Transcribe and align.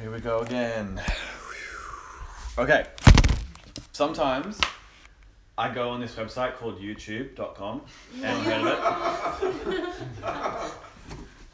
Here 0.00 0.10
we 0.10 0.18
go 0.20 0.38
again. 0.40 0.98
Okay. 2.56 2.86
Sometimes 3.92 4.58
I 5.58 5.74
go 5.74 5.90
on 5.90 6.00
this 6.00 6.14
website 6.14 6.56
called 6.56 6.80
youtube.com. 6.80 7.82
Anyone 8.22 8.44
heard 8.44 8.62
of 8.62 9.66
it? 9.68 9.84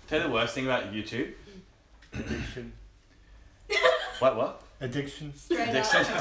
Tell 0.06 0.20
you 0.20 0.28
the 0.28 0.32
worst 0.32 0.54
thing 0.54 0.66
about 0.66 0.92
YouTube? 0.92 1.32
Addiction. 2.12 2.72
What, 4.20 4.36
what? 4.36 4.62
Addiction. 4.80 5.34
Straight 5.36 5.68
Addiction. 5.68 6.00
up. 6.00 6.20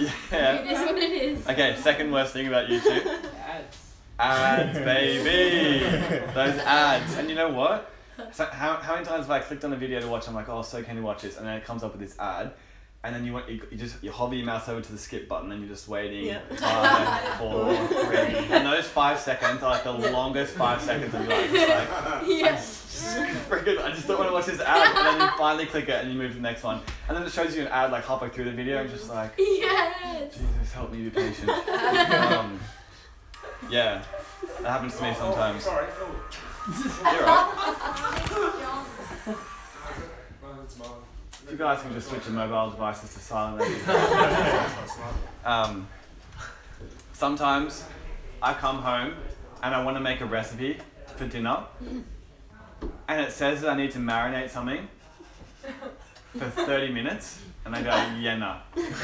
yeah. 0.00 0.54
It 0.54 0.66
is 0.66 0.78
what 0.80 0.96
it 0.96 1.12
is. 1.12 1.46
Okay, 1.46 1.76
second 1.78 2.10
worst 2.10 2.32
thing 2.32 2.48
about 2.48 2.68
YouTube. 2.68 3.06
Ads. 3.46 3.92
Ads, 4.18 4.78
baby. 4.80 5.84
Those 6.34 6.58
ads. 6.58 7.16
And 7.18 7.28
you 7.28 7.36
know 7.36 7.50
what? 7.50 7.92
So 8.32 8.44
how, 8.46 8.76
how 8.76 8.94
many 8.94 9.04
times 9.04 9.26
have 9.26 9.30
I 9.30 9.40
clicked 9.40 9.64
on 9.64 9.72
a 9.72 9.76
video 9.76 10.00
to 10.00 10.08
watch? 10.08 10.28
I'm 10.28 10.34
like, 10.34 10.48
oh, 10.48 10.62
so 10.62 10.82
can 10.82 10.96
you 10.96 11.02
watch 11.02 11.22
this? 11.22 11.36
And 11.36 11.46
then 11.46 11.56
it 11.56 11.64
comes 11.64 11.82
up 11.82 11.92
with 11.92 12.00
this 12.00 12.18
ad, 12.18 12.52
and 13.04 13.14
then 13.14 13.24
you 13.24 13.32
want 13.32 13.48
you, 13.48 13.60
you 13.70 13.76
just 13.76 14.02
you 14.02 14.10
hover 14.10 14.34
your 14.34 14.46
mouse 14.46 14.68
over 14.68 14.80
to 14.80 14.92
the 14.92 14.98
skip 14.98 15.28
button, 15.28 15.52
and 15.52 15.60
you're 15.60 15.70
just 15.70 15.86
waiting. 15.86 16.26
Yeah. 16.26 16.40
Five, 16.56 17.38
four, 17.38 17.74
three, 17.86 18.16
and 18.16 18.66
those 18.66 18.86
five 18.86 19.20
seconds 19.20 19.62
are 19.62 19.70
like 19.70 19.84
the 19.84 19.92
longest 19.92 20.54
five 20.54 20.80
seconds 20.80 21.14
of 21.14 21.20
your 21.20 21.30
life. 21.30 21.50
It's 21.52 21.68
like, 21.68 22.22
Yes. 22.26 22.82
freaking, 23.50 23.78
I 23.82 23.90
just 23.90 24.08
don't 24.08 24.18
want 24.18 24.30
to 24.30 24.34
watch 24.34 24.46
this 24.46 24.60
ad, 24.60 24.96
and 24.96 25.20
then 25.20 25.28
you 25.28 25.36
finally 25.36 25.66
click 25.66 25.88
it, 25.88 26.02
and 26.02 26.10
you 26.10 26.18
move 26.18 26.30
to 26.30 26.36
the 26.36 26.42
next 26.42 26.62
one, 26.62 26.80
and 27.08 27.16
then 27.16 27.24
it 27.24 27.30
shows 27.30 27.54
you 27.54 27.62
an 27.62 27.68
ad 27.68 27.92
like 27.92 28.04
halfway 28.06 28.30
through 28.30 28.44
the 28.44 28.52
video, 28.52 28.78
and 28.78 28.90
just 28.90 29.10
like. 29.10 29.34
Yes. 29.38 30.32
Jesus, 30.32 30.72
help 30.72 30.90
me 30.90 31.02
be 31.02 31.10
patient. 31.10 31.48
um, 31.50 32.58
yeah, 33.70 34.02
that 34.62 34.70
happens 34.70 34.96
to 34.96 35.02
me 35.02 35.14
sometimes. 35.14 35.62
Sorry. 35.62 35.86
You're 35.98 36.06
right. 36.06 36.55
If 36.68 36.72
you 41.52 41.56
guys 41.56 41.80
can 41.80 41.92
just 41.92 42.08
switch 42.08 42.24
your 42.24 42.34
mobile 42.34 42.70
devices 42.70 43.14
to 43.14 43.20
silent. 43.20 43.62
um, 45.44 45.86
sometimes 47.12 47.84
I 48.42 48.52
come 48.54 48.78
home 48.78 49.14
and 49.62 49.74
I 49.76 49.84
want 49.84 49.96
to 49.96 50.00
make 50.00 50.20
a 50.20 50.26
recipe 50.26 50.78
for 51.16 51.28
dinner, 51.28 51.64
and 53.06 53.20
it 53.20 53.30
says 53.30 53.60
that 53.60 53.70
I 53.70 53.76
need 53.76 53.92
to 53.92 53.98
marinate 53.98 54.50
something 54.50 54.88
for 56.36 56.50
30 56.50 56.92
minutes, 56.92 57.38
and 57.64 57.76
I 57.76 57.82
go, 57.82 57.90
yeah, 58.20 58.36
no. 58.36 58.56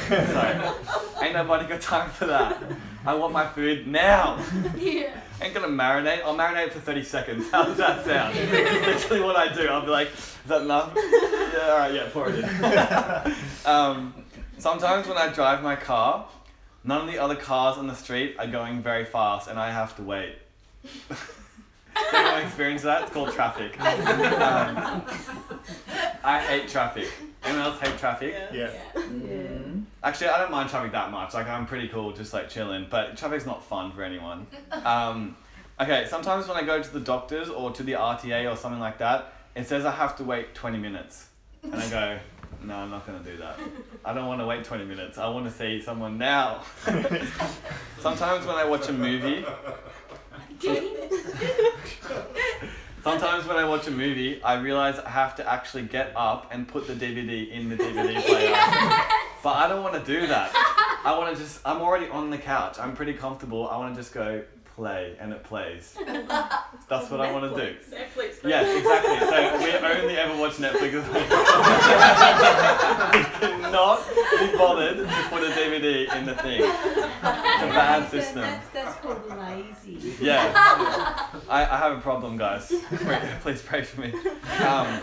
So, 0.09 0.75
ain't 1.23 1.35
nobody 1.35 1.69
got 1.69 1.81
time 1.81 2.11
for 2.11 2.27
that. 2.27 2.61
I 3.07 3.15
want 3.15 3.33
my 3.33 3.47
food 3.47 3.87
now. 3.87 4.39
Yeah. 4.77 5.15
Ain't 5.43 5.55
gonna 5.55 5.67
marinate. 5.67 6.23
I'll 6.23 6.37
marinate 6.37 6.71
for 6.71 6.79
30 6.79 7.03
seconds. 7.03 7.51
How 7.53 7.65
does 7.65 7.77
that 7.77 8.05
sound? 8.05 8.35
Literally 8.53 9.23
what 9.23 9.35
I 9.35 9.53
do. 9.53 9.67
I'll 9.67 9.83
be 9.83 9.89
like, 9.89 10.09
is 10.15 10.37
that 10.47 10.63
enough? 10.63 10.97
Yeah, 11.53 11.73
alright, 11.73 11.93
yeah, 11.93 12.09
pour 12.11 12.31
it 12.31 12.39
in. 12.39 13.67
um, 13.67 14.15
sometimes 14.57 15.07
when 15.07 15.19
I 15.19 15.29
drive 15.29 15.63
my 15.63 15.77
car, 15.77 16.27
none 16.83 17.03
of 17.07 17.13
the 17.13 17.19
other 17.19 17.35
cars 17.37 17.77
on 17.77 17.87
the 17.89 17.95
street 17.95 18.37
are 18.39 18.47
going 18.47 18.81
very 18.81 19.05
fast 19.05 19.49
and 19.49 19.59
I 19.59 19.71
have 19.71 19.95
to 19.97 20.03
wait. 20.03 20.37
Has 21.95 22.15
anyone 22.15 22.43
experienced 22.43 22.85
that? 22.85 23.03
It's 23.03 23.13
called 23.13 23.33
traffic. 23.33 23.79
Um, 24.43 25.03
I 26.25 26.39
hate 26.41 26.69
traffic. 26.69 27.09
Anyone 27.45 27.67
else 27.67 27.81
hate 27.81 27.99
traffic? 27.99 28.35
Yeah. 28.53 28.71
Actually, 30.05 30.29
I 30.29 30.39
don't 30.39 30.51
mind 30.51 30.71
traffic 30.71 30.93
that 30.93 31.11
much. 31.11 31.35
Like, 31.35 31.49
I'm 31.49 31.67
pretty 31.67 31.89
cool 31.89 32.13
just 32.13 32.33
like 32.33 32.49
chilling, 32.49 32.87
but 32.91 33.17
traffic's 33.17 33.47
not 33.47 33.65
fun 33.65 33.93
for 33.93 34.03
anyone. 34.03 34.47
Um, 34.85 35.37
okay, 35.81 36.07
sometimes 36.09 36.49
when 36.49 36.57
I 36.57 36.63
go 36.65 36.83
to 36.83 36.93
the 36.93 37.01
doctors 37.01 37.49
or 37.49 37.71
to 37.73 37.83
the 37.83 37.93
RTA 37.93 38.51
or 38.51 38.57
something 38.57 38.81
like 38.81 38.99
that, 38.99 39.33
it 39.55 39.69
says 39.69 39.85
I 39.85 39.93
have 39.93 40.17
to 40.17 40.25
wait 40.25 40.55
20 40.55 40.79
minutes. 40.79 41.27
And 41.63 41.75
I 41.75 41.89
go, 41.89 42.19
no, 42.65 42.75
I'm 42.75 42.91
not 42.91 43.07
going 43.07 43.23
to 43.23 43.31
do 43.31 43.37
that. 43.39 43.59
I 44.05 44.13
don't 44.13 44.27
want 44.27 44.41
to 44.41 44.47
wait 44.47 44.65
20 44.65 44.85
minutes. 44.85 45.19
I 45.19 45.29
want 45.29 45.45
to 45.47 45.53
see 45.53 45.81
someone 45.81 46.19
now. 46.19 46.63
sometimes 48.01 48.47
when 48.47 48.57
I 48.57 48.65
watch 48.65 48.89
a 48.89 48.93
movie, 48.93 49.45
Sometimes 53.03 53.47
when 53.47 53.57
I 53.57 53.69
watch 53.69 53.89
a 53.89 53.91
movie, 53.91 54.41
I 54.43 54.61
realize 54.61 54.99
I 55.01 55.11
have 55.11 55.35
to 55.37 55.51
actually 55.51 55.83
get 55.83 56.13
up 56.15 56.49
and 56.53 56.69
put 56.69 56.87
the 56.87 56.95
DVD 56.95 57.51
in 57.51 57.69
the 57.69 57.77
DVD 57.77 58.23
player. 58.27 58.53
But 59.43 59.57
I 59.57 59.67
don't 59.69 59.83
want 59.83 59.95
to 59.95 60.05
do 60.21 60.27
that. 60.29 60.53
I 61.05 61.19
want 61.19 61.37
to 61.37 61.43
just, 61.43 61.61
I'm 61.65 61.83
already 61.83 62.07
on 62.09 62.31
the 62.31 62.39
couch. 62.39 62.79
I'm 62.79 62.95
pretty 62.95 63.15
comfortable. 63.15 63.69
I 63.69 63.77
want 63.77 63.95
to 63.95 64.01
just 64.01 64.15
go 64.15 64.45
play 64.75 65.17
and 65.21 65.33
it 65.33 65.45
plays. 65.45 65.97
That's 66.89 67.09
what 67.11 67.21
I 67.21 67.31
want 67.33 67.55
to 67.55 67.61
do. 67.61 67.77
Netflix. 67.91 68.43
Yes, 68.45 68.79
exactly. 68.79 69.19
So 69.29 69.59
we 69.65 69.73
only 70.01 70.17
ever 70.17 70.37
watch 70.39 70.55
Netflix. 70.55 70.93
we 73.13 73.25
cannot 73.41 74.01
be 74.41 74.47
bothered 74.57 74.97
to 74.99 75.05
put 75.31 75.43
a 75.43 75.51
DVD 75.51 76.15
in 76.17 76.25
the 76.27 76.35
thing. 76.35 76.61
It's 76.63 76.67
a 76.67 77.69
bad 77.69 78.11
system. 78.11 78.43
That's, 78.43 78.69
that's 78.71 78.97
called 79.01 79.29
lazy. 79.29 80.15
Yeah. 80.21 80.53
I, 81.49 81.65
I 81.65 81.79
have 81.79 81.99
a 81.99 82.01
problem, 82.01 82.37
guys. 82.37 82.73
Please 83.43 83.63
pray 83.63 83.83
for 83.83 84.01
me. 84.01 84.13
Um, 84.65 85.01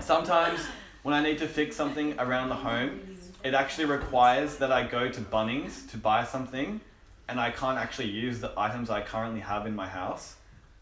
sometimes 0.00 0.60
when 1.02 1.14
I 1.14 1.22
need 1.22 1.38
to 1.38 1.48
fix 1.48 1.76
something 1.76 2.18
around 2.18 2.48
the 2.48 2.56
home, 2.56 3.00
it 3.44 3.52
actually 3.52 3.84
requires 3.84 4.56
that 4.56 4.72
I 4.72 4.84
go 4.84 5.10
to 5.10 5.20
Bunnings 5.20 5.88
to 5.90 5.98
buy 5.98 6.24
something, 6.24 6.80
and 7.28 7.40
I 7.40 7.50
can't 7.50 7.78
actually 7.78 8.10
use 8.10 8.40
the 8.40 8.52
items 8.56 8.90
I 8.90 9.02
currently 9.02 9.40
have 9.40 9.66
in 9.66 9.74
my 9.74 9.88
house. 9.88 10.36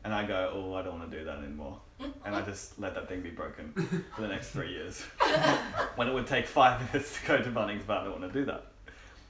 And 0.05 0.13
I 0.13 0.27
go, 0.27 0.51
oh, 0.53 0.75
I 0.75 0.83
don't 0.83 0.99
want 0.99 1.11
to 1.13 1.19
do 1.19 1.25
that 1.25 1.39
anymore. 1.39 1.79
And 2.25 2.35
I 2.35 2.43
just 2.43 2.77
let 2.81 2.95
that 2.97 3.09
thing 3.09 3.21
be 3.21 3.31
broken 3.31 3.73
for 4.17 4.23
the 4.23 4.29
next 4.29 4.51
three 4.51 4.73
years. 4.73 5.01
when 5.95 6.09
it 6.09 6.15
would 6.15 6.27
take 6.27 6.47
five 6.47 6.81
minutes 6.93 7.21
to 7.21 7.27
go 7.27 7.39
to 7.39 7.51
Bunnings, 7.51 7.83
but 7.87 7.99
I 7.99 8.05
don't 8.05 8.21
want 8.21 8.33
to 8.33 8.39
do 8.41 8.45
that. 8.47 8.67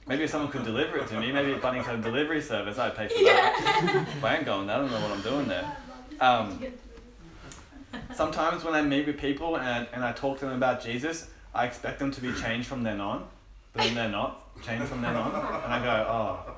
Maybe 0.07 0.23
if 0.23 0.31
someone 0.31 0.51
could 0.51 0.65
deliver 0.65 0.97
it 0.97 1.07
to 1.07 1.19
me, 1.19 1.31
maybe 1.31 1.51
if 1.51 1.61
Bunnings 1.61 1.85
had 1.85 1.99
a 1.99 2.01
delivery 2.01 2.41
service, 2.41 2.79
I'd 2.79 2.95
pay 2.95 3.07
for 3.07 3.23
that. 3.23 4.05
If 4.17 4.23
I 4.23 4.37
ain't 4.37 4.45
going 4.45 4.65
there, 4.65 4.77
I 4.77 4.79
don't 4.79 4.91
know 4.91 4.99
what 4.99 5.11
I'm 5.11 5.21
doing 5.21 5.47
there. 5.47 5.77
Um, 6.19 6.59
sometimes 8.15 8.63
when 8.63 8.73
I 8.73 8.81
meet 8.81 9.05
with 9.05 9.17
people 9.17 9.57
and 9.57 9.87
and 9.93 10.03
I 10.03 10.11
talk 10.11 10.39
to 10.39 10.45
them 10.45 10.55
about 10.55 10.83
Jesus, 10.83 11.29
I 11.53 11.65
expect 11.65 11.99
them 11.99 12.11
to 12.11 12.21
be 12.21 12.33
changed 12.33 12.67
from 12.67 12.83
then 12.83 12.99
on, 12.99 13.27
but 13.73 13.83
then 13.83 13.95
they're 13.95 14.09
not 14.09 14.61
changed 14.63 14.87
from 14.87 15.01
then 15.01 15.15
on. 15.15 15.33
And 15.35 15.73
I 15.73 15.83
go, 15.83 16.07
oh, 16.09 16.53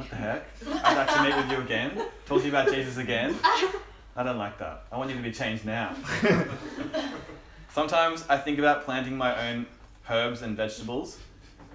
what 0.00 0.08
the 0.08 0.16
heck? 0.16 0.46
I'd 0.82 0.96
like 0.96 1.14
to 1.14 1.22
meet 1.22 1.36
with 1.36 1.50
you 1.52 1.58
again, 1.62 2.06
talk 2.24 2.38
to 2.38 2.44
you 2.44 2.50
about 2.50 2.72
Jesus 2.72 2.96
again. 2.96 3.36
I 3.44 4.22
don't 4.22 4.38
like 4.38 4.58
that. 4.58 4.84
I 4.90 4.96
want 4.96 5.10
you 5.10 5.16
to 5.16 5.22
be 5.22 5.30
changed 5.30 5.66
now. 5.66 5.94
Sometimes 7.70 8.24
I 8.26 8.38
think 8.38 8.58
about 8.58 8.86
planting 8.86 9.14
my 9.14 9.50
own 9.50 9.66
herbs 10.08 10.40
and 10.40 10.56
vegetables, 10.56 11.18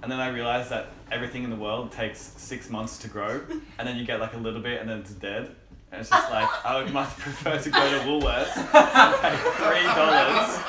and 0.01 0.11
then 0.11 0.19
I 0.19 0.29
realize 0.29 0.69
that 0.69 0.87
everything 1.11 1.43
in 1.43 1.51
the 1.51 1.55
world 1.55 1.91
takes 1.91 2.19
six 2.19 2.71
months 2.71 2.97
to 2.99 3.07
grow, 3.07 3.41
and 3.77 3.87
then 3.87 3.95
you 3.95 4.05
get 4.05 4.19
like 4.19 4.33
a 4.33 4.39
little 4.39 4.61
bit 4.61 4.81
and 4.81 4.89
then 4.89 5.01
it's 5.01 5.11
dead. 5.11 5.55
And 5.91 6.01
it's 6.01 6.09
just 6.09 6.31
like, 6.31 6.49
I 6.65 6.81
would 6.81 6.91
much 6.91 7.09
prefer 7.19 7.59
to 7.59 7.69
go 7.69 7.91
to 7.91 8.05
Woolworths 8.05 8.57
and 8.57 9.21
pay 9.21 9.37
three 9.53 9.85
dollars 9.93 10.59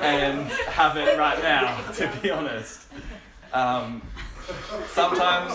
and 0.00 0.48
have 0.68 0.96
it 0.96 1.18
right 1.18 1.42
now, 1.42 1.90
to 1.90 2.20
be 2.22 2.30
honest. 2.30 2.86
Um, 3.52 4.00
sometimes 4.88 5.52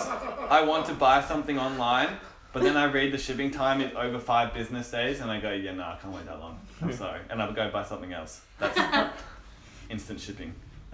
I 0.49 0.63
want 0.63 0.85
to 0.87 0.93
buy 0.93 1.21
something 1.21 1.57
online, 1.57 2.09
but 2.51 2.63
then 2.63 2.77
I 2.77 2.85
read 2.85 3.11
the 3.11 3.17
shipping 3.17 3.51
time 3.51 3.81
is 3.81 3.93
over 3.95 4.19
five 4.19 4.53
business 4.53 4.91
days, 4.91 5.21
and 5.21 5.31
I 5.31 5.39
go, 5.39 5.51
yeah, 5.51 5.73
no, 5.73 5.83
I 5.83 5.97
can't 6.01 6.13
wait 6.13 6.25
that 6.25 6.39
long. 6.39 6.59
I'm 6.81 6.89
hmm. 6.89 6.95
sorry. 6.95 7.19
And 7.29 7.41
I 7.41 7.51
go 7.51 7.69
buy 7.71 7.83
something 7.83 8.13
else. 8.13 8.41
That's 8.59 9.11
instant 9.89 10.19
shipping. 10.19 10.53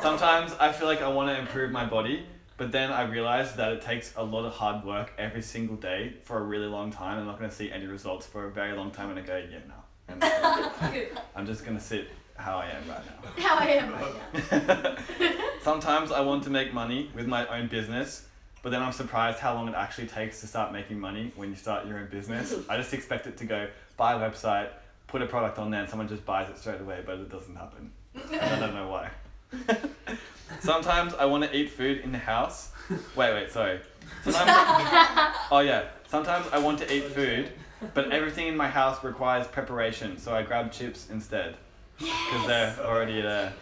Sometimes 0.00 0.52
I 0.60 0.72
feel 0.72 0.86
like 0.86 1.02
I 1.02 1.08
want 1.08 1.28
to 1.30 1.38
improve 1.38 1.72
my 1.72 1.84
body, 1.84 2.24
but 2.56 2.70
then 2.70 2.92
I 2.92 3.02
realize 3.02 3.56
that 3.56 3.72
it 3.72 3.82
takes 3.82 4.12
a 4.16 4.22
lot 4.22 4.44
of 4.44 4.52
hard 4.52 4.84
work 4.84 5.12
every 5.18 5.42
single 5.42 5.76
day 5.76 6.14
for 6.22 6.38
a 6.38 6.42
really 6.42 6.66
long 6.66 6.92
time. 6.92 7.18
I'm 7.18 7.26
not 7.26 7.38
going 7.38 7.50
to 7.50 7.56
see 7.56 7.72
any 7.72 7.86
results 7.86 8.26
for 8.26 8.46
a 8.46 8.50
very 8.50 8.76
long 8.76 8.92
time, 8.92 9.10
and 9.10 9.18
I 9.18 9.22
go, 9.22 9.36
yeah, 9.36 9.58
no. 9.66 9.74
I'm 10.08 10.20
just 10.20 10.80
gonna- 10.80 11.22
I'm 11.36 11.46
just 11.46 11.64
going 11.64 11.76
to 11.76 11.82
sit 11.82 12.08
how 12.38 12.58
I 12.58 12.66
am 12.66 12.88
right 12.88 13.04
now. 13.04 13.42
How 13.42 13.56
I 13.58 13.66
am 13.66 13.92
right 13.92 14.96
now. 15.20 15.42
Sometimes 15.62 16.12
I 16.12 16.20
want 16.20 16.44
to 16.44 16.50
make 16.50 16.72
money 16.72 17.10
with 17.14 17.26
my 17.26 17.46
own 17.48 17.66
business, 17.66 18.26
but 18.62 18.70
then 18.70 18.80
I'm 18.80 18.92
surprised 18.92 19.38
how 19.38 19.54
long 19.54 19.68
it 19.68 19.74
actually 19.74 20.06
takes 20.06 20.40
to 20.40 20.46
start 20.46 20.72
making 20.72 20.98
money 20.98 21.32
when 21.36 21.50
you 21.50 21.56
start 21.56 21.86
your 21.86 21.98
own 21.98 22.06
business. 22.06 22.54
I 22.68 22.76
just 22.76 22.94
expect 22.94 23.26
it 23.26 23.36
to 23.38 23.44
go 23.44 23.68
buy 23.96 24.14
a 24.14 24.18
website, 24.18 24.68
put 25.08 25.20
a 25.20 25.26
product 25.26 25.58
on 25.58 25.70
there, 25.70 25.80
and 25.80 25.90
someone 25.90 26.08
just 26.08 26.24
buys 26.24 26.48
it 26.48 26.58
straight 26.58 26.80
away, 26.80 27.02
but 27.04 27.18
it 27.18 27.30
doesn't 27.30 27.56
happen. 27.56 27.90
And 28.14 28.40
I 28.40 28.58
don't 28.58 28.74
know 28.74 28.88
why. 28.88 29.10
Sometimes 30.60 31.14
I 31.14 31.24
want 31.26 31.44
to 31.44 31.56
eat 31.56 31.70
food 31.70 31.98
in 31.98 32.12
the 32.12 32.18
house. 32.18 32.70
Wait, 32.88 33.34
wait, 33.34 33.50
sorry. 33.50 33.80
Sometimes, 34.24 35.36
oh 35.50 35.60
yeah. 35.60 35.88
Sometimes 36.06 36.46
I 36.52 36.58
want 36.58 36.78
to 36.78 36.94
eat 36.94 37.04
food, 37.04 37.50
but 37.92 38.10
everything 38.12 38.46
in 38.46 38.56
my 38.56 38.68
house 38.68 39.04
requires 39.04 39.46
preparation, 39.46 40.18
so 40.18 40.34
I 40.34 40.42
grab 40.42 40.72
chips 40.72 41.08
instead 41.10 41.56
because 41.98 42.46
they're 42.46 42.76
already 42.84 43.20
there. 43.20 43.52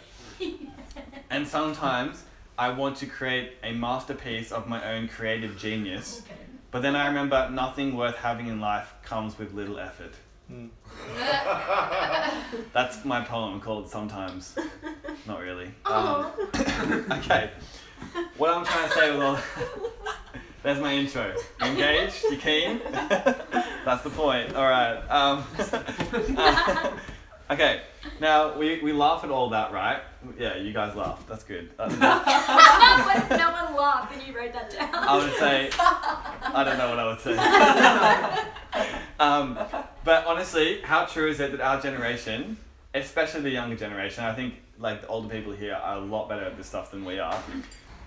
And 1.28 1.46
sometimes 1.46 2.22
I 2.56 2.70
want 2.70 2.96
to 2.98 3.06
create 3.06 3.54
a 3.64 3.72
masterpiece 3.72 4.52
of 4.52 4.68
my 4.68 4.92
own 4.92 5.08
creative 5.08 5.58
genius, 5.58 6.22
but 6.70 6.82
then 6.82 6.94
I 6.94 7.08
remember 7.08 7.50
nothing 7.50 7.96
worth 7.96 8.16
having 8.16 8.46
in 8.46 8.60
life 8.60 8.94
comes 9.02 9.36
with 9.38 9.52
little 9.52 9.78
effort. 9.78 10.12
Mm. 10.50 10.68
That's 12.72 13.04
my 13.04 13.22
poem 13.24 13.60
called 13.60 13.90
Sometimes. 13.90 14.56
Not 15.26 15.40
really. 15.40 15.66
Um, 15.84 16.30
Oh. 16.54 17.04
okay. 17.18 17.50
What 18.36 18.50
I'm 18.54 18.64
trying 18.64 18.88
to 18.88 18.94
say 18.94 19.12
with 19.12 19.22
all 19.22 19.38
There's 20.62 20.80
my 20.80 20.94
intro. 20.94 21.34
You 21.60 21.66
engaged? 21.66 22.22
You 22.24 22.36
keen? 22.36 22.80
That's 23.84 24.02
the 24.04 24.10
point. 24.10 24.54
Alright. 24.54 24.98
Um, 25.10 25.44
uh, 26.38 26.90
okay. 27.50 27.82
Now 28.20 28.56
we, 28.58 28.80
we 28.80 28.92
laugh 28.92 29.24
at 29.24 29.30
all 29.30 29.50
that, 29.50 29.72
right? 29.72 30.00
Yeah, 30.38 30.56
you 30.56 30.72
guys 30.72 30.94
laugh. 30.94 31.24
That's 31.28 31.44
good. 31.44 31.70
That's 31.76 31.94
good. 31.94 32.02
What? 32.02 33.30
no 33.30 33.50
one 33.50 33.76
laughed 33.76 34.14
and 34.14 34.26
you 34.26 34.36
wrote 34.36 34.52
that 34.52 34.70
down. 34.70 34.94
I 34.94 35.16
would 35.16 35.34
say 35.34 35.70
I 35.78 36.64
don't 36.64 36.78
know 36.78 36.90
what 36.90 36.98
I 36.98 37.06
would 37.06 37.20
say. 37.20 37.36
um, 39.20 39.58
but 40.04 40.26
honestly, 40.26 40.80
how 40.82 41.04
true 41.04 41.28
is 41.28 41.40
it 41.40 41.52
that 41.52 41.60
our 41.60 41.80
generation, 41.80 42.56
especially 42.94 43.42
the 43.42 43.50
younger 43.50 43.76
generation, 43.76 44.24
I 44.24 44.34
think 44.34 44.54
like 44.78 45.02
the 45.02 45.08
older 45.08 45.28
people 45.28 45.52
here 45.52 45.74
are 45.74 45.96
a 45.96 46.00
lot 46.00 46.28
better 46.28 46.44
at 46.44 46.56
this 46.56 46.66
stuff 46.66 46.90
than 46.90 47.04
we 47.04 47.18
are. 47.18 47.42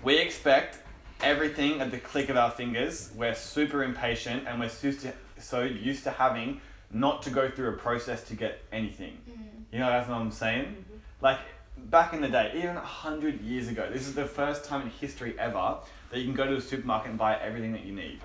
We 0.02 0.18
expect 0.18 0.78
everything 1.22 1.80
at 1.80 1.90
the 1.90 1.98
click 1.98 2.28
of 2.28 2.36
our 2.36 2.50
fingers. 2.50 3.10
We're 3.14 3.34
super 3.34 3.82
impatient 3.82 4.46
and 4.46 4.58
we're 4.58 4.70
used 4.82 5.00
to, 5.02 5.12
so 5.38 5.62
used 5.62 6.04
to 6.04 6.10
having 6.10 6.60
not 6.92 7.22
to 7.22 7.30
go 7.30 7.50
through 7.50 7.68
a 7.68 7.76
process 7.76 8.24
to 8.24 8.34
get 8.34 8.62
anything. 8.72 9.18
Mm-hmm. 9.28 9.42
You 9.72 9.78
know 9.78 9.86
that's 9.86 10.08
what 10.08 10.18
I'm 10.18 10.30
saying? 10.30 10.64
Mm-hmm. 10.64 10.96
Like 11.20 11.38
back 11.76 12.12
in 12.12 12.20
the 12.20 12.28
day, 12.28 12.52
even 12.56 12.76
a 12.76 12.80
hundred 12.80 13.40
years 13.40 13.68
ago, 13.68 13.88
this 13.92 14.06
is 14.06 14.14
the 14.14 14.26
first 14.26 14.64
time 14.64 14.82
in 14.82 14.90
history 14.90 15.38
ever 15.38 15.78
that 16.10 16.18
you 16.18 16.24
can 16.24 16.34
go 16.34 16.46
to 16.46 16.56
a 16.56 16.60
supermarket 16.60 17.10
and 17.10 17.18
buy 17.18 17.38
everything 17.38 17.72
that 17.72 17.84
you 17.84 17.92
need. 17.92 18.20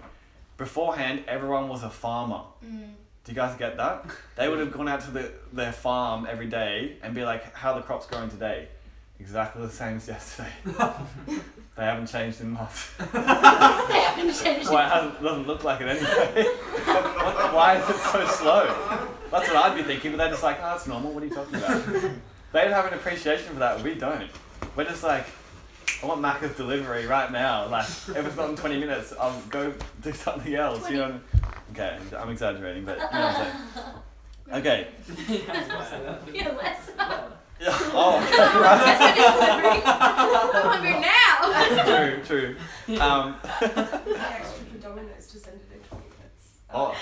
Beforehand, 0.58 1.24
everyone 1.28 1.68
was 1.68 1.84
a 1.84 1.90
farmer. 1.90 2.42
Mm. 2.66 2.94
Do 3.24 3.32
you 3.32 3.36
guys 3.36 3.58
get 3.58 3.78
that? 3.78 4.06
They 4.36 4.50
would 4.50 4.60
have 4.60 4.72
gone 4.72 4.88
out 4.88 5.02
to 5.02 5.12
the, 5.12 5.32
their 5.54 5.72
farm 5.72 6.28
every 6.30 6.48
day 6.48 6.98
and 7.02 7.16
be 7.16 7.24
like, 7.24 7.56
how 7.56 7.72
are 7.72 7.80
the 7.80 7.86
crops 7.86 8.06
growing 8.06 8.30
today? 8.30 8.68
Exactly 9.20 9.66
the 9.66 9.72
same 9.72 9.98
as 9.98 10.08
yesterday. 10.08 10.50
they 10.66 11.84
haven't 11.84 12.08
changed 12.08 12.42
in 12.42 12.52
months. 12.52 12.92
They 13.00 14.00
haven't 14.02 14.34
changed 14.34 14.70
Well, 14.70 14.86
it 14.86 14.92
hasn't, 14.92 15.24
doesn't 15.24 15.48
look 15.48 15.64
like 15.64 15.82
it 15.82 15.88
anyway. 15.88 16.44
Why 17.54 17.78
is 17.82 17.90
it 17.90 17.98
so 17.98 18.28
slow? 18.28 19.08
That's 19.32 19.48
what 19.48 19.56
I'd 19.56 19.76
be 19.76 19.84
thinking, 19.84 20.12
but 20.12 20.18
they're 20.18 20.30
just 20.30 20.44
like, 20.44 20.58
oh, 20.60 20.72
that's 20.72 20.88
normal. 20.88 21.12
What 21.12 21.24
are 21.24 21.26
you 21.28 21.34
talking 21.34 21.56
about? 21.56 21.84
They 22.52 22.62
don't 22.62 22.74
have 22.74 22.86
an 22.86 22.94
appreciation 22.94 23.54
for 23.54 23.60
that. 23.60 23.82
We 23.82 23.96
don't. 23.96 24.30
We're 24.76 24.86
just 24.86 25.04
like, 25.04 25.26
I 26.02 26.06
want 26.06 26.22
Macca's 26.22 26.56
delivery 26.56 27.06
right 27.06 27.32
now. 27.32 27.68
Like, 27.68 27.86
if 27.86 28.18
it's 28.18 28.36
not 28.36 28.50
in 28.50 28.56
20 28.56 28.80
minutes, 28.80 29.14
I'll 29.20 29.42
go 29.50 29.74
do 30.02 30.14
something 30.14 30.54
else. 30.54 30.90
You 30.90 30.98
know? 30.98 31.20
Okay, 31.72 31.98
I'm 32.18 32.30
exaggerating, 32.30 32.86
but 32.86 32.98
you 32.98 33.04
know 33.04 33.10
what 33.12 33.36
I'm 33.36 33.46
saying. 33.46 34.60
Okay. 34.60 34.88
Yeah, 36.34 36.52
less. 36.52 36.92
Yeah. 37.60 37.78
Oh, 37.94 38.22
okay. 38.22 38.44
I'm 39.88 40.70
hungry 40.72 41.00
now. 41.00 42.16
true, 42.26 42.56
true. 42.86 43.00
Um, 43.02 43.36
Pay 43.60 43.66
extra 44.18 44.66
for 44.66 44.78
Domino's 44.80 45.28
to 45.28 45.40
send 45.40 45.56
it 45.62 45.74
in 45.74 45.80
20 45.88 46.04
minutes. 46.04 46.60
oh, 46.74 46.92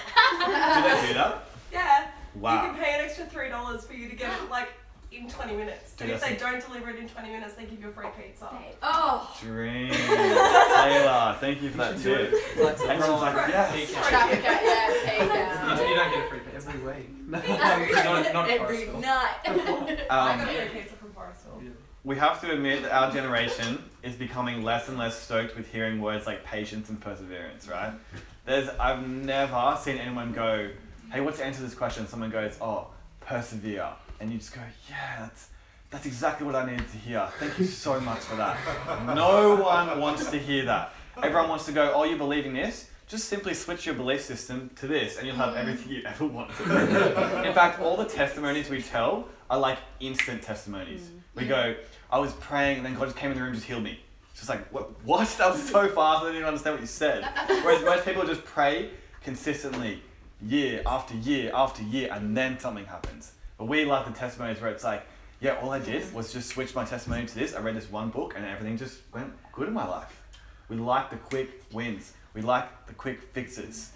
do 0.46 1.02
they 1.02 1.08
do 1.08 1.14
that? 1.16 1.44
Yeah. 1.72 2.08
You 2.36 2.42
Wow. 2.42 2.66
can 2.66 2.76
pay 2.76 2.94
an 2.96 3.02
extra 3.02 3.26
three 3.26 3.50
dollars 3.50 3.86
for 3.86 3.94
you 3.94 4.10
to 4.10 4.16
get 4.16 4.32
it 4.32 4.50
like 4.50 4.70
in 5.16 5.28
20 5.30 5.56
minutes. 5.56 5.94
And 6.00 6.10
if 6.12 6.22
they 6.22 6.36
don't 6.36 6.66
deliver 6.66 6.90
it 6.90 6.98
in 6.98 7.08
20 7.08 7.30
minutes, 7.30 7.54
they 7.54 7.66
give 7.66 7.80
you 7.82 7.90
a 7.90 7.92
free 7.92 8.08
pizza. 8.18 8.50
Oh. 8.82 9.36
Dream. 9.42 9.92
Taylor, 9.92 11.38
thank 11.40 11.62
you 11.62 11.70
for 11.70 11.78
that 11.78 11.94
should 11.96 12.04
do 12.04 12.16
tip. 12.16 12.34
it 12.34 12.64
like 12.64 12.80
Everyone's 12.90 13.22
like, 13.22 13.48
yes. 13.50 13.72
Take 13.74 13.90
it. 13.90 13.94
Traffic, 13.96 14.40
yeah, 14.44 15.04
pay 15.06 15.24
You, 15.24 15.30
down. 15.30 15.78
you 15.90 15.96
don't 15.96 16.12
get 16.12 16.26
a 16.26 16.30
free 16.30 16.40
pizza 16.40 16.70
every 16.70 16.82
week. 16.82 17.10
No, 17.34 17.40
not, 17.40 18.34
not 18.34 18.50
Every 18.50 18.78
Forestville. 18.86 19.02
night. 19.02 19.36
I 19.46 19.50
Um, 20.32 20.40
got 20.40 20.50
a 20.50 20.70
free 20.70 20.82
pizza 20.82 20.96
from 20.96 21.10
Forestville. 21.14 21.64
Yeah. 21.64 21.70
we 22.04 22.16
have 22.18 22.42
to 22.42 22.52
admit 22.52 22.84
that 22.84 22.92
our 22.92 23.12
generation 23.12 23.84
is 24.04 24.16
becoming 24.16 24.64
less 24.64 24.88
and 24.90 24.98
less 24.98 25.20
stoked 25.20 25.56
with 25.56 25.72
hearing 25.72 26.02
words 26.02 26.26
like 26.28 26.44
patience 26.44 26.90
and 26.90 27.00
perseverance, 27.00 27.68
right? 27.68 27.94
There's 28.46 28.70
I've 28.80 29.08
never 29.08 29.78
seen 29.82 29.98
anyone 29.98 30.34
go, 30.34 30.70
Hey, 31.12 31.22
what's 31.22 31.38
the 31.38 31.46
answer 31.46 31.60
to 31.60 31.66
this 31.66 31.76
question? 31.76 32.08
Someone 32.08 32.30
goes, 32.30 32.58
Oh, 32.62 32.88
persevere. 33.22 33.90
And 34.24 34.32
you 34.32 34.38
just 34.38 34.56
go, 34.56 34.62
Yeah, 34.90 35.18
that's 35.20 35.50
that's 35.90 36.06
exactly 36.06 36.48
what 36.48 36.56
I 36.56 36.66
needed 36.66 36.90
to 36.90 36.98
hear. 36.98 37.28
Thank 37.40 37.60
you 37.60 37.66
so 37.66 38.00
much 38.00 38.20
for 38.20 38.38
that. 38.38 38.58
No 39.06 39.58
one 39.58 40.00
wants 40.00 40.32
to 40.32 40.40
hear 40.40 40.64
that. 40.66 40.94
Everyone 41.22 41.50
wants 41.50 41.66
to 41.66 41.74
go, 41.74 41.92
Oh, 41.94 42.06
you 42.06 42.16
believe 42.16 42.46
in 42.46 42.54
this? 42.54 42.90
Just 43.06 43.28
simply 43.28 43.54
switch 43.54 43.86
your 43.86 43.96
belief 43.96 44.22
system 44.22 44.72
to 44.78 44.88
this 44.88 45.18
and 45.18 45.28
you'll 45.28 45.36
have 45.36 45.58
everything 45.58 45.92
you 45.92 46.04
ever 46.06 46.26
wanted. 46.26 46.58
in 47.46 47.54
fact, 47.54 47.82
all 47.82 47.98
the 47.98 48.06
testimonies 48.06 48.70
we 48.70 48.82
tell 48.82 49.28
are 49.50 49.60
like 49.60 49.78
instant 50.00 50.42
testimonies. 50.42 51.02
Mm. 51.02 51.20
We 51.36 51.46
go, 51.46 51.76
I 52.10 52.18
was 52.18 52.32
praying 52.36 52.78
and 52.78 52.86
then 52.86 52.96
God 52.96 53.06
just 53.06 53.18
came 53.18 53.32
in 53.32 53.36
the 53.36 53.44
room 53.44 53.52
and 53.52 53.58
just 53.58 53.68
healed 53.68 53.84
me. 53.84 54.00
It's 54.32 54.40
just 54.40 54.50
like, 54.50 54.66
what? 54.72 55.04
what? 55.04 55.28
That 55.38 55.52
was 55.52 55.62
so 55.62 55.90
fast, 55.90 56.22
I 56.22 56.28
didn't 56.28 56.36
even 56.38 56.48
understand 56.48 56.76
what 56.76 56.82
you 56.82 56.88
said. 56.88 57.26
Whereas 57.62 57.84
most 57.84 58.06
people 58.06 58.26
just 58.26 58.46
pray 58.46 58.92
consistently, 59.22 60.02
year 60.42 60.82
after 60.86 61.14
year 61.16 61.52
after 61.54 61.84
year, 61.84 62.08
and 62.10 62.38
then 62.38 62.58
something 62.58 62.86
happens. 62.86 63.34
But 63.58 63.66
we 63.66 63.86
like 63.86 64.06
the 64.06 64.12
testimonies 64.12 64.62
where 64.62 64.72
it's 64.72 64.84
like, 64.84 65.06
yeah, 65.40 65.58
all 65.62 65.72
I 65.72 65.80
did 65.80 66.14
was 66.14 66.32
just 66.32 66.50
switch 66.50 66.74
my 66.74 66.86
testimony 66.86 67.26
to 67.26 67.36
this. 67.36 67.54
I 67.54 67.60
read 67.60 67.76
this 67.76 67.92
one 67.92 68.10
book 68.10 68.34
and 68.36 68.46
everything 68.46 68.78
just 68.78 69.00
went 69.14 69.34
good 69.52 69.68
in 69.68 69.74
my 69.74 69.88
life. 69.88 70.22
We 70.70 70.78
like 70.78 71.10
the 71.10 71.18
quick 71.18 71.64
wins. 71.72 72.14
We 72.34 72.42
like 72.42 72.88
the 72.88 72.94
quick 72.94 73.22
fixes. 73.34 73.92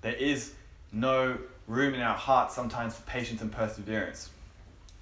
There 0.00 0.14
is 0.14 0.54
no 0.92 1.38
room 1.66 1.94
in 1.94 2.00
our 2.00 2.16
hearts 2.16 2.54
sometimes 2.54 2.94
for 2.94 3.02
patience 3.02 3.42
and 3.42 3.50
perseverance. 3.50 4.30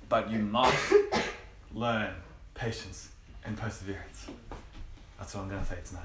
But 0.08 0.30
you 0.30 0.38
must 0.38 0.92
learn 1.74 2.14
patience 2.54 3.10
and 3.44 3.56
perseverance. 3.56 4.26
That's 5.18 5.34
what 5.34 5.42
I'm 5.42 5.48
going 5.48 5.60
to 5.60 5.66
say 5.66 5.78
tonight. 5.84 6.04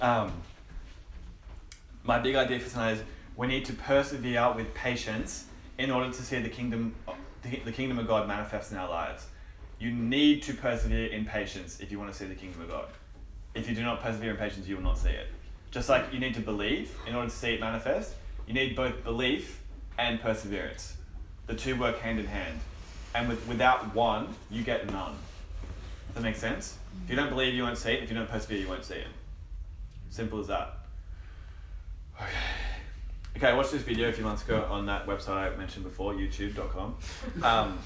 Um, 0.00 0.32
my 2.04 2.18
big 2.18 2.34
idea 2.36 2.60
for 2.60 2.70
tonight 2.70 2.92
is 2.92 3.02
we 3.36 3.46
need 3.46 3.64
to 3.64 3.72
persevere 3.72 4.52
with 4.54 4.72
patience 4.74 5.46
in 5.78 5.90
order 5.90 6.10
to 6.10 6.22
see 6.22 6.40
the 6.40 6.48
kingdom, 6.48 6.94
the, 7.44 7.72
kingdom 7.72 7.98
of 7.98 8.06
God 8.06 8.26
manifest 8.26 8.72
in 8.72 8.78
our 8.78 8.88
lives. 8.88 9.26
You 9.78 9.90
need 9.90 10.42
to 10.44 10.54
persevere 10.54 11.06
in 11.06 11.24
patience 11.24 11.80
if 11.80 11.90
you 11.90 11.98
want 11.98 12.12
to 12.12 12.16
see 12.16 12.26
the 12.26 12.34
kingdom 12.34 12.62
of 12.62 12.68
God. 12.68 12.86
If 13.54 13.68
you 13.68 13.74
do 13.74 13.82
not 13.82 14.02
persevere 14.02 14.30
in 14.30 14.36
patience, 14.36 14.66
you 14.66 14.76
will 14.76 14.82
not 14.82 14.98
see 14.98 15.10
it. 15.10 15.28
Just 15.70 15.88
like 15.88 16.12
you 16.12 16.20
need 16.20 16.34
to 16.34 16.40
believe 16.40 16.96
in 17.06 17.14
order 17.14 17.28
to 17.28 17.34
see 17.34 17.54
it 17.54 17.60
manifest, 17.60 18.14
you 18.46 18.54
need 18.54 18.76
both 18.76 19.04
belief 19.04 19.60
and 19.98 20.20
perseverance. 20.20 20.96
The 21.46 21.54
two 21.54 21.76
work 21.76 21.98
hand 21.98 22.18
in 22.18 22.26
hand. 22.26 22.60
And 23.14 23.28
with, 23.28 23.46
without 23.46 23.94
one, 23.94 24.34
you 24.50 24.62
get 24.62 24.90
none. 24.90 25.16
Does 26.08 26.14
that 26.14 26.22
make 26.22 26.36
sense? 26.36 26.78
If 27.04 27.10
you 27.10 27.16
don't 27.16 27.28
believe, 27.28 27.54
you 27.54 27.62
won't 27.62 27.78
see 27.78 27.92
it. 27.92 28.02
If 28.02 28.10
you 28.10 28.16
don't 28.16 28.28
persevere, 28.28 28.58
you 28.58 28.68
won't 28.68 28.84
see 28.84 28.94
it. 28.94 29.06
Simple 30.10 30.40
as 30.40 30.46
that. 30.46 30.78
Okay. 32.20 32.53
Okay, 33.36 33.48
I 33.48 33.54
watched 33.54 33.72
this 33.72 33.82
video 33.82 34.08
a 34.08 34.12
few 34.12 34.22
months 34.22 34.44
ago 34.44 34.64
on 34.70 34.86
that 34.86 35.06
website 35.08 35.52
I 35.52 35.56
mentioned 35.56 35.84
before, 35.84 36.14
youtube.com. 36.14 36.96
Um, 37.42 37.78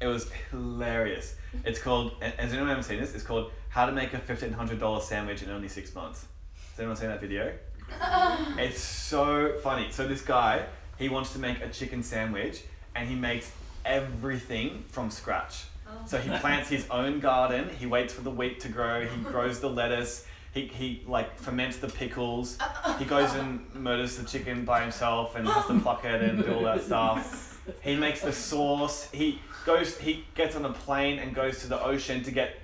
it 0.00 0.06
was 0.06 0.30
hilarious. 0.50 1.34
It's 1.66 1.78
called, 1.78 2.14
has 2.22 2.50
anyone 2.50 2.70
ever 2.70 2.82
seen 2.82 2.98
this? 2.98 3.14
It's 3.14 3.22
called 3.22 3.52
How 3.68 3.84
to 3.84 3.92
Make 3.92 4.14
a 4.14 4.18
$1,500 4.18 5.02
Sandwich 5.02 5.42
in 5.42 5.50
Only 5.50 5.68
Six 5.68 5.94
Months. 5.94 6.24
Has 6.70 6.78
anyone 6.78 6.96
seen 6.96 7.08
that 7.08 7.20
video? 7.20 7.52
It's 8.56 8.80
so 8.80 9.58
funny. 9.62 9.88
So 9.90 10.08
this 10.08 10.22
guy, 10.22 10.64
he 10.98 11.10
wants 11.10 11.34
to 11.34 11.38
make 11.38 11.60
a 11.60 11.68
chicken 11.68 12.02
sandwich 12.02 12.62
and 12.94 13.08
he 13.08 13.16
makes 13.16 13.52
everything 13.84 14.84
from 14.88 15.10
scratch. 15.10 15.64
So 16.06 16.18
he 16.18 16.30
plants 16.38 16.70
his 16.70 16.88
own 16.88 17.20
garden, 17.20 17.68
he 17.78 17.84
waits 17.84 18.14
for 18.14 18.22
the 18.22 18.30
wheat 18.30 18.60
to 18.60 18.68
grow, 18.68 19.04
he 19.04 19.22
grows 19.22 19.60
the 19.60 19.68
lettuce, 19.68 20.24
he, 20.52 20.66
he 20.66 21.02
like 21.06 21.38
ferments 21.38 21.78
the 21.78 21.88
pickles, 21.88 22.58
he 22.98 23.04
goes 23.04 23.34
and 23.34 23.64
murders 23.74 24.16
the 24.16 24.24
chicken 24.24 24.64
by 24.64 24.82
himself 24.82 25.36
and 25.36 25.46
has 25.46 25.66
to 25.66 25.78
pluck 25.80 26.04
it 26.04 26.20
and 26.22 26.44
do 26.44 26.54
all 26.54 26.62
that 26.62 26.82
stuff. 26.82 27.46
He 27.82 27.94
makes 27.94 28.22
the 28.22 28.32
sauce, 28.32 29.08
he 29.12 29.38
goes 29.64 29.96
he 29.98 30.24
gets 30.34 30.56
on 30.56 30.64
a 30.64 30.72
plane 30.72 31.20
and 31.20 31.32
goes 31.32 31.60
to 31.60 31.68
the 31.68 31.80
ocean 31.80 32.24
to 32.24 32.30
get 32.32 32.56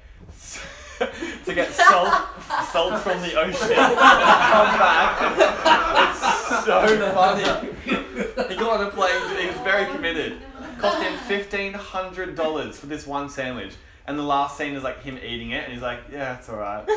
to 1.44 1.54
get 1.54 1.70
salt 1.70 2.12
salt 2.72 3.00
from 3.02 3.20
the 3.20 3.38
ocean 3.38 3.70
and 3.70 3.96
come 3.96 4.78
back. 4.78 5.38
It's 6.08 6.64
so 6.64 7.12
funny. 7.14 7.68
He 8.48 8.56
got 8.56 8.80
on 8.80 8.86
a 8.86 8.90
plane, 8.90 9.38
he 9.38 9.46
was 9.46 9.58
very 9.58 9.86
committed. 9.92 10.38
Cost 10.78 11.02
him 11.02 11.16
fifteen 11.18 11.74
hundred 11.74 12.34
dollars 12.34 12.78
for 12.78 12.86
this 12.86 13.06
one 13.06 13.28
sandwich. 13.28 13.74
And 14.08 14.18
the 14.18 14.22
last 14.22 14.56
scene 14.56 14.74
is 14.74 14.82
like 14.82 15.02
him 15.02 15.18
eating 15.18 15.50
it 15.50 15.64
and 15.64 15.72
he's 15.72 15.82
like, 15.82 16.00
Yeah, 16.12 16.38
it's 16.38 16.48
alright. 16.48 16.88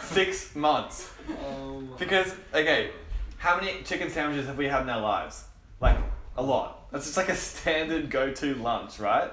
Six 0.04 0.54
months. 0.54 1.10
Oh 1.44 1.82
Because 1.98 2.34
okay, 2.52 2.90
how 3.36 3.56
many 3.58 3.82
chicken 3.82 4.10
sandwiches 4.10 4.46
have 4.46 4.58
we 4.58 4.66
had 4.66 4.82
in 4.82 4.90
our 4.90 5.00
lives? 5.00 5.44
Like 5.80 5.96
a 6.36 6.42
lot. 6.42 6.90
That's 6.90 7.04
just 7.04 7.16
like 7.16 7.28
a 7.28 7.36
standard 7.36 8.10
go-to 8.10 8.54
lunch, 8.56 8.98
right? 8.98 9.30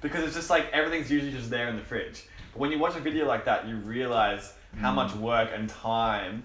Because 0.00 0.24
it's 0.24 0.34
just 0.34 0.50
like 0.50 0.70
everything's 0.72 1.10
usually 1.10 1.32
just 1.32 1.50
there 1.50 1.68
in 1.68 1.76
the 1.76 1.82
fridge. 1.82 2.24
But 2.52 2.60
when 2.60 2.70
you 2.70 2.78
watch 2.78 2.96
a 2.96 3.00
video 3.00 3.26
like 3.26 3.44
that, 3.46 3.66
you 3.66 3.76
realize 3.76 4.52
how 4.76 4.92
much 4.92 5.14
work 5.14 5.50
and 5.52 5.68
time 5.68 6.44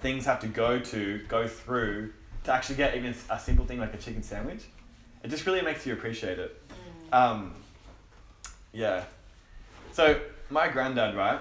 things 0.00 0.24
have 0.24 0.40
to 0.40 0.46
go 0.48 0.78
to, 0.78 1.20
go 1.28 1.46
through 1.46 2.12
to 2.44 2.52
actually 2.52 2.76
get 2.76 2.96
even 2.96 3.14
a 3.30 3.38
simple 3.38 3.64
thing 3.64 3.78
like 3.78 3.94
a 3.94 3.98
chicken 3.98 4.22
sandwich, 4.22 4.64
it 5.22 5.28
just 5.28 5.46
really 5.46 5.62
makes 5.62 5.86
you 5.86 5.92
appreciate 5.92 6.38
it. 6.38 6.60
Um, 7.12 7.54
yeah. 8.72 9.04
So 9.98 10.20
my 10.48 10.68
granddad, 10.68 11.16
right? 11.16 11.40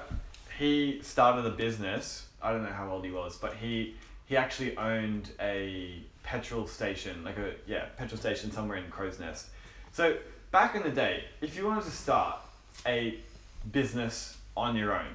He 0.57 0.99
started 1.03 1.45
a 1.45 1.51
business. 1.51 2.25
I 2.41 2.51
don't 2.51 2.63
know 2.63 2.71
how 2.71 2.89
old 2.89 3.05
he 3.05 3.11
was, 3.11 3.37
but 3.37 3.53
he 3.53 3.93
he 4.25 4.35
actually 4.35 4.75
owned 4.77 5.29
a 5.39 6.01
petrol 6.23 6.65
station, 6.65 7.23
like 7.23 7.37
a 7.37 7.53
yeah 7.67 7.85
petrol 7.97 8.19
station 8.19 8.51
somewhere 8.51 8.79
in 8.79 8.89
Crow's 8.89 9.19
Nest. 9.19 9.49
So 9.91 10.17
back 10.49 10.73
in 10.73 10.81
the 10.81 10.89
day, 10.89 11.25
if 11.39 11.55
you 11.55 11.67
wanted 11.67 11.83
to 11.83 11.91
start 11.91 12.39
a 12.87 13.19
business 13.71 14.37
on 14.55 14.75
your 14.75 14.91
own, 14.91 15.13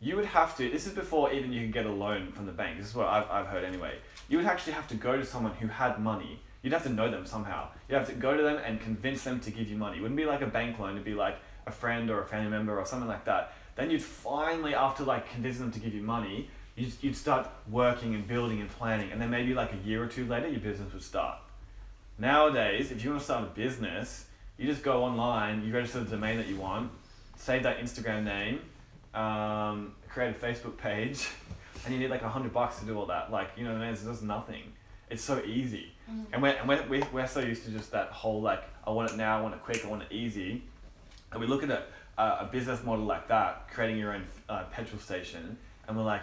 you 0.00 0.16
would 0.16 0.24
have 0.24 0.56
to. 0.56 0.68
This 0.68 0.88
is 0.88 0.92
before 0.92 1.32
even 1.32 1.52
you 1.52 1.60
could 1.60 1.72
get 1.72 1.86
a 1.86 1.92
loan 1.92 2.32
from 2.32 2.46
the 2.46 2.52
bank. 2.60 2.76
This 2.76 2.88
is 2.88 2.96
what 2.96 3.06
I've 3.06 3.30
I've 3.30 3.46
heard 3.46 3.62
anyway. 3.62 3.98
You 4.28 4.38
would 4.38 4.46
actually 4.46 4.72
have 4.72 4.88
to 4.88 4.96
go 4.96 5.16
to 5.16 5.24
someone 5.24 5.52
who 5.52 5.68
had 5.68 6.00
money. 6.00 6.40
You'd 6.62 6.72
have 6.72 6.82
to 6.82 6.92
know 6.92 7.08
them 7.08 7.24
somehow. 7.24 7.68
You'd 7.88 7.98
have 7.98 8.08
to 8.08 8.14
go 8.14 8.36
to 8.36 8.42
them 8.42 8.58
and 8.66 8.80
convince 8.80 9.22
them 9.22 9.38
to 9.40 9.52
give 9.52 9.70
you 9.70 9.76
money. 9.76 9.98
It 9.98 10.00
wouldn't 10.00 10.16
be 10.16 10.26
like 10.26 10.42
a 10.42 10.48
bank 10.48 10.80
loan. 10.80 10.94
It'd 10.94 11.04
be 11.04 11.14
like 11.14 11.36
a 11.70 11.72
friend 11.72 12.10
or 12.10 12.22
a 12.22 12.26
family 12.26 12.50
member 12.50 12.78
or 12.78 12.84
something 12.84 13.08
like 13.08 13.24
that. 13.24 13.54
Then 13.76 13.90
you'd 13.90 14.02
finally, 14.02 14.74
after 14.74 15.04
like 15.04 15.30
convincing 15.30 15.62
them 15.62 15.72
to 15.72 15.80
give 15.80 15.94
you 15.94 16.02
money, 16.02 16.50
you'd, 16.76 16.92
you'd 17.00 17.16
start 17.16 17.48
working 17.70 18.14
and 18.14 18.26
building 18.26 18.60
and 18.60 18.68
planning. 18.68 19.10
And 19.10 19.20
then 19.20 19.30
maybe 19.30 19.54
like 19.54 19.72
a 19.72 19.88
year 19.88 20.02
or 20.02 20.06
two 20.06 20.26
later, 20.26 20.48
your 20.48 20.60
business 20.60 20.92
would 20.92 21.02
start. 21.02 21.38
Nowadays, 22.18 22.90
if 22.90 23.02
you 23.02 23.10
want 23.10 23.20
to 23.20 23.24
start 23.24 23.44
a 23.44 23.46
business, 23.46 24.26
you 24.58 24.66
just 24.66 24.82
go 24.82 25.02
online, 25.02 25.64
you 25.64 25.72
register 25.72 26.00
the 26.00 26.10
domain 26.10 26.36
that 26.36 26.48
you 26.48 26.56
want, 26.56 26.90
save 27.36 27.62
that 27.62 27.78
Instagram 27.78 28.24
name, 28.24 28.60
um, 29.14 29.94
create 30.08 30.36
a 30.36 30.38
Facebook 30.38 30.76
page, 30.76 31.28
and 31.84 31.94
you 31.94 32.00
need 32.00 32.10
like 32.10 32.22
a 32.22 32.28
hundred 32.28 32.52
bucks 32.52 32.78
to 32.80 32.84
do 32.84 32.98
all 32.98 33.06
that. 33.06 33.32
Like, 33.32 33.52
you 33.56 33.64
know 33.64 33.72
what 33.72 33.80
I 33.80 33.84
mean? 33.86 33.94
It's 33.94 34.04
just 34.04 34.22
nothing. 34.22 34.64
It's 35.08 35.22
so 35.22 35.42
easy. 35.44 35.92
And 36.32 36.42
we're, 36.42 36.50
and 36.50 36.68
we're, 36.68 36.84
we're, 36.88 37.06
we're 37.12 37.26
so 37.26 37.40
used 37.40 37.64
to 37.64 37.70
just 37.70 37.90
that 37.92 38.08
whole 38.08 38.42
like, 38.42 38.62
I 38.86 38.90
want 38.90 39.10
it 39.10 39.16
now, 39.16 39.38
I 39.38 39.42
want 39.42 39.54
it 39.54 39.62
quick, 39.62 39.84
I 39.84 39.88
want 39.88 40.02
it 40.02 40.12
easy. 40.12 40.62
And 41.32 41.40
we 41.40 41.46
look 41.46 41.62
at 41.62 41.70
a, 41.70 41.82
a, 42.18 42.48
business 42.50 42.82
model 42.84 43.04
like 43.04 43.28
that, 43.28 43.68
creating 43.72 43.98
your 43.98 44.12
own 44.12 44.24
uh, 44.48 44.64
petrol 44.64 45.00
station, 45.00 45.56
and 45.86 45.96
we're 45.96 46.02
like, 46.02 46.22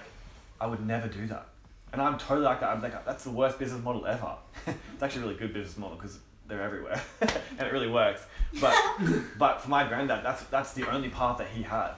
I 0.59 0.67
would 0.67 0.85
never 0.85 1.07
do 1.07 1.27
that. 1.27 1.47
And 1.93 2.01
I'm 2.01 2.17
totally 2.17 2.45
like 2.45 2.59
that. 2.59 2.69
I'm 2.69 2.81
like, 2.81 3.05
that's 3.05 3.23
the 3.23 3.31
worst 3.31 3.57
business 3.57 3.81
model 3.81 4.05
ever. 4.05 4.35
it's 4.67 5.03
actually 5.03 5.21
a 5.21 5.25
really 5.25 5.39
good 5.39 5.53
business 5.53 5.77
model 5.77 5.95
because 5.95 6.19
they're 6.47 6.61
everywhere, 6.61 7.01
and 7.21 7.61
it 7.61 7.71
really 7.71 7.89
works. 7.89 8.25
But 8.59 8.75
but 9.37 9.61
for 9.61 9.69
my 9.69 9.87
granddad, 9.87 10.23
that's 10.23 10.43
that's 10.45 10.73
the 10.73 10.89
only 10.89 11.09
path 11.09 11.37
that 11.37 11.47
he 11.47 11.63
had. 11.63 11.91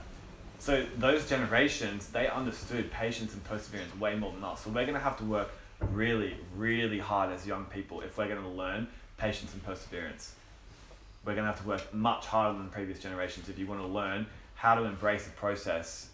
So 0.59 0.85
those 0.97 1.27
generations, 1.27 2.07
they 2.07 2.27
understood 2.27 2.91
patience 2.91 3.33
and 3.33 3.43
perseverance 3.45 3.95
way 3.97 4.15
more 4.15 4.31
than 4.33 4.43
us. 4.43 4.63
So 4.63 4.69
we're 4.69 4.85
gonna 4.85 4.99
have 4.99 5.17
to 5.19 5.23
work 5.23 5.49
really, 5.79 6.35
really 6.55 6.99
hard 6.99 7.31
as 7.31 7.47
young 7.47 7.65
people 7.65 8.01
if 8.01 8.17
we're 8.17 8.27
gonna 8.27 8.51
learn 8.51 8.87
patience 9.17 9.53
and 9.53 9.63
perseverance. 9.63 10.33
We're 11.29 11.35
gonna 11.35 11.45
have 11.45 11.61
to 11.61 11.67
work 11.67 11.93
much 11.93 12.25
harder 12.25 12.57
than 12.57 12.69
previous 12.69 12.97
generations 12.97 13.49
if 13.49 13.59
you 13.59 13.67
want 13.67 13.81
to 13.81 13.85
learn 13.87 14.25
how 14.55 14.73
to 14.73 14.85
embrace 14.85 15.25
the 15.25 15.29
process 15.33 16.09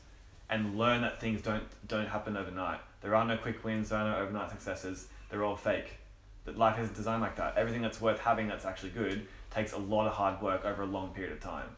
and 0.50 0.78
learn 0.78 1.04
that 1.04 1.22
things 1.22 1.42
don't 1.42 1.64
don't 1.88 2.08
happen 2.08 2.36
overnight. 2.36 2.82
There 3.00 3.16
are 3.16 3.24
no 3.24 3.38
quick 3.38 3.64
wins, 3.64 3.88
there 3.88 4.00
are 4.00 4.12
no 4.12 4.18
overnight 4.18 4.50
successes. 4.50 5.08
They're 5.30 5.46
all 5.46 5.56
fake. 5.56 6.00
That 6.44 6.58
life 6.58 6.78
isn't 6.82 6.98
designed 6.98 7.22
like 7.22 7.38
that. 7.38 7.56
Everything 7.56 7.82
that's 7.82 8.02
worth 8.02 8.20
having 8.20 8.50
that's 8.50 8.66
actually 8.66 8.90
good 8.90 9.26
takes 9.52 9.72
a 9.72 9.78
lot 9.78 10.06
of 10.06 10.12
hard 10.12 10.42
work 10.42 10.66
over 10.66 10.82
a 10.84 10.86
long 10.86 11.14
period 11.14 11.32
of 11.32 11.40
time. 11.40 11.70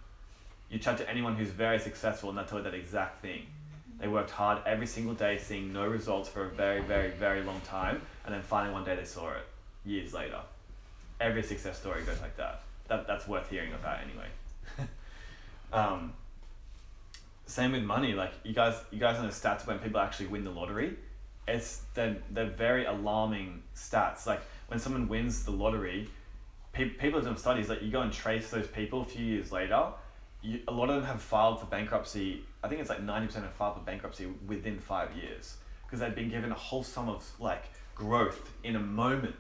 You 0.71 0.79
chat 0.79 0.97
to 0.97 1.07
anyone 1.07 1.35
who's 1.35 1.51
very 1.51 1.77
successful 1.77 2.29
and 2.29 2.39
they'll 2.39 2.45
tell 2.45 2.57
you 2.57 2.63
that 2.63 2.73
exact 2.73 3.21
thing. 3.21 3.45
They 3.99 4.07
worked 4.07 4.31
hard 4.31 4.63
every 4.65 4.87
single 4.87 5.13
day, 5.13 5.37
seeing 5.37 5.71
no 5.71 5.85
results 5.85 6.27
for 6.27 6.45
a 6.45 6.49
very, 6.49 6.81
very, 6.81 7.11
very 7.11 7.43
long 7.43 7.61
time, 7.61 8.01
and 8.25 8.33
then 8.33 8.41
finally 8.41 8.73
one 8.73 8.83
day 8.83 8.95
they 8.95 9.05
saw 9.05 9.29
it 9.29 9.45
years 9.85 10.11
later. 10.15 10.39
Every 11.21 11.43
success 11.43 11.77
story 11.77 12.01
goes 12.01 12.19
like 12.19 12.35
that. 12.37 12.63
That 12.87 13.07
that's 13.07 13.27
worth 13.27 13.49
hearing 13.49 13.73
about 13.73 13.99
anyway. 14.01 14.27
um, 15.73 16.13
same 17.45 17.71
with 17.71 17.83
money. 17.83 18.13
Like 18.13 18.33
you 18.43 18.53
guys, 18.53 18.75
you 18.91 18.99
guys 18.99 19.19
know 19.21 19.27
the 19.27 19.33
stats 19.33 19.65
when 19.65 19.79
people 19.79 19.99
actually 19.99 20.27
win 20.27 20.43
the 20.43 20.51
lottery. 20.51 20.95
It's 21.47 21.81
they're, 21.93 22.17
they're 22.29 22.49
very 22.49 22.85
alarming 22.85 23.63
stats. 23.75 24.25
Like 24.25 24.41
when 24.67 24.79
someone 24.79 25.07
wins 25.07 25.45
the 25.45 25.51
lottery, 25.51 26.09
pe- 26.73 26.89
people 26.89 27.19
have 27.19 27.25
done 27.25 27.37
studies. 27.37 27.69
Like 27.69 27.81
you 27.81 27.91
go 27.91 28.01
and 28.01 28.11
trace 28.11 28.49
those 28.49 28.67
people 28.67 29.01
a 29.01 29.05
few 29.05 29.25
years 29.25 29.51
later. 29.51 29.87
You, 30.41 30.59
a 30.67 30.71
lot 30.71 30.89
of 30.89 30.95
them 30.95 31.05
have 31.05 31.21
filed 31.21 31.59
for 31.59 31.65
bankruptcy. 31.65 32.43
I 32.63 32.67
think 32.67 32.81
it's 32.81 32.89
like 32.89 33.01
ninety 33.01 33.27
percent 33.27 33.45
have 33.45 33.53
filed 33.53 33.75
for 33.75 33.81
bankruptcy 33.81 34.27
within 34.45 34.79
five 34.79 35.15
years 35.15 35.57
because 35.85 35.99
they've 35.99 36.15
been 36.15 36.29
given 36.29 36.51
a 36.51 36.55
whole 36.55 36.83
sum 36.83 37.07
of 37.07 37.25
like 37.39 37.63
growth 37.95 38.51
in 38.63 38.75
a 38.75 38.79
moment, 38.79 39.35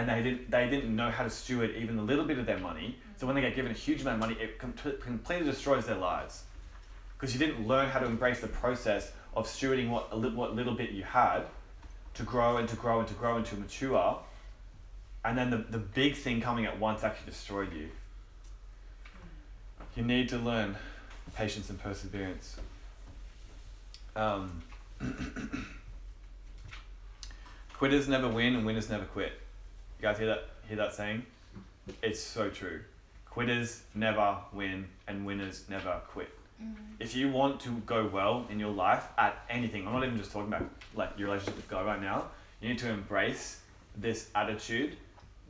and 0.00 0.08
they 0.08 0.22
didn't 0.22 0.50
they 0.50 0.68
didn't 0.70 0.96
know 0.96 1.10
how 1.10 1.24
to 1.24 1.30
steward 1.30 1.72
even 1.76 1.98
a 1.98 2.02
little 2.02 2.24
bit 2.24 2.38
of 2.38 2.46
their 2.46 2.58
money. 2.58 2.96
So 3.18 3.26
when 3.26 3.36
they 3.36 3.42
get 3.42 3.54
given 3.54 3.70
a 3.70 3.74
huge 3.74 4.00
amount 4.00 4.14
of 4.14 4.20
money, 4.20 4.40
it 4.40 4.58
com- 4.58 4.72
completely 4.72 5.44
destroys 5.44 5.84
their 5.84 5.98
lives 5.98 6.44
because 7.18 7.34
you 7.34 7.38
didn't 7.38 7.66
learn 7.68 7.90
how 7.90 7.98
to 8.00 8.06
embrace 8.06 8.40
the 8.40 8.48
process 8.48 9.12
of 9.34 9.46
stewarding 9.46 9.90
what 9.90 10.18
li- 10.18 10.30
what 10.30 10.54
little 10.54 10.74
bit 10.74 10.92
you 10.92 11.02
had 11.02 11.42
to 12.14 12.22
grow 12.22 12.56
and 12.56 12.66
to 12.70 12.76
grow 12.76 13.00
and 13.00 13.08
to 13.08 13.14
grow 13.14 13.36
and 13.36 13.44
to 13.46 13.56
mature, 13.56 14.18
and 15.24 15.36
then 15.36 15.50
the, 15.50 15.58
the 15.58 15.78
big 15.78 16.16
thing 16.16 16.40
coming 16.40 16.64
at 16.64 16.80
once 16.80 17.04
actually 17.04 17.30
destroyed 17.30 17.72
you. 17.74 17.90
You 19.96 20.02
need 20.02 20.30
to 20.30 20.38
learn 20.38 20.76
patience 21.34 21.68
and 21.68 21.78
perseverance. 21.78 22.56
Um, 24.16 24.62
quitters 27.74 28.08
never 28.08 28.28
win 28.28 28.54
and 28.54 28.64
winners 28.64 28.88
never 28.88 29.04
quit. 29.04 29.32
You 30.00 30.08
guys 30.08 30.16
hear 30.16 30.28
that? 30.28 30.48
Hear 30.66 30.78
that 30.78 30.94
saying? 30.94 31.26
It's 32.02 32.20
so 32.20 32.48
true. 32.48 32.80
Quitters 33.28 33.82
never 33.94 34.38
win 34.50 34.86
and 35.06 35.26
winners 35.26 35.64
never 35.68 36.00
quit 36.08 36.30
mm-hmm. 36.62 36.94
if 36.98 37.14
you 37.14 37.30
want 37.30 37.60
to 37.60 37.70
go 37.84 38.06
well 38.06 38.46
in 38.50 38.58
your 38.58 38.72
life 38.72 39.04
at 39.18 39.44
anything, 39.50 39.86
I'm 39.86 39.92
not 39.92 40.04
even 40.04 40.16
just 40.16 40.32
talking 40.32 40.48
about 40.48 40.68
like 40.94 41.10
your 41.18 41.28
relationship 41.28 41.56
with 41.56 41.68
God 41.68 41.84
right 41.84 42.00
now. 42.00 42.28
You 42.62 42.70
need 42.70 42.78
to 42.78 42.90
embrace 42.90 43.60
this 43.94 44.30
attitude, 44.34 44.96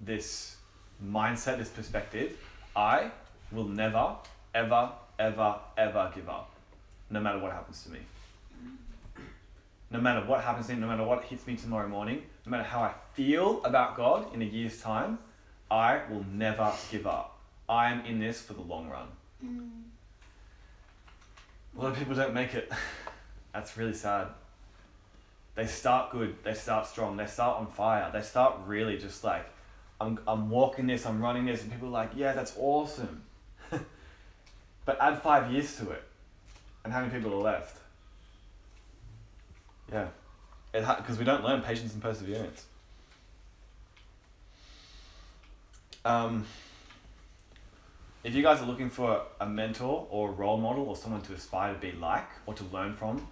this 0.04 0.57
mindset, 1.04 1.59
this 1.59 1.69
perspective. 1.69 2.37
I 2.75 3.12
will 3.52 3.69
never, 3.69 4.16
ever, 4.52 4.90
ever, 5.19 5.57
ever 5.76 6.12
give 6.12 6.28
up, 6.28 6.50
no 7.09 7.21
matter 7.21 7.38
what 7.38 7.52
happens 7.52 7.85
to 7.85 7.90
me. 7.90 8.00
No 9.91 10.01
matter 10.01 10.25
what 10.25 10.45
happens 10.45 10.69
to 10.69 10.75
me, 10.75 10.81
no 10.81 10.87
matter 10.87 11.05
what 11.05 11.25
hits 11.25 11.47
me 11.47 11.57
tomorrow 11.57 11.89
morning, 11.89 12.23
no 12.47 12.51
matter 12.51 12.63
how 12.63 12.81
I 12.81 12.93
feel 13.15 13.63
about 13.65 13.97
God 13.97 14.33
in 14.33 14.41
a 14.41 14.45
year's 14.45 14.81
time, 14.81 15.19
I 15.71 16.01
will 16.09 16.25
never 16.33 16.73
give 16.91 17.07
up. 17.07 17.39
I 17.69 17.91
am 17.91 18.05
in 18.05 18.21
this 18.21 18.41
for 18.41 18.53
the 18.53 18.63
long 18.63 18.89
run. 18.89 19.09
Mm. 19.45 19.71
A 21.77 21.83
lot 21.83 21.93
of 21.93 21.99
people 21.99 22.15
don't 22.15 22.35
make 22.35 22.55
it. 22.55 22.71
That's 23.53 23.77
really 23.77 23.95
sad. 23.95 24.29
They 25.57 25.67
start 25.67 26.11
good, 26.11 26.37
they 26.45 26.55
start 26.55 26.87
strong, 26.87 27.17
they 27.17 27.27
start 27.27 27.59
on 27.59 27.67
fire, 27.67 28.11
they 28.13 28.23
start 28.23 28.61
really 28.67 28.97
just 28.97 29.25
like, 29.25 29.47
I'm, 30.01 30.19
I'm 30.27 30.49
walking 30.49 30.87
this, 30.87 31.05
I'm 31.05 31.21
running 31.21 31.47
this, 31.47 31.63
and 31.63 31.71
people 31.71 31.89
are 31.89 31.91
like, 31.91 32.13
yeah, 32.15 32.33
that's 32.33 32.55
awesome. 32.57 33.23
but 34.85 34.97
add 35.01 35.21
five 35.21 35.53
years 35.53 35.77
to 35.77 35.91
it, 35.91 36.03
and 36.85 36.93
how 36.93 37.01
many 37.01 37.13
people 37.13 37.35
are 37.35 37.43
left? 37.43 37.80
Yeah, 39.93 40.09
because 40.73 41.19
we 41.19 41.25
don't 41.25 41.45
learn 41.45 41.63
patience 41.63 41.93
and 41.93 42.03
perseverance. 42.03 42.67
Um, 46.05 46.47
if 48.23 48.35
you 48.35 48.43
guys 48.43 48.61
are 48.61 48.67
looking 48.67 48.91
for 48.91 49.23
a 49.41 49.47
mentor 49.47 50.07
or 50.11 50.29
a 50.29 50.33
role 50.33 50.59
model 50.59 50.85
or 50.89 50.97
someone 50.97 51.23
to 51.23 51.35
aspire 51.35 51.75
to 51.75 51.81
be 51.81 51.93
like 51.93 52.29
or 52.47 52.55
to 52.55 52.65
learn 52.73 52.95
from, 52.95 53.27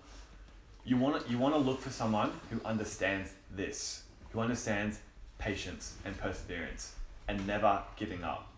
you 0.84 0.96
want 0.96 1.24
to, 1.24 1.30
you 1.30 1.38
want 1.38 1.54
to 1.54 1.60
look 1.60 1.80
for 1.80 1.90
someone 1.90 2.32
who 2.50 2.60
understands 2.64 3.32
this, 3.54 4.02
who 4.32 4.40
understands 4.40 4.98
patience 5.38 5.94
and 6.04 6.18
perseverance 6.18 6.94
and 7.28 7.46
never 7.46 7.82
giving 7.96 8.24
up. 8.24 8.50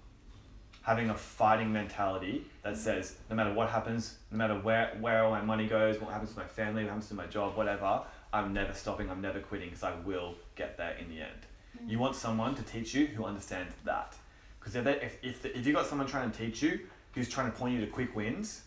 Having 0.82 1.10
a 1.10 1.14
fighting 1.14 1.72
mentality 1.72 2.44
that 2.62 2.72
mm-hmm. 2.72 2.82
says 2.82 3.16
no 3.28 3.37
matter 3.37 3.52
what 3.52 3.68
happens, 3.68 4.16
no 4.30 4.38
matter 4.38 4.54
where 4.54 4.96
where 5.00 5.25
all 5.25 5.30
my 5.30 5.42
money 5.42 5.66
goes, 5.66 6.00
what 6.00 6.10
happens 6.12 6.32
to 6.32 6.38
my 6.38 6.46
family, 6.46 6.84
what 6.84 6.90
happens 6.90 7.08
to 7.08 7.14
my 7.14 7.26
job, 7.26 7.56
whatever, 7.56 8.02
I'm 8.32 8.52
never 8.52 8.72
stopping, 8.72 9.10
I'm 9.10 9.20
never 9.20 9.40
quitting 9.40 9.68
because 9.68 9.82
I 9.82 9.94
will 10.04 10.34
get 10.56 10.76
there 10.76 10.96
in 11.00 11.08
the 11.08 11.20
end. 11.20 11.46
You 11.87 11.99
mm. 11.99 12.00
want 12.00 12.16
someone 12.16 12.54
to 12.54 12.62
teach 12.62 12.94
you 12.94 13.06
who 13.06 13.25
understands 13.25 13.75
that. 13.84 14.14
Because 14.58 14.76
if, 14.76 14.84
they- 14.84 15.00
if, 15.00 15.18
if, 15.22 15.42
the- 15.42 15.56
if 15.58 15.66
you 15.66 15.72
got 15.72 15.87
someone 15.87 16.06
trying 16.06 16.30
to 16.30 16.38
teach 16.38 16.62
you 16.62 16.80
who's 17.14 17.28
trying 17.28 17.50
to 17.50 17.56
point 17.56 17.75
you 17.75 17.80
to 17.80 17.87
quick 17.87 18.14
wins, 18.14 18.62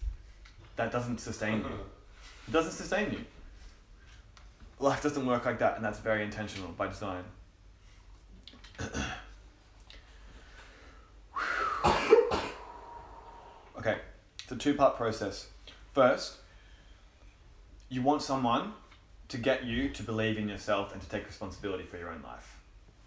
that 0.76 0.92
doesn't 0.92 1.20
sustain 1.20 1.60
you. 1.60 1.66
It 2.46 2.52
doesn't 2.52 2.74
sustain 2.74 3.10
you. 3.14 3.24
Life 4.78 5.02
doesn't 5.02 5.26
work 5.26 5.46
like 5.46 5.60
that, 5.60 5.78
and 5.78 5.86
that's 5.86 6.00
very 6.00 6.24
intentional 6.24 6.68
by 6.74 6.88
design. 6.88 7.24
okay, 13.78 13.98
it's 14.40 14.43
a 14.54 14.58
two 14.58 14.74
part 14.74 14.96
process. 14.96 15.48
First, 15.94 16.38
you 17.90 18.02
want 18.02 18.22
someone 18.22 18.74
to 19.30 19.38
get 19.38 19.66
you 19.66 19.90
to 19.90 20.04
believe 20.04 20.38
in 20.38 20.48
yourself 20.48 20.94
and 20.94 21.02
to 21.02 21.10
take 21.10 21.26
responsibility 21.26 21.84
for 21.84 21.98
your 21.98 22.10
own 22.10 22.22
life. 22.24 22.60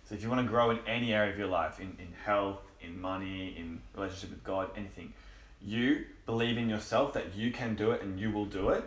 So 0.09 0.15
if 0.15 0.23
you 0.23 0.29
want 0.29 0.47
to 0.47 0.49
grow 0.49 0.71
in 0.71 0.79
any 0.87 1.13
area 1.13 1.33
of 1.33 1.39
your 1.39 1.49
life, 1.49 1.81
in, 1.81 1.97
in 1.99 2.13
health, 2.25 2.61
in 2.81 3.01
money, 3.01 3.55
in 3.59 3.81
relationship 3.95 4.31
with 4.31 4.45
God, 4.45 4.71
anything, 4.77 5.13
you 5.61 6.05
believe 6.27 6.59
in 6.59 6.69
yourself 6.69 7.13
that 7.15 7.35
you 7.35 7.51
can 7.51 7.75
do 7.75 7.91
it 7.91 8.03
and 8.03 8.21
you 8.21 8.31
will 8.31 8.45
do 8.45 8.69
it, 8.69 8.85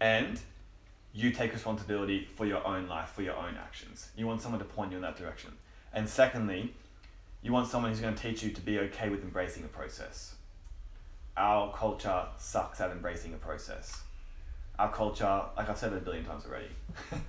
and 0.00 0.40
you 1.14 1.30
take 1.30 1.52
responsibility 1.52 2.28
for 2.36 2.44
your 2.44 2.66
own 2.66 2.88
life, 2.88 3.10
for 3.10 3.22
your 3.22 3.36
own 3.36 3.56
actions. 3.56 4.10
You 4.16 4.26
want 4.26 4.42
someone 4.42 4.58
to 4.58 4.64
point 4.64 4.90
you 4.90 4.96
in 4.96 5.02
that 5.02 5.16
direction. 5.16 5.52
And 5.92 6.08
secondly, 6.08 6.74
you 7.42 7.52
want 7.52 7.68
someone 7.68 7.90
who's 7.90 8.00
going 8.00 8.14
to 8.14 8.22
teach 8.22 8.42
you 8.42 8.50
to 8.50 8.60
be 8.60 8.78
okay 8.78 9.08
with 9.08 9.22
embracing 9.22 9.64
a 9.64 9.68
process. 9.68 10.34
Our 11.36 11.72
culture 11.72 12.26
sucks 12.38 12.80
at 12.80 12.90
embracing 12.90 13.32
a 13.34 13.36
process. 13.36 14.02
Our 14.78 14.92
culture, 14.92 15.42
like 15.56 15.68
I've 15.68 15.78
said 15.78 15.92
it 15.92 15.98
a 15.98 16.00
billion 16.00 16.24
times 16.24 16.44
already, 16.46 16.68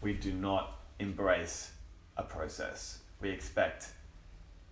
we 0.00 0.14
do 0.14 0.32
not 0.32 0.78
embrace 0.98 1.72
a 2.16 2.22
process. 2.22 2.98
We 3.20 3.30
expect, 3.30 3.88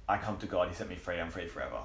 I 0.09 0.19
come 0.19 0.39
to 0.39 0.47
God, 0.47 0.69
He 0.69 0.75
set 0.75 0.89
me 0.89 0.97
free, 0.97 1.21
I'm 1.21 1.31
free 1.31 1.47
forever. 1.47 1.81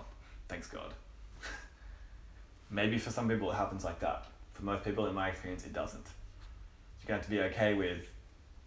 Thanks 0.48 0.68
God. 0.68 0.94
Maybe 2.70 2.98
for 2.98 3.10
some 3.10 3.28
people 3.28 3.52
it 3.52 3.56
happens 3.56 3.84
like 3.84 4.00
that. 4.00 4.26
For 4.54 4.64
most 4.64 4.84
people, 4.84 5.08
in 5.08 5.16
my 5.16 5.30
experience, 5.30 5.66
it 5.66 5.74
doesn't. 5.74 6.06
You're 7.02 7.08
going 7.08 7.22
to 7.22 7.24
have 7.24 7.26
to 7.26 7.30
be 7.30 7.56
okay 7.56 7.74
with 7.74 8.10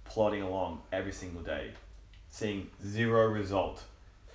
plodding 0.04 0.42
along 0.42 0.82
every 0.92 1.12
single 1.12 1.42
day, 1.42 1.70
seeing 2.28 2.68
zero 2.84 3.28
result, 3.28 3.82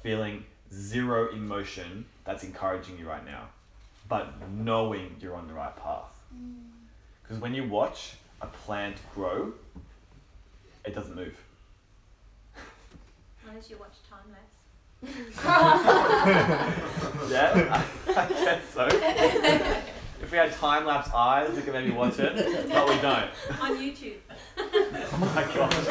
feeling 0.02 0.46
zero 0.74 1.32
emotion 1.32 2.06
that's 2.24 2.44
encouraging 2.44 2.98
you 2.98 3.08
right 3.08 3.26
now, 3.26 3.50
but 4.12 4.28
knowing 4.52 5.16
you're 5.22 5.36
on 5.36 5.48
the 5.48 5.54
right 5.54 5.74
path. 5.78 6.12
Because 7.24 7.40
when 7.42 7.54
you 7.54 7.66
watch 7.66 8.16
a 8.42 8.48
plant 8.48 8.98
grow, 9.16 9.54
it 10.84 10.94
doesn't 10.94 11.16
move. 11.16 11.38
Unless 13.48 13.70
you 13.70 13.78
watch 13.78 13.94
time 14.10 14.26
lapse. 14.34 14.58
Yeah, 17.32 17.72
I, 17.72 17.86
I 18.12 18.14
guess 18.28 18.62
so. 18.74 18.86
if 18.92 20.30
we 20.30 20.38
had 20.38 20.52
time 20.52 20.86
lapse 20.86 21.10
eyes, 21.16 21.56
we 21.56 21.62
could 21.62 21.72
maybe 21.72 21.92
watch 21.92 22.20
it, 22.20 22.36
but 22.68 22.90
we 22.90 23.00
don't. 23.00 23.30
On 23.62 23.78
YouTube. 23.78 24.18
Oh 24.58 25.18
my 25.34 25.44
gosh. 25.56 25.86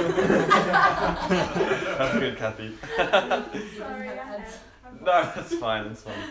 That's 1.97 2.19
good, 2.19 2.37
Kathy. 2.37 2.77
Sorry, 3.79 4.11
I. 4.11 4.13
No, 5.01 5.23
that's 5.35 5.55
fine. 5.55 5.89
That's 5.89 6.03
fine. 6.03 6.23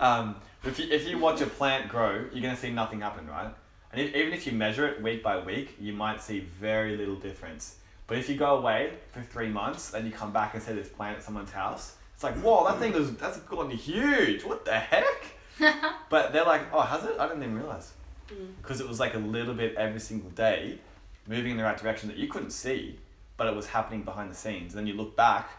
Um, 0.00 0.34
if 0.68 0.78
you 0.78 0.86
if 0.90 1.08
you 1.08 1.18
watch 1.18 1.40
a 1.40 1.46
plant 1.46 1.88
grow, 1.88 2.24
you're 2.32 2.42
gonna 2.42 2.56
see 2.56 2.70
nothing 2.70 3.00
happen, 3.00 3.26
right? 3.26 3.52
And 3.92 4.00
if, 4.00 4.14
even 4.14 4.32
if 4.32 4.46
you 4.46 4.52
measure 4.52 4.86
it 4.86 5.02
week 5.02 5.22
by 5.22 5.38
week, 5.38 5.76
you 5.80 5.92
might 5.92 6.20
see 6.20 6.40
very 6.40 6.96
little 6.96 7.14
difference. 7.16 7.76
But 8.06 8.18
if 8.18 8.28
you 8.28 8.36
go 8.36 8.56
away 8.56 8.92
for 9.12 9.22
three 9.22 9.48
months, 9.48 9.90
then 9.90 10.06
you 10.06 10.12
come 10.12 10.32
back 10.32 10.54
and 10.54 10.62
see 10.62 10.72
this 10.72 10.88
plant 10.88 11.18
at 11.18 11.22
someone's 11.22 11.50
house, 11.50 11.96
it's 12.16 12.24
like, 12.24 12.34
whoa, 12.36 12.64
that 12.64 12.78
thing 12.78 12.94
is 12.94 13.14
that's 13.16 13.38
gone 13.40 13.70
huge. 13.70 14.42
What 14.42 14.64
the 14.64 14.78
heck? 14.78 15.26
but 16.10 16.32
they're 16.32 16.44
like, 16.44 16.62
oh, 16.72 16.80
has 16.80 17.04
it? 17.04 17.16
I 17.18 17.28
didn't 17.28 17.42
even 17.42 17.56
realize. 17.56 17.92
Mm. 18.28 18.48
Because 18.62 18.80
it 18.80 18.88
was 18.88 18.98
like 18.98 19.14
a 19.14 19.18
little 19.18 19.54
bit 19.54 19.74
every 19.74 20.00
single 20.00 20.30
day, 20.30 20.78
moving 21.26 21.52
in 21.52 21.56
the 21.58 21.62
right 21.62 21.76
direction 21.76 22.08
that 22.08 22.16
you 22.16 22.28
couldn't 22.28 22.50
see, 22.50 22.98
but 23.36 23.46
it 23.48 23.54
was 23.54 23.66
happening 23.66 24.02
behind 24.02 24.30
the 24.30 24.34
scenes. 24.34 24.72
And 24.74 24.78
Then 24.78 24.86
you 24.86 24.94
look 24.94 25.14
back 25.14 25.50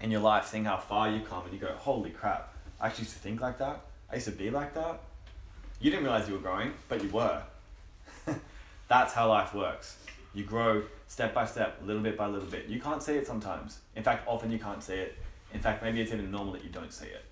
in 0.00 0.10
your 0.10 0.20
life, 0.20 0.46
seeing 0.46 0.66
how 0.66 0.76
far 0.76 1.10
you 1.10 1.20
come, 1.20 1.44
and 1.44 1.52
you 1.54 1.58
go, 1.58 1.72
holy 1.78 2.10
crap, 2.10 2.54
I 2.78 2.88
actually 2.88 3.04
used 3.04 3.16
to 3.16 3.22
think 3.22 3.40
like 3.40 3.58
that. 3.58 3.80
I 4.10 4.16
used 4.16 4.26
to 4.26 4.32
be 4.32 4.50
like 4.50 4.74
that. 4.74 5.00
You 5.80 5.90
didn't 5.90 6.04
realize 6.04 6.28
you 6.28 6.34
were 6.34 6.40
growing, 6.40 6.72
but 6.88 7.02
you 7.02 7.08
were. 7.10 7.42
That's 8.88 9.12
how 9.12 9.28
life 9.28 9.54
works. 9.54 9.96
You 10.34 10.44
grow 10.44 10.82
step 11.08 11.34
by 11.34 11.46
step, 11.46 11.80
little 11.84 12.02
bit 12.02 12.16
by 12.16 12.26
little 12.26 12.48
bit. 12.48 12.66
You 12.66 12.80
can't 12.80 13.02
see 13.02 13.14
it 13.14 13.26
sometimes. 13.26 13.78
In 13.96 14.02
fact, 14.02 14.26
often 14.28 14.50
you 14.50 14.58
can't 14.58 14.82
see 14.82 14.94
it. 14.94 15.16
In 15.52 15.60
fact, 15.60 15.82
maybe 15.82 16.00
it's 16.00 16.12
even 16.12 16.30
normal 16.30 16.52
that 16.52 16.62
you 16.62 16.70
don't 16.70 16.92
see 16.92 17.06
it. 17.06 17.24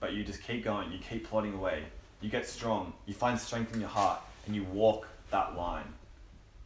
But 0.00 0.14
you 0.14 0.24
just 0.24 0.42
keep 0.42 0.64
going, 0.64 0.90
you 0.90 0.98
keep 0.98 1.28
plodding 1.28 1.54
away. 1.54 1.84
You 2.20 2.28
get 2.28 2.46
strong, 2.46 2.92
you 3.06 3.14
find 3.14 3.38
strength 3.38 3.74
in 3.74 3.80
your 3.80 3.88
heart, 3.88 4.20
and 4.46 4.54
you 4.56 4.64
walk 4.64 5.06
that 5.30 5.56
line 5.56 5.86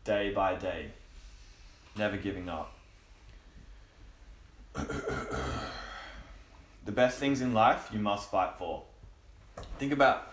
day 0.04 0.30
by 0.30 0.54
day, 0.54 0.86
never 1.96 2.16
giving 2.16 2.48
up. 2.48 2.72
the 6.84 6.92
best 6.92 7.18
things 7.18 7.40
in 7.40 7.52
life 7.52 7.90
you 7.92 7.98
must 7.98 8.30
fight 8.30 8.54
for. 8.58 8.84
Think 9.78 9.92
about 9.92 10.32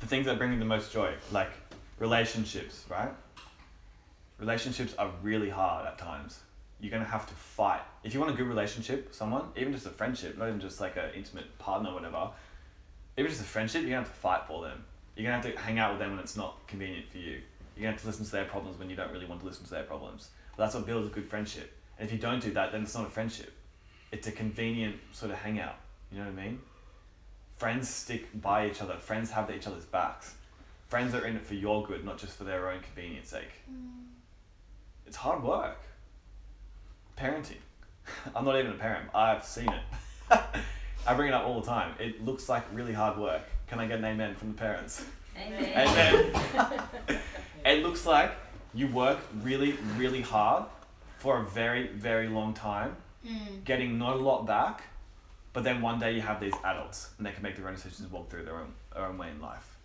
the 0.00 0.06
things 0.06 0.26
that 0.26 0.38
bring 0.38 0.52
you 0.52 0.58
the 0.58 0.64
most 0.64 0.92
joy, 0.92 1.14
like 1.32 1.50
relationships, 1.98 2.84
right? 2.88 3.10
Relationships 4.38 4.94
are 4.98 5.10
really 5.22 5.48
hard 5.48 5.86
at 5.86 5.98
times. 5.98 6.40
You're 6.80 6.90
gonna 6.90 7.04
have 7.04 7.26
to 7.26 7.34
fight. 7.34 7.80
If 8.04 8.12
you 8.12 8.20
want 8.20 8.32
a 8.32 8.36
good 8.36 8.46
relationship 8.46 9.08
with 9.08 9.16
someone, 9.16 9.44
even 9.56 9.72
just 9.72 9.86
a 9.86 9.90
friendship, 9.90 10.36
not 10.36 10.48
even 10.48 10.60
just 10.60 10.80
like 10.80 10.96
an 10.96 11.10
intimate 11.16 11.58
partner 11.58 11.90
or 11.90 11.94
whatever, 11.94 12.30
even 13.16 13.30
just 13.30 13.40
a 13.40 13.44
friendship, 13.44 13.82
you're 13.82 13.90
gonna 13.90 14.02
have 14.02 14.12
to 14.12 14.20
fight 14.20 14.42
for 14.46 14.62
them. 14.62 14.84
You're 15.16 15.24
gonna 15.24 15.42
have 15.42 15.54
to 15.54 15.58
hang 15.58 15.78
out 15.78 15.92
with 15.92 16.00
them 16.00 16.10
when 16.10 16.20
it's 16.20 16.36
not 16.36 16.66
convenient 16.66 17.08
for 17.10 17.18
you. 17.18 17.40
You're 17.74 17.82
gonna 17.82 17.92
have 17.92 18.00
to 18.02 18.06
listen 18.06 18.26
to 18.26 18.32
their 18.32 18.44
problems 18.44 18.78
when 18.78 18.90
you 18.90 18.96
don't 18.96 19.10
really 19.10 19.26
want 19.26 19.40
to 19.40 19.46
listen 19.46 19.64
to 19.64 19.70
their 19.70 19.84
problems. 19.84 20.28
But 20.56 20.64
that's 20.64 20.74
what 20.74 20.86
builds 20.86 21.08
a 21.08 21.10
good 21.10 21.28
friendship. 21.28 21.72
And 21.98 22.06
if 22.06 22.12
you 22.12 22.18
don't 22.18 22.42
do 22.42 22.52
that, 22.52 22.72
then 22.72 22.82
it's 22.82 22.94
not 22.94 23.06
a 23.06 23.10
friendship. 23.10 23.52
It's 24.12 24.26
a 24.26 24.32
convenient 24.32 24.96
sort 25.12 25.32
of 25.32 25.38
hangout. 25.38 25.76
You 26.12 26.18
know 26.18 26.24
what 26.24 26.38
I 26.38 26.44
mean? 26.44 26.60
Friends 27.56 27.88
stick 27.88 28.28
by 28.40 28.66
each 28.68 28.82
other. 28.82 28.94
Friends 28.94 29.30
have 29.30 29.50
each 29.50 29.66
other's 29.66 29.84
backs. 29.86 30.34
Friends 30.88 31.14
are 31.14 31.26
in 31.26 31.36
it 31.36 31.44
for 31.44 31.54
your 31.54 31.84
good, 31.86 32.04
not 32.04 32.18
just 32.18 32.36
for 32.36 32.44
their 32.44 32.70
own 32.70 32.80
convenience 32.80 33.30
sake. 33.30 33.50
It's 35.06 35.16
hard 35.16 35.42
work. 35.42 35.78
Parenting. 37.16 37.56
I'm 38.36 38.44
not 38.44 38.58
even 38.58 38.72
a 38.72 38.76
parent. 38.76 39.08
I've 39.14 39.44
seen 39.44 39.68
it. 39.70 39.82
I 41.06 41.14
bring 41.14 41.28
it 41.28 41.34
up 41.34 41.46
all 41.46 41.60
the 41.60 41.66
time. 41.66 41.94
It 41.98 42.24
looks 42.24 42.48
like 42.48 42.64
really 42.72 42.92
hard 42.92 43.18
work. 43.18 43.42
Can 43.68 43.80
I 43.80 43.86
get 43.86 43.98
an 43.98 44.04
amen 44.04 44.34
from 44.34 44.48
the 44.52 44.58
parents? 44.58 45.04
Amen. 45.36 45.72
Amen. 45.88 47.20
it 47.64 47.82
looks 47.82 48.04
like 48.06 48.32
you 48.74 48.86
work 48.88 49.18
really, 49.42 49.72
really 49.96 50.20
hard 50.20 50.64
for 51.18 51.38
a 51.38 51.44
very, 51.44 51.88
very 51.88 52.28
long 52.28 52.52
time, 52.54 52.96
Mm. 53.26 53.64
getting 53.64 53.98
not 53.98 54.14
a 54.14 54.18
lot 54.20 54.46
back, 54.46 54.82
but 55.56 55.64
then 55.64 55.80
one 55.80 55.98
day 55.98 56.12
you 56.12 56.20
have 56.20 56.38
these 56.38 56.52
adults 56.64 57.08
and 57.16 57.26
they 57.26 57.32
can 57.32 57.42
make 57.42 57.56
their 57.56 57.66
own 57.66 57.76
decisions 57.76 58.12
walk 58.12 58.28
through 58.28 58.44
their 58.44 58.56
own, 58.56 58.74
their 58.92 59.06
own 59.06 59.16
way 59.16 59.30
in 59.30 59.40
life. 59.40 59.78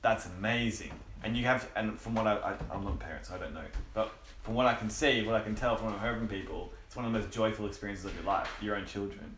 That's 0.00 0.26
amazing. 0.26 0.92
And 1.24 1.36
you 1.36 1.44
have, 1.44 1.68
and 1.74 1.98
from 1.98 2.14
what 2.14 2.28
I, 2.28 2.36
I, 2.36 2.54
I'm 2.72 2.84
not 2.84 2.92
a 2.92 2.96
parent, 2.98 3.26
so 3.26 3.34
I 3.34 3.38
don't 3.38 3.52
know, 3.52 3.64
but 3.94 4.12
from 4.44 4.54
what 4.54 4.66
I 4.66 4.74
can 4.74 4.88
see, 4.88 5.26
what 5.26 5.34
I 5.34 5.40
can 5.40 5.56
tell 5.56 5.74
from 5.74 5.86
what 5.86 5.98
heard 5.98 6.18
from 6.18 6.28
people, 6.28 6.72
it's 6.86 6.94
one 6.94 7.04
of 7.04 7.12
the 7.12 7.18
most 7.18 7.32
joyful 7.32 7.66
experiences 7.66 8.04
of 8.04 8.14
your 8.14 8.26
life, 8.26 8.48
your 8.62 8.76
own 8.76 8.86
children. 8.86 9.34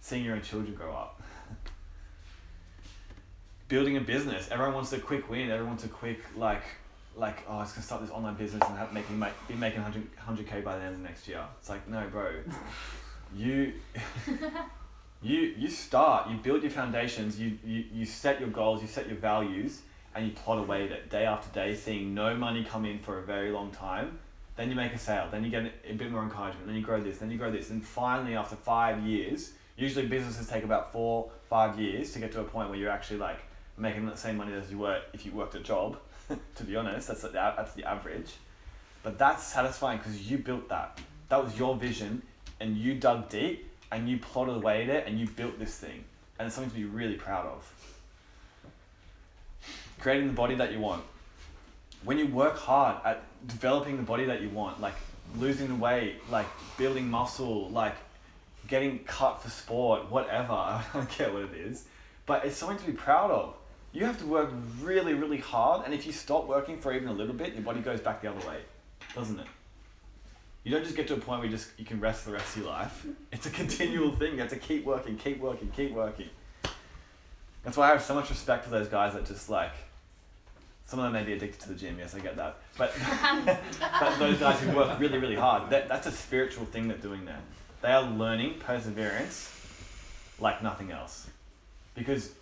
Seeing 0.00 0.24
your 0.24 0.36
own 0.36 0.42
children 0.42 0.76
grow 0.76 0.92
up. 0.92 1.20
Building 3.66 3.96
a 3.96 4.00
business, 4.00 4.48
everyone 4.52 4.74
wants 4.74 4.92
a 4.92 5.00
quick 5.00 5.28
win, 5.28 5.50
everyone 5.50 5.70
wants 5.70 5.86
a 5.86 5.88
quick, 5.88 6.20
like, 6.36 6.62
like, 7.16 7.42
oh, 7.48 7.54
I 7.54 7.62
was 7.62 7.72
gonna 7.72 7.82
start 7.82 8.02
this 8.02 8.12
online 8.12 8.36
business 8.36 8.62
and 8.68 8.78
have 8.78 8.92
making 8.92 9.18
make, 9.18 9.32
be 9.48 9.54
making 9.54 9.82
100 9.82 10.46
k 10.46 10.60
by 10.60 10.78
the 10.78 10.84
end 10.84 10.94
of 10.94 11.00
next 11.00 11.26
year. 11.26 11.42
It's 11.58 11.68
like, 11.68 11.88
no, 11.88 12.06
bro, 12.12 12.30
you, 13.36 13.74
you 15.22 15.40
you 15.58 15.68
start, 15.68 16.30
you 16.30 16.36
build 16.36 16.62
your 16.62 16.70
foundations, 16.70 17.38
you, 17.38 17.58
you 17.64 17.84
you 17.92 18.06
set 18.06 18.40
your 18.40 18.50
goals, 18.50 18.82
you 18.82 18.88
set 18.88 19.08
your 19.08 19.18
values, 19.18 19.82
and 20.14 20.26
you 20.26 20.32
plot 20.32 20.58
away 20.58 20.84
at 20.84 20.92
it 20.92 21.10
day 21.10 21.24
after 21.24 21.52
day, 21.52 21.74
seeing 21.74 22.14
no 22.14 22.34
money 22.34 22.64
come 22.64 22.84
in 22.84 22.98
for 22.98 23.18
a 23.18 23.22
very 23.22 23.50
long 23.50 23.70
time. 23.70 24.18
Then 24.56 24.70
you 24.70 24.74
make 24.74 24.92
a 24.92 24.98
sale, 24.98 25.28
then 25.30 25.44
you 25.44 25.50
get 25.50 25.72
a 25.88 25.94
bit 25.94 26.10
more 26.10 26.22
encouragement, 26.22 26.66
then 26.66 26.74
you 26.74 26.82
grow 26.82 27.00
this, 27.00 27.18
then 27.18 27.30
you 27.30 27.38
grow 27.38 27.50
this, 27.50 27.70
and 27.70 27.84
finally, 27.84 28.34
after 28.34 28.56
five 28.56 29.06
years, 29.06 29.52
usually 29.76 30.06
businesses 30.06 30.48
take 30.48 30.64
about 30.64 30.92
four, 30.92 31.30
five 31.48 31.78
years 31.78 32.12
to 32.12 32.18
get 32.18 32.32
to 32.32 32.40
a 32.40 32.44
point 32.44 32.68
where 32.68 32.78
you're 32.78 32.90
actually 32.90 33.18
like 33.18 33.38
making 33.76 34.04
the 34.06 34.16
same 34.16 34.36
money 34.36 34.52
as 34.52 34.70
you 34.70 34.78
were 34.78 35.00
if 35.12 35.24
you 35.24 35.32
worked 35.32 35.54
a 35.54 35.60
job. 35.60 35.96
to 36.56 36.64
be 36.64 36.76
honest, 36.76 37.08
that's 37.08 37.22
the, 37.22 37.28
that's 37.28 37.72
the 37.74 37.84
average. 37.84 38.34
But 39.02 39.18
that's 39.18 39.44
satisfying 39.44 39.98
because 39.98 40.30
you 40.30 40.38
built 40.38 40.68
that. 40.68 40.98
That 41.28 41.42
was 41.42 41.58
your 41.58 41.76
vision, 41.76 42.22
and 42.60 42.76
you 42.76 42.94
dug 42.94 43.28
deep, 43.28 43.70
and 43.90 44.08
you 44.08 44.18
plotted 44.18 44.56
away 44.56 44.84
it, 44.84 45.06
and 45.06 45.18
you 45.18 45.26
built 45.26 45.58
this 45.58 45.76
thing, 45.78 46.04
and 46.38 46.46
it's 46.46 46.54
something 46.54 46.70
to 46.70 46.76
be 46.76 46.84
really 46.84 47.14
proud 47.14 47.46
of. 47.46 47.72
Creating 50.00 50.28
the 50.28 50.34
body 50.34 50.54
that 50.54 50.72
you 50.72 50.78
want. 50.78 51.02
When 52.04 52.18
you 52.18 52.26
work 52.28 52.56
hard 52.56 52.96
at 53.04 53.22
developing 53.46 53.96
the 53.96 54.02
body 54.02 54.24
that 54.26 54.40
you 54.40 54.48
want, 54.50 54.80
like 54.80 54.94
losing 55.36 55.68
the 55.68 55.74
weight, 55.74 56.16
like 56.30 56.46
building 56.76 57.08
muscle, 57.08 57.68
like 57.70 57.94
getting 58.68 59.00
cut 59.00 59.42
for 59.42 59.50
sport, 59.50 60.10
whatever, 60.10 60.52
I 60.52 60.84
don't 60.92 61.08
care 61.08 61.32
what 61.32 61.42
it 61.42 61.54
is, 61.54 61.86
but 62.26 62.44
it's 62.44 62.56
something 62.56 62.78
to 62.78 62.86
be 62.86 62.92
proud 62.92 63.30
of. 63.30 63.54
You 63.92 64.04
have 64.04 64.18
to 64.18 64.26
work 64.26 64.50
really, 64.80 65.14
really 65.14 65.38
hard, 65.38 65.84
and 65.84 65.94
if 65.94 66.06
you 66.06 66.12
stop 66.12 66.46
working 66.46 66.78
for 66.78 66.92
even 66.92 67.08
a 67.08 67.12
little 67.12 67.34
bit, 67.34 67.54
your 67.54 67.62
body 67.62 67.80
goes 67.80 68.00
back 68.00 68.20
the 68.22 68.30
other 68.30 68.46
way, 68.46 68.58
doesn't 69.14 69.40
it? 69.40 69.46
You 70.64 70.72
don't 70.72 70.84
just 70.84 70.96
get 70.96 71.06
to 71.08 71.14
a 71.14 71.18
point 71.18 71.40
where 71.40 71.48
you 71.50 71.56
just 71.56 71.70
you 71.78 71.84
can 71.84 72.00
rest 72.00 72.26
the 72.26 72.32
rest 72.32 72.56
of 72.56 72.62
your 72.62 72.70
life. 72.72 73.06
It's 73.32 73.46
a 73.46 73.50
continual 73.50 74.14
thing. 74.16 74.34
You 74.34 74.40
have 74.40 74.50
to 74.50 74.56
keep 74.58 74.84
working, 74.84 75.16
keep 75.16 75.40
working, 75.40 75.70
keep 75.74 75.92
working. 75.92 76.28
That's 77.64 77.76
why 77.76 77.88
I 77.88 77.90
have 77.92 78.02
so 78.02 78.14
much 78.14 78.28
respect 78.30 78.64
for 78.64 78.70
those 78.70 78.88
guys 78.88 79.14
that 79.14 79.26
just 79.26 79.48
like 79.50 79.72
Some 80.86 81.00
of 81.00 81.04
them 81.04 81.12
may 81.12 81.22
be 81.22 81.34
addicted 81.34 81.60
to 81.60 81.68
the 81.68 81.74
gym, 81.74 81.96
yes, 81.98 82.14
I 82.14 82.20
get 82.20 82.36
that. 82.36 82.56
But, 82.78 82.94
but 84.00 84.18
those 84.18 84.38
guys 84.38 84.58
who 84.60 84.74
work 84.74 84.98
really, 84.98 85.18
really 85.18 85.34
hard, 85.34 85.68
that, 85.68 85.86
that's 85.86 86.06
a 86.06 86.10
spiritual 86.10 86.64
thing 86.64 86.88
they're 86.88 86.96
doing 86.96 87.26
there. 87.26 87.40
They 87.82 87.92
are 87.92 88.02
learning 88.02 88.54
perseverance 88.58 89.52
like 90.40 90.62
nothing 90.62 90.90
else. 90.90 91.28
Because, 91.94 92.32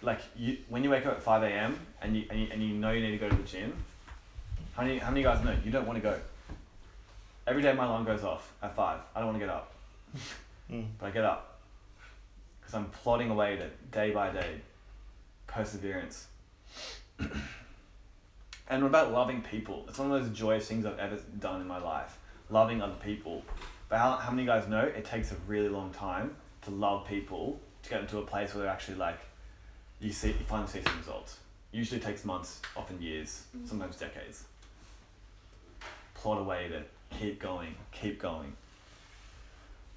like, 0.00 0.20
you, 0.36 0.58
when 0.68 0.84
you 0.84 0.90
wake 0.90 1.06
up 1.06 1.14
at 1.14 1.22
5 1.22 1.42
a.m. 1.42 1.76
And 2.00 2.16
you, 2.16 2.24
and, 2.30 2.40
you, 2.40 2.48
and 2.52 2.62
you 2.62 2.74
know 2.74 2.92
you 2.92 3.02
need 3.02 3.10
to 3.10 3.18
go 3.18 3.28
to 3.28 3.34
the 3.34 3.42
gym, 3.42 3.72
how 4.74 4.84
many, 4.84 4.98
how 4.98 5.10
many 5.10 5.24
guys 5.24 5.44
know 5.44 5.56
you 5.64 5.72
don't 5.72 5.86
want 5.86 5.96
to 5.96 6.02
go? 6.02 6.16
Every 7.46 7.62
day 7.62 7.72
my 7.72 7.84
alarm 7.84 8.04
goes 8.04 8.22
off 8.22 8.52
at 8.62 8.76
5. 8.76 9.00
I 9.14 9.18
don't 9.18 9.28
want 9.28 9.38
to 9.38 9.44
get 9.44 9.54
up. 9.54 9.72
Mm. 10.70 10.86
But 10.98 11.06
I 11.06 11.10
get 11.10 11.24
up. 11.24 11.60
Because 12.60 12.74
I'm 12.74 12.86
plodding 12.86 13.28
away 13.30 13.54
at 13.54 13.58
it 13.58 13.90
day 13.90 14.10
by 14.10 14.30
day. 14.30 14.60
Perseverance. 15.46 16.28
and 17.18 18.82
what 18.82 18.88
about 18.88 19.12
loving 19.12 19.42
people? 19.42 19.84
It's 19.88 19.98
one 19.98 20.10
of 20.10 20.22
those 20.22 20.34
joyous 20.34 20.66
things 20.66 20.86
I've 20.86 20.98
ever 20.98 21.18
done 21.40 21.60
in 21.60 21.66
my 21.66 21.78
life. 21.78 22.16
Loving 22.48 22.80
other 22.80 22.94
people. 23.04 23.42
But 23.88 23.98
how, 23.98 24.12
how 24.12 24.30
many 24.30 24.46
guys 24.46 24.66
know 24.66 24.80
it 24.80 25.04
takes 25.04 25.32
a 25.32 25.36
really 25.46 25.68
long 25.68 25.90
time 25.90 26.36
to 26.62 26.70
love 26.70 27.06
people 27.06 27.60
to 27.82 27.90
get 27.90 28.00
into 28.00 28.18
a 28.18 28.22
place 28.22 28.54
where 28.54 28.62
they're 28.62 28.72
actually 28.72 28.96
like, 28.96 29.18
you 30.00 30.12
see, 30.12 30.28
you 30.28 30.34
finally 30.46 30.68
see 30.68 30.82
some 30.82 30.96
results. 30.96 31.38
Usually 31.72 32.00
takes 32.00 32.24
months, 32.24 32.60
often 32.76 33.00
years, 33.00 33.44
sometimes 33.66 33.96
decades. 33.96 34.44
Plot 36.14 36.38
away 36.38 36.66
at 36.66 36.72
it. 36.72 36.90
Keep 37.18 37.40
going. 37.40 37.74
Keep 37.92 38.20
going. 38.20 38.52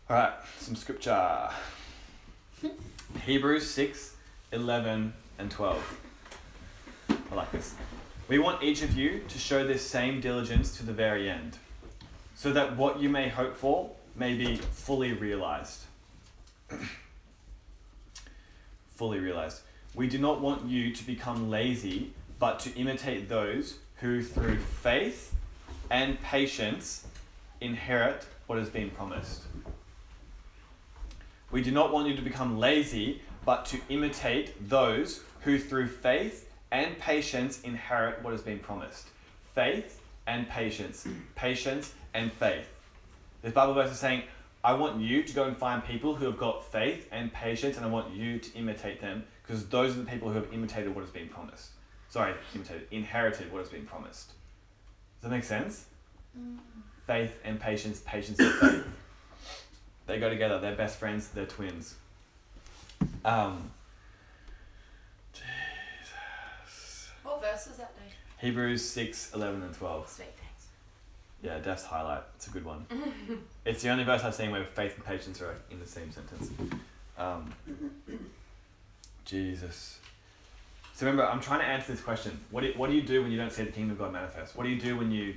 All 0.10 0.17
right, 0.17 0.34
some 0.60 0.75
scripture. 0.75 1.49
Hebrews 3.25 3.69
6, 3.69 4.15
11, 4.51 5.13
and 5.39 5.51
12. 5.51 5.99
I 7.10 7.36
like 7.36 7.51
this. 7.51 7.75
We 8.28 8.39
want 8.39 8.63
each 8.63 8.82
of 8.82 8.95
you 8.95 9.21
to 9.28 9.38
show 9.38 9.65
this 9.65 9.88
same 9.88 10.19
diligence 10.19 10.78
to 10.78 10.86
the 10.86 10.93
very 10.93 11.30
end, 11.30 11.58
so 12.36 12.51
that 12.54 12.75
what 12.78 12.99
you 12.99 13.10
may 13.10 13.30
hope 13.30 13.56
for 13.56 13.91
may 14.15 14.36
be 14.36 14.56
fully 14.58 15.13
realized. 15.13 15.84
fully 18.95 19.19
realized. 19.19 19.62
We 19.93 20.08
do 20.08 20.17
not 20.17 20.41
want 20.41 20.65
you 20.65 20.93
to 20.93 21.06
become 21.06 21.49
lazy, 21.49 22.13
but 22.39 22.60
to 22.62 22.73
imitate 22.75 23.30
those 23.30 23.78
who, 23.97 24.21
through 24.23 24.58
faith 24.58 25.35
and 25.89 26.21
patience, 26.21 27.08
inherit 27.62 28.26
what 28.48 28.58
has 28.58 28.69
been 28.69 28.89
promised. 28.89 29.43
We 31.52 31.62
do 31.62 31.71
not 31.71 31.93
want 31.93 32.08
you 32.08 32.15
to 32.15 32.21
become 32.21 32.58
lazy, 32.58 33.21
but 33.45 33.65
to 33.67 33.80
imitate 33.89 34.69
those 34.69 35.24
who, 35.41 35.60
through 35.60 35.88
faith 35.88 36.50
and 36.71 36.98
patience, 37.00 37.62
inherit 37.62 38.21
what 38.24 38.32
has 38.32 38.41
been 38.41 38.60
promised. 38.60 39.08
Faith 39.54 40.02
and 40.28 40.50
patience. 40.50 41.08
Patience 41.36 41.93
and 42.13 42.32
faith. 42.34 42.67
This 43.41 43.54
Bible 43.54 43.74
verse 43.74 43.91
is 43.91 44.00
saying, 44.00 44.24
I 44.63 44.74
want 44.74 45.00
you 45.00 45.21
to 45.21 45.34
go 45.34 45.43
and 45.43 45.56
find 45.56 45.86
people 45.86 46.15
who 46.15 46.26
have 46.26 46.38
got 46.38 46.65
faith 46.71 47.08
and 47.12 47.32
patience, 47.32 47.78
and 47.78 47.86
I 47.86 47.89
want 47.89 48.13
you 48.15 48.39
to 48.39 48.58
imitate 48.58 49.00
them 49.00 49.24
because 49.43 49.67
those 49.67 49.95
are 49.95 50.00
the 50.00 50.10
people 50.10 50.30
who 50.30 50.36
have 50.36 50.52
imitated 50.52 50.95
what 50.95 51.04
has 51.04 51.12
been 51.12 51.30
promised. 51.30 51.69
Sorry, 52.10 52.34
imitated, 52.56 52.88
inherited 52.89 53.52
what 53.52 53.60
has 53.60 53.69
been 53.69 53.86
promised. 53.86 54.32
Does 55.26 55.32
that 55.32 55.38
make 55.38 55.44
sense? 55.44 55.86
Faith 57.08 57.40
and 57.44 57.60
patience, 57.60 58.00
patience 58.06 58.38
and 58.38 58.54
faith. 58.54 58.86
They 60.06 60.20
go 60.20 60.30
together. 60.30 60.60
They're 60.60 60.76
best 60.76 61.00
friends. 61.00 61.30
They're 61.30 61.48
twins. 61.48 61.96
Um, 63.26 63.72
Jesus. 65.34 67.10
What 67.24 67.42
verse 67.42 67.66
was 67.66 67.78
that, 67.78 67.96
Dave? 67.98 68.14
Hebrews 68.38 68.88
6, 68.88 69.34
11, 69.34 69.64
and 69.64 69.74
12. 69.74 70.10
Sweet, 70.10 70.28
thanks. 70.38 70.68
Yeah, 71.42 71.58
Def's 71.58 71.86
highlight. 71.86 72.22
It's 72.36 72.46
a 72.46 72.52
good 72.52 72.64
one. 72.64 72.86
it's 73.66 73.82
the 73.82 73.90
only 73.90 74.04
verse 74.04 74.24
I've 74.24 74.36
seen 74.36 74.52
where 74.52 74.64
faith 74.64 74.94
and 74.94 75.04
patience 75.04 75.42
are 75.42 75.56
in 75.72 75.80
the 75.80 75.88
same 75.88 76.12
sentence. 76.12 76.52
Um, 77.18 77.52
Jesus. 79.26 79.98
So 80.96 81.06
remember, 81.06 81.26
I'm 81.30 81.42
trying 81.42 81.60
to 81.60 81.66
answer 81.66 81.92
this 81.92 82.00
question. 82.00 82.40
What 82.52 82.62
do, 82.62 82.72
what 82.78 82.90
do 82.90 82.96
you 82.96 83.02
do 83.02 83.22
when 83.22 83.30
you 83.30 83.38
don't 83.38 83.52
see 83.52 83.66
the 83.66 83.72
kingdom 83.72 83.92
of 83.92 83.98
God 83.98 84.14
manifest? 84.14 84.56
What 84.56 84.64
do 84.64 84.70
you 84.70 84.80
do 84.80 84.96
when 84.98 85.12
you 85.12 85.36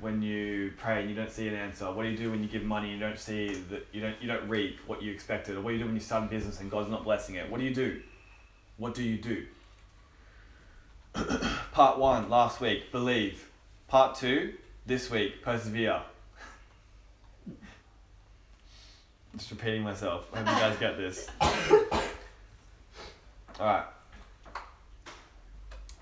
when 0.00 0.22
you 0.22 0.72
pray 0.78 1.00
and 1.00 1.10
you 1.10 1.14
don't 1.14 1.30
see 1.30 1.46
an 1.48 1.54
answer? 1.54 1.84
What 1.92 2.04
do 2.04 2.08
you 2.08 2.16
do 2.16 2.30
when 2.30 2.42
you 2.42 2.48
give 2.48 2.62
money 2.62 2.90
and 2.90 2.98
you 2.98 3.06
don't 3.06 3.18
see 3.18 3.52
that 3.68 3.86
you 3.92 4.00
don't 4.00 4.16
you 4.22 4.26
don't 4.26 4.48
reap 4.48 4.78
what 4.86 5.02
you 5.02 5.12
expected? 5.12 5.58
Or 5.58 5.60
what 5.60 5.72
do 5.72 5.76
you 5.76 5.80
do 5.80 5.86
when 5.86 5.94
you 5.94 6.00
start 6.00 6.24
a 6.24 6.28
business 6.28 6.60
and 6.60 6.70
God's 6.70 6.88
not 6.88 7.04
blessing 7.04 7.34
it? 7.34 7.50
What 7.50 7.60
do 7.60 7.66
you 7.66 7.74
do? 7.74 8.00
What 8.78 8.94
do 8.94 9.02
you 9.02 9.18
do? 9.18 9.44
Part 11.72 11.98
one 11.98 12.30
last 12.30 12.62
week, 12.62 12.90
believe. 12.90 13.50
Part 13.86 14.16
two, 14.16 14.54
this 14.86 15.10
week, 15.10 15.42
persevere. 15.42 16.00
Just 19.36 19.50
repeating 19.50 19.82
myself. 19.82 20.26
I 20.32 20.38
hope 20.38 20.48
you 20.48 20.54
guys 20.54 20.78
get 20.78 20.96
this. 20.96 21.28
Alright. 23.60 23.84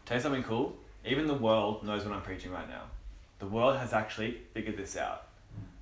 Tell 0.09 0.17
you 0.17 0.23
something 0.23 0.43
cool. 0.43 0.75
Even 1.05 1.27
the 1.27 1.35
world 1.35 1.85
knows 1.85 2.03
what 2.03 2.15
I'm 2.15 2.23
preaching 2.23 2.51
right 2.51 2.67
now. 2.67 2.85
The 3.41 3.47
world 3.47 3.77
has 3.77 3.93
actually 3.93 4.39
figured 4.55 4.79
this 4.79 4.97
out. 4.97 5.27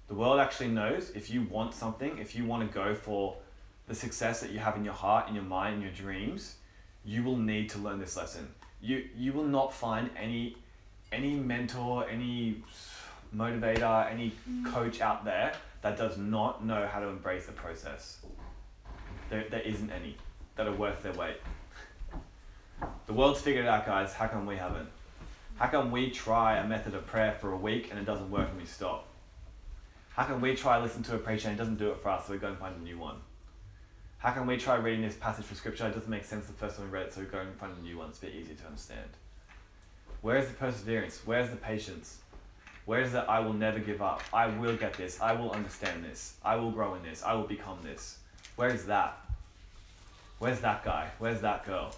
The 0.09 0.15
world 0.15 0.41
actually 0.41 0.67
knows 0.67 1.11
if 1.11 1.31
you 1.31 1.43
want 1.43 1.75
something, 1.75 2.19
if 2.19 2.35
you 2.35 2.45
want 2.45 2.69
to 2.69 2.75
go 2.75 2.93
for 2.93 3.37
the 3.87 3.95
success 3.95 4.41
that 4.41 4.51
you 4.51 4.59
have 4.59 4.77
in 4.77 4.85
your 4.85 4.95
heart, 4.95 5.29
in 5.29 5.37
your 5.37 5.45
mind, 5.45 5.77
in 5.77 5.83
your 5.83 5.93
dreams, 5.93 6.57
you 7.05 7.23
will 7.23 7.37
need 7.37 7.71
to 7.71 7.79
learn 7.79 8.01
this 8.01 8.17
lesson. 8.17 8.49
You 8.83 9.05
you 9.17 9.33
will 9.33 9.45
not 9.45 9.73
find 9.73 10.11
any 10.17 10.57
any 11.12 11.37
mentor, 11.37 12.09
any 12.09 12.65
motivator, 13.33 14.11
any 14.11 14.33
coach 14.67 15.01
out 15.01 15.25
there 15.25 15.53
that 15.83 15.97
does 15.97 16.19
not 16.19 16.65
know 16.65 16.89
how 16.89 16.99
to 16.99 17.07
embrace 17.07 17.47
the 17.47 17.53
process. 17.53 18.19
There, 19.31 19.45
there 19.49 19.61
isn't 19.61 19.93
any 19.93 20.17
that 20.57 20.67
are 20.67 20.75
worth 20.75 21.05
their 21.05 21.12
weight. 21.12 21.37
The 23.07 23.12
world's 23.12 23.41
figured 23.41 23.65
it 23.65 23.69
out, 23.69 23.87
guys. 23.87 24.12
How 24.12 24.27
come 24.27 24.47
we 24.47 24.57
haven't? 24.57 24.89
How 25.57 25.69
come 25.69 25.91
we 25.91 26.11
try 26.11 26.59
a 26.59 26.67
method 26.67 26.95
of 26.95 27.07
prayer 27.07 27.33
for 27.33 27.53
a 27.53 27.57
week 27.57 27.89
and 27.91 27.99
it 27.99 28.05
doesn't 28.05 28.31
work 28.31 28.49
and 28.51 28.59
we 28.59 28.67
stop? 28.67 29.07
How 30.11 30.25
can 30.25 30.41
we 30.41 30.55
try 30.55 30.81
listen 30.81 31.03
to 31.05 31.15
a 31.15 31.19
preacher 31.19 31.49
and 31.49 31.57
it 31.57 31.59
doesn't 31.59 31.79
do 31.79 31.91
it 31.91 32.01
for 32.03 32.11
us, 32.11 32.27
so 32.27 32.33
we 32.33 32.39
go 32.39 32.49
and 32.49 32.59
find 32.59 32.75
a 32.77 32.83
new 32.83 32.99
one? 32.99 33.17
How 34.19 34.33
can 34.33 34.47
we 34.47 34.57
try 34.57 34.77
reading 34.77 35.03
this 35.03 35.15
passage 35.15 35.45
from 35.45 35.57
scripture? 35.57 35.87
It 35.87 35.95
doesn't 35.95 36.11
make 36.11 36.25
sense 36.25 36.47
the 36.47 36.53
first 36.53 36.77
time 36.77 36.87
we 36.87 36.93
read 36.93 37.07
it, 37.07 37.15
so 37.15 37.21
we 37.21 37.27
go 37.27 37.39
and 37.39 37.55
find 37.57 37.73
a 37.79 37.83
new 37.83 37.99
one. 37.99 38.09
It's 38.09 38.19
a 38.19 38.23
bit 38.23 38.35
easier 38.35 38.55
to 38.57 38.67
understand. 38.67 39.11
Where 40.23 40.37
is 40.39 40.49
the 40.49 40.55
perseverance? 40.55 41.21
Where 41.25 41.41
is 41.41 41.51
the 41.51 41.57
patience? 41.57 42.19
Where 42.87 43.01
is 43.01 43.12
the 43.12 43.21
I 43.21 43.41
will 43.41 43.53
never 43.53 43.79
give 43.79 44.01
up? 44.03 44.23
I 44.33 44.47
will 44.47 44.77
get 44.77 44.95
this. 44.95 45.21
I 45.21 45.33
will 45.33 45.53
understand 45.53 46.05
this. 46.05 46.35
I 46.45 46.57
will 46.57 46.71
grow 46.71 46.95
in 46.95 47.03
this. 47.03 47.23
I 47.23 47.35
will 47.35 47.47
become 47.47 47.79
this. 47.83 48.19
Where 48.57 48.71
is 48.71 48.87
that? 48.87 49.21
Where's 50.39 50.61
that 50.61 50.85
guy? 50.85 51.09
Where's 51.19 51.41
that 51.43 51.65
girl? 51.65 51.95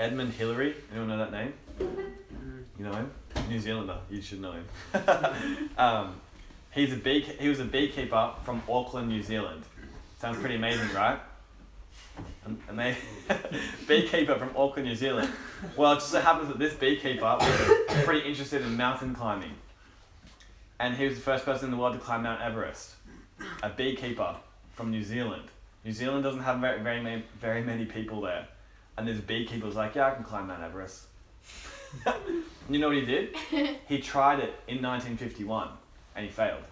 Edmund 0.00 0.32
Hillary. 0.32 0.74
Anyone 0.90 1.08
know 1.08 1.18
that 1.18 1.30
name? 1.30 1.52
You 1.78 2.86
know 2.86 2.92
him? 2.92 3.10
New 3.50 3.60
Zealander. 3.60 3.98
You 4.10 4.22
should 4.22 4.40
know 4.40 4.52
him. 4.52 4.66
um, 5.76 6.14
he's 6.70 6.94
a 6.94 6.96
bee. 6.96 7.20
He 7.20 7.50
was 7.50 7.60
a 7.60 7.66
beekeeper 7.66 8.32
from 8.42 8.62
Auckland, 8.66 9.10
New 9.10 9.22
Zealand. 9.22 9.62
Sounds 10.18 10.38
pretty 10.38 10.54
amazing, 10.54 10.88
right? 10.94 11.20
And, 12.46 12.78
they 12.78 12.96
beekeeper 13.86 14.36
from 14.36 14.56
Auckland, 14.56 14.88
New 14.88 14.96
Zealand. 14.96 15.28
Well, 15.76 15.92
it 15.92 15.96
just 15.96 16.10
so 16.12 16.20
happens 16.20 16.48
that 16.48 16.58
this 16.58 16.72
beekeeper 16.72 17.36
was 17.38 18.04
pretty 18.04 18.26
interested 18.26 18.62
in 18.62 18.78
mountain 18.78 19.14
climbing, 19.14 19.52
and 20.78 20.96
he 20.96 21.04
was 21.04 21.16
the 21.16 21.20
first 21.20 21.44
person 21.44 21.66
in 21.66 21.70
the 21.72 21.76
world 21.76 21.92
to 21.92 22.00
climb 22.00 22.22
Mount 22.22 22.40
Everest. 22.40 22.94
A 23.62 23.68
beekeeper 23.68 24.36
from 24.72 24.90
New 24.90 25.04
Zealand. 25.04 25.44
New 25.84 25.92
Zealand 25.92 26.24
doesn't 26.24 26.42
have 26.42 26.58
very 26.60 26.80
very 26.80 27.22
very 27.40 27.62
many 27.62 27.84
people 27.84 28.22
there, 28.22 28.48
and 29.00 29.08
this 29.08 29.18
beekeeper 29.18 29.64
was 29.64 29.76
like, 29.76 29.94
"Yeah, 29.94 30.08
I 30.08 30.14
can 30.14 30.24
climb 30.24 30.48
Mount 30.48 30.62
Everest." 30.62 31.06
you 32.68 32.78
know 32.78 32.88
what 32.88 32.96
he 32.96 33.06
did? 33.06 33.34
He 33.88 33.98
tried 33.98 34.40
it 34.40 34.54
in 34.68 34.82
1951, 34.82 35.68
and 36.14 36.26
he 36.26 36.30
failed. 36.30 36.62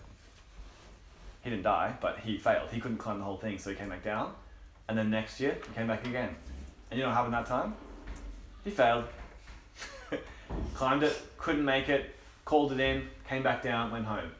He 1.43 1.51
didn't 1.51 1.62
die, 1.62 1.97
but 2.01 2.19
he 2.21 2.37
failed. 2.37 2.69
He 2.71 2.81
couldn't 2.81 2.99
climb 2.99 3.19
the 3.19 3.25
whole 3.25 3.38
thing, 3.38 3.59
so 3.59 3.71
he 3.71 3.77
came 3.77 3.88
back 3.88 4.05
down. 4.05 4.33
And 4.88 4.97
then 4.97 5.11
next 5.11 5.41
year, 5.41 5.57
he 5.67 5.75
came 5.75 5.87
back 5.87 6.07
again. 6.07 6.37
And 6.91 6.99
you 6.99 7.03
know 7.03 7.09
what 7.09 7.17
happened 7.17 7.35
that 7.35 7.47
time? 7.47 7.75
He 8.62 8.71
failed. 8.71 9.05
Climbed 10.75 11.03
it, 11.03 11.17
couldn't 11.38 11.64
make 11.64 11.88
it, 11.88 12.14
called 12.45 12.73
it 12.73 12.81
in, 12.81 13.09
came 13.29 13.43
back 13.43 13.62
down, 13.62 13.91
went 13.91 14.05
home. 14.05 14.31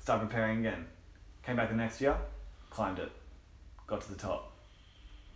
Started 0.00 0.28
preparing 0.28 0.60
again. 0.60 0.86
Came 1.44 1.56
back 1.56 1.68
the 1.68 1.76
next 1.76 2.00
year, 2.00 2.16
climbed 2.70 2.98
it, 2.98 3.10
got 3.86 4.00
to 4.00 4.10
the 4.10 4.18
top. 4.18 4.52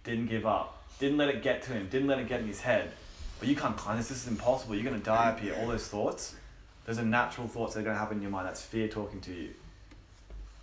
Didn't 0.05 0.27
give 0.27 0.47
up. 0.47 0.78
Didn't 0.99 1.17
let 1.17 1.29
it 1.29 1.43
get 1.43 1.63
to 1.63 1.73
him, 1.73 1.89
didn't 1.89 2.09
let 2.09 2.19
it 2.19 2.29
get 2.29 2.41
in 2.41 2.47
his 2.49 2.61
head. 2.61 2.93
But 3.39 3.49
you 3.49 3.55
can't 3.55 3.77
climb 3.77 3.97
this, 3.99 4.09
this 4.09 4.23
is 4.23 4.29
impossible, 4.29 4.75
you're 4.75 4.85
gonna 4.85 4.99
die 4.99 5.29
up 5.31 5.41
here. 5.41 5.55
All 5.61 5.69
those 5.69 5.87
thoughts, 5.87 6.35
those 6.87 6.99
are 6.99 7.05
natural 7.05 7.47
thoughts 7.47 7.75
that 7.75 7.81
are 7.81 7.85
gonna 7.85 7.99
happen 7.99 8.17
in 8.17 8.23
your 8.23 8.33
mind. 8.33 8.47
That's 8.49 8.63
fear 8.63 8.89
talking 8.89 9.21
to 9.23 9.33
you. 9.33 9.51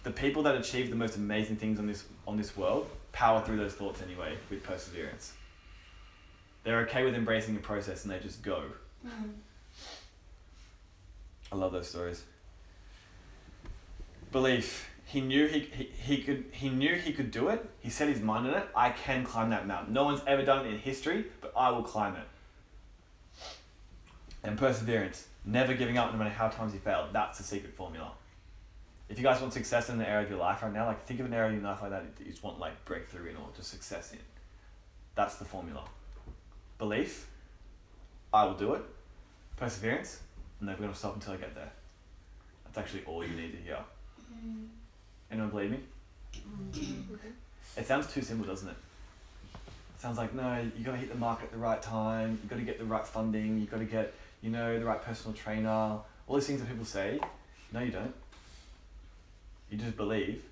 the 0.04 0.12
people 0.12 0.44
that 0.44 0.56
achieve 0.56 0.90
the 0.92 0.96
most 0.96 1.16
amazing 1.18 1.56
things 1.56 1.80
on 1.80 1.88
this 1.88 2.06
on 2.28 2.38
this 2.38 2.56
world 2.56 2.88
power 3.12 3.42
through 3.42 3.58
those 3.58 3.74
thoughts 3.74 4.02
anyway 4.02 4.38
with 4.50 4.62
perseverance. 4.62 5.34
They're 6.64 6.80
okay 6.82 7.04
with 7.04 7.16
embracing 7.16 7.56
the 7.56 7.62
process 7.62 8.04
and 8.04 8.14
they 8.14 8.20
just 8.20 8.42
go. 8.44 8.64
Mm-hmm. 9.06 9.30
I 11.52 11.56
love 11.56 11.72
those 11.72 11.88
stories. 11.90 12.24
Belief. 14.32 14.90
He 15.06 15.22
knew 15.22 15.48
he, 15.48 15.60
he, 15.60 15.84
he 15.84 16.24
could 16.24 16.46
he 16.52 16.70
knew 16.70 16.96
he 16.96 17.14
could 17.14 17.32
do 17.32 17.50
it. 17.50 17.64
He 17.80 17.90
set 17.90 18.10
his 18.10 18.22
mind 18.22 18.48
on 18.48 18.56
it. 18.56 18.68
I 18.76 18.90
can 18.90 19.24
climb 19.24 19.52
that 19.52 19.68
mountain. 19.68 19.94
No 19.94 20.04
one's 20.04 20.22
ever 20.26 20.44
done 20.44 20.66
it 20.66 20.70
in 20.70 20.80
history, 20.80 21.26
but 21.42 21.54
I 21.56 21.70
will 21.70 21.84
climb 21.84 22.16
it. 22.16 22.28
And 24.44 24.58
perseverance. 24.58 25.28
Never 25.46 25.76
giving 25.76 25.98
up 25.98 26.12
no 26.12 26.18
matter 26.18 26.32
how 26.32 26.48
times 26.48 26.74
you 26.74 26.80
fail. 26.80 27.08
That's 27.14 27.38
the 27.38 27.44
secret 27.44 27.76
formula. 27.76 28.12
If 29.08 29.20
you 29.20 29.24
guys 29.24 29.40
want 29.40 29.54
success 29.54 29.90
in 29.90 30.00
the 30.00 30.10
area 30.10 30.24
of 30.24 30.30
your 30.32 30.40
life 30.40 30.64
right 30.64 30.74
now, 30.74 30.88
like 30.88 31.06
think 31.06 31.20
of 31.20 31.28
an 31.28 31.34
area 31.34 31.50
of 31.50 31.62
your 31.62 31.64
life 31.64 31.84
like 31.84 31.92
that 31.92 32.04
you 32.20 32.32
just 32.32 32.44
want 32.44 32.60
like 32.60 32.84
breakthrough 32.86 33.30
in 33.30 33.36
or 33.36 33.48
just 33.56 33.70
success 33.70 34.12
in. 34.12 34.20
That's 35.14 35.36
the 35.36 35.46
formula. 35.46 35.86
Belief, 36.80 37.28
I 38.34 38.46
will 38.46 38.56
do 38.56 38.74
it. 38.74 38.82
Perseverance, 39.56 40.20
I'm 40.60 40.68
never 40.68 40.88
to 40.88 40.96
stop 40.96 41.14
until 41.14 41.34
I 41.34 41.38
get 41.38 41.54
there. 41.54 41.72
That's 42.66 42.80
actually 42.80 43.04
all 43.06 43.24
you 43.24 43.36
need 43.36 43.52
to 43.52 43.58
hear. 43.58 43.78
Mm. 44.34 44.68
Anyone 45.32 45.50
believe 45.50 45.72
me? 45.72 45.80
Mm-hmm. 46.36 47.16
It 47.78 47.88
sounds 47.88 48.12
too 48.12 48.22
simple, 48.22 48.48
doesn't 48.48 48.70
it? 48.70 48.76
It 49.56 50.02
sounds 50.02 50.18
like 50.18 50.34
no, 50.34 50.66
You've 50.76 50.86
got 50.86 50.94
to 50.94 50.98
hit 50.98 51.12
the 51.12 51.18
mark 51.18 51.42
at 51.42 51.52
the 51.52 51.58
right 51.58 51.82
time. 51.82 52.40
You've 52.42 52.50
got 52.50 52.58
to 52.58 52.62
get 52.62 52.80
the 52.80 52.86
right 52.86 53.06
funding. 53.06 53.60
You've 53.60 53.72
got 53.72 53.80
to 53.80 53.86
get 53.86 54.14
you 54.42 54.50
know 54.50 54.78
the 54.80 54.86
right 54.86 55.02
personal 55.02 55.36
trainer. 55.36 55.98
All 56.28 56.36
these 56.36 56.48
things 56.48 56.62
that 56.62 56.70
people 56.70 56.86
say. 56.86 57.20
No, 57.72 57.80
you 57.80 57.92
don't. 57.92 58.14
You 59.70 59.78
just 59.78 59.98
believe, 59.98 60.44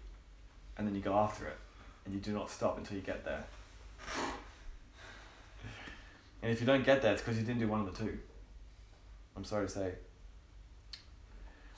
and 0.78 0.88
then 0.88 0.96
you 0.96 1.02
go 1.02 1.14
after 1.14 1.46
it, 1.46 1.58
and 2.06 2.14
you 2.14 2.20
do 2.20 2.34
not 2.34 2.50
stop 2.50 2.78
until 2.78 2.98
you 2.98 3.04
get 3.04 3.24
there. 3.24 3.44
And 6.42 6.52
if 6.52 6.60
you 6.60 6.68
don't 6.68 6.84
get 6.84 7.02
there, 7.02 7.14
it's 7.14 7.22
because 7.22 7.38
you 7.38 7.46
didn't 7.46 7.62
do 7.62 7.68
one 7.68 7.80
of 7.80 7.86
the 7.86 8.04
two. 8.04 8.18
I'm 9.38 9.46
sorry 9.46 9.68
to 9.68 9.72
say. 9.72 9.94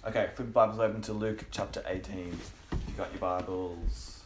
Okay, 0.07 0.29
flip 0.35 0.47
the 0.47 0.53
Bibles 0.53 0.79
open 0.79 1.01
to 1.03 1.13
Luke 1.13 1.45
chapter 1.51 1.83
18. 1.85 2.37
If 2.95 2.99
you 2.99 3.03
got 3.03 3.11
your 3.11 3.19
Bibles. 3.19 4.23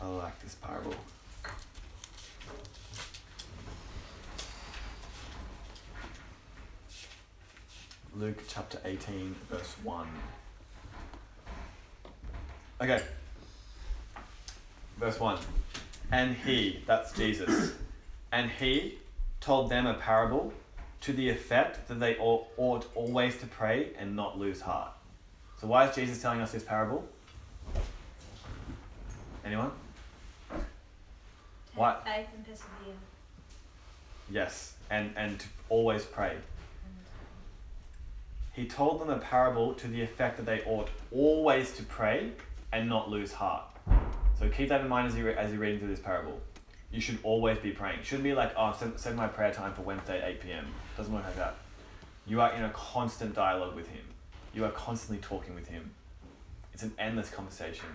I 0.00 0.06
like 0.06 0.40
this 0.40 0.54
parable. 0.54 0.94
Luke 8.14 8.40
chapter 8.46 8.78
18, 8.84 9.34
verse 9.50 9.74
1. 9.82 10.06
Okay. 12.80 13.02
Verse 15.00 15.18
1. 15.18 15.38
And 16.12 16.36
he, 16.36 16.84
that's 16.86 17.12
Jesus, 17.12 17.72
and 18.30 18.52
he 18.52 18.98
told 19.40 19.68
them 19.68 19.86
a 19.86 19.94
parable 19.94 20.52
to 21.02 21.12
the 21.12 21.28
effect 21.28 21.88
that 21.88 21.98
they 21.98 22.16
ought, 22.16 22.86
always 22.94 23.36
to 23.38 23.46
pray 23.46 23.90
and 23.98 24.14
not 24.14 24.38
lose 24.38 24.60
heart. 24.60 24.92
So, 25.60 25.66
why 25.66 25.88
is 25.88 25.94
Jesus 25.94 26.20
telling 26.20 26.40
us 26.40 26.52
this 26.52 26.62
parable? 26.62 27.06
Anyone? 29.44 29.70
Have 31.76 32.04
faith 32.04 32.26
and 32.34 32.46
persevere. 32.46 32.94
Yes, 34.30 34.74
and, 34.90 35.12
and 35.16 35.40
to 35.40 35.46
always 35.68 36.04
pray. 36.04 36.36
He 38.52 38.66
told 38.66 39.00
them 39.00 39.10
a 39.10 39.18
parable 39.18 39.74
to 39.74 39.88
the 39.88 40.02
effect 40.02 40.36
that 40.36 40.46
they 40.46 40.60
ought 40.64 40.90
always 41.12 41.72
to 41.74 41.82
pray 41.84 42.32
and 42.72 42.88
not 42.88 43.08
lose 43.08 43.32
heart. 43.32 43.64
So 44.38 44.48
keep 44.48 44.68
that 44.68 44.80
in 44.80 44.88
mind 44.88 45.08
as 45.08 45.16
you 45.16 45.26
re- 45.26 45.34
as 45.34 45.50
you're 45.50 45.60
reading 45.60 45.78
through 45.78 45.88
this 45.88 46.00
parable. 46.00 46.40
You 46.90 47.00
should 47.00 47.18
always 47.22 47.58
be 47.58 47.70
praying. 47.70 48.00
It 48.00 48.06
shouldn't 48.06 48.24
be 48.24 48.34
like, 48.34 48.52
oh, 48.56 48.74
set, 48.76 48.98
set 48.98 49.14
my 49.14 49.28
prayer 49.28 49.52
time 49.52 49.74
for 49.74 49.82
Wednesday 49.82 50.20
at 50.20 50.28
8 50.28 50.40
p.m. 50.40 50.66
Doesn't 51.00 51.14
work 51.14 51.24
like 51.24 51.36
that. 51.36 51.54
You 52.26 52.42
are 52.42 52.52
in 52.52 52.62
a 52.62 52.68
constant 52.68 53.34
dialogue 53.34 53.74
with 53.74 53.88
Him. 53.88 54.02
You 54.52 54.66
are 54.66 54.70
constantly 54.70 55.16
talking 55.26 55.54
with 55.54 55.66
Him. 55.66 55.92
It's 56.74 56.82
an 56.82 56.92
endless 56.98 57.30
conversation. 57.30 57.86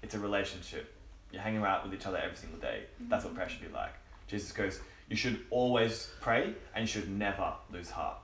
It's 0.00 0.14
a 0.14 0.20
relationship. 0.20 0.94
You're 1.32 1.42
hanging 1.42 1.64
out 1.64 1.82
with 1.82 1.92
each 1.92 2.06
other 2.06 2.18
every 2.18 2.36
single 2.36 2.60
day. 2.60 2.84
Mm-hmm. 2.84 3.10
That's 3.10 3.24
what 3.24 3.34
prayer 3.34 3.48
should 3.48 3.62
be 3.62 3.74
like. 3.74 3.94
Jesus 4.28 4.52
goes, 4.52 4.78
you 5.08 5.16
should 5.16 5.40
always 5.50 6.10
pray 6.20 6.54
and 6.72 6.82
you 6.82 6.86
should 6.86 7.10
never 7.10 7.52
lose 7.72 7.90
heart. 7.90 8.18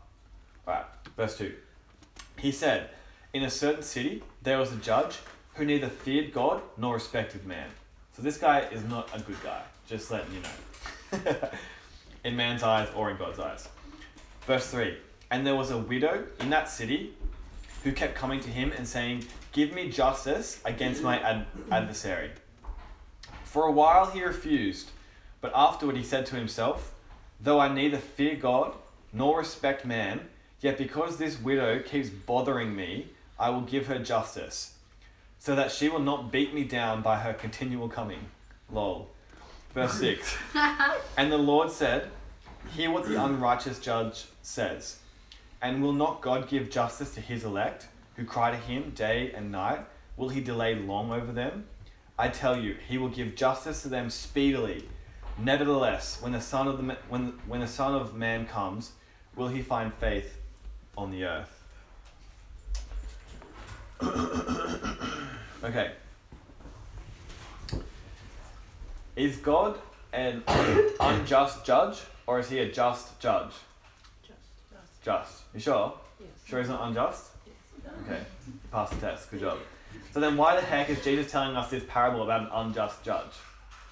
Right, 0.64 0.84
verse 1.16 1.36
2. 1.36 1.52
He 2.38 2.52
said, 2.52 2.90
In 3.34 3.42
a 3.42 3.50
certain 3.50 3.82
city 3.82 4.22
there 4.40 4.58
was 4.58 4.72
a 4.72 4.76
judge 4.76 5.18
who 5.54 5.64
neither 5.64 5.88
feared 5.88 6.32
God 6.32 6.62
nor 6.76 6.94
respected 6.94 7.44
man. 7.44 7.70
So 8.16 8.22
this 8.22 8.38
guy 8.38 8.60
is 8.70 8.84
not 8.84 9.10
a 9.12 9.18
good 9.18 9.42
guy, 9.42 9.62
just 9.88 10.12
letting 10.12 10.32
you 10.32 10.42
know. 11.22 11.48
in 12.22 12.36
man's 12.36 12.62
eyes 12.62 12.86
or 12.94 13.10
in 13.10 13.16
God's 13.16 13.40
eyes. 13.40 13.68
Verse 14.48 14.66
3 14.68 14.96
And 15.30 15.46
there 15.46 15.54
was 15.54 15.70
a 15.70 15.76
widow 15.76 16.24
in 16.40 16.48
that 16.48 16.70
city 16.70 17.12
who 17.84 17.92
kept 17.92 18.14
coming 18.14 18.40
to 18.40 18.48
him 18.48 18.72
and 18.74 18.88
saying, 18.88 19.26
Give 19.52 19.74
me 19.74 19.90
justice 19.90 20.58
against 20.64 21.02
my 21.02 21.20
ad- 21.20 21.44
adversary. 21.70 22.30
For 23.44 23.64
a 23.64 23.70
while 23.70 24.06
he 24.06 24.24
refused, 24.24 24.88
but 25.42 25.52
afterward 25.54 25.98
he 25.98 26.02
said 26.02 26.24
to 26.26 26.36
himself, 26.36 26.94
Though 27.38 27.60
I 27.60 27.68
neither 27.68 27.98
fear 27.98 28.36
God 28.36 28.72
nor 29.12 29.38
respect 29.38 29.84
man, 29.84 30.22
yet 30.62 30.78
because 30.78 31.18
this 31.18 31.38
widow 31.38 31.80
keeps 31.80 32.08
bothering 32.08 32.74
me, 32.74 33.08
I 33.38 33.50
will 33.50 33.60
give 33.60 33.88
her 33.88 33.98
justice, 33.98 34.76
so 35.38 35.54
that 35.56 35.70
she 35.72 35.90
will 35.90 36.00
not 36.00 36.32
beat 36.32 36.54
me 36.54 36.64
down 36.64 37.02
by 37.02 37.18
her 37.18 37.34
continual 37.34 37.90
coming. 37.90 38.30
Lol. 38.72 39.10
Verse 39.74 39.92
6 40.00 40.38
And 41.18 41.30
the 41.30 41.36
Lord 41.36 41.70
said, 41.70 42.10
Hear 42.74 42.90
what 42.90 43.06
the 43.06 43.22
unrighteous 43.22 43.78
judge 43.80 44.26
says. 44.42 44.98
And 45.60 45.82
will 45.82 45.92
not 45.92 46.20
God 46.20 46.48
give 46.48 46.70
justice 46.70 47.14
to 47.14 47.20
his 47.20 47.44
elect, 47.44 47.88
who 48.14 48.24
cry 48.24 48.50
to 48.50 48.56
him 48.56 48.90
day 48.94 49.32
and 49.34 49.50
night? 49.50 49.80
Will 50.16 50.28
he 50.28 50.40
delay 50.40 50.74
long 50.74 51.10
over 51.10 51.32
them? 51.32 51.66
I 52.18 52.28
tell 52.28 52.58
you, 52.58 52.76
he 52.88 52.98
will 52.98 53.08
give 53.08 53.36
justice 53.36 53.82
to 53.82 53.88
them 53.88 54.10
speedily. 54.10 54.88
Nevertheless, 55.38 56.20
when 56.20 56.32
the 56.32 56.40
son 56.40 56.66
of 56.66 56.78
the 56.78 56.96
when 57.08 57.34
when 57.46 57.60
the 57.60 57.68
son 57.68 57.94
of 57.94 58.14
man 58.14 58.46
comes, 58.46 58.92
will 59.36 59.46
he 59.48 59.62
find 59.62 59.94
faith 59.94 60.36
on 60.96 61.12
the 61.12 61.24
earth? 61.24 61.54
okay. 65.64 65.92
Is 69.14 69.36
God 69.36 69.78
an 70.12 70.42
unjust 71.00 71.64
judge 71.64 72.00
or 72.28 72.38
is 72.38 72.50
he 72.50 72.58
a 72.58 72.70
just 72.70 73.18
judge? 73.18 73.52
Just. 74.22 74.38
Just. 75.02 75.42
You 75.54 75.60
sure? 75.60 75.94
Yes. 76.20 76.28
Sure 76.44 76.58
he's 76.58 76.68
not 76.68 76.86
unjust? 76.86 77.30
Yes. 77.46 77.94
Okay. 78.04 78.22
Passed 78.70 78.92
the 78.92 79.00
test. 79.00 79.30
Good 79.30 79.40
job. 79.40 79.58
So 80.12 80.20
then 80.20 80.36
why 80.36 80.54
the 80.54 80.60
heck 80.60 80.90
is 80.90 81.02
Jesus 81.02 81.32
telling 81.32 81.56
us 81.56 81.70
this 81.70 81.82
parable 81.88 82.22
about 82.22 82.42
an 82.42 82.48
unjust 82.52 83.02
judge? 83.02 83.32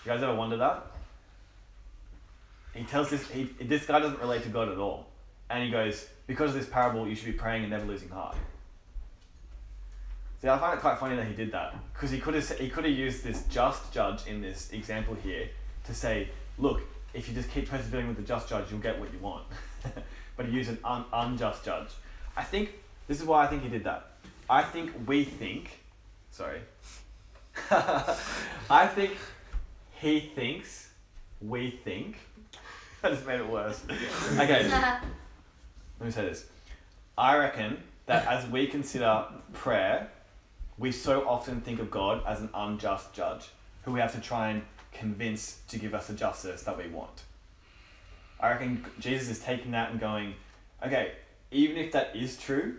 You 0.05 0.12
guys 0.12 0.22
ever 0.22 0.35
wonder 0.35 0.59
that? 0.59 0.85
He 2.75 2.85
tells 2.85 3.09
this 3.09 3.27
he 3.31 3.44
this 3.59 3.87
guy 3.87 4.01
doesn't 4.01 4.20
relate 4.20 4.42
to 4.42 4.51
God 4.51 4.68
at 4.68 4.77
all. 4.77 5.07
And 5.49 5.64
he 5.64 5.70
goes, 5.70 6.07
because 6.27 6.51
of 6.51 6.61
this 6.61 6.68
parable, 6.68 7.09
you 7.09 7.14
should 7.14 7.27
be 7.27 7.33
praying 7.33 7.62
and 7.62 7.70
never 7.70 7.87
losing 7.87 8.11
heart. 8.11 8.37
See, 10.42 10.49
I 10.49 10.59
find 10.59 10.77
it 10.77 10.83
quite 10.83 10.99
funny 10.99 11.16
that 11.16 11.27
he 11.27 11.33
did 11.33 11.53
that 11.53 11.75
because 11.94 12.11
he 12.11 12.18
could 12.18 12.35
have 12.35 12.46
he 12.59 12.68
could 12.68 12.85
have 12.85 12.92
used 12.92 13.25
this 13.25 13.44
just 13.44 13.94
judge 13.94 14.27
in 14.27 14.42
this 14.42 14.70
example 14.72 15.14
here 15.14 15.49
to 15.85 15.94
say, 15.94 16.29
look, 16.59 16.83
if 17.17 17.29
you 17.29 17.35
just 17.35 17.51
keep 17.51 17.69
persevering 17.69 18.09
with 18.09 18.17
the 18.17 18.23
just 18.23 18.49
judge, 18.49 18.71
you'll 18.71 18.81
get 18.81 19.01
what 19.01 19.13
you 19.13 19.19
want. 19.19 19.45
but 20.37 20.47
he 20.47 20.53
used 20.53 20.69
an 20.69 20.79
un- 20.85 21.07
unjust 21.13 21.65
judge. 21.65 21.89
I 22.37 22.45
think 22.45 22.71
this 23.09 23.21
is 23.21 23.27
why 23.27 23.45
I 23.45 23.47
think 23.47 23.63
he 23.63 23.69
did 23.71 23.85
that. 23.85 24.11
I 24.49 24.63
think 24.63 24.93
we 25.07 25.25
think, 25.25 25.81
sorry. 26.31 26.61
I 27.71 28.87
think 28.87 29.17
he 29.95 30.21
thinks 30.21 30.91
we 31.41 31.71
think. 31.71 32.19
I 33.03 33.11
just 33.11 33.27
made 33.27 33.41
it 33.41 33.49
worse. 33.49 33.83
Okay. 34.33 34.69
Let 34.69 35.03
me 36.01 36.11
say 36.11 36.27
this. 36.27 36.47
I 37.17 37.39
reckon 37.39 37.83
that 38.05 38.27
as 38.27 38.47
we 38.51 38.67
consider 38.67 39.25
prayer, 39.55 40.11
we 40.77 40.93
so 40.93 41.27
often 41.27 41.63
think 41.63 41.81
of 41.81 41.91
God 41.91 42.23
as 42.27 42.41
an 42.41 42.51
unjust 42.53 43.15
judge 43.15 43.49
who 43.83 43.93
we 43.93 44.01
have 44.01 44.13
to 44.15 44.21
try 44.21 44.51
and 44.51 44.63
convince 44.99 45.61
to 45.69 45.79
give 45.79 45.95
us 45.95 46.07
the 46.07 46.15
justice 46.15 46.63
that 46.63 46.77
we 46.77 46.89
want. 46.89 47.23
I 48.41 48.51
reckon 48.51 48.85
Jesus 48.99 49.29
is 49.29 49.39
taking 49.39 49.73
that 49.73 49.91
and 49.91 50.01
going, 50.01 50.35
okay, 50.85 51.13
even 51.51 51.77
if 51.77 51.93
that 51.93 52.15
is 52.15 52.37
true, 52.37 52.77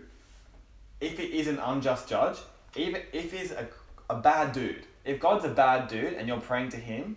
if 1.00 1.18
it 1.18 1.30
is 1.30 1.48
an 1.48 1.58
unjust 1.58 2.08
judge, 2.08 2.38
even 2.76 3.02
if 3.12 3.32
he's 3.32 3.50
a, 3.50 3.68
a 4.10 4.16
bad 4.16 4.52
dude, 4.52 4.86
if 5.04 5.20
God's 5.20 5.44
a 5.44 5.48
bad 5.48 5.88
dude 5.88 6.14
and 6.14 6.28
you're 6.28 6.40
praying 6.40 6.70
to 6.70 6.76
him, 6.76 7.16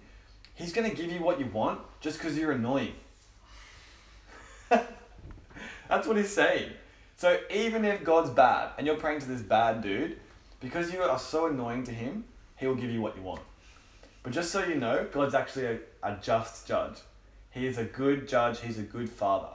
he's 0.56 0.74
going 0.74 0.90
to 0.90 0.96
give 0.96 1.12
you 1.12 1.22
what 1.22 1.40
you 1.40 1.46
want 1.48 1.82
just 2.00 2.18
because 2.18 2.38
you're 2.38 2.52
annoying. 2.54 2.94
That's 4.70 6.08
what 6.08 6.18
he's 6.18 6.34
saying. 6.34 6.72
So 7.18 7.38
even 7.52 7.86
if 7.86 8.04
God's 8.04 8.30
bad 8.32 8.72
and 8.78 8.88
you're 8.88 8.98
praying 8.98 9.20
to 9.22 9.28
this 9.28 9.42
bad 9.42 9.82
dude, 9.82 10.18
because 10.60 10.92
you 10.94 11.02
are 11.02 11.20
so 11.20 11.48
annoying 11.48 11.84
to 11.84 11.92
him, 11.92 12.24
he 12.56 12.68
will 12.68 12.76
give 12.76 12.92
you 12.92 13.02
what 13.02 13.16
you 13.16 13.24
want. 13.24 13.42
But 14.24 14.34
just 14.34 14.52
so 14.52 14.64
you 14.64 14.76
know, 14.76 15.08
God's 15.12 15.34
actually 15.34 15.66
a, 15.66 15.80
a 16.04 16.18
just 16.22 16.68
judge. 16.68 16.98
He 17.50 17.66
is 17.66 17.78
a 17.78 17.84
good 17.84 18.28
judge, 18.28 18.62
he's 18.62 18.78
a 18.78 18.84
good 18.84 19.10
father. 19.10 19.50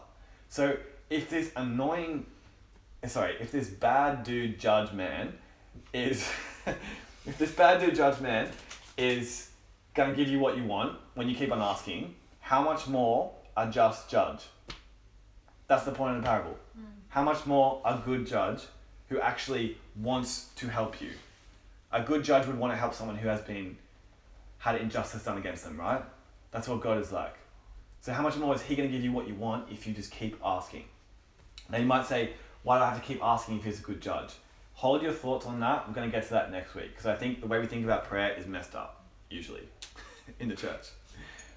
So 0.49 0.77
if 1.09 1.31
this 1.31 1.53
annoying 1.57 2.27
eh, 3.03 3.09
sorry, 3.09 3.37
if 3.41 3.53
this 3.53 3.69
bad 3.69 4.25
dude 4.25 4.59
judge 4.59 4.93
man 4.93 5.35
is 5.93 6.29
if 7.27 7.39
this 7.39 7.53
bad 7.53 7.81
dude 7.81 7.95
judge 7.95 8.21
man 8.21 8.51
is 8.97 9.51
gonna 9.95 10.15
give 10.15 10.29
you 10.29 10.39
what 10.39 10.57
you 10.57 10.65
want 10.65 10.99
when 11.15 11.29
you 11.29 11.35
keep 11.35 11.53
on 11.53 11.61
asking, 11.61 12.15
how 12.41 12.63
much 12.63 12.87
more 12.87 13.33
a 13.57 13.71
just 13.71 14.11
judge? 14.11 14.47
That's 15.69 15.85
the 15.85 15.93
point 15.93 16.17
of 16.17 16.23
the 16.23 16.29
parable. 16.29 16.57
Hmm. 16.75 16.85
How 17.09 17.23
much 17.23 17.47
more 17.47 17.81
a 17.85 18.01
good 18.05 18.27
judge 18.27 18.63
who 19.09 19.21
actually 19.21 19.79
wants 19.97 20.51
to 20.57 20.69
help 20.69 21.01
you? 21.01 21.11
A 21.93 22.03
good 22.03 22.25
judge 22.25 22.47
would 22.47 22.59
want 22.59 22.73
to 22.73 22.77
help 22.77 22.95
someone 22.95 23.17
who 23.17 23.29
has 23.29 23.41
been 23.41 23.77
had 24.67 24.81
injustice 24.81 25.23
done 25.23 25.39
against 25.39 25.63
them, 25.63 25.79
right? 25.79 26.03
That's 26.51 26.67
what 26.67 26.81
God 26.81 26.99
is 26.99 27.13
like. 27.13 27.37
So 28.01 28.13
how 28.13 28.23
much 28.23 28.37
more 28.37 28.53
is 28.53 28.63
He 28.63 28.75
going 28.75 28.89
to 28.89 28.93
give 28.93 29.05
you 29.05 29.13
what 29.13 29.29
you 29.29 29.35
want 29.37 29.71
if 29.71 29.87
you 29.87 29.95
just 29.95 30.11
keep 30.11 30.37
asking? 30.45 30.85
Now 31.71 31.79
you 31.79 31.87
might 31.87 32.05
say, 32.05 32.31
why 32.65 32.79
do 32.79 32.83
I 32.83 32.91
have 32.91 33.01
to 33.01 33.07
keep 33.07 33.23
asking 33.23 33.59
if 33.59 33.65
He's 33.65 33.79
a 33.79 33.83
good 33.83 34.01
judge? 34.01 34.33
Hold 34.75 35.03
your 35.03 35.13
thoughts 35.13 35.47
on 35.47 35.61
that. 35.61 35.85
I'm 35.87 35.93
going 35.93 36.11
to 36.11 36.15
get 36.15 36.25
to 36.25 36.31
that 36.31 36.51
next 36.51 36.75
week 36.75 36.91
because 36.91 37.07
I 37.07 37.15
think 37.15 37.41
the 37.41 37.47
way 37.47 37.61
we 37.61 37.67
think 37.67 37.85
about 37.85 38.07
prayer 38.07 38.35
is 38.37 38.49
messed 38.49 38.75
up, 38.75 39.05
usually, 39.31 39.69
in 40.41 40.49
the 40.49 40.57
church. 40.57 40.89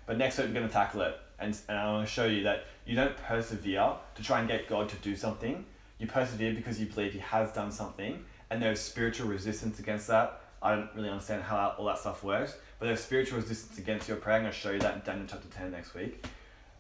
But 0.06 0.20
next 0.20 0.38
week 0.38 0.48
we're 0.48 0.54
going 0.54 0.68
to 0.68 0.74
tackle 0.74 1.02
it, 1.02 1.20
and, 1.40 1.58
and 1.68 1.80
I 1.80 1.92
want 1.92 2.08
to 2.08 2.14
show 2.14 2.26
you 2.26 2.44
that 2.44 2.66
you 2.86 2.96
don't 2.96 3.18
persevere 3.18 3.94
to 4.16 4.24
try 4.24 4.40
and 4.40 4.48
get 4.48 4.70
God 4.70 4.88
to 4.88 4.96
do 4.98 5.16
something. 5.16 5.66
You 5.98 6.06
persevere 6.06 6.54
because 6.54 6.80
you 6.80 6.86
believe 6.86 7.14
He 7.14 7.20
has 7.20 7.52
done 7.54 7.72
something, 7.72 8.24
and 8.52 8.62
there's 8.62 8.80
spiritual 8.80 9.28
resistance 9.28 9.80
against 9.80 10.06
that. 10.10 10.42
I 10.62 10.76
don't 10.76 10.90
really 10.96 11.10
understand 11.10 11.44
how 11.44 11.76
all 11.78 11.86
that 11.86 12.00
stuff 12.00 12.24
works, 12.24 12.56
but 12.80 12.88
there's 12.88 13.00
spiritual 13.00 13.40
resistance 13.40 13.78
against 13.78 14.08
your 14.08 14.18
prayer. 14.18 14.38
I'm 14.38 14.44
going 14.44 14.54
to 14.54 14.60
show 14.60 14.72
you 14.72 14.80
that 14.80 14.96
in 14.96 15.02
Daniel 15.06 15.28
chapter 15.30 15.48
10 15.48 15.72
next 15.72 15.94
week. 15.94 16.26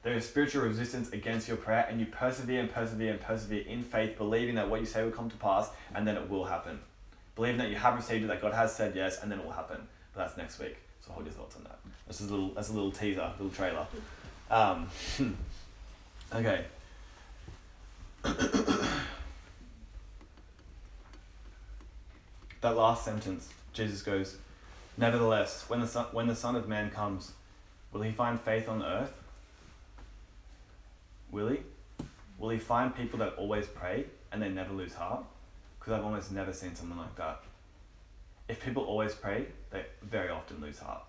There 0.01 0.13
is 0.13 0.27
spiritual 0.27 0.63
resistance 0.63 1.11
against 1.11 1.47
your 1.47 1.57
prayer, 1.57 1.85
and 1.89 1.99
you 1.99 2.05
persevere 2.05 2.61
and 2.61 2.71
persevere 2.71 3.11
and 3.11 3.21
persevere 3.21 3.63
in 3.63 3.83
faith, 3.83 4.17
believing 4.17 4.55
that 4.55 4.69
what 4.69 4.79
you 4.79 4.85
say 4.85 5.03
will 5.03 5.11
come 5.11 5.29
to 5.29 5.37
pass, 5.37 5.69
and 5.93 6.07
then 6.07 6.15
it 6.15 6.29
will 6.29 6.45
happen. 6.45 6.79
Believing 7.35 7.57
that 7.59 7.69
you 7.69 7.75
have 7.75 7.95
received 7.95 8.23
it, 8.23 8.27
that 8.27 8.41
God 8.41 8.53
has 8.53 8.73
said 8.73 8.95
yes, 8.95 9.21
and 9.21 9.31
then 9.31 9.39
it 9.39 9.45
will 9.45 9.51
happen. 9.51 9.77
But 10.13 10.21
that's 10.21 10.37
next 10.37 10.59
week. 10.59 10.77
So 11.05 11.11
hold 11.11 11.25
your 11.25 11.33
thoughts 11.33 11.55
on 11.55 11.63
that. 11.63 11.79
This 12.07 12.21
is 12.21 12.29
a 12.29 12.33
little, 12.33 12.53
that's 12.53 12.69
a 12.69 12.73
little 12.73 12.91
teaser, 12.91 13.21
a 13.21 13.31
little 13.41 13.49
trailer. 13.49 13.85
Um, 14.49 14.87
okay. 16.33 16.65
that 22.61 22.75
last 22.75 23.05
sentence, 23.05 23.49
Jesus 23.73 24.01
goes, 24.01 24.37
Nevertheless, 24.97 25.63
when 25.67 25.79
the, 25.79 25.87
son, 25.87 26.07
when 26.11 26.27
the 26.27 26.35
Son 26.35 26.55
of 26.55 26.67
Man 26.67 26.91
comes, 26.91 27.31
will 27.93 28.01
he 28.01 28.11
find 28.11 28.39
faith 28.39 28.67
on 28.67 28.83
earth? 28.83 29.13
Will 31.31 31.47
he? 31.47 31.59
Will 32.37 32.49
he 32.49 32.57
find 32.57 32.95
people 32.95 33.19
that 33.19 33.35
always 33.37 33.65
pray 33.65 34.05
and 34.31 34.41
they 34.41 34.49
never 34.49 34.73
lose 34.73 34.93
heart? 34.93 35.23
Because 35.79 35.93
I've 35.93 36.03
almost 36.03 36.31
never 36.31 36.51
seen 36.51 36.75
someone 36.75 36.97
like 36.97 37.15
that. 37.15 37.43
If 38.49 38.63
people 38.63 38.83
always 38.83 39.13
pray, 39.13 39.45
they 39.71 39.85
very 40.01 40.29
often 40.29 40.59
lose 40.59 40.79
heart. 40.79 41.03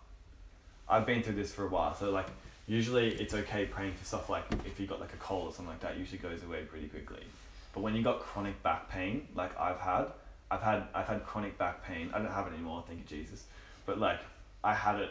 I've 0.89 1.07
been 1.07 1.23
through 1.23 1.35
this 1.35 1.53
for 1.53 1.65
a 1.65 1.69
while, 1.69 1.95
so 1.95 2.11
like 2.11 2.27
usually 2.67 3.15
it's 3.15 3.35
okay 3.35 3.65
praying 3.65 3.95
for 3.95 4.05
stuff 4.05 4.29
like 4.29 4.45
if 4.67 4.79
you 4.79 4.87
got 4.87 5.01
like 5.01 5.13
a 5.13 5.17
cold 5.17 5.49
or 5.49 5.53
something 5.53 5.73
like 5.73 5.81
that, 5.81 5.99
usually 5.99 6.19
goes 6.19 6.43
away 6.43 6.63
pretty 6.63 6.89
quickly. 6.89 7.25
But 7.73 7.81
when 7.81 7.95
you 7.95 8.03
got 8.03 8.21
chronic 8.21 8.63
back 8.63 8.89
pain, 8.91 9.27
like 9.35 9.59
I've 9.59 9.79
had, 9.79 10.07
I've 10.51 10.63
had 10.63 10.85
I've 10.95 11.07
had 11.07 11.25
chronic 11.25 11.57
back 11.59 11.85
pain. 11.85 12.11
I 12.13 12.19
don't 12.19 12.33
have 12.33 12.47
it 12.47 12.55
anymore, 12.55 12.85
thank 12.87 12.99
you 12.99 13.05
Jesus. 13.07 13.45
But 13.87 13.99
like 13.99 14.21
I 14.65 14.75
had 14.75 15.01
it 15.01 15.11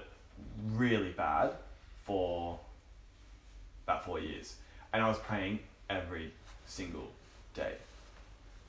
really 0.73 1.11
bad 1.11 1.51
for 2.03 2.59
about 3.85 4.05
four 4.05 4.19
years, 4.19 4.55
and 4.93 5.01
I 5.01 5.07
was 5.07 5.17
praying 5.19 5.59
every 5.89 6.33
single 6.67 7.07
day, 7.53 7.73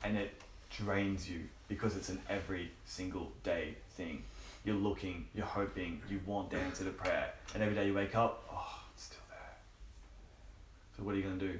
and 0.04 0.16
it 0.16 0.32
drains 0.70 1.28
you 1.28 1.40
because 1.68 1.96
it's 1.96 2.08
an 2.08 2.20
every 2.28 2.70
single 2.86 3.32
day 3.42 3.74
thing. 3.96 4.22
You're 4.64 4.76
looking, 4.76 5.26
you're 5.34 5.46
hoping, 5.46 6.02
you 6.10 6.20
want 6.26 6.50
the 6.50 6.58
answer 6.58 6.84
to 6.84 6.90
prayer, 6.90 7.32
and 7.54 7.62
every 7.62 7.74
day 7.74 7.86
you 7.86 7.94
wake 7.94 8.14
up, 8.14 8.44
oh, 8.52 8.82
it's 8.94 9.04
still 9.04 9.18
there. 9.30 9.56
So 10.96 11.02
what 11.02 11.14
are 11.14 11.18
you 11.18 11.24
gonna 11.24 11.36
do? 11.36 11.58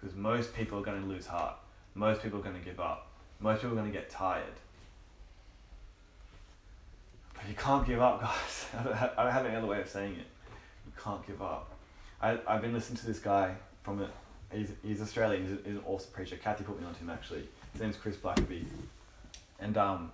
Because 0.00 0.16
most 0.16 0.54
people 0.54 0.78
are 0.78 0.82
gonna 0.82 1.06
lose 1.06 1.26
heart. 1.26 1.54
Most 1.94 2.22
people 2.22 2.40
are 2.40 2.42
gonna 2.42 2.58
give 2.58 2.80
up. 2.80 3.09
Most 3.40 3.62
people 3.62 3.76
are 3.76 3.80
gonna 3.80 3.92
get 3.92 4.10
tired. 4.10 4.44
But 7.34 7.48
you 7.48 7.54
can't 7.54 7.86
give 7.86 8.00
up, 8.00 8.20
guys. 8.22 8.66
I 8.78 8.82
don't 8.82 8.96
have, 8.96 9.12
I 9.16 9.22
don't 9.24 9.32
have 9.32 9.46
any 9.46 9.56
other 9.56 9.66
way 9.66 9.80
of 9.80 9.88
saying 9.88 10.12
it. 10.12 10.26
You 10.86 10.92
can't 11.02 11.26
give 11.26 11.40
up. 11.40 11.70
I, 12.20 12.38
I've 12.46 12.60
been 12.60 12.74
listening 12.74 12.98
to 12.98 13.06
this 13.06 13.18
guy 13.18 13.54
from 13.82 14.02
it. 14.02 14.10
He's, 14.52 14.72
he's 14.82 15.00
Australian. 15.00 15.46
He's, 15.46 15.58
he's 15.64 15.76
an 15.76 15.82
awesome 15.86 16.10
preacher. 16.12 16.36
Kathy 16.36 16.64
put 16.64 16.78
me 16.78 16.86
onto 16.86 17.00
him 17.00 17.10
actually. 17.10 17.48
His 17.72 17.80
name's 17.80 17.96
Chris 17.96 18.16
Blackaby, 18.16 18.64
and 19.60 19.78
um, 19.78 20.10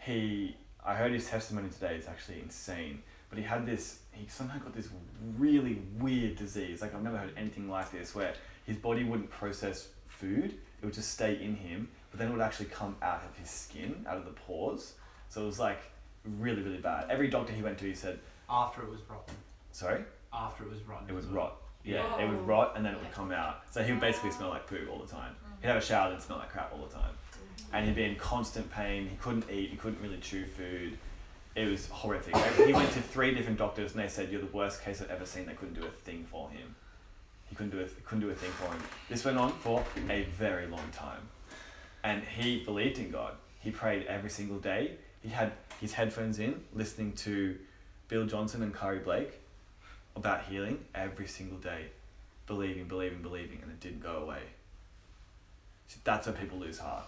he 0.00 0.56
I 0.84 0.94
heard 0.94 1.12
his 1.12 1.28
testimony 1.28 1.68
today. 1.68 1.94
It's 1.96 2.08
actually 2.08 2.40
insane. 2.40 3.02
But 3.30 3.38
he 3.38 3.44
had 3.44 3.66
this. 3.66 4.00
He 4.12 4.26
somehow 4.28 4.58
got 4.58 4.74
this 4.74 4.88
really 5.36 5.82
weird 5.98 6.36
disease. 6.36 6.80
Like 6.80 6.94
I've 6.94 7.02
never 7.02 7.18
heard 7.18 7.32
anything 7.36 7.68
like 7.68 7.92
this, 7.92 8.14
where 8.14 8.34
his 8.66 8.76
body 8.76 9.04
wouldn't 9.04 9.30
process 9.30 9.88
food. 10.08 10.54
It 10.80 10.84
would 10.84 10.94
just 10.94 11.10
stay 11.10 11.34
in 11.42 11.56
him, 11.56 11.88
but 12.10 12.18
then 12.18 12.28
it 12.28 12.32
would 12.32 12.40
actually 12.40 12.66
come 12.66 12.96
out 13.02 13.22
of 13.24 13.36
his 13.38 13.50
skin, 13.50 14.04
out 14.08 14.16
of 14.16 14.24
the 14.24 14.32
pores. 14.32 14.94
So 15.28 15.42
it 15.42 15.46
was 15.46 15.58
like 15.58 15.80
really, 16.24 16.62
really 16.62 16.78
bad. 16.78 17.10
Every 17.10 17.28
doctor 17.28 17.52
he 17.52 17.62
went 17.62 17.78
to, 17.78 17.84
he 17.84 17.94
said, 17.94 18.18
After 18.48 18.82
it 18.82 18.90
was 18.90 19.00
rotten. 19.08 19.34
"Sorry." 19.72 20.02
After 20.32 20.64
it 20.64 20.70
was 20.70 20.82
rotten. 20.82 21.08
It 21.08 21.14
was 21.14 21.26
rot. 21.26 21.56
Yeah, 21.84 22.20
it 22.20 22.28
would 22.28 22.46
rot 22.46 22.74
and 22.76 22.84
then 22.84 22.94
it 22.94 23.00
would 23.00 23.12
come 23.12 23.32
out. 23.32 23.62
So 23.70 23.82
he 23.82 23.92
would 23.92 24.00
basically 24.00 24.30
smell 24.30 24.50
like 24.50 24.66
poo 24.66 24.88
all 24.90 24.98
the 24.98 25.10
time. 25.10 25.34
He'd 25.62 25.68
have 25.68 25.76
a 25.76 25.80
shower 25.80 26.12
and 26.12 26.20
smell 26.20 26.38
like 26.38 26.50
crap 26.50 26.72
all 26.72 26.84
the 26.86 26.92
time. 26.92 27.12
Mm-hmm. 27.12 27.76
And 27.76 27.86
he'd 27.86 27.96
be 27.96 28.04
in 28.04 28.16
constant 28.16 28.70
pain. 28.70 29.08
He 29.08 29.16
couldn't 29.16 29.50
eat. 29.50 29.70
He 29.70 29.76
couldn't 29.76 30.00
really 30.02 30.18
chew 30.18 30.44
food. 30.44 30.98
It 31.54 31.68
was 31.68 31.86
horrific. 31.88 32.36
He 32.66 32.72
went 32.72 32.92
to 32.92 33.00
three 33.00 33.34
different 33.34 33.58
doctors 33.58 33.92
and 33.92 34.02
they 34.02 34.08
said, 34.08 34.30
"You're 34.30 34.42
the 34.42 34.46
worst 34.48 34.84
case 34.84 35.00
I've 35.00 35.10
ever 35.10 35.24
seen." 35.24 35.46
They 35.46 35.54
couldn't 35.54 35.74
do 35.80 35.86
a 35.86 35.90
thing 35.90 36.26
for 36.30 36.50
him. 36.50 36.74
He 37.48 37.56
couldn't 37.56 37.70
do 37.70 37.80
a 37.80 37.86
couldn't 38.06 38.20
do 38.20 38.30
a 38.30 38.34
thing 38.34 38.50
for 38.50 38.66
him. 38.72 38.82
This 39.08 39.24
went 39.24 39.38
on 39.38 39.52
for 39.52 39.82
a 40.10 40.24
very 40.36 40.66
long 40.66 40.88
time, 40.92 41.22
and 42.08 42.24
he 42.24 42.64
believed 42.64 42.98
in 42.98 43.10
God. 43.10 43.34
He 43.60 43.70
prayed 43.70 44.06
every 44.06 44.30
single 44.30 44.58
day. 44.58 44.92
He 45.22 45.28
had 45.28 45.52
his 45.78 45.92
headphones 45.92 46.38
in, 46.38 46.62
listening 46.72 47.12
to 47.16 47.54
Bill 48.08 48.24
Johnson 48.24 48.62
and 48.62 48.72
Curry 48.72 49.00
Blake 49.00 49.32
about 50.16 50.44
healing 50.44 50.82
every 50.94 51.26
single 51.26 51.58
day, 51.58 51.84
believing, 52.46 52.88
believing, 52.88 53.20
believing, 53.20 53.58
and 53.62 53.70
it 53.70 53.78
didn't 53.80 54.02
go 54.02 54.22
away. 54.22 54.40
So 55.88 55.98
that's 56.02 56.26
when 56.26 56.34
people 56.36 56.58
lose 56.58 56.78
heart. 56.78 57.04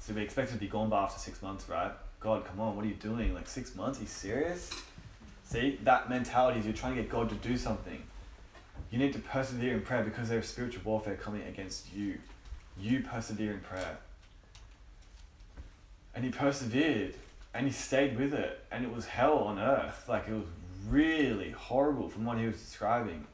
So 0.00 0.12
we 0.12 0.22
expect 0.22 0.50
it 0.50 0.54
to 0.54 0.58
be 0.58 0.66
gone 0.66 0.88
by 0.88 1.04
after 1.04 1.20
six 1.20 1.40
months, 1.40 1.68
right? 1.68 1.92
God, 2.18 2.44
come 2.44 2.58
on, 2.58 2.74
what 2.74 2.84
are 2.84 2.88
you 2.88 2.94
doing? 2.94 3.32
Like 3.32 3.46
six 3.46 3.76
months? 3.76 4.00
You 4.00 4.08
serious? 4.08 4.70
See, 5.44 5.78
that 5.84 6.10
mentality 6.10 6.58
is 6.58 6.64
you're 6.66 6.74
trying 6.74 6.96
to 6.96 7.02
get 7.02 7.08
God 7.08 7.28
to 7.28 7.36
do 7.36 7.56
something. 7.56 8.02
You 8.90 8.98
need 8.98 9.12
to 9.12 9.20
persevere 9.20 9.74
in 9.74 9.82
prayer 9.82 10.02
because 10.02 10.28
there's 10.28 10.48
spiritual 10.48 10.82
warfare 10.84 11.14
coming 11.14 11.42
against 11.42 11.92
you. 11.94 12.18
You 12.78 13.00
persevere 13.00 13.52
in 13.52 13.60
prayer. 13.60 13.98
And 16.14 16.24
he 16.24 16.30
persevered 16.30 17.14
and 17.54 17.66
he 17.66 17.72
stayed 17.72 18.18
with 18.18 18.34
it 18.34 18.64
and 18.70 18.84
it 18.84 18.92
was 18.92 19.06
hell 19.06 19.38
on 19.38 19.58
earth. 19.58 20.06
Like 20.08 20.28
it 20.28 20.34
was 20.34 20.46
really 20.88 21.50
horrible 21.50 22.08
from 22.08 22.24
what 22.24 22.38
he 22.38 22.46
was 22.46 22.56
describing. 22.56 23.26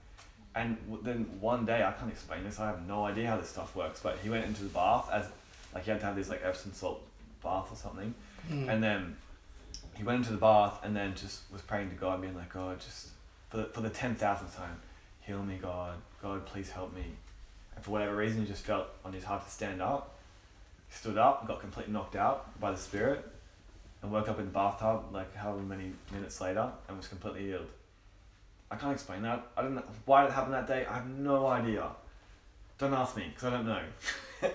And 0.55 0.77
then 1.03 1.27
one 1.41 1.65
day, 1.65 1.83
I 1.83 1.93
can't 1.93 2.11
explain 2.11 2.45
this, 2.45 2.61
I 2.61 2.67
have 2.67 2.87
no 2.87 3.05
idea 3.05 3.27
how 3.27 3.39
this 3.39 3.49
stuff 3.49 3.75
works, 3.75 4.01
but 4.03 4.19
he 4.23 4.29
went 4.29 4.45
into 4.45 4.63
the 4.65 4.69
bath 4.69 5.09
as, 5.11 5.27
like, 5.75 5.85
he 5.85 5.91
had 5.91 6.01
to 6.01 6.07
have 6.07 6.17
this, 6.17 6.29
like, 6.29 6.43
Epsom 6.45 6.73
salt 6.75 7.03
bath 7.43 7.69
or 7.73 7.77
something. 7.77 8.15
Hmm. 8.49 8.69
And 8.69 8.83
then 8.83 9.17
he 9.95 10.05
went 10.05 10.19
into 10.19 10.33
the 10.33 10.39
bath 10.39 10.81
and 10.85 10.95
then 10.95 11.15
just 11.15 11.41
was 11.51 11.63
praying 11.63 11.89
to 11.91 11.97
God, 11.97 12.21
being 12.21 12.37
like, 12.37 12.53
God, 12.53 12.81
just 12.81 13.09
for 13.49 13.59
the, 13.59 13.65
for 13.65 13.81
the 13.81 13.90
10,000th 13.90 14.19
time, 14.57 14.81
heal 15.21 15.43
me, 15.43 15.59
God. 15.61 15.95
God, 16.21 16.45
please 16.45 16.71
help 16.71 16.95
me. 16.95 17.05
And 17.75 17.85
for 17.85 17.90
whatever 17.90 18.16
reason, 18.16 18.40
he 18.40 18.46
just 18.46 18.64
felt 18.64 18.87
on 19.04 19.12
his 19.12 19.25
heart 19.25 19.44
to 19.44 19.50
stand 19.50 19.83
up. 19.83 20.14
He 20.88 20.96
stood 20.96 21.18
up, 21.18 21.46
got 21.46 21.60
completely 21.60 21.92
knocked 21.92 22.16
out 22.16 22.58
by 22.60 22.70
the 22.70 22.77
Spirit, 22.77 23.25
and 24.02 24.10
woke 24.10 24.29
up 24.29 24.38
in 24.38 24.46
the 24.46 24.50
bathtub 24.50 25.04
like 25.12 25.35
however 25.35 25.62
many 25.62 25.92
minutes 26.12 26.40
later 26.40 26.70
and 26.88 26.96
was 26.96 27.08
completely 27.08 27.46
healed. 27.46 27.68
I 28.70 28.77
can't 28.77 28.92
explain 28.92 29.23
that. 29.23 29.46
I 29.56 29.62
don't 29.62 29.75
know 29.75 29.85
why 30.06 30.25
it 30.25 30.33
happened 30.33 30.54
that 30.54 30.66
day. 30.66 30.87
I 30.87 30.94
have 30.94 31.08
no 31.08 31.46
idea. 31.46 31.88
Don't 32.79 32.94
ask 32.94 33.16
me 33.16 33.27
because 33.29 33.44
I 33.44 33.50
don't 33.50 33.66
know. 33.66 33.83
do 34.40 34.48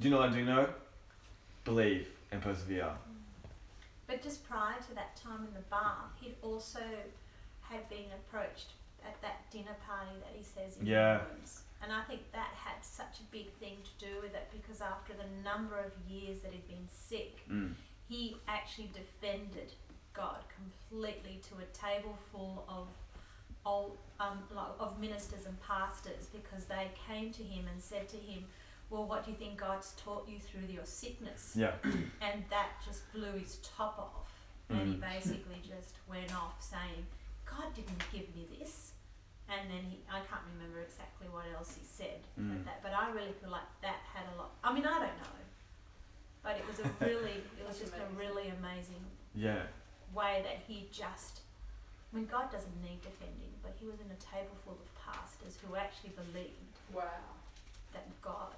you 0.00 0.10
know 0.10 0.18
what 0.18 0.30
I 0.30 0.32
do 0.32 0.44
know? 0.44 0.68
Believe 1.64 2.08
and 2.32 2.40
persevere. 2.40 2.84
Mm. 2.84 3.48
But 4.06 4.22
just 4.22 4.48
prior 4.48 4.76
to 4.88 4.94
that 4.94 5.16
time 5.16 5.46
in 5.46 5.54
the 5.54 5.60
bath, 5.70 6.10
he'd 6.20 6.34
also 6.42 6.80
had 7.60 7.88
been 7.88 8.10
approached 8.14 8.72
at 9.04 9.20
that 9.22 9.50
dinner 9.50 9.76
party 9.86 10.10
that 10.20 10.34
he 10.36 10.42
says 10.42 10.78
in 10.78 10.86
Yeah. 10.86 11.20
And 11.82 11.92
I 11.92 12.02
think 12.02 12.20
that 12.32 12.50
had 12.54 12.84
such 12.84 13.18
a 13.20 13.24
big 13.32 13.52
thing 13.54 13.76
to 13.82 14.06
do 14.06 14.14
with 14.22 14.34
it 14.34 14.48
because 14.52 14.80
after 14.80 15.12
the 15.14 15.26
number 15.42 15.76
of 15.78 15.90
years 16.08 16.40
that 16.42 16.52
he'd 16.52 16.68
been 16.68 16.88
sick, 16.88 17.42
Mm. 17.48 17.74
he 18.08 18.36
actually 18.46 18.90
defended 18.94 19.72
God 20.12 20.44
completely 20.54 21.40
to 21.48 21.54
a 21.58 21.66
table 21.72 22.16
full 22.30 22.64
of 22.68 22.86
old 23.64 23.96
um, 24.20 24.42
of 24.78 25.00
ministers 25.00 25.46
and 25.46 25.60
pastors 25.62 26.26
because 26.32 26.64
they 26.66 26.90
came 27.06 27.32
to 27.32 27.42
him 27.42 27.66
and 27.72 27.80
said 27.82 28.08
to 28.10 28.16
him, 28.16 28.44
"Well, 28.90 29.04
what 29.04 29.24
do 29.24 29.30
you 29.32 29.36
think 29.36 29.58
God's 29.58 29.92
taught 29.96 30.28
you 30.28 30.38
through 30.38 30.66
your 30.72 30.84
sickness?" 30.84 31.54
Yeah. 31.56 31.72
And 32.20 32.44
that 32.50 32.70
just 32.84 33.10
blew 33.12 33.32
his 33.32 33.56
top 33.58 33.98
off, 33.98 34.30
and 34.68 34.86
he 34.88 34.94
Mm. 34.94 35.00
basically 35.00 35.60
just 35.66 35.94
went 36.08 36.32
off 36.34 36.62
saying, 36.62 37.06
"God 37.44 37.74
didn't 37.74 38.04
give 38.12 38.32
me 38.36 38.46
this." 38.58 38.91
And 39.48 39.68
then 39.70 39.84
he, 39.90 39.98
I 40.08 40.20
can't 40.24 40.42
remember 40.54 40.80
exactly 40.80 41.28
what 41.28 41.44
else 41.54 41.74
he 41.76 41.84
said, 41.84 42.22
Mm. 42.40 42.52
but 42.56 42.64
that, 42.64 42.82
but 42.82 42.92
I 42.94 43.10
really 43.10 43.32
feel 43.40 43.50
like 43.50 43.66
that 43.82 44.00
had 44.14 44.24
a 44.32 44.36
lot. 44.38 44.52
I 44.64 44.72
mean, 44.72 44.86
I 44.86 44.96
don't 44.98 45.18
know, 45.20 45.36
but 46.42 46.56
it 46.56 46.64
was 46.66 46.80
a 46.80 46.88
really, 47.04 47.44
it 47.58 47.64
was 47.66 47.78
just 47.78 47.92
a 47.94 48.06
really 48.16 48.48
amazing 48.48 49.04
Yeah. 49.34 49.66
way 50.14 50.40
that 50.44 50.62
he 50.66 50.88
just. 50.92 51.40
I 52.12 52.16
mean, 52.16 52.26
God 52.26 52.50
doesn't 52.52 52.76
need 52.82 53.00
defending, 53.02 53.52
but 53.62 53.72
he 53.80 53.86
was 53.86 54.00
in 54.00 54.08
a 54.12 54.20
table 54.20 54.56
full 54.64 54.76
of 54.80 54.88
pastors 54.96 55.58
who 55.60 55.76
actually 55.76 56.10
believed 56.16 56.76
Wow. 56.92 57.36
that 57.92 58.04
God 58.22 58.54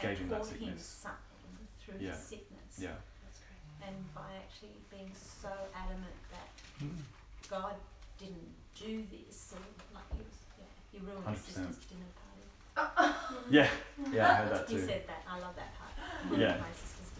Gave 0.00 0.10
had 0.10 0.18
him 0.18 0.28
that 0.30 0.42
taught 0.42 0.52
him 0.52 0.58
sickness. 0.78 0.86
something 0.86 1.54
through 1.80 1.98
Yeah. 1.98 2.10
his 2.14 2.18
sickness. 2.22 2.72
Yeah. 2.78 2.94
That's 3.24 3.40
great. 3.46 3.88
And 3.88 4.14
by 4.14 4.30
actually 4.42 4.78
being 4.90 5.10
so 5.14 5.50
adamant 5.74 6.18
that 6.30 6.50
Hmm. 6.78 6.98
God 7.48 7.76
didn't 8.18 8.54
do 8.78 9.02
this, 9.10 9.54
or 9.54 9.60
like 9.94 10.04
he 10.12 10.18
was, 10.18 10.38
yeah, 10.58 10.64
he 10.92 10.98
ruined 10.98 11.28
his 11.28 11.38
100%. 11.40 11.44
sister's 11.46 11.84
dinner 11.86 12.10
party. 12.14 13.14
Yeah. 13.50 13.68
Yeah, 14.12 14.30
I 14.30 14.34
heard 14.34 14.52
that 14.52 14.68
He 14.68 14.76
too. 14.76 14.86
said 14.86 15.02
that. 15.06 15.22
I 15.28 15.38
love 15.38 15.54
that 15.56 15.72
part. 15.78 16.38
Yeah. 16.40 16.56
My 16.56 16.66
sister's 16.72 17.10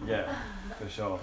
dinner. 0.00 0.10
Yeah, 0.10 0.34
for 0.78 0.88
sure. 0.88 1.20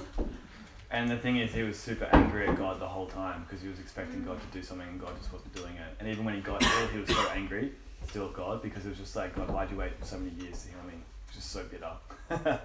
And 0.92 1.10
the 1.10 1.18
thing 1.18 1.38
is, 1.38 1.54
he 1.54 1.64
was 1.64 1.78
super 1.78 2.08
angry 2.14 2.48
at 2.48 2.56
God 2.58 2.80
the 2.80 2.88
whole 2.88 3.08
time 3.08 3.44
because 3.46 3.62
he 3.62 3.68
was 3.68 3.80
expecting 3.80 4.24
God 4.24 4.40
to 4.40 4.58
do 4.58 4.64
something 4.64 4.88
and 4.88 5.00
God 5.02 5.12
just 5.18 5.34
wasn't 5.34 5.54
doing 5.54 5.74
it. 5.76 5.96
And 6.00 6.08
even 6.08 6.24
when 6.24 6.36
he 6.36 6.42
got 6.42 6.64
healed, 6.64 6.90
he 6.92 7.00
was 7.00 7.10
so 7.10 7.28
angry 7.34 7.72
still 8.08 8.28
at 8.28 8.34
God 8.34 8.62
because 8.62 8.86
it 8.86 8.90
was 8.90 8.98
just 9.00 9.16
like, 9.16 9.36
God, 9.36 9.50
why'd 9.50 9.72
you 9.72 9.78
wait 9.78 9.92
so 10.04 10.18
many 10.18 10.32
years 10.42 10.64
to 10.64 10.70
heal 10.70 10.84
me? 10.88 10.94
Just 11.34 11.52
so 11.52 11.64
bitter. 11.64 11.92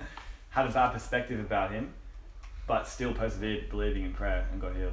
Had 0.51 0.67
a 0.67 0.71
bad 0.71 0.93
perspective 0.93 1.41
about 1.41 1.73
him, 1.73 1.93
but 2.67 2.87
still 2.87 3.13
persevered, 3.15 3.69
believing 3.71 4.05
in 4.05 4.13
prayer 4.13 4.47
and 4.53 4.61
got 4.61 4.77
healed. 4.77 4.93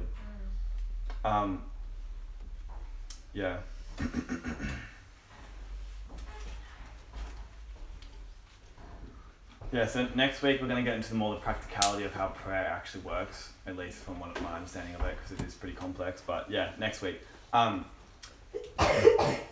Mm. 1.24 1.30
Um, 1.30 1.62
yeah. 3.38 3.58
yeah, 9.72 9.86
so 9.86 10.08
next 10.16 10.42
week 10.42 10.60
we're 10.60 10.66
going 10.66 10.84
to 10.84 10.90
get 10.90 10.96
into 10.96 11.14
more 11.14 11.34
the 11.34 11.40
practicality 11.40 12.04
of 12.04 12.12
how 12.12 12.26
prayer 12.28 12.66
actually 12.66 13.02
works, 13.02 13.52
at 13.66 13.76
least 13.76 13.98
from 13.98 14.18
what 14.18 14.42
my 14.42 14.54
understanding 14.54 14.96
of 14.96 15.02
it, 15.02 15.16
because 15.16 15.38
it 15.38 15.46
is 15.46 15.54
pretty 15.54 15.76
complex. 15.76 16.20
But 16.26 16.50
yeah, 16.50 16.72
next 16.78 17.00
week. 17.00 17.20
Um, 17.52 17.84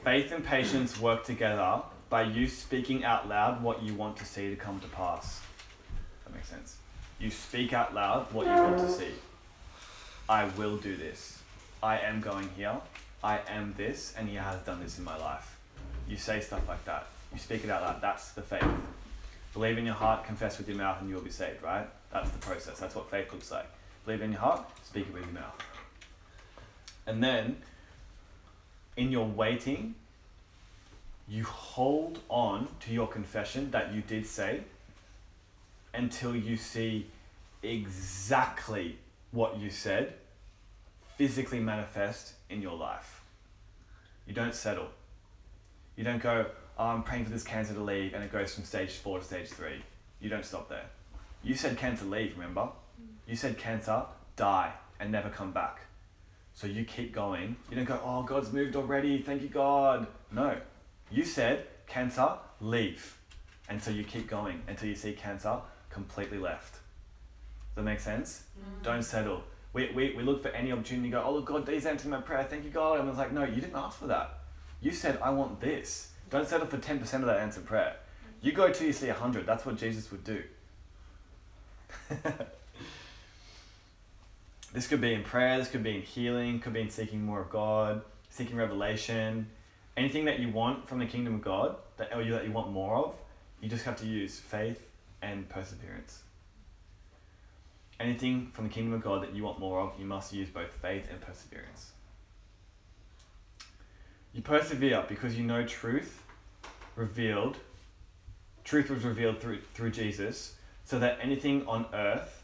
faith 0.04 0.32
and 0.32 0.44
patience 0.44 0.98
work 1.00 1.24
together 1.24 1.82
by 2.08 2.22
you 2.22 2.48
speaking 2.48 3.04
out 3.04 3.28
loud 3.28 3.62
what 3.62 3.84
you 3.84 3.94
want 3.94 4.16
to 4.16 4.24
see 4.24 4.50
to 4.50 4.56
come 4.56 4.80
to 4.80 4.88
pass. 4.88 5.42
That 6.24 6.34
makes 6.34 6.48
sense. 6.48 6.78
You 7.20 7.30
speak 7.30 7.72
out 7.72 7.94
loud 7.94 8.32
what 8.32 8.46
you 8.46 8.52
want 8.52 8.78
to 8.78 8.90
see. 8.90 9.12
I 10.28 10.46
will 10.56 10.76
do 10.76 10.96
this. 10.96 11.38
I 11.82 11.98
am 12.00 12.20
going 12.20 12.48
here. 12.56 12.80
I 13.26 13.40
am 13.48 13.74
this, 13.76 14.14
and 14.16 14.28
He 14.28 14.36
has 14.36 14.60
done 14.60 14.80
this 14.80 14.98
in 14.98 15.04
my 15.04 15.16
life. 15.16 15.58
You 16.08 16.16
say 16.16 16.38
stuff 16.38 16.68
like 16.68 16.84
that. 16.84 17.08
You 17.32 17.40
speak 17.40 17.64
it 17.64 17.70
out 17.70 17.82
loud. 17.82 18.00
That's 18.00 18.30
the 18.30 18.40
faith. 18.40 18.62
Believe 19.52 19.78
in 19.78 19.84
your 19.84 19.96
heart, 19.96 20.24
confess 20.24 20.58
with 20.58 20.68
your 20.68 20.76
mouth, 20.76 21.00
and 21.00 21.08
you 21.08 21.16
will 21.16 21.22
be 21.22 21.30
saved, 21.30 21.60
right? 21.60 21.88
That's 22.12 22.30
the 22.30 22.38
process. 22.38 22.78
That's 22.78 22.94
what 22.94 23.10
faith 23.10 23.32
looks 23.32 23.50
like. 23.50 23.66
Believe 24.04 24.22
in 24.22 24.30
your 24.30 24.40
heart, 24.42 24.64
speak 24.84 25.08
it 25.08 25.12
with 25.12 25.24
your 25.24 25.32
mouth. 25.32 25.60
And 27.04 27.20
then, 27.20 27.56
in 28.96 29.10
your 29.10 29.26
waiting, 29.26 29.96
you 31.28 31.42
hold 31.42 32.20
on 32.28 32.68
to 32.82 32.92
your 32.92 33.08
confession 33.08 33.72
that 33.72 33.92
you 33.92 34.02
did 34.02 34.24
say 34.24 34.60
until 35.92 36.36
you 36.36 36.56
see 36.56 37.06
exactly 37.64 38.98
what 39.32 39.58
you 39.58 39.68
said 39.68 40.14
physically 41.16 41.58
manifest 41.58 42.34
in 42.48 42.62
your 42.62 42.76
life. 42.76 43.15
You 44.26 44.34
don't 44.34 44.54
settle. 44.54 44.88
You 45.96 46.04
don't 46.04 46.22
go, 46.22 46.46
oh, 46.78 46.86
I'm 46.86 47.02
praying 47.02 47.24
for 47.24 47.30
this 47.30 47.44
cancer 47.44 47.74
to 47.74 47.82
leave, 47.82 48.14
and 48.14 48.22
it 48.22 48.32
goes 48.32 48.54
from 48.54 48.64
stage 48.64 48.92
four 48.92 49.18
to 49.18 49.24
stage 49.24 49.48
three. 49.48 49.82
You 50.20 50.28
don't 50.28 50.44
stop 50.44 50.68
there. 50.68 50.86
You 51.42 51.54
said 51.54 51.78
cancer 51.78 52.04
leave, 52.04 52.36
remember? 52.36 52.62
Mm. 52.62 53.06
You 53.26 53.36
said 53.36 53.56
cancer 53.56 54.04
die 54.34 54.72
and 54.98 55.12
never 55.12 55.28
come 55.30 55.52
back. 55.52 55.80
So 56.54 56.66
you 56.66 56.84
keep 56.84 57.12
going. 57.12 57.56
You 57.70 57.76
don't 57.76 57.84
go, 57.84 58.00
oh, 58.02 58.22
God's 58.22 58.52
moved 58.52 58.76
already. 58.76 59.20
Thank 59.20 59.42
you, 59.42 59.48
God. 59.48 60.06
No. 60.32 60.56
You 61.10 61.24
said 61.24 61.66
cancer 61.86 62.30
leave. 62.60 63.18
And 63.68 63.82
so 63.82 63.90
you 63.90 64.04
keep 64.04 64.28
going 64.28 64.62
until 64.66 64.88
you 64.88 64.94
see 64.94 65.12
cancer 65.12 65.58
completely 65.90 66.38
left. 66.38 66.72
Does 66.72 67.76
that 67.76 67.82
make 67.82 68.00
sense? 68.00 68.44
Mm. 68.58 68.82
Don't 68.82 69.02
settle. 69.02 69.44
We, 69.76 69.90
we, 69.94 70.14
we 70.16 70.22
look 70.22 70.42
for 70.42 70.48
any 70.48 70.72
opportunity 70.72 71.10
to 71.10 71.16
go, 71.16 71.22
oh, 71.22 71.34
look, 71.34 71.44
God, 71.44 71.66
these 71.66 71.84
answered 71.84 72.10
my 72.10 72.22
prayer. 72.22 72.42
Thank 72.44 72.64
you, 72.64 72.70
God. 72.70 72.98
And 72.98 73.10
it's 73.10 73.18
like, 73.18 73.30
no, 73.30 73.44
you 73.44 73.60
didn't 73.60 73.76
ask 73.76 73.98
for 73.98 74.06
that. 74.06 74.38
You 74.80 74.90
said, 74.90 75.18
I 75.22 75.28
want 75.28 75.60
this. 75.60 76.12
Don't 76.30 76.48
settle 76.48 76.66
for 76.66 76.78
10% 76.78 77.02
of 77.02 77.26
that 77.26 77.40
answered 77.40 77.66
prayer. 77.66 77.96
You 78.40 78.52
go 78.52 78.72
till 78.72 78.86
you 78.86 78.94
see 78.94 79.08
100. 79.08 79.44
That's 79.44 79.66
what 79.66 79.76
Jesus 79.76 80.10
would 80.10 80.24
do. 80.24 80.42
this 84.72 84.86
could 84.86 85.02
be 85.02 85.12
in 85.12 85.22
prayer, 85.22 85.58
this 85.58 85.68
could 85.68 85.82
be 85.82 85.96
in 85.96 86.02
healing, 86.02 86.58
could 86.58 86.72
be 86.72 86.80
in 86.80 86.88
seeking 86.88 87.22
more 87.22 87.42
of 87.42 87.50
God, 87.50 88.00
seeking 88.30 88.56
revelation. 88.56 89.46
Anything 89.94 90.24
that 90.24 90.40
you 90.40 90.48
want 90.48 90.88
from 90.88 91.00
the 91.00 91.06
kingdom 91.06 91.34
of 91.34 91.42
God, 91.42 91.76
that, 91.98 92.16
or 92.16 92.22
you, 92.22 92.32
that 92.32 92.46
you 92.46 92.52
want 92.52 92.72
more 92.72 92.96
of, 92.96 93.14
you 93.60 93.68
just 93.68 93.84
have 93.84 93.96
to 93.96 94.06
use 94.06 94.40
faith 94.40 94.90
and 95.20 95.46
perseverance. 95.50 96.22
Anything 97.98 98.50
from 98.52 98.64
the 98.68 98.70
kingdom 98.70 98.92
of 98.92 99.02
God 99.02 99.22
that 99.22 99.34
you 99.34 99.44
want 99.44 99.58
more 99.58 99.80
of, 99.80 99.92
you 99.98 100.04
must 100.04 100.32
use 100.32 100.48
both 100.48 100.70
faith 100.70 101.08
and 101.10 101.20
perseverance. 101.20 101.92
You 104.34 104.42
persevere 104.42 105.02
because 105.08 105.38
you 105.38 105.44
know 105.44 105.64
truth 105.64 106.22
revealed. 106.94 107.56
Truth 108.64 108.90
was 108.90 109.02
revealed 109.02 109.40
through 109.40 109.60
through 109.72 109.92
Jesus, 109.92 110.56
so 110.84 110.98
that 110.98 111.18
anything 111.22 111.66
on 111.66 111.86
earth. 111.94 112.42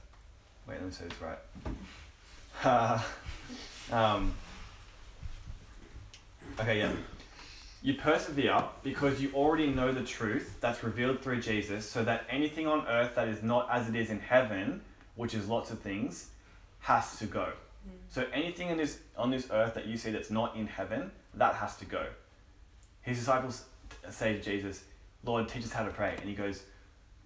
Wait, 0.66 0.76
let 0.76 0.86
me 0.86 0.90
say 0.90 1.04
this 1.04 1.20
right. 1.20 1.38
Uh, 2.64 3.02
um, 3.92 4.32
okay, 6.60 6.78
yeah. 6.78 6.92
You 7.82 7.94
persevere 7.94 8.64
because 8.82 9.20
you 9.20 9.30
already 9.34 9.66
know 9.66 9.92
the 9.92 10.04
truth 10.04 10.56
that's 10.60 10.82
revealed 10.82 11.20
through 11.20 11.42
Jesus, 11.42 11.86
so 11.86 12.02
that 12.04 12.24
anything 12.30 12.66
on 12.66 12.86
earth 12.86 13.16
that 13.16 13.28
is 13.28 13.42
not 13.42 13.68
as 13.70 13.88
it 13.90 13.96
is 13.96 14.08
in 14.08 14.20
heaven, 14.20 14.80
which 15.14 15.34
is 15.34 15.48
lots 15.48 15.70
of 15.70 15.80
things, 15.80 16.30
has 16.80 17.18
to 17.18 17.26
go. 17.26 17.52
Mm. 17.86 17.92
So 18.08 18.26
anything 18.32 18.68
in 18.68 18.76
this 18.76 18.98
on 19.16 19.30
this 19.30 19.48
earth 19.50 19.74
that 19.74 19.86
you 19.86 19.96
see 19.96 20.10
that's 20.10 20.30
not 20.30 20.56
in 20.56 20.66
heaven, 20.66 21.10
that 21.34 21.54
has 21.54 21.76
to 21.76 21.84
go. 21.84 22.06
His 23.02 23.18
disciples 23.18 23.64
say 24.10 24.34
to 24.34 24.40
Jesus, 24.40 24.84
Lord, 25.24 25.48
teach 25.48 25.64
us 25.64 25.72
how 25.72 25.84
to 25.84 25.90
pray. 25.90 26.14
And 26.18 26.28
he 26.28 26.34
goes, 26.34 26.62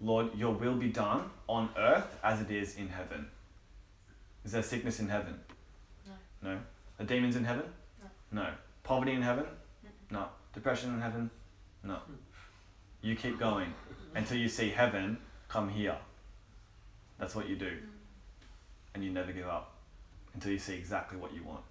Lord, 0.01 0.35
your 0.35 0.53
will 0.53 0.75
be 0.75 0.89
done 0.89 1.29
on 1.47 1.69
earth 1.77 2.17
as 2.23 2.41
it 2.41 2.51
is 2.51 2.75
in 2.75 2.89
heaven. 2.89 3.27
Is 4.45 4.51
there 4.51 4.63
sickness 4.63 4.99
in 4.99 5.09
heaven? 5.09 5.39
No. 6.07 6.51
No. 6.51 6.59
Are 6.99 7.05
demons 7.05 7.35
in 7.35 7.43
heaven? 7.43 7.65
No. 8.31 8.43
No. 8.43 8.49
Poverty 8.83 9.13
in 9.13 9.21
heaven? 9.21 9.45
No. 10.11 10.27
Depression 10.53 10.93
in 10.93 11.01
heaven? 11.01 11.29
No. 11.83 11.95
Hmm. 11.95 12.13
You 13.01 13.15
keep 13.15 13.39
going 13.39 13.73
until 14.15 14.37
you 14.37 14.49
see 14.49 14.69
heaven 14.69 15.17
come 15.47 15.69
here. 15.69 15.97
That's 17.19 17.35
what 17.35 17.49
you 17.49 17.55
do. 17.55 17.71
And 18.93 19.03
you 19.03 19.11
never 19.11 19.31
give 19.31 19.47
up 19.47 19.73
until 20.33 20.51
you 20.51 20.59
see 20.59 20.75
exactly 20.75 21.17
what 21.17 21.33
you 21.33 21.43
want. 21.43 21.63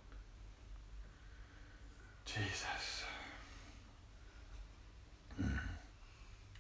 Jesus. 2.25 3.05
Mm. 5.41 5.59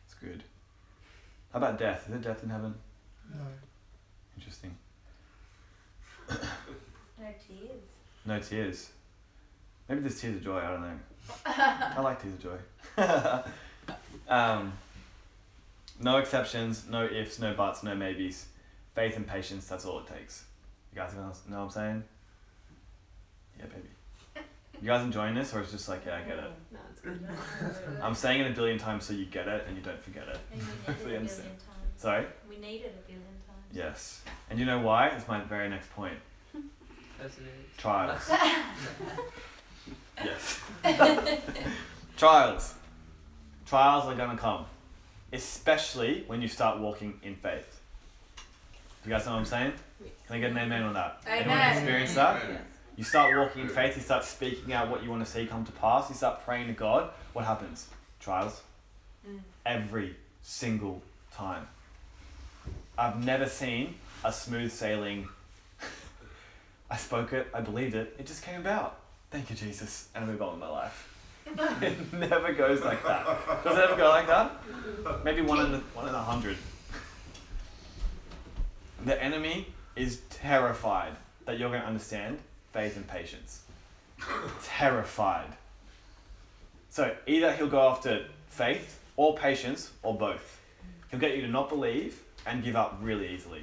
It's 0.04 0.14
good. 0.14 0.44
How 1.52 1.58
about 1.58 1.78
death? 1.78 2.04
Is 2.04 2.10
there 2.10 2.18
death 2.18 2.42
in 2.42 2.50
heaven? 2.50 2.74
No. 3.32 3.40
Interesting. 4.36 4.76
No 6.28 7.26
tears. 7.48 7.82
No 8.26 8.38
tears. 8.40 8.90
Maybe 9.88 10.00
there's 10.02 10.20
tears 10.20 10.36
of 10.36 10.44
joy. 10.44 10.58
I 10.58 10.70
don't 10.70 10.82
know. 10.82 10.98
I 11.46 12.00
like 12.00 12.20
tears 12.20 12.34
of 12.34 12.42
joy. 12.42 13.42
um, 14.28 14.72
no 16.00 16.18
exceptions, 16.18 16.84
no 16.88 17.04
ifs, 17.04 17.38
no 17.38 17.54
buts, 17.54 17.82
no 17.82 17.94
maybes. 17.94 18.46
Faith 18.96 19.16
and 19.16 19.26
patience. 19.26 19.68
That's 19.68 19.84
all 19.84 20.00
it 20.00 20.06
takes. 20.06 20.46
You 20.92 21.02
guys 21.02 21.12
know 21.14 21.20
know 21.20 21.58
what 21.58 21.64
I'm 21.64 21.70
saying? 21.70 22.04
Yeah, 23.58 23.66
baby. 23.66 23.88
You 24.80 24.86
guys 24.88 25.04
enjoying 25.04 25.34
this, 25.34 25.54
or 25.54 25.60
it's 25.60 25.70
just 25.70 25.86
like, 25.86 26.06
yeah, 26.06 26.16
I 26.16 26.22
get 26.22 26.38
it. 26.38 26.50
No, 26.72 26.78
it's 26.90 27.78
I'm 28.02 28.14
saying 28.14 28.40
it 28.40 28.50
a 28.50 28.54
billion 28.54 28.78
times 28.78 29.04
so 29.04 29.12
you 29.12 29.26
get 29.26 29.46
it 29.48 29.64
and 29.68 29.76
you 29.76 29.82
don't 29.82 30.00
forget 30.00 30.26
it. 30.28 30.38
And 30.50 30.60
we 30.60 30.66
need 30.66 30.72
it 30.72 30.88
a 30.88 30.90
you 30.92 30.96
billion 30.98 31.20
understand. 31.20 31.48
times. 31.50 31.98
Sorry? 31.98 32.24
We 32.48 32.56
need 32.56 32.80
it 32.82 32.94
a 32.98 33.06
billion 33.06 33.22
times. 33.46 33.72
Yes. 33.72 34.22
And 34.50 34.58
you 34.58 34.64
know 34.64 34.80
why? 34.80 35.08
It's 35.08 35.28
my 35.28 35.40
very 35.42 35.68
next 35.68 35.90
point. 35.92 36.16
Trials. 37.76 38.30
yes. 40.24 40.60
Trials. 42.16 42.74
Trials 43.66 44.04
are 44.06 44.14
going 44.14 44.30
to 44.30 44.36
come. 44.36 44.64
Especially 45.32 46.24
when 46.26 46.40
you 46.42 46.48
start 46.48 46.78
walking 46.78 47.20
in 47.22 47.36
faith. 47.36 47.75
Do 49.06 49.12
you 49.12 49.18
guys 49.18 49.26
know 49.26 49.34
what 49.34 49.38
I'm 49.38 49.44
saying? 49.44 49.72
Can 50.26 50.36
I 50.36 50.40
get 50.40 50.50
an 50.50 50.58
amen 50.58 50.82
on 50.82 50.94
that? 50.94 51.20
Anyone 51.28 51.56
Amen. 51.56 51.76
experience 51.76 52.14
that? 52.14 52.42
Yes. 52.42 52.60
You 52.96 53.04
start 53.04 53.36
walking 53.36 53.62
in 53.62 53.68
faith, 53.68 53.94
you 53.94 54.02
start 54.02 54.24
speaking 54.24 54.72
out 54.72 54.90
what 54.90 55.04
you 55.04 55.10
want 55.10 55.24
to 55.24 55.30
see 55.30 55.46
come 55.46 55.64
to 55.64 55.70
pass, 55.70 56.08
you 56.08 56.16
start 56.16 56.44
praying 56.44 56.66
to 56.66 56.72
God. 56.72 57.10
What 57.32 57.44
happens? 57.44 57.86
Trials. 58.18 58.62
Mm. 59.24 59.38
Every 59.64 60.16
single 60.42 61.02
time. 61.32 61.68
I've 62.98 63.24
never 63.24 63.46
seen 63.46 63.94
a 64.24 64.32
smooth 64.32 64.72
sailing. 64.72 65.28
I 66.90 66.96
spoke 66.96 67.32
it, 67.32 67.46
I 67.54 67.60
believed 67.60 67.94
it, 67.94 68.16
it 68.18 68.26
just 68.26 68.42
came 68.42 68.58
about. 68.60 68.98
Thank 69.30 69.50
you, 69.50 69.54
Jesus. 69.54 70.08
And 70.16 70.24
I 70.24 70.26
move 70.26 70.42
on 70.42 70.54
with 70.54 70.60
my 70.60 70.68
life. 70.68 71.16
it 71.80 72.12
never 72.12 72.52
goes 72.52 72.80
like 72.80 73.04
that. 73.04 73.24
Does 73.62 73.78
it 73.78 73.84
ever 73.84 73.94
go 73.94 74.08
like 74.08 74.26
that? 74.26 74.50
Maybe 75.24 75.42
one 75.42 75.64
in 75.64 75.74
a, 75.74 75.78
one 75.94 76.08
in 76.08 76.14
a 76.16 76.18
hundred. 76.20 76.56
The 79.06 79.22
enemy 79.22 79.68
is 79.94 80.20
terrified 80.30 81.14
that 81.44 81.60
you're 81.60 81.68
going 81.68 81.80
to 81.80 81.86
understand 81.86 82.40
faith 82.72 82.96
and 82.96 83.06
patience. 83.06 83.62
terrified. 84.64 85.52
So 86.90 87.14
either 87.24 87.52
he'll 87.52 87.68
go 87.68 87.88
after 87.88 88.26
faith 88.48 88.98
or 89.14 89.36
patience 89.36 89.92
or 90.02 90.18
both. 90.18 90.60
He'll 91.08 91.20
get 91.20 91.36
you 91.36 91.42
to 91.42 91.48
not 91.48 91.68
believe 91.68 92.20
and 92.46 92.64
give 92.64 92.74
up 92.74 92.98
really 93.00 93.28
easily. 93.28 93.62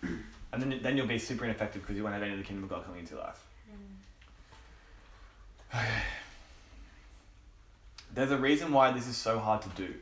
And 0.00 0.62
then, 0.62 0.80
then 0.82 0.96
you'll 0.96 1.06
be 1.06 1.18
super 1.18 1.44
ineffective 1.44 1.82
because 1.82 1.96
you 1.96 2.02
won't 2.02 2.14
have 2.14 2.22
any 2.22 2.32
of 2.32 2.38
the 2.38 2.44
kingdom 2.44 2.64
of 2.64 2.70
God 2.70 2.86
coming 2.86 3.00
into 3.00 3.16
your 3.16 3.24
life. 3.24 3.44
There's 8.14 8.30
a 8.30 8.38
reason 8.38 8.72
why 8.72 8.92
this 8.92 9.08
is 9.08 9.18
so 9.18 9.38
hard 9.38 9.60
to 9.60 9.68
do. 9.70 9.92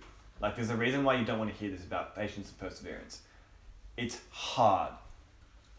Like, 0.40 0.54
there's 0.54 0.70
a 0.70 0.76
reason 0.76 1.02
why 1.02 1.16
you 1.16 1.24
don't 1.24 1.38
want 1.38 1.52
to 1.52 1.56
hear 1.58 1.70
this 1.70 1.82
about 1.82 2.14
patience 2.14 2.50
and 2.50 2.58
perseverance. 2.60 3.22
It's 3.96 4.20
hard. 4.30 4.92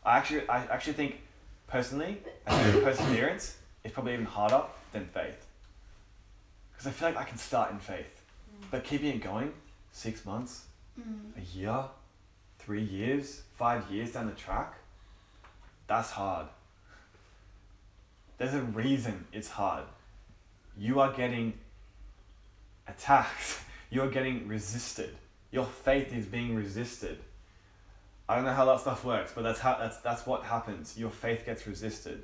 I 0.05 0.17
actually, 0.17 0.47
I 0.49 0.65
actually 0.65 0.93
think, 0.93 1.21
personally, 1.67 2.21
I 2.45 2.63
think 2.63 2.83
perseverance 2.83 3.57
is 3.83 3.91
probably 3.91 4.13
even 4.13 4.25
harder 4.25 4.63
than 4.91 5.05
faith. 5.05 5.45
Because 6.71 6.87
I 6.87 6.91
feel 6.91 7.09
like 7.09 7.17
I 7.17 7.23
can 7.23 7.37
start 7.37 7.71
in 7.71 7.79
faith, 7.79 8.21
mm. 8.51 8.65
but 8.71 8.83
keeping 8.83 9.09
it 9.09 9.21
going, 9.21 9.53
six 9.91 10.25
months, 10.25 10.65
mm. 10.99 11.37
a 11.37 11.57
year, 11.57 11.83
three 12.59 12.83
years, 12.83 13.41
five 13.57 13.89
years 13.91 14.11
down 14.11 14.27
the 14.27 14.33
track, 14.33 14.75
that's 15.87 16.11
hard. 16.11 16.47
There's 18.37 18.53
a 18.53 18.61
reason 18.61 19.25
it's 19.33 19.49
hard. 19.49 19.85
You 20.77 20.99
are 20.99 21.11
getting 21.11 21.53
attacked. 22.87 23.61
You 23.89 24.01
are 24.01 24.09
getting 24.09 24.49
resisted. 24.49 25.15
Your 25.49 25.63
faith 25.63 26.11
is 26.13 26.25
being 26.25 26.53
resisted. 26.53 27.19
I 28.29 28.35
don't 28.35 28.43
know 28.45 28.53
how 28.53 28.65
that 28.65 28.81
stuff 28.81 29.05
works, 29.05 29.31
but 29.33 29.43
that's 29.43 29.59
how 29.59 29.77
that's 29.77 29.97
that's 29.97 30.25
what 30.25 30.43
happens. 30.43 30.97
Your 30.97 31.09
faith 31.09 31.45
gets 31.45 31.65
resisted. 31.65 32.23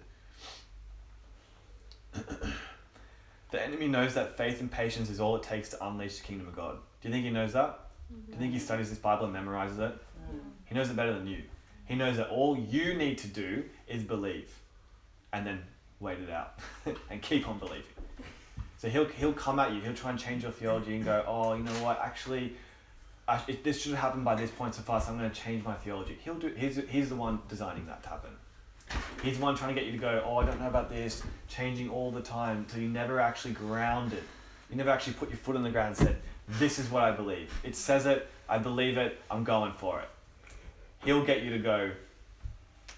the 2.14 3.64
enemy 3.64 3.88
knows 3.88 4.14
that 4.16 4.38
faith 4.38 4.60
and 4.60 4.70
patience 4.70 5.10
is 5.10 5.20
all 5.20 5.36
it 5.36 5.44
takes 5.44 5.70
to 5.70 5.86
unleash 5.86 6.18
the 6.18 6.24
kingdom 6.24 6.48
of 6.48 6.56
God. 6.56 6.78
Do 7.02 7.08
you 7.08 7.14
think 7.14 7.26
he 7.26 7.32
knows 7.32 7.54
that? 7.54 7.80
Do 8.10 8.32
you 8.32 8.38
think 8.38 8.52
he 8.52 8.58
mm-hmm. 8.58 8.66
studies 8.66 8.90
this 8.90 9.00
Bible 9.00 9.26
and 9.26 9.36
memorizes 9.36 9.80
it? 9.80 9.94
Mm. 9.94 10.40
He 10.66 10.76
knows 10.76 10.90
it 10.90 10.96
better 10.96 11.14
than 11.14 11.28
you. 11.28 11.44
He 11.86 11.96
knows 11.96 12.18
that 12.18 12.30
all 12.30 12.58
you 12.58 12.94
need 12.94 13.18
to 13.20 13.28
do 13.28 13.64
is 13.88 14.04
believe 14.04 14.50
and 15.32 15.46
then 15.46 15.62
wait 16.00 16.20
it 16.20 16.30
out 16.30 16.60
and 17.10 17.22
keep 17.22 17.48
on 17.48 17.58
believing. 17.60 17.84
So 18.78 18.90
he'll, 18.90 19.06
he'll 19.06 19.34
come 19.34 19.60
at 19.60 19.72
you, 19.74 19.82
he'll 19.82 19.94
try 19.94 20.12
and 20.12 20.20
change 20.20 20.44
your 20.44 20.52
theology 20.52 20.96
and 20.96 21.06
go, 21.06 21.24
oh, 21.26 21.54
you 21.54 21.64
know 21.64 21.72
what, 21.84 22.00
actually, 22.04 22.54
it, 23.48 23.64
this 23.64 23.82
should 23.82 23.92
have 23.92 24.02
happened 24.02 24.26
by 24.26 24.36
this 24.36 24.52
point 24.52 24.76
so 24.76 24.82
far, 24.82 25.00
so 25.02 25.12
I'm 25.12 25.18
going 25.18 25.30
to 25.30 25.36
change 25.36 25.64
my 25.64 25.74
theology. 25.76 26.18
He'll 26.24 26.36
do, 26.36 26.54
he's, 26.58 26.80
he's 26.90 27.10
the 27.10 27.16
one 27.16 27.40
designing 27.48 27.86
that 27.88 28.04
to 28.04 28.10
happen. 28.10 28.32
He's 29.24 29.38
the 29.38 29.44
one 29.44 29.56
trying 29.56 29.74
to 29.74 29.80
get 29.80 29.86
you 29.86 29.94
to 29.94 29.98
go, 29.98 30.24
oh, 30.26 30.38
I 30.38 30.46
don't 30.46 30.60
know 30.60 30.68
about 30.68 30.90
this, 30.90 31.24
changing 31.48 31.90
all 31.90 32.12
the 32.12 32.22
time, 32.22 32.66
so 32.70 32.78
you 32.78 32.90
never 32.90 33.20
actually 33.20 33.54
grounded. 33.54 34.24
You 34.70 34.76
never 34.76 34.90
actually 34.90 35.14
put 35.14 35.30
your 35.30 35.38
foot 35.38 35.56
on 35.56 35.64
the 35.64 35.70
ground 35.70 35.90
and 35.90 35.98
said, 35.98 36.18
this 36.48 36.80
is 36.80 36.90
what 36.92 37.04
I 37.04 37.12
believe. 37.12 37.52
It 37.64 37.76
says 37.76 38.06
it, 38.06 38.30
I 38.50 38.58
believe 38.58 38.98
it, 38.98 39.20
I'm 39.32 39.44
going 39.44 39.72
for 39.74 40.02
it. 40.02 40.10
He'll 41.06 41.26
get 41.26 41.44
you 41.44 41.52
to 41.52 41.60
go, 41.60 41.92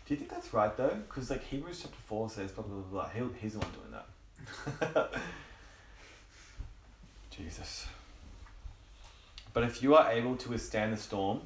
do 0.06 0.14
you 0.14 0.18
think 0.18 0.30
that's 0.30 0.54
right 0.54 0.76
though? 0.78 1.00
Because 1.08 1.32
like 1.32 1.44
Hebrews 1.44 1.80
chapter 1.82 1.98
4 2.06 2.30
says 2.30 2.52
blah 2.52 2.64
blah 2.64 2.76
blah 2.76 3.02
blah. 3.02 3.10
He'll, 3.10 3.32
he's 3.42 3.54
the 3.54 3.60
one 3.60 3.70
doing 3.72 4.92
that. 4.92 5.12
Jesus. 7.32 7.88
But 9.56 9.64
if 9.64 9.82
you 9.82 9.96
are 9.96 10.12
able 10.12 10.36
to 10.36 10.50
withstand 10.50 10.92
the 10.92 10.98
storm, 10.98 11.40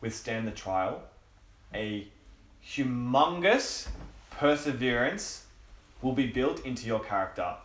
withstand 0.00 0.46
the 0.46 0.52
trial, 0.52 1.02
a 1.74 2.06
humongous 2.64 3.88
perseverance 4.30 5.44
will 6.00 6.12
be 6.12 6.28
built 6.28 6.64
into 6.64 6.86
your 6.86 7.00
character. 7.00 7.56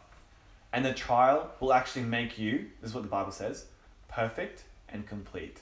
And 0.74 0.84
the 0.84 0.94
trial 0.96 1.52
will 1.60 1.74
actually 1.74 2.06
make 2.06 2.40
you, 2.40 2.72
this 2.82 2.90
is 2.90 2.96
what 2.96 3.04
the 3.04 3.10
Bible 3.10 3.32
says, 3.32 3.66
perfect 4.08 4.64
and 4.90 5.06
complete. 5.06 5.60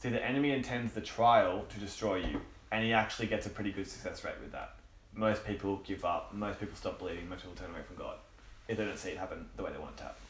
See, 0.00 0.08
the 0.08 0.26
enemy 0.26 0.50
intends 0.50 0.94
the 0.94 1.00
trial 1.00 1.64
to 1.68 1.78
destroy 1.78 2.16
you, 2.16 2.40
and 2.72 2.84
he 2.84 2.92
actually 2.92 3.28
gets 3.28 3.46
a 3.46 3.50
pretty 3.50 3.70
good 3.70 3.86
success 3.86 4.24
rate 4.24 4.40
with 4.42 4.50
that. 4.50 4.74
Most 5.14 5.46
people 5.46 5.80
give 5.86 6.04
up, 6.04 6.34
most 6.34 6.58
people 6.58 6.74
stop 6.74 6.98
believing, 6.98 7.28
most 7.28 7.42
people 7.42 7.54
turn 7.54 7.70
away 7.70 7.82
from 7.86 7.94
God 7.94 8.16
if 8.66 8.76
they 8.76 8.84
don't 8.84 8.98
see 8.98 9.10
it 9.10 9.18
happen 9.18 9.46
the 9.56 9.62
way 9.62 9.70
they 9.70 9.78
want 9.78 9.92
it 9.92 9.98
to 9.98 10.02
happen. 10.02 10.22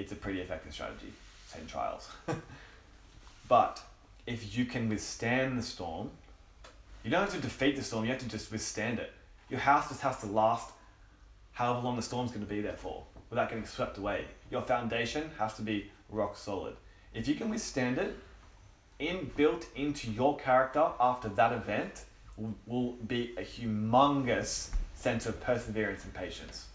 It's 0.00 0.12
a 0.12 0.16
pretty 0.16 0.40
effective 0.40 0.72
strategy, 0.72 1.12
send 1.46 1.68
trials. 1.68 2.08
but 3.48 3.82
if 4.26 4.56
you 4.56 4.64
can 4.64 4.88
withstand 4.88 5.58
the 5.58 5.62
storm, 5.62 6.10
you 7.04 7.10
don't 7.10 7.20
have 7.20 7.34
to 7.34 7.40
defeat 7.40 7.76
the 7.76 7.82
storm, 7.82 8.04
you 8.04 8.10
have 8.10 8.20
to 8.20 8.28
just 8.28 8.50
withstand 8.50 8.98
it. 8.98 9.12
Your 9.50 9.60
house 9.60 9.90
just 9.90 10.00
has 10.00 10.18
to 10.20 10.26
last 10.26 10.70
however 11.52 11.80
long 11.80 11.96
the 11.96 12.02
storm's 12.02 12.30
going 12.30 12.46
to 12.46 12.50
be 12.50 12.62
there 12.62 12.76
for 12.76 13.02
without 13.28 13.50
getting 13.50 13.66
swept 13.66 13.98
away. 13.98 14.24
Your 14.50 14.62
foundation 14.62 15.30
has 15.38 15.52
to 15.54 15.62
be 15.62 15.90
rock 16.08 16.34
solid. 16.36 16.76
If 17.12 17.28
you 17.28 17.34
can 17.34 17.50
withstand 17.50 17.98
it, 17.98 18.16
in 18.98 19.30
built 19.36 19.66
into 19.76 20.10
your 20.10 20.38
character 20.38 20.88
after 20.98 21.28
that 21.28 21.52
event 21.52 22.04
will, 22.38 22.54
will 22.66 22.92
be 22.92 23.34
a 23.36 23.42
humongous 23.42 24.70
sense 24.94 25.26
of 25.26 25.40
perseverance 25.40 26.04
and 26.04 26.14
patience. 26.14 26.68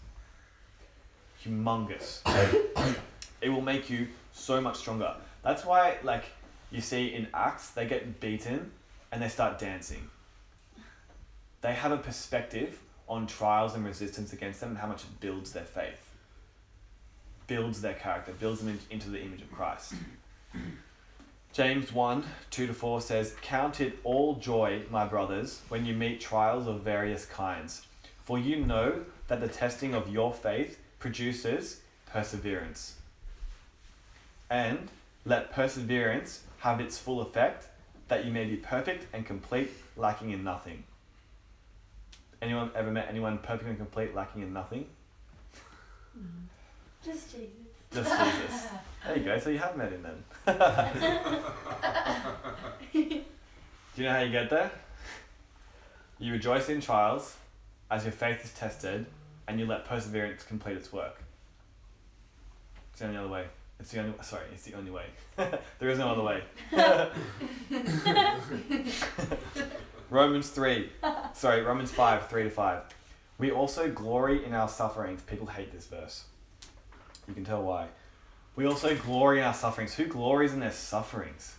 Humongous. 1.44 2.22
it 3.40 3.48
will 3.48 3.62
make 3.62 3.90
you 3.90 4.08
so 4.32 4.60
much 4.60 4.76
stronger. 4.76 5.14
That's 5.42 5.64
why, 5.64 5.98
like, 6.02 6.24
you 6.70 6.80
see 6.80 7.14
in 7.14 7.28
Acts, 7.32 7.70
they 7.70 7.86
get 7.86 8.20
beaten 8.20 8.72
and 9.12 9.22
they 9.22 9.28
start 9.28 9.58
dancing. 9.58 10.08
They 11.60 11.72
have 11.72 11.92
a 11.92 11.96
perspective 11.96 12.80
on 13.08 13.26
trials 13.26 13.74
and 13.74 13.84
resistance 13.84 14.32
against 14.32 14.60
them 14.60 14.70
and 14.70 14.78
how 14.78 14.88
much 14.88 15.04
it 15.04 15.20
builds 15.20 15.52
their 15.52 15.64
faith, 15.64 16.10
builds 17.46 17.80
their 17.80 17.94
character, 17.94 18.32
builds 18.32 18.60
them 18.60 18.70
in, 18.70 18.78
into 18.90 19.10
the 19.10 19.22
image 19.22 19.42
of 19.42 19.52
Christ. 19.52 19.94
James 21.52 21.92
1 21.92 22.24
2 22.50 22.66
to 22.66 22.74
4 22.74 23.00
says, 23.00 23.34
Count 23.40 23.80
it 23.80 23.98
all 24.04 24.34
joy, 24.34 24.82
my 24.90 25.06
brothers, 25.06 25.62
when 25.68 25.86
you 25.86 25.94
meet 25.94 26.20
trials 26.20 26.66
of 26.66 26.82
various 26.82 27.24
kinds, 27.24 27.86
for 28.24 28.38
you 28.38 28.56
know 28.56 29.04
that 29.28 29.40
the 29.40 29.48
testing 29.48 29.94
of 29.94 30.12
your 30.12 30.34
faith 30.34 30.78
produces 30.98 31.80
perseverance. 32.04 32.95
And 34.48 34.88
let 35.24 35.52
perseverance 35.52 36.44
have 36.58 36.80
its 36.80 36.98
full 36.98 37.20
effect, 37.20 37.66
that 38.08 38.24
you 38.24 38.32
may 38.32 38.44
be 38.44 38.56
perfect 38.56 39.06
and 39.12 39.26
complete, 39.26 39.70
lacking 39.96 40.30
in 40.30 40.44
nothing. 40.44 40.84
Anyone 42.40 42.70
ever 42.74 42.90
met 42.90 43.06
anyone 43.08 43.38
perfect 43.38 43.68
and 43.68 43.78
complete, 43.78 44.14
lacking 44.14 44.42
in 44.42 44.52
nothing? 44.52 44.86
Mm-hmm. 46.16 46.44
Just 47.04 47.32
Jesus. 47.32 47.50
Just 47.92 48.10
Jesus. 48.10 48.68
There 49.06 49.16
you 49.16 49.24
go. 49.24 49.38
So 49.38 49.50
you 49.50 49.58
have 49.58 49.76
met 49.76 49.92
him 49.92 50.02
then. 50.02 50.24
Do 52.92 54.02
you 54.02 54.02
know 54.02 54.12
how 54.12 54.20
you 54.20 54.32
get 54.32 54.50
there? 54.50 54.70
You 56.18 56.32
rejoice 56.32 56.68
in 56.68 56.80
trials 56.80 57.36
as 57.90 58.02
your 58.02 58.12
faith 58.12 58.44
is 58.44 58.52
tested, 58.52 59.06
and 59.46 59.60
you 59.60 59.66
let 59.66 59.84
perseverance 59.84 60.42
complete 60.42 60.76
its 60.76 60.92
work. 60.92 61.22
It's 62.90 63.00
the 63.00 63.06
only 63.06 63.18
other 63.18 63.28
way. 63.28 63.46
It's 63.78 63.90
the 63.90 64.00
only. 64.00 64.14
Sorry, 64.22 64.46
it's 64.52 64.64
the 64.64 64.74
only 64.74 64.90
way. 64.90 65.04
there 65.36 65.90
is 65.90 65.98
no 65.98 66.08
other 66.08 66.22
way. 66.22 66.42
Romans 70.10 70.50
three. 70.50 70.90
Sorry, 71.34 71.62
Romans 71.62 71.90
five, 71.90 72.28
three 72.28 72.44
to 72.44 72.50
five. 72.50 72.82
We 73.38 73.50
also 73.50 73.90
glory 73.90 74.44
in 74.44 74.54
our 74.54 74.68
sufferings. 74.68 75.22
People 75.22 75.46
hate 75.46 75.72
this 75.72 75.86
verse. 75.86 76.24
You 77.28 77.34
can 77.34 77.44
tell 77.44 77.62
why. 77.62 77.88
We 78.54 78.64
also 78.64 78.96
glory 78.96 79.38
in 79.38 79.44
our 79.44 79.52
sufferings. 79.52 79.94
Who 79.94 80.06
glories 80.06 80.54
in 80.54 80.60
their 80.60 80.72
sufferings? 80.72 81.56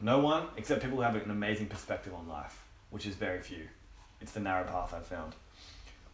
No 0.00 0.20
one, 0.20 0.46
except 0.56 0.82
people 0.82 0.98
who 0.98 1.02
have 1.02 1.16
an 1.16 1.30
amazing 1.30 1.66
perspective 1.66 2.14
on 2.14 2.28
life, 2.28 2.64
which 2.90 3.06
is 3.06 3.14
very 3.14 3.40
few. 3.40 3.68
It's 4.20 4.32
the 4.32 4.40
narrow 4.40 4.64
path 4.64 4.94
I've 4.94 5.06
found. 5.06 5.34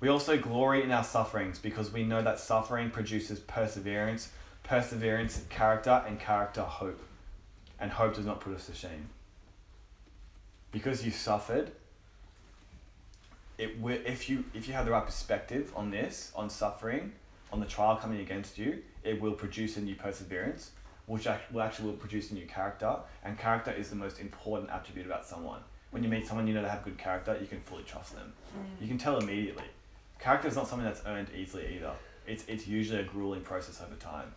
We 0.00 0.08
also 0.08 0.38
glory 0.38 0.82
in 0.82 0.92
our 0.92 1.04
sufferings 1.04 1.58
because 1.58 1.92
we 1.92 2.04
know 2.04 2.22
that 2.22 2.38
suffering 2.38 2.90
produces 2.90 3.40
perseverance, 3.40 4.30
perseverance, 4.68 5.42
character, 5.48 6.04
and 6.06 6.20
character, 6.20 6.60
hope. 6.60 7.00
And 7.80 7.90
hope 7.90 8.14
does 8.14 8.26
not 8.26 8.40
put 8.40 8.54
us 8.54 8.66
to 8.66 8.74
shame. 8.74 9.08
Because 10.70 11.04
you 11.04 11.10
suffered, 11.10 11.72
it 13.56 13.80
will, 13.80 13.98
if 14.04 14.28
you 14.28 14.44
if 14.54 14.68
you 14.68 14.74
have 14.74 14.84
the 14.84 14.92
right 14.92 15.04
perspective 15.04 15.72
on 15.74 15.90
this, 15.90 16.30
on 16.36 16.50
suffering, 16.50 17.12
on 17.50 17.60
the 17.60 17.66
trial 17.66 17.96
coming 17.96 18.20
against 18.20 18.58
you, 18.58 18.82
it 19.02 19.20
will 19.20 19.32
produce 19.32 19.76
in 19.78 19.86
you 19.88 19.94
perseverance, 19.94 20.72
which 21.06 21.26
will 21.52 21.62
actually 21.62 21.86
will 21.86 21.96
produce 21.96 22.30
in 22.30 22.36
you 22.36 22.46
character. 22.46 22.96
And 23.24 23.38
character 23.38 23.72
is 23.72 23.88
the 23.88 23.96
most 23.96 24.20
important 24.20 24.70
attribute 24.70 25.06
about 25.06 25.24
someone. 25.24 25.60
When 25.90 26.02
you 26.02 26.10
meet 26.10 26.26
someone 26.26 26.46
you 26.46 26.52
know 26.52 26.62
they 26.62 26.68
have 26.68 26.84
good 26.84 26.98
character, 26.98 27.38
you 27.40 27.46
can 27.46 27.60
fully 27.62 27.84
trust 27.84 28.14
them. 28.14 28.32
Mm. 28.54 28.82
You 28.82 28.88
can 28.88 28.98
tell 28.98 29.18
immediately. 29.18 29.64
Character 30.20 30.48
is 30.48 30.56
not 30.56 30.68
something 30.68 30.84
that's 30.84 31.02
earned 31.06 31.28
easily 31.34 31.76
either. 31.76 31.92
It's 32.28 32.44
it's 32.46 32.66
usually 32.66 33.00
a 33.00 33.04
grueling 33.04 33.40
process 33.40 33.80
over 33.84 33.96
time. 33.96 34.32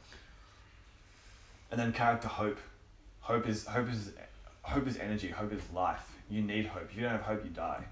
And 1.69 1.79
then 1.79 1.91
character 1.91 2.27
hope. 2.27 2.57
Hope 3.19 3.47
is 3.47 3.65
hope 3.65 3.89
is 3.89 4.11
hope 4.63 4.87
is 4.87 4.97
energy, 4.97 5.27
hope 5.27 5.51
is 5.51 5.61
life. 5.73 6.07
You 6.29 6.41
need 6.41 6.67
hope. 6.67 6.87
If 6.89 6.95
you 6.95 7.03
don't 7.03 7.11
have 7.11 7.21
hope, 7.21 7.43
you 7.43 7.49
die. 7.49 7.83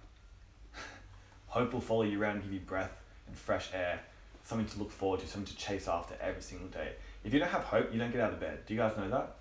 hope 1.48 1.74
will 1.74 1.82
follow 1.82 2.04
you 2.04 2.20
around 2.20 2.38
and 2.38 2.44
give 2.44 2.54
you 2.54 2.62
breath 2.62 2.92
and 3.28 3.38
fresh 3.38 3.70
air, 3.74 4.00
something 4.44 4.68
to 4.68 4.80
look 4.80 4.92
forward 4.92 5.20
to, 5.20 5.28
something 5.28 5.54
to 5.54 5.58
chase 5.58 5.88
after 5.88 6.16
every 6.22 6.42
single 6.42 6.70
day. 6.70 6.94
If 7.24 7.34
you 7.34 7.40
don't 7.40 7.50
have 7.50 7.64
hope, 7.64 7.92
you 7.92 8.00
don't 8.00 8.12
get 8.12 8.22
out 8.22 8.32
of 8.32 8.40
bed. 8.40 8.60
Do 8.66 8.74
you 8.74 8.80
guys 8.80 8.96
know 8.98 9.10
that? 9.10 9.36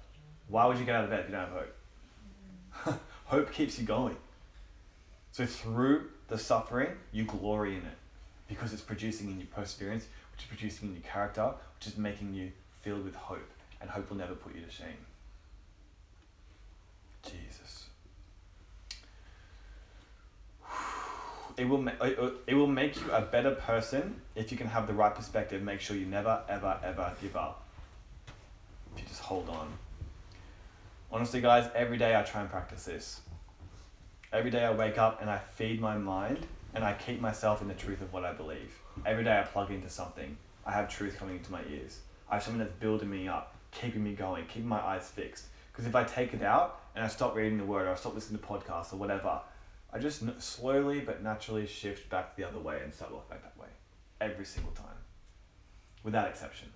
Why 0.48 0.66
would 0.66 0.78
you 0.78 0.84
get 0.84 0.96
out 0.96 1.04
of 1.04 1.10
bed 1.10 1.20
if 1.20 1.30
you 1.30 1.36
don't 1.36 1.48
have 1.48 1.66
hope? 2.84 3.00
hope 3.26 3.52
keeps 3.52 3.78
you 3.78 3.86
going. 3.86 4.16
So 5.30 5.46
through 5.46 6.08
the 6.26 6.38
suffering, 6.38 6.88
you 7.12 7.24
glory 7.24 7.76
in 7.76 7.82
it 7.82 7.98
because 8.48 8.72
it's 8.72 8.82
producing 8.82 9.30
in 9.30 9.38
your 9.38 9.46
perseverance, 9.46 10.06
which 10.38 10.44
is 10.44 10.48
producing 10.48 10.88
in 10.90 10.94
you 10.94 11.00
character, 11.00 11.52
which 11.76 11.86
is 11.86 11.96
making 11.96 12.34
you 12.34 12.52
filled 12.80 13.04
with 13.04 13.14
hope, 13.14 13.50
and 13.80 13.90
hope 13.90 14.08
will 14.10 14.16
never 14.16 14.34
put 14.34 14.54
you 14.54 14.62
to 14.62 14.70
shame. 14.70 15.04
Jesus. 17.22 17.86
It 21.56 21.68
will, 21.68 21.82
ma- 21.82 21.90
it 22.46 22.54
will 22.54 22.68
make 22.68 22.94
you 23.00 23.10
a 23.10 23.20
better 23.20 23.50
person 23.50 24.20
if 24.36 24.52
you 24.52 24.58
can 24.58 24.68
have 24.68 24.86
the 24.86 24.92
right 24.92 25.12
perspective. 25.12 25.60
Make 25.60 25.80
sure 25.80 25.96
you 25.96 26.06
never, 26.06 26.40
ever, 26.48 26.78
ever 26.84 27.12
give 27.20 27.34
up. 27.36 27.64
If 28.94 29.02
you 29.02 29.08
just 29.08 29.22
hold 29.22 29.48
on. 29.48 29.68
Honestly, 31.10 31.40
guys, 31.40 31.68
every 31.74 31.96
day 31.96 32.14
I 32.14 32.22
try 32.22 32.42
and 32.42 32.50
practice 32.50 32.84
this. 32.84 33.22
Every 34.32 34.52
day 34.52 34.64
I 34.64 34.72
wake 34.72 34.98
up 34.98 35.20
and 35.20 35.28
I 35.28 35.38
feed 35.38 35.80
my 35.80 35.98
mind 35.98 36.46
and 36.74 36.84
I 36.84 36.92
keep 36.92 37.20
myself 37.20 37.60
in 37.60 37.66
the 37.66 37.74
truth 37.74 38.02
of 38.02 38.12
what 38.12 38.24
I 38.24 38.32
believe. 38.32 38.78
Every 39.06 39.24
day 39.24 39.38
I 39.38 39.42
plug 39.42 39.70
into 39.70 39.88
something. 39.88 40.36
I 40.66 40.72
have 40.72 40.88
truth 40.88 41.18
coming 41.18 41.36
into 41.36 41.52
my 41.52 41.62
ears. 41.70 42.00
I 42.30 42.34
have 42.34 42.42
something 42.42 42.58
that's 42.58 42.74
building 42.74 43.10
me 43.10 43.28
up, 43.28 43.54
keeping 43.70 44.04
me 44.04 44.12
going, 44.12 44.46
keeping 44.46 44.68
my 44.68 44.80
eyes 44.80 45.08
fixed. 45.08 45.46
Because 45.72 45.86
if 45.86 45.94
I 45.94 46.04
take 46.04 46.34
it 46.34 46.42
out 46.42 46.80
and 46.94 47.04
I 47.04 47.08
stop 47.08 47.34
reading 47.34 47.58
the 47.58 47.64
word 47.64 47.86
or 47.86 47.92
I 47.92 47.94
stop 47.94 48.14
listening 48.14 48.40
to 48.40 48.46
podcasts 48.46 48.92
or 48.92 48.96
whatever, 48.96 49.40
I 49.92 49.98
just 49.98 50.22
slowly 50.42 51.00
but 51.00 51.22
naturally 51.22 51.66
shift 51.66 52.10
back 52.10 52.36
the 52.36 52.44
other 52.44 52.58
way 52.58 52.80
and 52.82 52.92
start 52.92 53.12
walking 53.12 53.30
back 53.30 53.42
that 53.42 53.58
way. 53.58 53.68
Every 54.20 54.44
single 54.44 54.72
time. 54.72 54.86
Without 56.02 56.28
exception. 56.28 56.68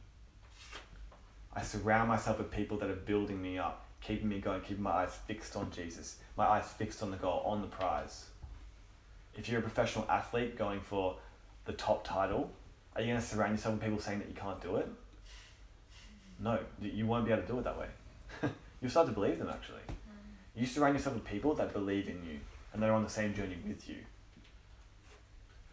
I 1.54 1.62
surround 1.62 2.08
myself 2.08 2.38
with 2.38 2.50
people 2.50 2.78
that 2.78 2.88
are 2.88 2.94
building 2.94 3.42
me 3.42 3.58
up, 3.58 3.84
keeping 4.00 4.28
me 4.28 4.40
going, 4.40 4.62
keeping 4.62 4.82
my 4.82 4.90
eyes 4.90 5.18
fixed 5.26 5.54
on 5.54 5.70
Jesus, 5.70 6.16
my 6.36 6.46
eyes 6.46 6.66
fixed 6.66 7.02
on 7.02 7.10
the 7.10 7.18
goal, 7.18 7.42
on 7.44 7.60
the 7.60 7.68
prize. 7.68 8.26
If 9.34 9.48
you're 9.48 9.60
a 9.60 9.62
professional 9.62 10.06
athlete 10.08 10.56
going 10.56 10.80
for 10.80 11.16
the 11.64 11.72
top 11.72 12.04
title, 12.04 12.50
are 12.94 13.02
you 13.02 13.08
going 13.08 13.20
to 13.20 13.26
surround 13.26 13.52
yourself 13.52 13.74
with 13.74 13.82
people 13.84 14.00
saying 14.00 14.18
that 14.18 14.28
you 14.28 14.34
can't 14.34 14.60
do 14.60 14.76
it? 14.76 14.88
No, 16.38 16.58
you 16.80 17.06
won't 17.06 17.24
be 17.24 17.32
able 17.32 17.42
to 17.42 17.48
do 17.48 17.58
it 17.58 17.64
that 17.64 17.78
way. 17.78 17.86
You'll 18.80 18.90
start 18.90 19.06
to 19.06 19.12
believe 19.12 19.38
them 19.38 19.48
actually. 19.48 19.82
Mm. 19.88 20.60
You 20.60 20.66
surround 20.66 20.94
yourself 20.94 21.14
with 21.14 21.24
people 21.24 21.54
that 21.54 21.72
believe 21.72 22.08
in 22.08 22.16
you 22.28 22.40
and 22.72 22.82
they're 22.82 22.92
on 22.92 23.04
the 23.04 23.10
same 23.10 23.34
journey 23.34 23.56
with 23.66 23.88
you. 23.88 23.96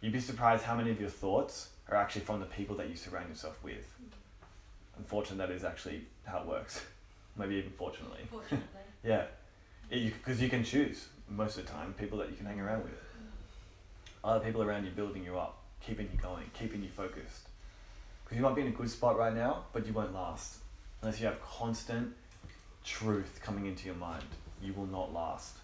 You'd 0.00 0.12
be 0.12 0.20
surprised 0.20 0.64
how 0.64 0.76
many 0.76 0.90
of 0.90 1.00
your 1.00 1.10
thoughts 1.10 1.70
are 1.88 1.96
actually 1.96 2.22
from 2.22 2.40
the 2.40 2.46
people 2.46 2.76
that 2.76 2.88
you 2.88 2.94
surround 2.94 3.28
yourself 3.28 3.62
with. 3.62 3.94
Mm. 4.00 4.12
Unfortunately, 4.98 5.44
that 5.46 5.54
is 5.54 5.64
actually 5.64 6.02
how 6.24 6.40
it 6.40 6.46
works. 6.46 6.84
Maybe 7.36 7.56
even 7.56 7.72
fortunately. 7.72 8.20
Fortunately. 8.30 8.66
Yeah, 9.02 9.24
because 9.88 10.42
you, 10.42 10.50
can 10.50 10.62
choose 10.62 11.08
most 11.26 11.56
of 11.56 11.64
the 11.64 11.72
time 11.72 11.94
people 11.94 12.18
that 12.18 12.28
you 12.28 12.36
can 12.36 12.44
hang 12.44 12.60
around 12.60 12.82
with. 12.82 12.92
Mm. 12.92 13.24
Other 14.22 14.44
people 14.44 14.62
around 14.62 14.84
you 14.84 14.90
building 14.90 15.24
you 15.24 15.38
up, 15.38 15.59
keeping 15.84 16.08
you 16.12 16.18
going, 16.20 16.50
keeping 16.52 16.82
you 16.82 16.88
focused. 16.88 17.48
Because 18.24 18.36
you 18.36 18.42
might 18.42 18.54
be 18.54 18.62
in 18.62 18.68
a 18.68 18.72
good 18.72 18.90
spot 18.90 19.18
right 19.18 19.34
now, 19.34 19.64
but 19.72 19.86
you 19.86 19.92
won't 19.92 20.14
last 20.14 20.58
unless 21.02 21.20
you 21.20 21.26
have 21.26 21.40
constant 21.42 22.14
truth 22.84 23.40
coming 23.42 23.66
into 23.66 23.86
your 23.86 23.94
mind. 23.94 24.24
You 24.62 24.74
will 24.74 24.86
not 24.86 25.12
last. 25.12 25.56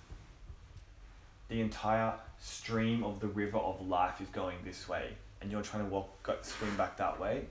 The 1.48 1.60
entire 1.60 2.14
stream 2.40 3.04
of 3.04 3.20
the 3.20 3.28
river 3.28 3.58
of 3.58 3.86
life 3.86 4.20
is 4.20 4.28
going 4.28 4.56
this 4.64 4.88
way, 4.88 5.10
and 5.40 5.50
you're 5.50 5.62
trying 5.62 5.84
to 5.84 5.90
walk, 5.90 6.22
go, 6.22 6.36
swim 6.42 6.76
back 6.76 6.96
that 6.96 7.20
way. 7.20 7.44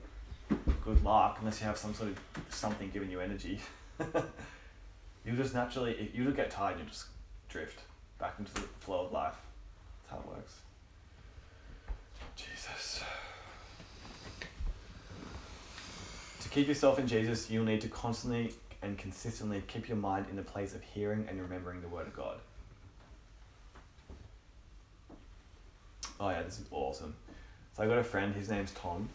Good 0.84 1.02
luck, 1.02 1.38
unless 1.40 1.60
you 1.60 1.66
have 1.66 1.78
some 1.78 1.94
sort 1.94 2.10
of 2.10 2.18
something 2.50 2.90
giving 2.92 3.10
you 3.10 3.20
energy. 3.20 3.60
you'll 5.24 5.36
just 5.36 5.54
naturally, 5.54 6.10
you'll 6.14 6.32
get 6.32 6.50
tired, 6.50 6.76
you'll 6.78 6.88
just 6.88 7.06
drift 7.48 7.80
back 8.18 8.34
into 8.38 8.52
the 8.54 8.60
flow 8.80 9.06
of 9.06 9.12
life. 9.12 9.34
That's 10.02 10.22
how 10.22 10.30
it 10.30 10.36
works. 10.36 10.54
Jesus. 12.36 13.02
To 16.42 16.48
keep 16.48 16.68
yourself 16.68 16.98
in 16.98 17.06
Jesus, 17.06 17.50
you'll 17.50 17.64
need 17.64 17.80
to 17.80 17.88
constantly 17.88 18.52
and 18.82 18.96
consistently 18.98 19.62
keep 19.66 19.88
your 19.88 19.96
mind 19.96 20.26
in 20.30 20.36
the 20.36 20.42
place 20.42 20.74
of 20.74 20.82
hearing 20.82 21.26
and 21.28 21.40
remembering 21.40 21.80
the 21.80 21.88
Word 21.88 22.06
of 22.06 22.14
God. 22.14 22.38
Oh 26.18 26.30
yeah, 26.30 26.42
this 26.42 26.58
is 26.60 26.66
awesome. 26.70 27.14
So 27.76 27.82
I 27.82 27.86
got 27.86 27.98
a 27.98 28.04
friend. 28.04 28.34
His 28.34 28.48
name's 28.48 28.72
Tom, 28.72 29.08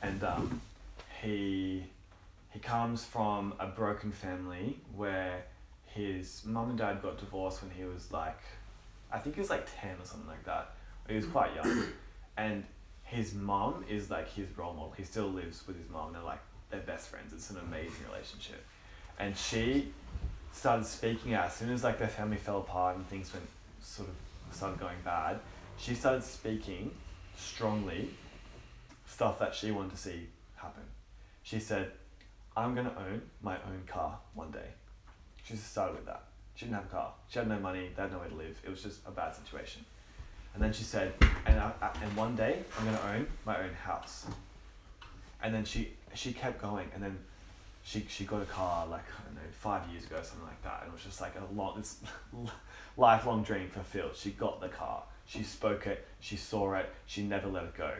and 0.00 0.22
um, 0.24 0.60
he 1.20 1.84
he 2.50 2.58
comes 2.58 3.04
from 3.04 3.54
a 3.58 3.66
broken 3.66 4.12
family 4.12 4.78
where 4.96 5.44
his 5.84 6.42
mum 6.46 6.70
and 6.70 6.78
dad 6.78 7.02
got 7.02 7.18
divorced 7.18 7.62
when 7.62 7.70
he 7.70 7.84
was 7.84 8.12
like, 8.12 8.40
I 9.12 9.18
think 9.18 9.34
he 9.34 9.40
was 9.40 9.50
like 9.50 9.66
ten 9.80 9.96
or 10.00 10.04
something 10.04 10.28
like 10.28 10.44
that. 10.44 10.70
He 11.08 11.16
was 11.16 11.26
quite 11.26 11.54
young, 11.54 11.84
and 12.38 12.64
his 13.02 13.34
mom 13.34 13.84
is 13.88 14.10
like 14.10 14.32
his 14.32 14.46
role 14.56 14.72
model. 14.72 14.94
He 14.96 15.02
still 15.02 15.28
lives 15.28 15.66
with 15.66 15.76
his 15.76 15.90
mom. 15.90 16.12
They're 16.12 16.22
like 16.22 16.40
they're 16.70 16.80
best 16.80 17.08
friends. 17.08 17.32
It's 17.32 17.50
an 17.50 17.58
amazing 17.58 18.04
relationship, 18.10 18.64
and 19.18 19.36
she 19.36 19.92
started 20.52 20.86
speaking 20.86 21.34
out 21.34 21.46
as 21.46 21.54
soon 21.54 21.70
as 21.70 21.84
like 21.84 21.98
their 21.98 22.08
family 22.08 22.36
fell 22.36 22.58
apart 22.58 22.96
and 22.96 23.06
things 23.08 23.32
went 23.32 23.46
sort 23.82 24.08
of 24.08 24.14
started 24.54 24.80
going 24.80 24.96
bad. 25.04 25.38
She 25.76 25.94
started 25.94 26.24
speaking 26.24 26.90
strongly 27.36 28.10
stuff 29.06 29.38
that 29.38 29.54
she 29.54 29.70
wanted 29.70 29.92
to 29.92 29.96
see 29.96 30.28
happen. 30.56 30.82
She 31.42 31.60
said, 31.60 31.92
I'm 32.56 32.74
to 32.74 32.82
own 32.82 33.22
my 33.42 33.54
own 33.54 33.82
car 33.86 34.18
one 34.34 34.50
day. 34.50 34.70
She 35.44 35.54
just 35.54 35.70
started 35.70 35.96
with 35.96 36.06
that. 36.06 36.24
She 36.54 36.64
didn't 36.64 36.76
have 36.76 36.86
a 36.86 36.88
car. 36.88 37.12
She 37.28 37.38
had 37.38 37.48
no 37.48 37.58
money. 37.58 37.90
They 37.94 38.02
had 38.02 38.12
nowhere 38.12 38.28
to 38.28 38.34
live. 38.34 38.60
It 38.64 38.70
was 38.70 38.82
just 38.82 39.00
a 39.06 39.10
bad 39.10 39.34
situation. 39.34 39.84
And 40.54 40.62
then 40.62 40.72
she 40.72 40.84
said, 40.84 41.12
and, 41.46 41.58
I, 41.58 41.72
I, 41.80 41.90
and 42.02 42.16
one 42.16 42.34
day 42.34 42.62
I'm 42.76 42.84
going 42.84 42.96
to 42.96 43.08
own 43.08 43.26
my 43.44 43.58
own 43.58 43.74
house. 43.74 44.26
And 45.42 45.54
then 45.54 45.64
she, 45.64 45.92
she 46.14 46.32
kept 46.32 46.60
going. 46.60 46.88
And 46.94 47.02
then 47.02 47.18
she, 47.84 48.04
she 48.08 48.24
got 48.24 48.42
a 48.42 48.46
car 48.46 48.86
like, 48.86 49.04
I 49.18 49.24
don't 49.24 49.34
know, 49.36 49.50
five 49.52 49.88
years 49.90 50.04
ago, 50.04 50.16
or 50.16 50.24
something 50.24 50.46
like 50.46 50.62
that. 50.62 50.80
And 50.82 50.90
it 50.90 50.92
was 50.92 51.02
just 51.02 51.20
like 51.20 51.34
a 51.36 51.54
long, 51.54 51.78
this 51.78 51.96
lifelong 52.96 53.42
dream 53.42 53.68
fulfilled. 53.68 54.16
She 54.16 54.30
got 54.30 54.60
the 54.60 54.68
car. 54.68 55.04
She 55.26 55.42
spoke 55.42 55.86
it. 55.86 56.06
She 56.20 56.36
saw 56.36 56.74
it. 56.74 56.92
She 57.06 57.22
never 57.22 57.48
let 57.48 57.64
it 57.64 57.76
go. 57.76 57.92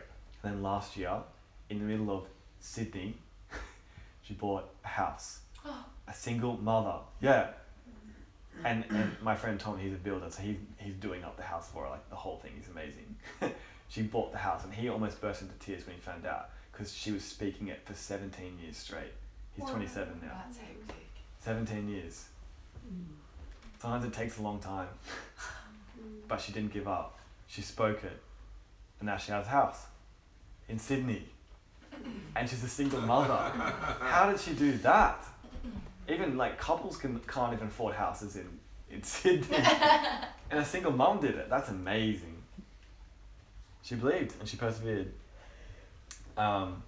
And 0.42 0.54
then 0.54 0.62
last 0.62 0.96
year, 0.96 1.18
in 1.70 1.78
the 1.78 1.84
middle 1.84 2.10
of 2.10 2.24
Sydney, 2.60 3.16
she 4.22 4.34
bought 4.34 4.68
a 4.84 4.88
house. 4.88 5.40
A 6.10 6.14
single 6.14 6.56
mother. 6.56 7.00
Yeah. 7.20 7.48
Mm. 8.62 8.64
And, 8.64 8.84
and 8.90 9.16
my 9.22 9.34
friend 9.34 9.58
Tom, 9.58 9.78
he's 9.78 9.92
a 9.92 9.96
builder, 9.96 10.26
so 10.30 10.42
he, 10.42 10.58
he's 10.78 10.94
doing 10.94 11.24
up 11.24 11.36
the 11.36 11.42
house 11.42 11.70
for 11.70 11.84
her. 11.84 11.90
Like 11.90 12.08
the 12.10 12.16
whole 12.16 12.38
thing 12.38 12.52
is 12.60 12.68
amazing. 12.68 13.16
she 13.88 14.02
bought 14.02 14.32
the 14.32 14.38
house, 14.38 14.64
and 14.64 14.72
he 14.72 14.88
almost 14.88 15.20
burst 15.20 15.42
into 15.42 15.54
tears 15.54 15.86
when 15.86 15.94
he 15.96 16.00
found 16.00 16.26
out 16.26 16.50
because 16.72 16.92
she 16.94 17.10
was 17.10 17.24
speaking 17.24 17.68
it 17.68 17.80
for 17.84 17.94
17 17.94 18.58
years 18.62 18.76
straight. 18.76 19.12
He's 19.54 19.64
Wow. 19.64 19.74
Oh,27 19.74 20.22
now. 20.22 20.42
That's 20.44 20.58
hectic. 20.58 21.06
17 21.40 21.88
years. 21.88 22.26
Mm. 22.86 23.04
Sometimes 23.80 24.04
it 24.04 24.12
takes 24.12 24.38
a 24.38 24.42
long 24.42 24.60
time, 24.60 24.88
but 26.28 26.40
she 26.40 26.52
didn't 26.52 26.72
give 26.72 26.86
up. 26.86 27.18
She 27.48 27.62
spoke 27.62 28.04
it, 28.04 28.20
And 29.00 29.06
now 29.06 29.16
she 29.16 29.32
has 29.32 29.46
a 29.46 29.50
house 29.50 29.86
in 30.68 30.78
Sydney. 30.78 31.24
And 32.36 32.48
she's 32.48 32.62
a 32.62 32.68
single 32.68 33.00
mother. 33.00 33.34
How 34.00 34.30
did 34.30 34.38
she 34.38 34.52
do 34.52 34.72
that? 34.78 35.24
Even 36.08 36.36
like 36.36 36.58
couples 36.58 36.96
can, 36.96 37.18
can't 37.20 37.52
even 37.52 37.68
afford 37.68 37.94
houses 37.94 38.36
in, 38.36 38.48
in 38.90 39.02
Sydney. 39.02 39.56
and 40.50 40.60
a 40.60 40.64
single 40.64 40.92
mom 40.92 41.20
did 41.20 41.34
it. 41.34 41.48
That's 41.50 41.68
amazing. 41.68 42.36
She 43.82 43.94
believed 43.94 44.34
and 44.40 44.48
she 44.48 44.56
persevered. 44.56 45.12
Um, 46.36 46.82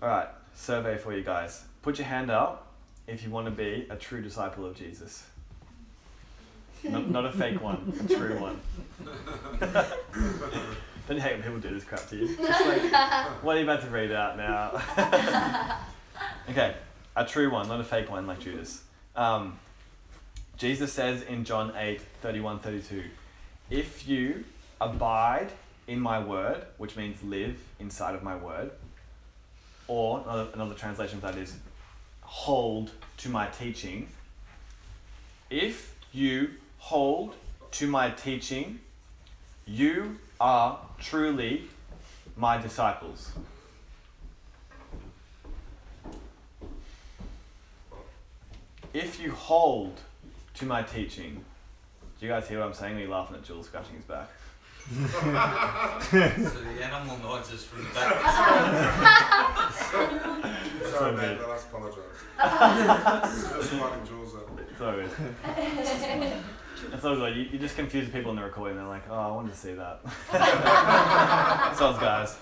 all 0.00 0.08
right, 0.08 0.28
survey 0.54 0.96
for 0.96 1.14
you 1.14 1.22
guys. 1.22 1.64
Put 1.82 1.98
your 1.98 2.06
hand 2.06 2.30
up 2.30 2.72
if 3.06 3.24
you 3.24 3.30
want 3.30 3.46
to 3.46 3.50
be 3.50 3.86
a 3.90 3.96
true 3.96 4.22
disciple 4.22 4.64
of 4.64 4.76
Jesus. 4.76 5.24
Not, 6.84 7.10
not 7.10 7.24
a 7.26 7.32
fake 7.32 7.62
one, 7.62 7.92
a 8.04 8.08
true 8.14 8.40
one. 8.40 8.60
Don't 11.08 11.16
you 11.16 11.22
hate 11.22 11.34
when 11.34 11.42
people 11.42 11.58
do 11.58 11.74
this 11.74 11.84
crap 11.84 12.08
to 12.08 12.16
you? 12.16 12.36
Like, 12.36 13.42
what 13.42 13.56
are 13.56 13.60
you 13.60 13.64
about 13.64 13.82
to 13.82 13.88
read 13.88 14.12
out 14.12 14.36
now? 14.36 14.82
okay, 16.50 16.74
a 17.16 17.24
true 17.24 17.50
one, 17.50 17.68
not 17.68 17.80
a 17.80 17.84
fake 17.84 18.10
one 18.10 18.26
like 18.26 18.40
Judas. 18.40 18.82
Um, 19.14 19.58
Jesus 20.56 20.92
says 20.92 21.22
in 21.22 21.44
John 21.44 21.72
8 21.76 22.00
31 22.20 22.58
32, 22.60 23.04
If 23.70 24.06
you 24.08 24.44
abide 24.80 25.50
in 25.86 26.00
my 26.00 26.22
word, 26.22 26.64
which 26.78 26.96
means 26.96 27.22
live 27.22 27.58
inside 27.80 28.14
of 28.14 28.22
my 28.22 28.36
word, 28.36 28.70
or 29.88 30.22
another, 30.24 30.48
another 30.54 30.74
translation 30.74 31.16
of 31.16 31.22
that 31.22 31.36
is 31.36 31.56
hold 32.22 32.92
to 33.18 33.28
my 33.28 33.46
teaching. 33.48 34.08
If 35.50 35.94
you 36.12 36.50
hold 36.78 37.34
to 37.72 37.86
my 37.86 38.10
teaching, 38.10 38.80
you 39.66 40.18
are 40.40 40.78
truly 40.98 41.64
my 42.36 42.58
disciples. 42.58 43.32
If 48.94 49.20
you 49.20 49.32
hold 49.32 49.98
to 50.54 50.66
my 50.66 50.82
teaching, 50.82 51.42
do 52.20 52.26
you 52.26 52.30
guys 52.30 52.46
hear 52.46 52.58
what 52.58 52.66
I'm 52.68 52.74
saying? 52.74 52.98
Are 52.98 53.00
you 53.00 53.08
laughing 53.08 53.36
at 53.36 53.44
Jules 53.44 53.64
scratching 53.66 53.96
his 53.96 54.04
back? 54.04 54.28
so 54.90 54.96
the 55.00 56.84
animal 56.84 57.16
nods 57.18 57.50
us 57.52 57.64
from 57.64 57.84
the 57.84 57.90
back. 57.94 58.20
Sorry, 60.90 61.16
mate, 61.16 61.38
but 61.40 61.48
I 61.48 61.56
apologise. 61.56 62.02
Just 63.56 63.72
winding 63.80 64.06
Jules 64.06 64.34
up. 64.34 64.60
It's 64.60 64.80
all 64.80 64.92
good. 64.92 65.10
It's 66.92 67.04
all 67.04 67.14
good. 67.16 67.36
You, 67.36 67.42
you 67.44 67.58
just 67.58 67.76
confuse 67.76 68.06
the 68.06 68.12
people 68.12 68.30
in 68.32 68.36
the 68.36 68.42
recording. 68.42 68.76
They're 68.76 68.86
like, 68.86 69.04
oh, 69.08 69.14
I 69.14 69.30
wanted 69.30 69.52
to 69.52 69.56
see 69.56 69.72
that. 69.74 70.00
Sounds 71.78 71.98
guys. 71.98 72.36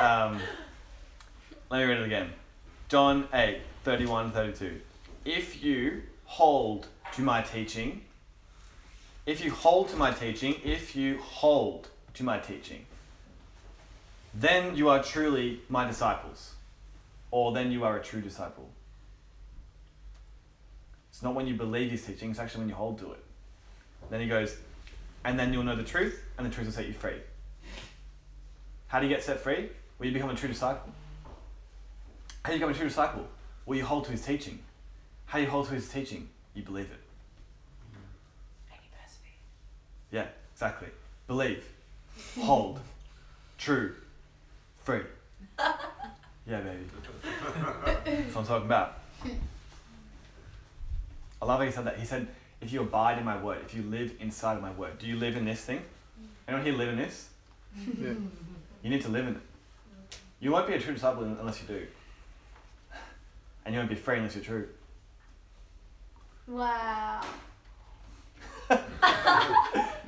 Um, 0.00 0.40
let 1.70 1.78
me 1.78 1.84
read 1.84 1.98
it 1.98 2.06
again. 2.06 2.32
John 2.88 3.28
8, 3.32 3.60
31, 3.84 4.32
32. 4.32 4.80
If 5.24 5.62
you 5.62 6.02
hold 6.24 6.86
to 7.14 7.22
my 7.22 7.42
teaching, 7.42 8.02
if 9.26 9.44
you 9.44 9.50
hold 9.50 9.88
to 9.90 9.96
my 9.96 10.10
teaching, 10.12 10.56
if 10.64 10.96
you 10.96 11.18
hold 11.18 11.88
to 12.14 12.24
my 12.24 12.38
teaching, 12.38 12.86
then 14.34 14.76
you 14.76 14.88
are 14.88 15.02
truly 15.02 15.60
my 15.68 15.86
disciples. 15.86 16.54
Or 17.30 17.52
then 17.52 17.70
you 17.70 17.84
are 17.84 17.96
a 17.96 18.02
true 18.02 18.20
disciple. 18.20 18.68
It's 21.10 21.22
not 21.22 21.34
when 21.34 21.46
you 21.46 21.54
believe 21.54 21.90
his 21.90 22.04
teaching, 22.04 22.30
it's 22.30 22.40
actually 22.40 22.60
when 22.60 22.68
you 22.68 22.74
hold 22.74 22.98
to 23.00 23.12
it. 23.12 23.22
Then 24.08 24.20
he 24.20 24.26
goes, 24.26 24.56
and 25.24 25.38
then 25.38 25.52
you'll 25.52 25.64
know 25.64 25.76
the 25.76 25.84
truth, 25.84 26.24
and 26.38 26.46
the 26.46 26.50
truth 26.50 26.66
will 26.66 26.72
set 26.72 26.86
you 26.86 26.92
free. 26.94 27.18
How 28.88 29.00
do 29.00 29.06
you 29.06 29.14
get 29.14 29.22
set 29.22 29.40
free? 29.40 29.68
Well, 29.98 30.06
you 30.06 30.12
become 30.12 30.30
a 30.30 30.34
true 30.34 30.48
disciple. 30.48 30.90
How 32.42 32.50
do 32.50 32.54
you 32.54 32.58
become 32.58 32.74
a 32.74 32.76
true 32.76 32.88
disciple? 32.88 33.28
Well, 33.66 33.78
you 33.78 33.84
hold 33.84 34.06
to 34.06 34.12
his 34.12 34.24
teaching. 34.24 34.60
How 35.30 35.38
do 35.38 35.44
you 35.44 35.50
hold 35.50 35.68
to 35.68 35.74
his 35.74 35.88
teaching? 35.88 36.28
You 36.54 36.64
believe 36.64 36.90
it. 36.90 36.98
Yeah, 40.10 40.26
exactly. 40.52 40.88
Believe, 41.28 41.64
hold, 42.40 42.80
true, 43.56 43.94
free. 44.82 45.02
Yeah, 45.56 45.72
baby. 46.48 46.84
That's 48.04 48.34
what 48.34 48.40
I'm 48.40 48.46
talking 48.46 48.66
about. 48.66 48.98
I 51.40 51.44
love 51.44 51.60
how 51.60 51.64
he 51.64 51.70
said 51.70 51.84
that. 51.84 51.96
He 52.00 52.04
said, 52.04 52.26
if 52.60 52.72
you 52.72 52.80
abide 52.80 53.18
in 53.18 53.24
my 53.24 53.40
word, 53.40 53.58
if 53.64 53.72
you 53.72 53.82
live 53.84 54.12
inside 54.18 54.56
of 54.56 54.62
my 54.62 54.72
word, 54.72 54.98
do 54.98 55.06
you 55.06 55.14
live 55.14 55.36
in 55.36 55.44
this 55.44 55.60
thing? 55.60 55.80
Anyone 56.48 56.66
here 56.66 56.74
live 56.74 56.88
in 56.88 56.96
this? 56.96 57.28
Yeah. 57.76 58.14
You 58.82 58.90
need 58.90 59.02
to 59.02 59.08
live 59.08 59.28
in 59.28 59.36
it. 59.36 59.42
You 60.40 60.50
won't 60.50 60.66
be 60.66 60.74
a 60.74 60.80
true 60.80 60.94
disciple 60.94 61.22
unless 61.22 61.60
you 61.62 61.68
do. 61.68 61.86
And 63.64 63.72
you 63.72 63.78
won't 63.78 63.90
be 63.90 63.94
free 63.94 64.16
unless 64.16 64.34
you're 64.34 64.42
true. 64.42 64.66
Wow. 66.50 67.20
That 68.68 68.82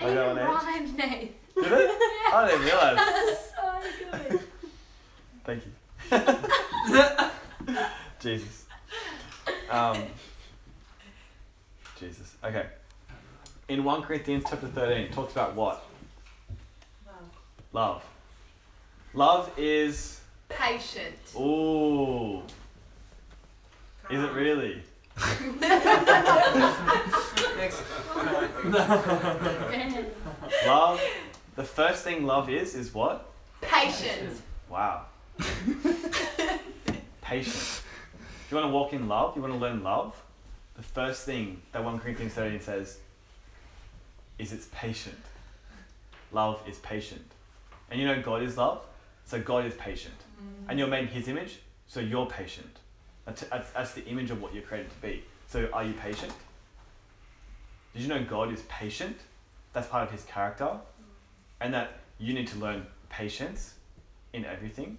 Even 0.00 0.38
eh? 0.38 0.44
rhymed, 0.44 0.96
Nate. 0.98 1.36
Did 1.54 1.72
it? 1.72 1.90
I 2.32 2.48
didn't 2.48 2.64
realise. 2.64 2.98
so 3.54 3.80
good. 4.10 4.40
Thank 5.44 5.62
you. 5.66 5.72
Jesus. 8.20 8.64
Um, 9.70 10.02
Jesus. 12.00 12.34
Okay. 12.42 12.66
In 13.68 13.84
1 13.84 14.02
Corinthians 14.02 14.44
chapter 14.48 14.66
13, 14.66 14.98
it 14.98 15.12
talks 15.12 15.30
about 15.32 15.54
what? 15.54 15.84
Love. 17.72 18.02
Love 19.14 19.52
is. 19.56 20.20
Patient. 20.48 21.14
Ooh. 21.36 22.42
Is 24.10 24.20
it 24.22 24.32
really? 24.32 24.82
Next. 27.56 27.82
Love. 30.66 31.00
The 31.54 31.64
first 31.64 32.04
thing 32.04 32.24
love 32.24 32.48
is, 32.48 32.74
is 32.74 32.94
what? 32.94 33.30
Patient. 33.60 34.40
Wow. 34.68 35.02
Patience. 37.20 37.82
If 38.44 38.46
you 38.50 38.56
want 38.56 38.68
to 38.68 38.72
walk 38.72 38.92
in 38.92 39.08
love, 39.08 39.36
you 39.36 39.42
want 39.42 39.54
to 39.54 39.58
learn 39.58 39.82
love, 39.82 40.20
the 40.76 40.82
first 40.82 41.24
thing 41.24 41.60
that 41.72 41.84
1 41.84 41.98
Corinthians 42.00 42.32
13 42.32 42.60
says 42.60 42.98
is 44.38 44.52
it's 44.52 44.68
patient. 44.72 45.18
Love 46.32 46.62
is 46.66 46.78
patient. 46.78 47.24
And 47.90 48.00
you 48.00 48.06
know 48.06 48.20
God 48.22 48.42
is 48.42 48.56
love, 48.56 48.82
so 49.26 49.40
God 49.40 49.66
is 49.66 49.74
patient. 49.74 50.14
Mm. 50.16 50.70
And 50.70 50.78
you're 50.78 50.88
made 50.88 51.04
in 51.04 51.08
His 51.08 51.28
image, 51.28 51.60
so 51.86 52.00
you're 52.00 52.26
patient. 52.26 52.78
That's, 53.24 53.44
that's, 53.74 53.92
the 53.92 54.04
image 54.06 54.30
of 54.30 54.42
what 54.42 54.52
you're 54.52 54.62
created 54.62 54.90
to 54.90 54.96
be. 55.00 55.24
So 55.48 55.68
are 55.72 55.84
you 55.84 55.92
patient? 55.94 56.32
Did 57.94 58.02
you 58.02 58.08
know 58.08 58.24
God 58.24 58.52
is 58.52 58.62
patient? 58.62 59.16
That's 59.72 59.86
part 59.86 60.04
of 60.04 60.10
His 60.10 60.24
character. 60.24 60.78
And 61.60 61.72
that 61.74 62.00
you 62.18 62.34
need 62.34 62.48
to 62.48 62.58
learn 62.58 62.86
patience 63.08 63.74
in 64.32 64.44
everything. 64.44 64.98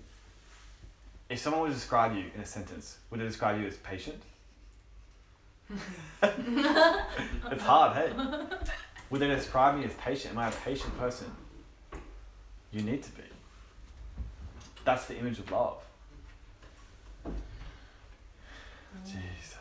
If 1.29 1.39
someone 1.39 1.61
were 1.61 1.67
to 1.67 1.73
describe 1.73 2.15
you 2.15 2.25
in 2.33 2.41
a 2.41 2.45
sentence, 2.45 2.97
would 3.09 3.19
it 3.19 3.25
describe 3.25 3.59
you 3.59 3.67
as 3.67 3.77
patient? 3.77 4.21
it's 6.23 7.63
hard, 7.63 7.97
hey? 7.97 8.13
Would 9.09 9.21
they 9.21 9.27
describe 9.27 9.77
me 9.77 9.85
as 9.85 9.93
patient? 9.95 10.33
Am 10.33 10.39
I 10.39 10.49
a 10.49 10.51
patient 10.51 10.97
person? 10.97 11.31
You 12.71 12.81
need 12.81 13.03
to 13.03 13.11
be. 13.11 13.23
That's 14.85 15.05
the 15.05 15.17
image 15.17 15.39
of 15.39 15.51
love. 15.51 15.83
Jesus. 19.05 19.57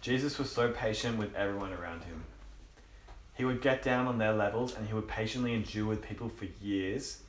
Jesus 0.00 0.38
was 0.38 0.50
so 0.50 0.70
patient 0.70 1.18
with 1.18 1.34
everyone 1.34 1.72
around 1.72 2.04
him. 2.04 2.24
He 3.34 3.44
would 3.44 3.62
get 3.62 3.82
down 3.82 4.06
on 4.06 4.18
their 4.18 4.32
levels 4.32 4.74
and 4.74 4.86
he 4.86 4.94
would 4.94 5.08
patiently 5.08 5.54
endure 5.54 5.86
with 5.86 6.02
people 6.02 6.28
for 6.28 6.46
years 6.62 7.22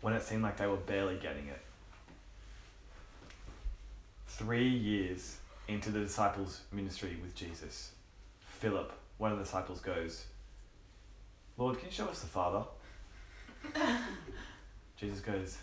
when 0.00 0.14
it 0.14 0.22
seemed 0.22 0.42
like 0.42 0.56
they 0.56 0.66
were 0.66 0.76
barely 0.76 1.16
getting 1.16 1.48
it. 1.48 1.60
Three 4.26 4.68
years 4.68 5.38
into 5.66 5.90
the 5.90 6.00
disciples' 6.00 6.60
ministry 6.72 7.18
with 7.20 7.34
Jesus, 7.34 7.92
Philip, 8.40 8.92
one 9.18 9.32
of 9.32 9.38
the 9.38 9.44
disciples, 9.44 9.80
goes, 9.80 10.24
Lord, 11.56 11.78
can 11.78 11.86
you 11.88 11.92
show 11.92 12.06
us 12.06 12.20
the 12.20 12.28
Father? 12.28 12.64
Jesus 14.96 15.20
goes, 15.20 15.58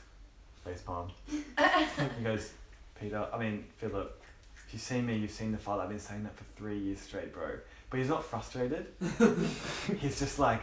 face 0.66 0.82
palm. 0.82 1.11
he 1.30 2.24
goes, 2.24 2.53
Peter, 2.99 3.28
I 3.32 3.38
mean, 3.38 3.66
Philip, 3.78 4.22
if 4.68 4.74
you've 4.74 4.82
seen 4.82 5.05
me, 5.05 5.16
you've 5.16 5.32
seen 5.32 5.51
the 5.51 5.57
Father. 5.57 5.84
I've 5.84 5.89
been 5.89 5.99
saying 5.99 6.24
that 6.24 6.36
for 6.36 6.43
three 6.55 6.78
years 6.78 6.99
straight, 6.99 7.34
bro. 7.34 7.51
But 7.89 7.97
he's 7.99 8.09
not 8.09 8.24
frustrated. 8.24 8.88
he's 9.99 10.20
just 10.20 10.39
like, 10.39 10.61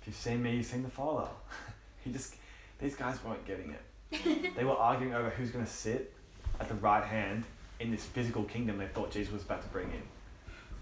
if 0.00 0.06
you've 0.06 0.16
seen 0.16 0.42
me, 0.42 0.56
you've 0.56 0.66
seen 0.66 0.82
the 0.82 0.90
Father. 0.90 1.28
he 2.04 2.12
just, 2.12 2.34
these 2.78 2.94
guys 2.94 3.22
weren't 3.24 3.44
getting 3.46 3.72
it. 3.72 4.54
they 4.56 4.64
were 4.64 4.76
arguing 4.76 5.14
over 5.14 5.30
who's 5.30 5.50
going 5.50 5.64
to 5.64 5.70
sit 5.70 6.12
at 6.60 6.68
the 6.68 6.74
right 6.74 7.04
hand 7.04 7.44
in 7.80 7.90
this 7.90 8.04
physical 8.04 8.44
kingdom 8.44 8.78
they 8.78 8.86
thought 8.86 9.10
Jesus 9.10 9.32
was 9.32 9.42
about 9.42 9.62
to 9.62 9.68
bring 9.68 9.86
in. 9.86 10.02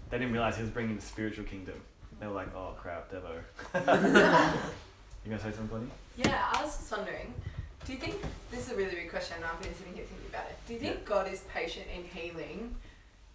they 0.09 0.17
didn't 0.17 0.31
realize 0.31 0.55
he 0.55 0.61
was 0.61 0.71
bringing 0.71 0.95
the 0.95 1.01
spiritual 1.01 1.45
kingdom. 1.45 1.75
They 2.19 2.27
were 2.27 2.33
like, 2.33 2.55
oh 2.55 2.73
crap, 2.77 3.11
Devo. 3.11 3.41
you 5.25 5.31
gonna 5.31 5.41
say 5.41 5.51
something 5.51 5.67
funny? 5.67 5.87
Yeah, 6.15 6.45
I 6.53 6.63
was 6.63 6.77
just 6.77 6.91
wondering, 6.91 7.33
do 7.85 7.93
you 7.93 7.99
think 7.99 8.15
this 8.51 8.65
is 8.65 8.71
a 8.71 8.75
really 8.75 8.95
big 8.95 9.09
question? 9.09 9.37
and 9.37 9.45
I've 9.45 9.61
been 9.61 9.73
sitting 9.75 9.93
here 9.93 10.05
thinking 10.05 10.27
about 10.29 10.45
it. 10.49 10.57
Do 10.67 10.73
you 10.73 10.79
think 10.79 11.05
God 11.05 11.31
is 11.31 11.41
patient 11.53 11.85
in 11.95 12.03
healing, 12.03 12.75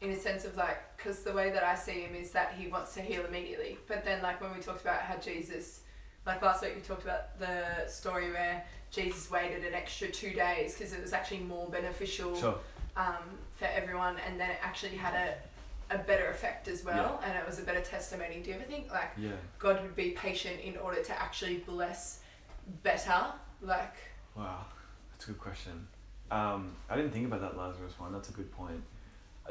in 0.01 0.11
a 0.11 0.16
sense 0.16 0.44
of 0.44 0.57
like, 0.57 0.78
because 0.96 1.20
the 1.20 1.32
way 1.32 1.51
that 1.51 1.62
I 1.62 1.74
see 1.74 2.01
him 2.03 2.14
is 2.14 2.30
that 2.32 2.55
he 2.59 2.66
wants 2.68 2.94
to 2.94 3.01
heal 3.01 3.24
immediately, 3.24 3.78
but 3.86 4.05
then 4.05 4.22
like 4.22 4.40
when 4.40 4.53
we 4.55 4.61
talked 4.61 4.80
about 4.82 5.01
how 5.03 5.16
Jesus, 5.16 5.80
like 6.26 6.42
last 6.42 6.62
week 6.62 6.72
we 6.74 6.80
talked 6.82 7.05
about 7.05 7.38
the 7.38 7.86
story 7.88 8.30
where 8.32 8.64
Jesus 8.90 9.30
waited 9.30 9.64
an 9.64 9.74
extra 9.74 10.09
two 10.09 10.30
days 10.32 10.74
because 10.76 10.92
it 10.92 11.01
was 11.01 11.12
actually 11.12 11.40
more 11.40 11.68
beneficial 11.68 12.34
Sure. 12.36 12.59
um, 12.96 13.22
for 13.59 13.66
everyone, 13.66 14.16
and 14.26 14.38
then 14.40 14.51
it 14.51 14.59
actually 14.62 14.96
had 14.96 15.14
a 15.14 15.34
a 15.92 15.98
better 15.98 16.28
effect 16.30 16.68
as 16.68 16.84
well, 16.84 17.20
and 17.24 17.36
it 17.36 17.44
was 17.44 17.59
a 17.59 17.62
better 17.62 17.80
testimony. 17.80 18.40
Do 18.44 18.51
you 18.51 18.55
ever 18.57 18.64
think 18.64 18.92
like 18.92 19.11
Yeah. 19.16 19.30
God 19.59 19.82
would 19.82 19.96
be 19.96 20.11
patient 20.12 20.61
in 20.61 20.76
order 20.76 21.03
to 21.03 21.20
actually 21.20 21.57
bless 21.59 22.20
better? 22.84 23.26
Like, 23.61 23.96
Wow, 24.41 24.64
that's 25.12 25.24
a 25.24 25.32
good 25.32 25.41
question. 25.41 25.86
Um, 26.30 26.72
I 26.88 26.97
didn't 26.97 27.11
think 27.11 27.26
about 27.26 27.43
that 27.43 27.59
Lazarus 27.59 27.93
one. 27.99 28.12
That's 28.12 28.30
a 28.30 28.32
good 28.32 28.51
point. 28.53 28.80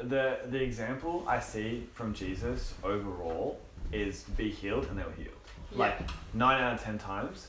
The 0.02 0.38
the 0.46 0.60
example 0.60 1.24
I 1.28 1.38
see 1.38 1.86
from 1.94 2.12
Jesus 2.14 2.74
overall 2.82 3.60
is 3.92 4.24
be 4.36 4.50
healed 4.50 4.86
and 4.86 4.98
they 4.98 5.04
were 5.04 5.12
healed. 5.12 5.34
Like 5.72 5.96
nine 6.34 6.60
out 6.60 6.74
of 6.74 6.82
ten 6.82 6.98
times, 6.98 7.48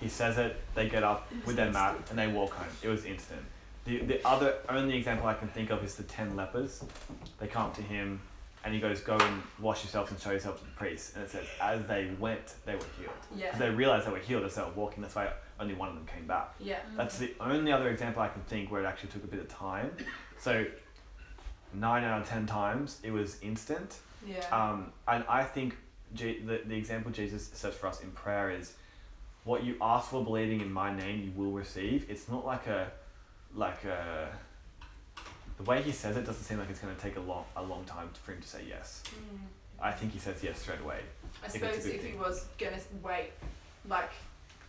he 0.00 0.08
says 0.08 0.36
it. 0.36 0.56
They 0.74 0.88
get 0.88 1.02
up 1.02 1.30
with 1.46 1.56
their 1.56 1.70
mat 1.70 1.96
and 2.10 2.18
they 2.18 2.26
walk 2.26 2.50
home. 2.50 2.68
It 2.82 2.88
was 2.88 3.04
instant. 3.06 3.40
The 3.86 3.98
the 4.00 4.26
other 4.28 4.56
only 4.68 4.96
example 4.98 5.26
I 5.26 5.34
can 5.34 5.48
think 5.48 5.70
of 5.70 5.82
is 5.82 5.94
the 5.94 6.02
ten 6.02 6.36
lepers. 6.36 6.84
They 7.38 7.46
come 7.46 7.66
up 7.66 7.74
to 7.76 7.82
him, 7.82 8.20
and 8.64 8.74
he 8.74 8.80
goes, 8.80 9.00
"Go 9.00 9.16
and 9.16 9.42
wash 9.60 9.84
yourselves 9.84 10.10
and 10.10 10.20
show 10.20 10.32
yourselves 10.32 10.60
to 10.60 10.66
the 10.66 10.72
priest." 10.72 11.14
And 11.14 11.24
it 11.24 11.30
says, 11.30 11.46
as 11.60 11.86
they 11.86 12.10
went, 12.18 12.54
they 12.66 12.74
were 12.74 12.90
healed. 12.98 13.12
yeah, 13.36 13.46
Because 13.46 13.60
they 13.60 13.70
realized 13.70 14.06
they 14.06 14.12
were 14.12 14.18
healed 14.18 14.44
as 14.44 14.54
they 14.56 14.62
were 14.62 14.70
walking. 14.70 15.02
That's 15.02 15.14
why 15.14 15.30
only 15.60 15.74
one 15.74 15.88
of 15.88 15.94
them 15.94 16.06
came 16.06 16.26
back. 16.26 16.54
yeah, 16.60 16.80
That's 16.96 17.18
the 17.18 17.32
only 17.40 17.70
other 17.72 17.88
example 17.88 18.22
I 18.22 18.28
can 18.28 18.42
think 18.42 18.70
where 18.70 18.82
it 18.82 18.86
actually 18.86 19.10
took 19.10 19.24
a 19.24 19.28
bit 19.28 19.40
of 19.40 19.48
time. 19.48 19.90
So 20.38 20.64
nine 21.72 22.04
out 22.04 22.20
of 22.22 22.28
ten 22.28 22.46
times 22.46 23.00
it 23.02 23.10
was 23.10 23.40
instant. 23.42 23.96
yeah, 24.26 24.44
Um, 24.50 24.92
and 25.08 25.24
I 25.28 25.44
think 25.44 25.76
Je- 26.14 26.40
the, 26.40 26.60
the 26.66 26.76
example 26.76 27.10
Jesus 27.10 27.50
says 27.54 27.74
for 27.74 27.86
us 27.86 28.00
in 28.02 28.10
prayer 28.12 28.50
is 28.50 28.74
what 29.44 29.64
you 29.64 29.76
ask 29.80 30.10
for 30.10 30.24
believing 30.24 30.60
in 30.60 30.72
my 30.72 30.94
name 30.94 31.22
you 31.24 31.32
will 31.40 31.52
receive. 31.52 32.06
It's 32.08 32.28
not 32.28 32.44
like 32.46 32.66
a 32.66 32.90
like 33.54 33.84
a 33.84 34.28
the 35.56 35.62
way 35.62 35.82
he 35.82 35.92
says 35.92 36.16
it 36.16 36.24
doesn't 36.26 36.42
seem 36.42 36.58
like 36.58 36.68
it's 36.70 36.80
going 36.80 36.94
to 36.94 37.00
take 37.00 37.16
a 37.16 37.20
long 37.20 37.44
a 37.56 37.62
long 37.62 37.84
time 37.84 38.08
for 38.22 38.32
him 38.32 38.40
to 38.40 38.48
say 38.48 38.62
yes. 38.68 39.02
Mm. 39.08 39.38
I 39.80 39.92
think 39.92 40.12
he 40.12 40.18
says 40.18 40.42
yes 40.42 40.60
straight 40.60 40.80
away. 40.80 41.00
I 41.44 41.48
think 41.48 41.64
it's 41.64 41.78
a 41.78 41.80
suppose 41.82 41.94
if 41.94 42.04
he 42.04 42.16
was 42.16 42.46
gonna 42.58 42.78
wait, 43.02 43.30
like, 43.88 44.10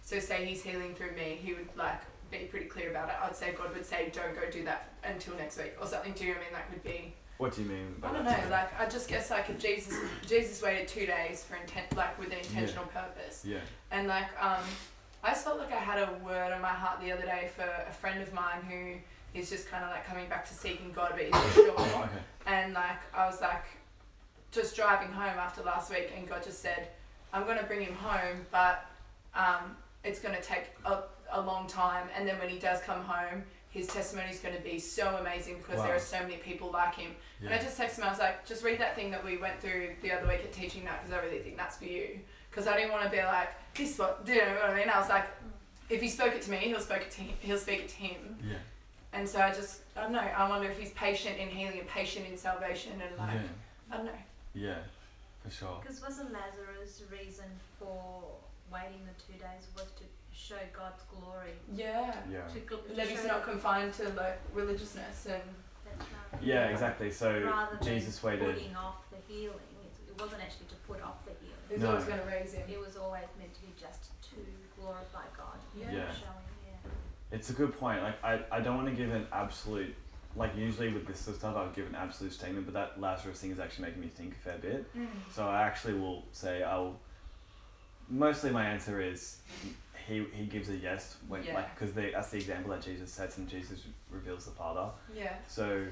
so 0.06 0.20
say 0.20 0.46
he's 0.46 0.64
healing 0.64 0.94
through 0.96 1.12
me, 1.12 1.38
he 1.44 1.54
would 1.54 1.68
like 1.76 2.00
be 2.32 2.46
pretty 2.46 2.68
clear 2.68 2.92
about 2.92 3.10
it. 3.10 3.16
I'd 3.22 3.36
say 3.36 3.54
God 3.58 3.74
would 3.74 3.86
say, 3.86 4.10
"Don't 4.14 4.34
go 4.34 4.50
do 4.50 4.64
that 4.64 4.90
until 5.04 5.36
next 5.36 5.58
week" 5.58 5.74
or 5.82 5.88
something. 5.88 6.14
Do 6.14 6.24
you 6.24 6.32
know 6.32 6.38
what 6.38 6.42
I 6.42 6.46
mean? 6.46 6.54
That 6.54 6.70
would 6.72 6.84
be. 6.84 7.14
What 7.38 7.54
do 7.54 7.64
you 7.64 7.68
mean? 7.68 7.96
by 8.00 8.10
I 8.10 8.14
don't 8.14 8.24
know. 8.24 8.38
Like, 8.50 8.80
I 8.80 8.88
just 8.88 9.10
guess 9.10 9.30
like 9.30 9.50
if 9.50 9.60
Jesus 9.60 9.98
Jesus 10.26 10.62
waited 10.62 10.88
two 10.88 11.06
days 11.06 11.44
for 11.44 11.56
intent, 11.58 11.96
like 11.98 12.18
with 12.18 12.32
an 12.32 12.40
intentional 12.40 12.86
purpose, 12.86 13.44
Yeah. 13.46 13.58
And 13.92 14.08
like, 14.08 14.30
um, 14.42 14.64
I 15.24 15.32
just 15.32 15.44
felt 15.44 15.58
like 15.58 15.74
I 15.74 15.78
had 15.78 16.00
a 16.08 16.14
word 16.24 16.54
on 16.54 16.62
my 16.62 16.70
heart 16.70 17.02
the 17.02 17.12
other 17.12 17.24
day 17.24 17.50
for 17.56 17.64
a 17.64 17.92
friend 17.92 18.22
of 18.22 18.32
mine 18.32 18.62
who 18.70 19.38
is 19.38 19.50
just 19.50 19.70
kind 19.70 19.84
of 19.84 19.90
like 19.90 20.06
coming 20.06 20.30
back 20.30 20.48
to 20.48 20.54
seeking 20.54 20.94
God, 20.94 21.14
but 21.16 21.24
he's 21.26 21.54
sure. 21.54 21.72
Okay. 21.78 22.10
And 22.46 22.74
like, 22.74 23.00
I 23.14 23.26
was 23.26 23.42
like, 23.42 23.66
just 24.52 24.76
driving 24.76 25.12
home 25.12 25.38
after 25.38 25.62
last 25.64 25.90
week, 25.90 26.14
and 26.16 26.30
God 26.30 26.44
just 26.44 26.62
said, 26.62 26.88
I'm 27.34 27.46
gonna 27.46 27.64
bring 27.64 27.82
him 27.82 27.96
home, 27.96 28.46
but 28.52 28.86
um, 29.34 29.76
it's 30.06 30.20
gonna 30.20 30.42
take 30.42 30.66
a, 30.86 31.00
a 31.32 31.42
long 31.42 31.68
time. 31.68 32.08
And 32.16 32.28
then 32.28 32.38
when 32.40 32.50
he 32.50 32.60
does 32.60 32.82
come 32.82 33.02
home, 33.02 33.44
his 33.70 33.88
testimony 33.88 34.30
is 34.30 34.40
gonna 34.40 34.60
be 34.60 34.80
so 34.80 35.18
amazing 35.18 35.58
because 35.58 35.82
there 35.84 35.96
are 35.96 36.00
so 36.00 36.20
many 36.22 36.38
people 36.38 36.72
like 36.72 36.96
him. 36.96 37.12
And 37.44 37.54
I 37.54 37.58
just 37.58 37.78
texted 37.78 37.98
him, 37.98 38.06
I 38.06 38.10
was 38.10 38.20
like, 38.20 38.46
just 38.46 38.64
read 38.64 38.80
that 38.80 38.96
thing 38.96 39.12
that 39.12 39.24
we 39.24 39.38
went 39.38 39.60
through 39.60 39.96
the 40.02 40.12
other 40.12 40.28
week 40.28 40.42
at 40.44 40.54
teaching 40.54 40.86
that 40.86 41.02
because 41.04 41.18
I 41.20 41.24
really 41.26 41.40
think 41.40 41.58
that's 41.58 41.78
for 41.78 41.86
you. 41.86 42.20
Because 42.50 42.68
I 42.68 42.78
didn't 42.78 42.92
want 42.94 43.04
to 43.04 43.10
be 43.10 43.18
like, 43.18 43.50
this 43.76 43.98
what, 44.00 44.26
do 44.26 44.34
you 44.34 44.40
know 44.40 44.54
what 44.62 44.70
I 44.70 44.76
mean? 44.78 44.90
I 44.90 44.98
was 45.00 45.10
like, 45.10 45.26
if 45.90 46.02
he 46.02 46.08
spoke 46.08 46.34
it 46.34 46.42
to 46.44 46.52
me, 46.52 46.58
he'll 46.58 46.80
speak 46.80 47.02
it 47.02 47.12
to 47.12 47.22
him, 47.22 47.36
he'll 47.42 47.58
speak 47.58 47.80
it 47.82 47.90
to 47.90 47.96
him. 47.96 48.38
Yeah. 48.48 48.56
And 49.12 49.28
so 49.28 49.40
I 49.40 49.52
just, 49.52 49.82
I 49.96 50.02
don't 50.02 50.14
know, 50.14 50.20
I 50.20 50.48
wonder 50.48 50.70
if 50.70 50.80
he's 50.80 50.92
patient 50.92 51.38
in 51.38 51.50
healing 51.50 51.80
and 51.80 51.88
patient 51.88 52.26
in 52.30 52.38
salvation 52.38 52.94
and 52.94 53.18
like, 53.18 53.36
Yeah. 53.36 53.92
I 53.92 53.98
don't 53.98 54.06
know. 54.06 54.12
Yeah. 54.54 54.78
For 55.44 55.52
sure. 55.52 55.78
Because 55.82 56.02
wasn't 56.02 56.32
Lazarus' 56.34 57.04
reason 57.12 57.46
for 57.78 58.24
waiting 58.72 59.02
the 59.06 59.16
two 59.22 59.38
days 59.40 59.68
was 59.76 59.86
to 59.98 60.04
show 60.34 60.60
God's 60.76 61.04
glory? 61.14 61.54
Yeah. 61.74 62.14
Yeah. 62.32 62.42
To, 62.48 62.60
gl- 62.62 62.88
to 62.88 62.96
That 62.96 63.08
he's 63.08 63.22
show 63.22 63.28
not 63.28 63.44
confined 63.44 63.94
to 63.96 64.10
like 64.10 64.40
religiousness 64.54 65.26
and 65.26 65.42
That's 65.86 66.10
right. 66.12 66.44
Yeah, 66.44 66.68
exactly. 66.68 67.12
So 67.12 67.42
Rather 67.46 67.78
than 67.78 67.88
Jesus 67.88 68.22
waited. 68.24 68.54
putting 68.56 68.76
off 68.76 68.96
the 69.12 69.18
healing, 69.34 69.56
it, 69.84 69.94
it 70.12 70.22
wasn't 70.22 70.42
actually 70.42 70.68
to 70.68 70.76
put 70.88 71.02
off 71.02 71.24
the 71.26 71.32
healing. 71.42 71.56
he's 71.70 71.80
No. 71.82 71.92
always 71.92 72.06
going 72.06 72.20
to 72.20 72.26
raise 72.28 72.54
him. 72.54 72.64
It 72.70 72.80
was 72.80 72.98
always 72.98 73.24
meant 73.40 73.54
to 73.54 73.62
be 73.62 73.74
just 73.80 74.10
to 74.30 74.36
glorify 74.80 75.24
God. 75.38 75.58
Yeah. 75.78 75.86
Yeah. 75.92 76.12
Showing, 76.12 76.46
yeah. 76.68 76.92
It's 77.32 77.50
a 77.50 77.54
good 77.54 77.78
point. 77.78 78.02
Like 78.04 78.24
I, 78.24 78.40
I 78.52 78.60
don't 78.60 78.76
want 78.76 78.88
to 78.90 78.94
give 78.96 79.12
an 79.12 79.28
absolute 79.32 79.96
like 80.38 80.54
usually 80.58 80.92
with 80.92 81.08
this 81.08 81.18
sort 81.20 81.36
of 81.36 81.40
stuff 81.40 81.56
I 81.56 81.64
would 81.64 81.74
give 81.74 81.88
an 81.88 81.96
absolute 81.96 82.34
statement, 82.34 82.66
but 82.66 82.74
that 82.74 83.00
Lazarus 83.00 83.40
thing 83.40 83.52
is 83.52 83.60
actually 83.60 83.86
making 83.86 84.02
me 84.02 84.08
think 84.10 84.34
a 84.34 84.38
fair 84.38 84.58
bit. 84.58 84.94
Mm. 84.94 85.08
So 85.34 85.48
I 85.48 85.62
actually 85.64 85.94
will 85.94 86.26
say 86.34 86.62
I'll 86.62 87.00
mostly 88.10 88.52
my 88.52 88.66
answer 88.66 89.02
is 89.02 89.38
he 90.08 90.26
he 90.34 90.46
gives 90.46 90.70
a 90.70 90.76
yes 90.78 91.18
when 91.28 91.44
Yeah. 91.44 91.56
like 91.56 91.74
because 91.74 91.94
that's 91.94 92.30
the 92.32 92.38
example 92.38 92.72
that 92.72 92.82
Jesus 92.82 93.12
sets 93.12 93.38
and 93.38 93.48
Jesus 93.50 93.84
reveals 94.12 94.46
the 94.46 94.52
Father. 94.52 94.90
Yeah. 95.16 95.34
So 95.48 95.86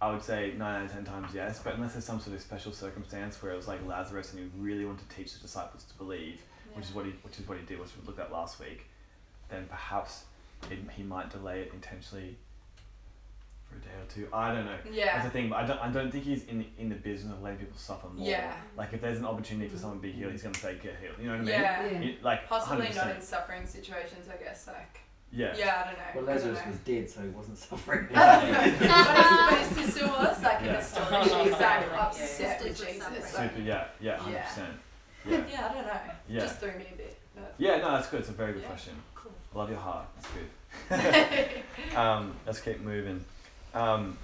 I 0.00 0.12
would 0.12 0.22
say 0.22 0.54
nine 0.56 0.82
out 0.82 0.86
of 0.86 0.92
ten 0.92 1.04
times 1.04 1.32
yes, 1.34 1.60
but 1.62 1.74
unless 1.74 1.92
there's 1.94 2.04
some 2.04 2.20
sort 2.20 2.36
of 2.36 2.42
special 2.42 2.72
circumstance 2.72 3.42
where 3.42 3.52
it 3.52 3.56
was 3.56 3.66
like 3.68 3.84
Lazarus 3.86 4.32
and 4.34 4.40
he 4.42 4.60
really 4.60 4.84
wanted 4.84 5.08
to 5.08 5.16
teach 5.16 5.32
the 5.34 5.40
disciples 5.40 5.84
to 5.84 5.94
believe, 5.96 6.40
which 6.74 6.84
is 6.86 6.94
what 6.94 7.06
he 7.06 7.12
which 7.22 7.38
is 7.40 7.48
what 7.48 7.58
he 7.58 7.64
did, 7.64 7.80
which 7.80 7.90
we 8.00 8.06
looked 8.06 8.20
at 8.20 8.30
last 8.30 8.60
week, 8.60 8.86
then 9.48 9.66
perhaps 9.68 10.24
it, 10.70 10.78
he 10.96 11.02
might 11.02 11.30
delay 11.30 11.60
it 11.62 11.70
intentionally 11.74 12.36
for 13.80 13.86
a 13.88 13.90
day 13.90 13.96
or 14.00 14.06
two. 14.28 14.28
I 14.34 14.52
don't 14.54 14.64
know. 14.64 14.76
Yeah. 14.90 15.04
That's 15.06 15.16
Yeah. 15.16 15.22
the 15.24 15.30
thing, 15.30 15.48
but 15.50 15.56
I 15.56 15.66
don't 15.66 15.80
I 15.80 15.90
don't 15.90 16.10
think 16.10 16.24
he's 16.24 16.44
in 16.44 16.58
the, 16.58 16.66
in 16.78 16.88
the 16.88 16.94
business 16.94 17.32
of 17.32 17.42
letting 17.42 17.58
people 17.58 17.76
suffer 17.78 18.08
more. 18.08 18.26
Yeah. 18.26 18.54
Like 18.76 18.92
if 18.92 19.00
there's 19.00 19.18
an 19.18 19.24
opportunity 19.24 19.68
for 19.68 19.78
someone 19.78 19.98
to 19.98 20.02
be 20.02 20.12
healed, 20.12 20.32
he's 20.32 20.42
gonna 20.42 20.54
say 20.54 20.74
get 20.82 20.96
healed. 21.00 21.14
You 21.20 21.26
know 21.26 21.32
what 21.32 21.40
I 21.40 21.44
mean? 21.44 21.48
Yeah. 21.48 21.86
Yeah. 21.86 21.98
It- 22.08 22.22
like 22.22 22.48
Possibly 22.48 22.86
100%. 22.86 22.96
not 22.96 23.16
in 23.16 23.20
suffering 23.22 23.66
situations, 23.66 24.28
I 24.32 24.36
guess. 24.42 24.66
Like, 24.66 25.00
Yeah. 25.32 25.54
yeah, 25.56 25.82
I 25.82 25.84
don't 25.90 25.98
know. 25.98 26.26
Well, 26.26 26.34
Lazarus 26.36 26.60
know. 26.64 26.70
was 26.70 26.78
dead, 26.80 27.10
so 27.10 27.20
he 27.22 27.28
wasn't 27.28 27.58
suffering. 27.58 28.08
but, 28.14 28.42
his, 28.44 28.78
but 28.78 29.58
his 29.58 29.68
sister 29.94 30.06
was 30.06 30.42
like 30.42 30.60
in 30.60 30.66
Yeah. 30.66 30.76
the 30.76 30.82
story. 30.82 31.24
She 31.24 31.50
was 31.50 31.50
like 31.52 31.60
Yeah. 31.60 32.00
upset 32.06 32.62
with 32.62 32.78
Jesus. 32.78 33.02
suffering. 33.02 33.22
Like, 33.22 33.50
Super. 33.54 33.60
Yeah. 33.62 33.84
Yeah. 34.00 34.16
Hundred 34.18 34.34
Yeah. 34.36 34.48
percent. 34.48 34.74
Yeah. 35.28 35.42
yeah, 35.50 35.68
I 35.68 35.74
don't 35.74 35.86
know. 35.88 36.00
Yeah. 36.28 36.40
Just 36.40 36.58
threw 36.60 36.70
me 36.78 36.86
a 36.92 36.96
bit. 36.96 37.18
But. 37.34 37.54
Yeah. 37.58 37.78
No, 37.78 37.90
that's 37.92 38.06
good. 38.08 38.20
It's 38.20 38.28
a 38.28 38.32
very 38.32 38.52
good 38.52 38.62
Yeah. 38.62 38.68
question. 38.68 38.92
Cool. 39.16 39.32
I 39.54 39.58
love 39.58 39.70
your 39.70 39.78
heart. 39.80 40.06
That's 40.14 40.28
good. 40.32 41.96
um, 41.96 42.34
let's 42.46 42.60
keep 42.60 42.80
moving. 42.80 43.24
Um, 43.76 44.16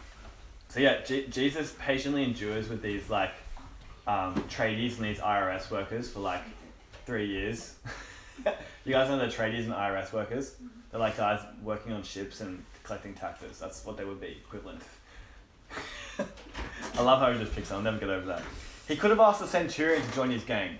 so 0.68 0.80
yeah, 0.80 1.02
J- 1.02 1.26
Jesus 1.26 1.74
patiently 1.78 2.24
endures 2.24 2.70
with 2.70 2.80
these 2.80 3.10
like 3.10 3.34
um, 4.06 4.34
tradies 4.48 4.96
and 4.96 5.04
these 5.04 5.18
IRS 5.18 5.70
workers 5.70 6.10
for 6.10 6.20
like 6.20 6.42
three 7.04 7.26
years. 7.26 7.74
you 8.84 8.92
guys 8.92 9.10
know 9.10 9.18
the 9.18 9.26
tradies 9.26 9.64
and 9.64 9.74
IRS 9.74 10.12
workers? 10.12 10.56
They're 10.90 10.98
like 10.98 11.18
guys 11.18 11.40
working 11.62 11.92
on 11.92 12.02
ships 12.02 12.40
and 12.40 12.64
collecting 12.82 13.12
taxes. 13.12 13.58
That's 13.58 13.84
what 13.84 13.98
they 13.98 14.06
would 14.06 14.20
be 14.20 14.38
equivalent. 14.44 14.82
I 16.18 17.02
love 17.02 17.20
how 17.20 17.30
he 17.30 17.38
just 17.38 17.54
picks 17.54 17.70
on. 17.70 17.78
I'll 17.78 17.82
never 17.82 17.98
get 17.98 18.08
over 18.08 18.26
that. 18.26 18.42
He 18.88 18.96
could 18.96 19.10
have 19.10 19.20
asked 19.20 19.40
the 19.40 19.46
centurion 19.46 20.02
to 20.02 20.14
join 20.14 20.30
his 20.30 20.44
gang. 20.44 20.78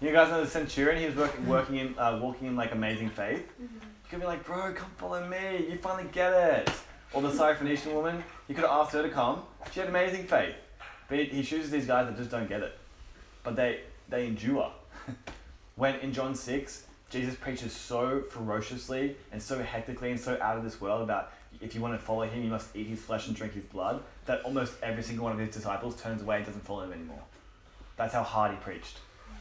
You 0.00 0.10
guys 0.10 0.30
know 0.30 0.42
the 0.42 0.50
centurion? 0.50 0.98
He 1.00 1.06
was 1.06 1.14
working, 1.14 1.46
working 1.48 1.76
in, 1.76 1.98
uh, 1.98 2.18
walking 2.20 2.48
in 2.48 2.56
like 2.56 2.72
amazing 2.72 3.10
faith. 3.10 3.46
You 3.60 3.68
could 4.08 4.20
be 4.20 4.26
like, 4.26 4.44
bro, 4.44 4.72
come 4.72 4.90
follow 4.96 5.24
me. 5.26 5.66
You 5.68 5.78
finally 5.78 6.08
get 6.12 6.32
it. 6.32 6.70
Or 7.12 7.22
the 7.22 7.30
Syrophoenician 7.30 7.92
woman, 7.92 8.22
he 8.46 8.54
could 8.54 8.62
have 8.62 8.72
asked 8.72 8.92
her 8.92 9.02
to 9.02 9.08
come. 9.08 9.42
She 9.72 9.80
had 9.80 9.88
amazing 9.88 10.24
faith. 10.24 10.54
But 11.08 11.18
he, 11.18 11.42
chooses 11.42 11.70
these 11.70 11.86
guys 11.86 12.06
that 12.06 12.16
just 12.16 12.30
don't 12.30 12.48
get 12.48 12.62
it. 12.62 12.78
But 13.42 13.56
they, 13.56 13.80
they 14.08 14.26
endure. 14.28 14.70
when 15.76 15.96
in 15.96 16.12
John 16.12 16.36
6, 16.36 16.84
Jesus 17.10 17.34
preaches 17.34 17.72
so 17.72 18.22
ferociously 18.30 19.16
and 19.32 19.42
so 19.42 19.60
hectically 19.60 20.12
and 20.12 20.20
so 20.20 20.38
out 20.40 20.56
of 20.56 20.62
this 20.62 20.80
world 20.80 21.02
about 21.02 21.32
if 21.60 21.74
you 21.74 21.80
want 21.80 21.98
to 21.98 21.98
follow 21.98 22.22
him, 22.22 22.44
you 22.44 22.50
must 22.50 22.74
eat 22.76 22.86
his 22.86 23.00
flesh 23.00 23.26
and 23.26 23.34
drink 23.34 23.54
his 23.54 23.64
blood, 23.64 24.02
that 24.26 24.42
almost 24.42 24.74
every 24.82 25.02
single 25.02 25.24
one 25.24 25.32
of 25.32 25.38
his 25.38 25.50
disciples 25.54 26.00
turns 26.00 26.22
away 26.22 26.36
and 26.36 26.46
doesn't 26.46 26.64
follow 26.64 26.82
him 26.82 26.92
anymore. 26.92 27.22
That's 27.96 28.14
how 28.14 28.22
hard 28.22 28.52
he 28.52 28.56
preached. 28.58 28.98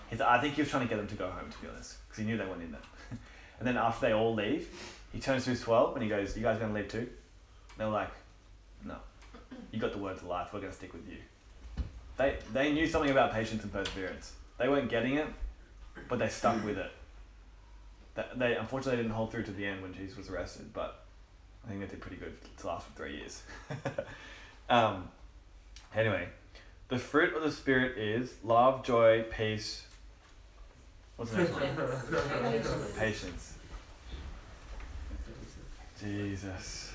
He's, 0.09 0.19
I 0.19 0.41
think 0.41 0.55
he 0.55 0.61
was 0.61 0.69
trying 0.69 0.83
to 0.83 0.89
get 0.89 0.97
them 0.97 1.07
to 1.07 1.15
go 1.15 1.29
home, 1.29 1.49
to 1.51 1.61
be 1.61 1.67
honest, 1.67 1.97
because 2.07 2.17
he 2.17 2.25
knew 2.25 2.35
they 2.35 2.45
weren't 2.45 2.63
in 2.63 2.71
there. 2.71 2.81
and 3.59 3.67
then 3.67 3.77
after 3.77 4.07
they 4.07 4.13
all 4.13 4.33
leave, 4.33 4.67
he 5.13 5.19
turns 5.19 5.43
to 5.43 5.51
his 5.51 5.61
12 5.61 5.95
and 5.95 6.03
he 6.03 6.09
goes, 6.09 6.35
You 6.35 6.41
guys 6.41 6.57
going 6.57 6.73
to 6.73 6.75
leave 6.75 6.89
too? 6.89 7.07
And 7.79 7.87
they're 7.87 7.93
like, 7.93 8.11
No. 8.85 8.95
You 9.71 9.79
got 9.79 9.93
the 9.93 9.99
word 9.99 10.17
to 10.19 10.27
life. 10.27 10.49
We're 10.53 10.59
going 10.59 10.71
to 10.71 10.77
stick 10.77 10.93
with 10.93 11.07
you. 11.09 11.17
they 12.17 12.37
they 12.53 12.73
knew 12.73 12.85
something 12.85 13.11
about 13.11 13.31
patience 13.31 13.63
and 13.63 13.71
perseverance. 13.71 14.33
They 14.57 14.67
weren't 14.67 14.89
getting 14.89 15.15
it, 15.15 15.27
but 16.09 16.19
they 16.19 16.27
stuck 16.27 16.63
with 16.65 16.77
it. 16.77 16.91
That 18.15 18.37
they 18.37 18.55
unfortunately 18.55 19.01
didn't 19.01 19.15
hold 19.15 19.31
through 19.31 19.43
to 19.43 19.51
the 19.51 19.65
end 19.65 19.81
when 19.81 19.93
Jesus 19.93 20.17
was 20.17 20.29
arrested, 20.29 20.73
but 20.73 21.05
I 21.65 21.69
think 21.69 21.79
they 21.79 21.87
did 21.87 22.01
pretty 22.01 22.17
good 22.17 22.33
to 22.57 22.67
last 22.67 22.87
for 22.87 22.93
three 22.93 23.17
years. 23.17 23.43
um, 24.69 25.07
anyway, 25.95 26.27
the 26.89 26.97
fruit 26.97 27.33
of 27.33 27.43
the 27.43 27.51
spirit 27.51 27.97
is 27.97 28.33
love, 28.43 28.83
joy, 28.83 29.23
peace. 29.31 29.85
What's 31.15 31.31
the 31.31 31.37
next 31.37 31.53
one? 31.53 32.93
Patience. 32.97 33.53
Jesus. 36.01 36.88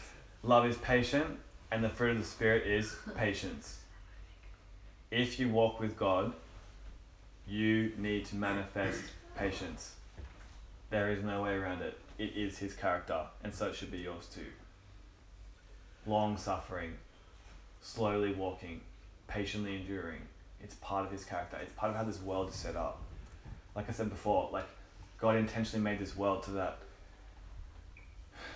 Love 0.45 0.67
is 0.67 0.77
patient, 0.77 1.39
and 1.71 1.83
the 1.83 1.89
fruit 1.89 2.11
of 2.11 2.19
the 2.19 2.25
Spirit 2.25 2.67
is 2.67 2.95
patience. 3.17 3.79
If 5.11 5.41
you 5.41 5.49
walk 5.49 5.81
with 5.81 5.97
God, 5.97 6.35
you 7.49 7.93
need 7.97 8.27
to 8.27 8.37
manifest 8.37 9.05
patience. 9.39 9.95
There 10.91 11.11
is 11.11 11.25
no 11.25 11.43
way 11.43 11.55
around 11.55 11.81
it. 11.81 11.99
It 12.19 12.37
is 12.37 12.59
His 12.59 12.75
character, 12.75 13.23
and 13.43 13.55
so 13.55 13.69
it 13.69 13.75
should 13.75 13.91
be 13.91 14.01
yours 14.01 14.27
too. 14.27 14.45
Long 16.07 16.37
suffering, 16.37 16.93
slowly 17.81 18.35
walking, 18.35 18.83
patiently 19.27 19.77
enduring. 19.77 20.21
It's 20.63 20.75
part 20.75 21.07
of 21.07 21.11
His 21.11 21.25
character. 21.25 21.57
It's 21.63 21.73
part 21.73 21.91
of 21.91 21.97
how 21.97 22.05
this 22.05 22.21
world 22.21 22.51
is 22.51 22.55
set 22.55 22.77
up. 22.77 23.01
Like 23.75 23.89
I 23.89 23.93
said 23.93 24.11
before, 24.11 24.51
like 24.53 24.69
God 25.19 25.37
intentionally 25.37 25.83
made 25.83 26.01
this 26.01 26.15
world 26.15 26.45
so 26.45 26.53
that 26.53 26.81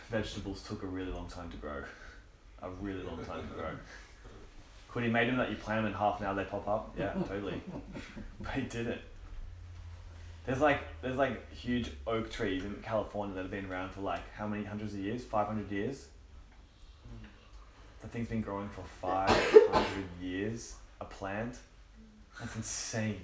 vegetables 0.09 0.63
took 0.63 0.83
a 0.83 0.87
really 0.87 1.13
long 1.13 1.29
time 1.29 1.51
to 1.51 1.57
grow. 1.57 1.83
A 2.63 2.71
really 2.71 3.03
long 3.03 3.25
time 3.25 3.49
to 3.49 3.55
grow. 3.55 3.71
Could 4.89 5.05
he 5.05 5.11
made 5.11 5.29
them 5.29 5.37
that 5.37 5.51
you 5.51 5.57
plant 5.57 5.83
them 5.83 5.93
in 5.93 5.99
half 5.99 6.21
an 6.21 6.27
hour 6.27 6.35
they 6.35 6.45
pop 6.45 6.67
up? 6.67 6.95
Yeah, 6.99 7.13
totally. 7.29 7.61
But 8.41 8.53
he 8.53 8.63
didn't. 8.63 9.01
There's 10.47 10.61
like 10.61 10.81
there's 11.03 11.17
like 11.17 11.53
huge 11.53 11.91
oak 12.07 12.31
trees 12.31 12.65
in 12.65 12.75
California 12.83 13.35
that 13.35 13.43
have 13.43 13.51
been 13.51 13.67
around 13.67 13.91
for 13.91 14.01
like 14.01 14.23
how 14.35 14.47
many 14.47 14.65
hundreds 14.65 14.95
of 14.95 15.01
years? 15.01 15.23
Five 15.23 15.47
hundred 15.47 15.71
years. 15.71 16.07
The 18.01 18.09
thing's 18.09 18.29
been 18.29 18.41
growing 18.41 18.69
for 18.71 18.83
five 19.03 19.29
hundred 19.71 20.07
years. 20.23 20.77
A 21.01 21.05
plant. 21.05 21.57
That's 22.41 22.57
insane. 22.57 23.21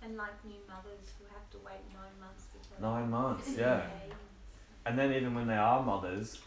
And 0.00 0.16
like 0.16 0.44
new 0.44 0.60
mothers 0.68 1.10
who 1.18 1.24
have 1.32 1.50
to 1.50 1.56
wait 1.58 1.82
nine 1.92 2.20
months 2.20 2.44
before. 2.52 2.80
Nine 2.80 3.10
months, 3.10 3.52
they 3.52 3.62
yeah. 3.62 3.82
Have 4.88 4.96
babies. 4.96 5.04
And 5.04 5.12
then 5.12 5.12
even 5.20 5.34
when 5.34 5.46
they 5.46 5.56
are 5.56 5.82
mothers, 5.82 6.38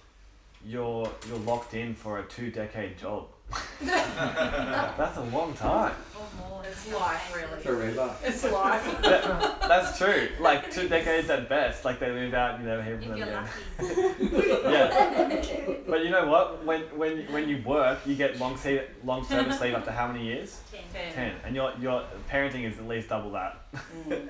you're 0.66 1.10
you're 1.28 1.40
locked 1.40 1.74
in 1.74 1.96
for 1.96 2.20
a 2.20 2.24
two 2.24 2.52
decade 2.52 2.98
job. 2.98 3.28
That's 3.82 5.18
a 5.18 5.24
long 5.24 5.54
time. 5.56 5.94
Or 6.18 6.50
more. 6.50 6.64
It's 6.66 6.90
life, 6.94 7.36
really. 7.36 7.62
Forever. 7.62 8.16
It's 8.24 8.44
life. 8.50 9.02
That- 9.02 9.60
that's 9.68 9.98
true. 9.98 10.30
Like 10.40 10.70
two 10.72 10.88
decades 10.88 11.30
at 11.30 11.48
best. 11.50 11.84
Like 11.86 12.00
they 12.00 12.12
moved 12.12 12.34
out, 12.34 12.60
you 12.60 12.66
never 12.66 12.84
hear 12.84 13.00
from 13.02 13.14
If 13.14 13.20
them 13.20 13.46
again. 13.82 14.64
Yeah. 14.72 15.82
But 15.88 16.04
you 16.06 16.10
know 16.12 16.28
what? 16.28 16.64
When 16.66 16.82
when 16.98 17.32
when 17.34 17.50
you 17.50 17.62
work, 17.66 18.00
you 18.06 18.16
get 18.16 18.38
long 18.40 18.56
se- 18.58 18.88
long 19.04 19.26
service 19.26 19.60
leave 19.62 19.74
up 19.74 19.84
to 19.86 19.92
how 19.92 20.08
many 20.08 20.26
years? 20.26 20.62
Ten. 20.94 21.14
Ten. 21.14 21.34
And 21.46 21.56
your 21.56 21.74
your 21.82 22.04
parenting 22.30 22.64
is 22.70 22.78
at 22.80 22.88
least 22.88 23.10
double 23.10 23.32
that. 23.32 23.66
Mm. 24.08 24.30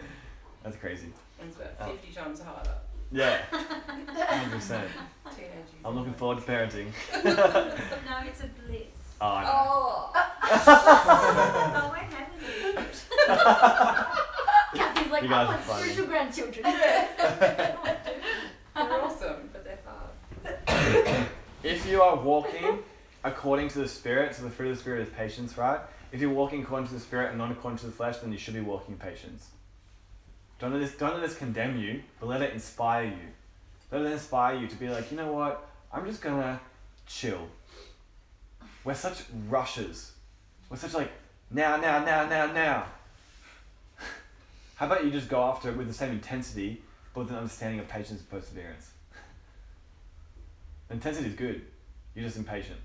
That's 0.64 0.78
crazy. 0.78 1.08
It's 1.44 1.58
about 1.58 1.90
Oh. 1.90 1.92
50 1.94 2.14
times 2.14 2.42
harder. 2.42 2.74
Yeah. 3.12 3.42
Hundred 3.52 4.52
percent. 4.52 4.88
I'm 5.84 5.96
looking 5.96 6.14
forward 6.14 6.38
to 6.40 6.44
parenting. 6.44 6.88
No, 7.24 8.18
it's 8.28 8.42
a 8.42 8.48
bliss. 8.68 8.82
Oh, 9.20 9.28
I 9.28 9.44
know. 9.44 9.50
Oh. 9.54 10.12
oh, 11.76 11.90
we're 11.92 11.98
having 11.98 12.40
it. 12.78 13.06
Kathy's 14.78 15.12
like, 15.12 15.24
You 15.24 15.30
I 15.34 15.44
are 15.44 15.46
want 15.48 15.62
funny. 15.62 15.82
spiritual 15.82 16.08
grandchildren. 16.08 16.64
They're 16.64 17.78
awesome, 18.76 19.50
but 19.52 19.64
they're 19.64 19.80
hard. 19.86 21.28
If 21.64 21.86
you 21.88 22.02
are 22.02 22.16
walking 22.16 22.80
according 23.24 23.70
to 23.70 23.80
the 23.80 23.88
Spirit, 23.88 24.34
so 24.36 24.42
the 24.44 24.50
fruit 24.50 24.72
of 24.72 24.78
the 24.78 24.82
Spirit 24.82 25.02
is 25.08 25.10
patience, 25.10 25.56
right? 25.58 25.80
If 26.12 26.20
you're 26.22 26.32
walking 26.32 26.64
according 26.64 26.88
to 26.88 26.94
the 26.96 27.00
Spirit 27.00 27.30
and 27.30 27.38
not 27.38 27.52
according 27.52 27.78
to 27.80 27.86
the 27.86 27.92
flesh, 27.92 28.18
then 28.18 28.32
you 28.32 28.38
should 28.40 28.56
be 28.56 28.62
walking 28.62 28.94
in 28.96 29.00
patience. 29.00 29.50
Don't 30.62 30.72
let 30.74 30.80
this, 30.80 30.92
don't 30.92 31.14
let 31.14 31.24
this 31.24 31.36
condemn 31.36 31.80
you, 31.80 32.04
but 32.20 32.30
let 32.30 32.44
it 32.44 32.54
inspire 32.54 33.06
you. 33.06 33.30
Let 33.92 34.04
it 34.04 34.12
inspire 34.12 34.56
you 34.56 34.68
to 34.68 34.76
be 34.76 34.90
like, 34.90 35.10
you 35.10 35.18
know 35.18 35.34
what? 35.34 35.68
I'm 35.92 36.06
just 36.06 36.22
gonna 36.22 36.62
chill. 37.08 37.48
We're 38.84 38.94
such 38.94 39.24
rushes. 39.50 40.12
We're 40.70 40.78
such 40.78 40.94
like, 40.94 41.12
now, 41.50 41.78
now, 41.78 42.06
now, 42.06 42.30
now, 42.30 42.52
now. 42.52 42.86
How 44.76 44.86
about 44.86 45.04
you 45.04 45.10
just 45.10 45.30
go 45.30 45.42
after 45.42 45.70
it 45.70 45.78
with 45.78 45.88
the 45.88 45.96
same 45.96 46.12
intensity, 46.12 46.84
but 47.16 47.22
with 47.22 47.32
an 47.32 47.38
understanding 47.38 47.80
of 47.80 47.88
patience 47.88 48.20
and 48.20 48.30
perseverance? 48.30 48.92
Intensity 50.92 51.30
is 51.30 51.36
good. 51.36 51.64
You're 52.14 52.26
just 52.26 52.38
impatient. 52.38 52.78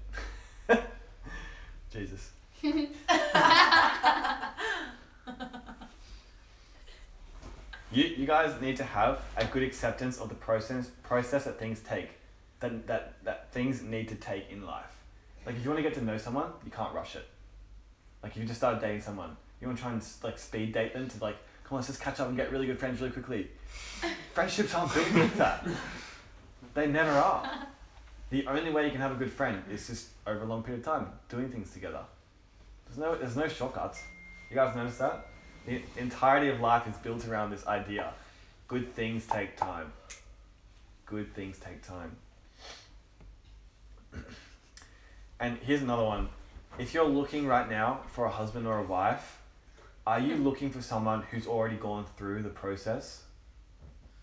Jesus. 1.92 2.30
you, 7.92 8.04
you 8.04 8.26
guys 8.26 8.60
need 8.60 8.76
to 8.76 8.84
have 8.84 9.20
a 9.36 9.44
good 9.44 9.62
acceptance 9.62 10.18
of 10.18 10.28
the 10.28 10.34
process 10.34 10.90
process 11.02 11.44
that 11.44 11.58
things 11.58 11.80
take. 11.80 12.10
That, 12.60 12.86
that, 12.86 13.14
that 13.24 13.52
things 13.52 13.82
need 13.82 14.08
to 14.08 14.14
take 14.14 14.50
in 14.50 14.64
life. 14.64 14.96
Like 15.44 15.56
if 15.56 15.62
you 15.62 15.70
want 15.70 15.78
to 15.78 15.82
get 15.82 15.94
to 15.98 16.04
know 16.04 16.16
someone, 16.16 16.50
you 16.64 16.70
can't 16.70 16.94
rush 16.94 17.14
it. 17.14 17.28
Like 18.22 18.32
if 18.32 18.38
you 18.38 18.44
just 18.44 18.58
started 18.58 18.80
dating 18.80 19.02
someone, 19.02 19.36
you 19.60 19.68
want 19.68 19.78
to 19.78 19.82
try 19.82 19.92
and 19.92 20.02
like 20.22 20.38
speed 20.38 20.72
date 20.72 20.94
them 20.94 21.08
to 21.08 21.22
like, 21.22 21.36
come 21.64 21.76
on, 21.76 21.76
let's 21.76 21.88
just 21.88 22.00
catch 22.00 22.18
up 22.18 22.28
and 22.28 22.36
get 22.36 22.50
really 22.50 22.66
good 22.66 22.78
friends 22.78 23.00
really 23.00 23.12
quickly. 23.12 23.48
Friendships 24.34 24.74
aren't 24.74 24.92
built 24.94 25.12
like 25.12 25.36
that. 25.36 25.66
They 26.74 26.86
never 26.86 27.10
are. 27.10 27.68
The 28.30 28.46
only 28.46 28.70
way 28.70 28.86
you 28.86 28.90
can 28.90 29.00
have 29.00 29.12
a 29.12 29.16
good 29.16 29.30
friend 29.30 29.62
is 29.70 29.86
just 29.86 30.08
over 30.26 30.42
a 30.42 30.46
long 30.46 30.62
period 30.62 30.80
of 30.80 30.86
time, 30.86 31.06
doing 31.28 31.48
things 31.48 31.72
together. 31.72 32.00
There's 32.86 32.98
no, 32.98 33.16
there's 33.16 33.36
no 33.36 33.48
shortcuts. 33.48 34.02
You 34.50 34.56
guys 34.56 34.74
notice 34.74 34.98
that? 34.98 35.26
The 35.66 35.82
entirety 35.96 36.48
of 36.48 36.60
life 36.60 36.86
is 36.86 36.96
built 36.98 37.26
around 37.26 37.50
this 37.50 37.66
idea. 37.66 38.12
Good 38.68 38.94
things 38.94 39.26
take 39.26 39.56
time. 39.56 39.92
Good 41.06 41.34
things 41.34 41.58
take 41.58 41.82
time. 41.86 42.16
and 45.40 45.58
here's 45.58 45.82
another 45.82 46.04
one. 46.04 46.28
If 46.78 46.94
you're 46.94 47.04
looking 47.04 47.46
right 47.46 47.68
now 47.68 48.00
for 48.08 48.26
a 48.26 48.30
husband 48.30 48.66
or 48.66 48.78
a 48.78 48.82
wife, 48.82 49.40
are 50.06 50.20
you 50.20 50.36
looking 50.36 50.70
for 50.70 50.80
someone 50.80 51.22
who's 51.30 51.48
already 51.48 51.76
gone 51.76 52.06
through 52.16 52.42
the 52.42 52.48
process? 52.48 53.24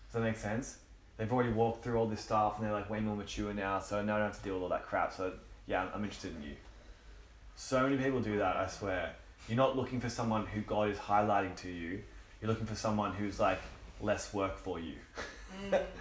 Does 0.06 0.14
that 0.14 0.22
make 0.22 0.38
sense? 0.38 0.78
They've 1.18 1.30
already 1.30 1.52
walked 1.52 1.84
through 1.84 1.98
all 1.98 2.06
this 2.06 2.20
stuff 2.20 2.56
and 2.56 2.66
they're 2.66 2.72
like 2.72 2.88
way 2.88 3.00
more 3.00 3.16
mature 3.16 3.52
now, 3.52 3.80
so 3.80 4.02
now 4.02 4.16
I 4.16 4.18
don't 4.18 4.28
have 4.28 4.38
to 4.38 4.44
deal 4.44 4.54
with 4.54 4.62
all 4.62 4.68
that 4.70 4.86
crap. 4.86 5.12
So 5.12 5.32
yeah, 5.66 5.86
I'm, 5.94 6.02
interested 6.02 6.34
in 6.36 6.42
you. 6.42 6.54
So 7.54 7.82
many 7.82 8.02
people 8.02 8.20
do 8.20 8.38
that, 8.38 8.56
I 8.56 8.66
swear. 8.66 9.14
You're 9.48 9.56
not 9.56 9.76
looking 9.76 10.00
for 10.00 10.08
someone 10.08 10.46
who 10.46 10.60
God 10.62 10.88
is 10.88 10.98
highlighting 10.98 11.54
to 11.56 11.70
you. 11.70 12.02
You're 12.40 12.50
looking 12.50 12.66
for 12.66 12.74
someone 12.74 13.12
who's 13.12 13.38
like 13.38 13.60
less 14.00 14.32
work 14.32 14.56
for 14.56 14.78
you. 14.78 14.94
Mm. 15.70 15.82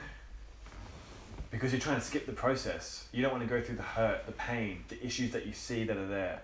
because 1.53 1.71
you're 1.71 1.79
trying 1.79 1.99
to 1.99 2.05
skip 2.05 2.25
the 2.25 2.33
process. 2.33 3.07
You 3.11 3.21
don't 3.21 3.31
want 3.31 3.43
to 3.43 3.49
go 3.49 3.61
through 3.61 3.75
the 3.75 3.83
hurt, 3.83 4.25
the 4.25 4.31
pain, 4.31 4.83
the 4.87 5.05
issues 5.05 5.31
that 5.31 5.45
you 5.45 5.53
see 5.53 5.83
that 5.83 5.95
are 5.95 6.07
there. 6.07 6.41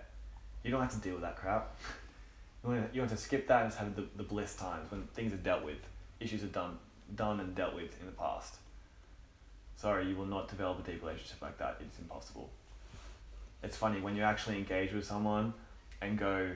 You 0.62 0.70
don't 0.70 0.80
have 0.80 0.92
to 0.92 0.98
deal 0.98 1.14
with 1.14 1.22
that 1.22 1.36
crap. 1.36 1.74
You 2.62 2.70
want 2.70 2.88
to, 2.88 2.94
you 2.94 3.00
want 3.00 3.10
to 3.10 3.16
skip 3.16 3.48
that 3.48 3.62
and 3.62 3.70
just 3.70 3.80
have 3.80 3.96
the, 3.96 4.04
the 4.16 4.22
bliss 4.22 4.54
times 4.54 4.88
when 4.90 5.02
things 5.14 5.32
are 5.32 5.38
dealt 5.38 5.64
with, 5.64 5.78
issues 6.20 6.44
are 6.44 6.48
done, 6.48 6.78
done 7.16 7.40
and 7.40 7.56
dealt 7.56 7.74
with 7.74 7.98
in 7.98 8.06
the 8.06 8.12
past. 8.12 8.54
Sorry, 9.76 10.06
you 10.06 10.14
will 10.14 10.26
not 10.26 10.48
develop 10.48 10.78
a 10.78 10.90
deep 10.90 11.02
relationship 11.02 11.42
like 11.42 11.58
that. 11.58 11.78
It's 11.80 11.98
impossible. 11.98 12.48
It's 13.64 13.76
funny 13.76 14.00
when 14.00 14.14
you 14.14 14.22
actually 14.22 14.58
engage 14.58 14.92
with 14.92 15.04
someone 15.04 15.54
and 16.00 16.18
go, 16.18 16.50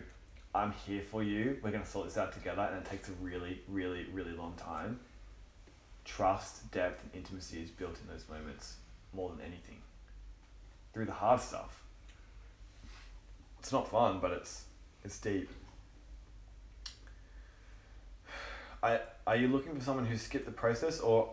I'm 0.55 0.73
here 0.87 1.03
for 1.03 1.23
you, 1.23 1.59
we're 1.63 1.73
going 1.73 1.83
to 1.83 1.89
sort 1.89 2.07
this 2.07 2.17
out 2.17 2.33
together, 2.33 2.63
and 2.63 2.77
it 2.77 2.89
takes 2.89 3.09
a 3.09 3.13
really, 3.21 3.61
really, 3.67 4.07
really 4.13 4.31
long 4.33 4.55
time. 4.57 5.01
Trust, 6.05 6.71
depth, 6.71 7.03
and 7.03 7.13
intimacy 7.13 7.61
is 7.61 7.71
built 7.71 7.99
in 8.01 8.09
those 8.13 8.25
moments 8.29 8.77
more 9.13 9.31
than 9.31 9.41
anything. 9.41 9.79
Through 10.93 11.07
the 11.07 11.13
hard 11.13 11.41
stuff. 11.41 11.83
It's 13.59 13.73
not 13.73 13.91
fun, 13.91 14.21
but 14.21 14.31
it's 14.31 14.67
it's 15.05 15.19
deep. 15.19 15.49
I, 18.83 19.01
are 19.27 19.37
you 19.37 19.49
looking 19.49 19.75
for 19.75 19.83
someone 19.83 20.05
who 20.07 20.17
skipped 20.17 20.47
the 20.47 20.53
process, 20.53 21.01
or 21.01 21.33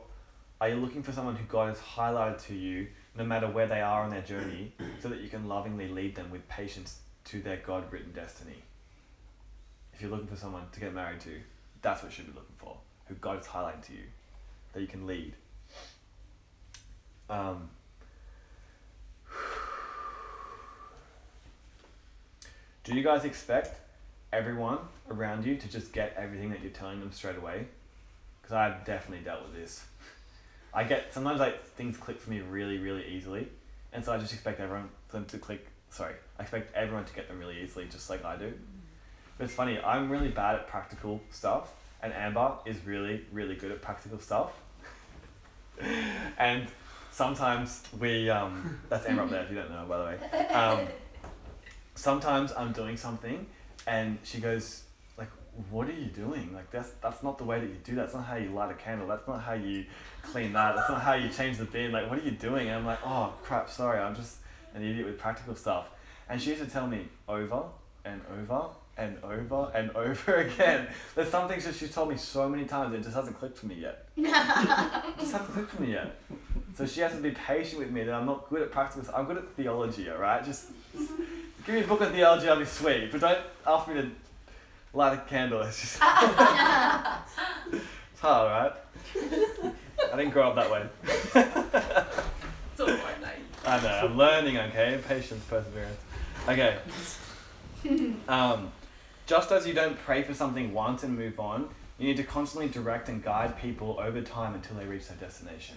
are 0.60 0.70
you 0.70 0.76
looking 0.76 1.04
for 1.04 1.12
someone 1.12 1.36
who 1.36 1.46
God 1.46 1.68
has 1.68 1.78
highlighted 1.78 2.44
to 2.48 2.56
you, 2.56 2.88
no 3.16 3.24
matter 3.24 3.48
where 3.48 3.68
they 3.68 3.82
are 3.82 4.02
on 4.04 4.10
their 4.10 4.22
journey, 4.22 4.74
so 5.00 5.10
that 5.10 5.20
you 5.20 5.30
can 5.30 5.48
lovingly 5.48 5.90
lead 5.90 6.16
them 6.16 6.32
with 6.32 6.48
patience 6.48 7.00
to 7.26 7.40
their 7.42 7.58
God 7.58 7.92
written 7.92 8.14
destiny? 8.14 8.64
If 10.02 10.06
you're 10.06 10.16
looking 10.18 10.30
for 10.30 10.36
someone 10.36 10.64
to 10.72 10.80
get 10.80 10.96
married 10.96 11.20
to, 11.20 11.40
that's 11.84 12.02
what 12.02 12.12
you 12.12 12.16
should 12.16 12.26
be 12.26 12.32
looking 12.34 12.56
for, 12.58 12.76
who 13.06 13.14
God 13.14 13.40
is 13.40 13.46
highlighting 13.46 13.86
to 13.86 13.94
you, 13.94 14.06
that 14.74 14.82
you 14.82 14.88
can 14.88 15.06
lead. 15.06 15.36
Um, 17.30 17.70
Do 22.84 22.96
you 22.96 23.04
guys 23.04 23.26
expect 23.26 23.80
everyone 24.34 24.80
around 25.12 25.46
you 25.46 25.56
to 25.58 25.68
just 25.70 25.94
get 25.94 26.16
everything 26.18 26.50
that 26.50 26.64
you're 26.64 26.72
telling 26.72 27.00
them 27.00 27.12
straight 27.12 27.38
away? 27.38 27.68
Because 28.42 28.56
I've 28.56 28.84
definitely 28.84 29.24
dealt 29.24 29.44
with 29.44 29.54
this. 29.54 29.86
I 30.74 30.84
get 30.84 31.14
sometimes 31.14 31.40
like 31.40 31.64
things 31.64 31.96
click 31.96 32.20
for 32.20 32.32
me 32.32 32.40
really, 32.40 32.80
really 32.80 33.06
easily, 33.06 33.50
and 33.94 34.04
so 34.04 34.14
I 34.14 34.18
just 34.18 34.34
expect 34.34 34.60
everyone 34.60 34.90
them 35.12 35.26
to 35.26 35.38
click. 35.38 35.68
Sorry, 35.92 36.16
I 36.40 36.42
expect 36.42 36.74
everyone 36.74 37.06
to 37.06 37.14
get 37.14 37.28
them 37.28 37.38
really 37.38 37.62
easily, 37.62 37.86
just 37.86 38.10
like 38.10 38.26
I 38.26 38.36
do. 38.36 38.52
It's 39.42 39.54
funny. 39.54 39.80
I'm 39.80 40.10
really 40.10 40.30
bad 40.30 40.56
at 40.56 40.68
practical 40.68 41.22
stuff, 41.32 41.72
and 42.04 42.14
Amber 42.14 42.54
is 42.66 42.78
really, 42.86 43.26
really 43.32 43.56
good 43.56 43.72
at 43.72 43.82
practical 43.82 44.20
stuff. 44.20 44.52
and 46.38 46.68
sometimes 47.12 47.84
we 48.00 48.30
um, 48.30 48.80
that's 48.90 49.06
Amber 49.08 49.24
up 49.24 49.30
there 49.30 49.44
if 49.44 49.50
you 49.50 49.56
don't 49.56 49.72
know 49.72 49.86
by 49.88 49.98
the 49.98 50.04
way. 50.04 50.48
Um, 50.54 50.88
sometimes 51.96 52.52
I'm 52.58 52.72
doing 52.72 52.98
something 52.98 53.46
and 53.88 54.18
she 54.24 54.40
goes 54.40 54.84
like 55.18 55.30
what 55.70 55.88
are 55.88 55.94
you 55.94 56.06
doing? 56.06 56.54
Like 56.54 56.72
that's 56.72 56.92
that's 57.02 57.24
not 57.24 57.38
the 57.38 57.44
way 57.44 57.60
that 57.60 57.68
you 57.68 57.78
do 57.84 57.96
that. 57.96 58.04
That's 58.04 58.14
not 58.14 58.26
how 58.26 58.36
you 58.36 58.50
light 58.50 58.72
a 58.72 58.76
candle. 58.76 59.08
That's 59.08 59.28
not 59.28 59.42
how 59.42 59.54
you 59.54 59.86
clean 60.24 60.54
that. 60.54 60.76
That's 60.76 60.90
not 60.90 61.02
how 61.02 61.14
you 61.14 61.30
change 61.30 61.58
the 61.58 61.66
bin 61.66 61.92
like 61.92 62.10
what 62.10 62.20
are 62.20 62.24
you 62.24 62.32
doing? 62.32 62.68
And 62.68 62.78
I'm 62.78 62.86
like 62.86 63.00
oh 63.06 63.34
crap 63.44 63.70
sorry. 63.70 64.00
I'm 64.00 64.16
just 64.16 64.38
an 64.74 64.84
idiot 64.84 65.06
with 65.06 65.18
practical 65.18 65.56
stuff. 65.56 65.88
And 66.30 66.42
she 66.42 66.52
used 66.52 66.64
to 66.64 66.70
tell 66.70 66.88
me 66.88 67.08
over 67.28 67.64
and 68.06 68.22
over 68.40 68.70
and 68.98 69.18
over 69.24 69.72
and 69.74 69.92
over 69.96 70.36
again 70.36 70.88
there's 71.16 71.30
some 71.30 71.48
things 71.48 71.66
that 71.66 71.76
she's 71.76 71.94
told 71.94 72.10
me 72.10 72.18
so 72.18 72.48
many 72.50 72.66
times 72.66 72.94
it 72.94 73.02
just 73.04 73.16
hasn't 73.16 73.38
clicked 73.38 73.58
for 73.58 73.68
me 73.68 73.76
yet 73.76 74.06
it 74.18 74.24
just 75.20 75.32
hasn't 75.32 75.52
clicked 75.52 75.72
for 75.72 75.82
me 75.82 75.94
yet 75.94 76.16
so 76.76 76.86
she 76.86 77.02
has 77.02 77.14
to 77.14 77.22
be 77.22 77.32
patient 77.32 77.80
with 77.80 77.92
me 77.92 78.04
that 78.04 78.14
I'm 78.14 78.26
not 78.26 78.50
good 78.50 78.62
at 78.62 78.72
practical 78.72 79.10
I'm 79.16 79.26
good 79.26 79.38
at 79.38 79.50
theology 79.56 80.10
alright 80.10 80.44
just 80.44 80.68
Give 81.66 81.76
me 81.76 81.82
a 81.82 81.88
book 81.88 82.02
of 82.02 82.12
theology, 82.12 82.50
I'll 82.50 82.58
be 82.58 82.66
sweet. 82.66 83.12
But 83.12 83.22
don't 83.22 83.40
ask 83.68 83.88
me 83.88 83.94
to 83.96 84.10
light 84.94 85.14
a 85.14 85.18
candle. 85.18 85.62
It's 85.62 85.80
just. 85.80 85.96
it's 86.02 86.02
hard, 88.20 88.52
right? 88.52 88.74
I 90.12 90.18
didn't 90.18 90.32
grow 90.32 90.50
up 90.50 90.56
that 90.56 90.72
way. 90.72 90.88
It's 91.04 91.36
all 92.82 92.88
right, 92.88 93.22
mate. 93.22 93.46
I 93.64 93.80
know, 93.80 94.08
I'm 94.08 94.18
learning, 94.18 94.58
okay? 94.58 95.00
Patience, 95.08 95.44
perseverance. 95.48 96.00
Okay. 96.48 96.80
Um, 98.28 98.72
just 99.26 99.52
as 99.52 99.68
you 99.68 99.74
don't 99.74 99.98
pray 100.00 100.24
for 100.24 100.34
something 100.34 100.74
once 100.74 101.04
and 101.04 101.18
move 101.18 101.40
on, 101.40 101.70
you 101.98 102.08
need 102.08 102.18
to 102.18 102.24
constantly 102.24 102.68
direct 102.68 103.10
and 103.10 103.24
guide 103.24 103.60
people 103.60 104.00
over 104.00 104.22
time 104.22 104.56
until 104.56 104.76
they 104.78 104.86
reach 104.86 105.08
their 105.08 105.18
destination. 105.18 105.76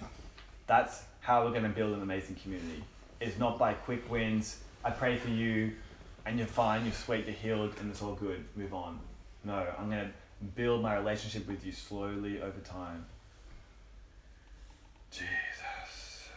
That's 0.66 1.02
how 1.20 1.44
we're 1.44 1.50
going 1.50 1.64
to 1.64 1.68
build 1.68 1.94
an 1.94 2.02
amazing 2.02 2.36
community. 2.36 2.82
It's 3.20 3.38
not 3.38 3.58
by 3.58 3.74
quick 3.74 4.10
wins, 4.10 4.58
I 4.84 4.90
pray 4.90 5.16
for 5.16 5.28
you 5.28 5.72
and 6.26 6.38
you're 6.38 6.46
fine, 6.46 6.84
you're 6.84 6.94
sweet, 6.94 7.26
you're 7.26 7.34
healed, 7.34 7.74
and 7.80 7.90
it's 7.90 8.02
all 8.02 8.14
good, 8.14 8.44
move 8.56 8.72
on. 8.72 8.98
No, 9.44 9.66
I'm 9.78 9.90
going 9.90 10.06
to 10.06 10.10
build 10.54 10.82
my 10.82 10.96
relationship 10.96 11.46
with 11.46 11.64
you 11.66 11.72
slowly 11.72 12.40
over 12.40 12.60
time. 12.60 13.04
Jesus. 15.10 16.28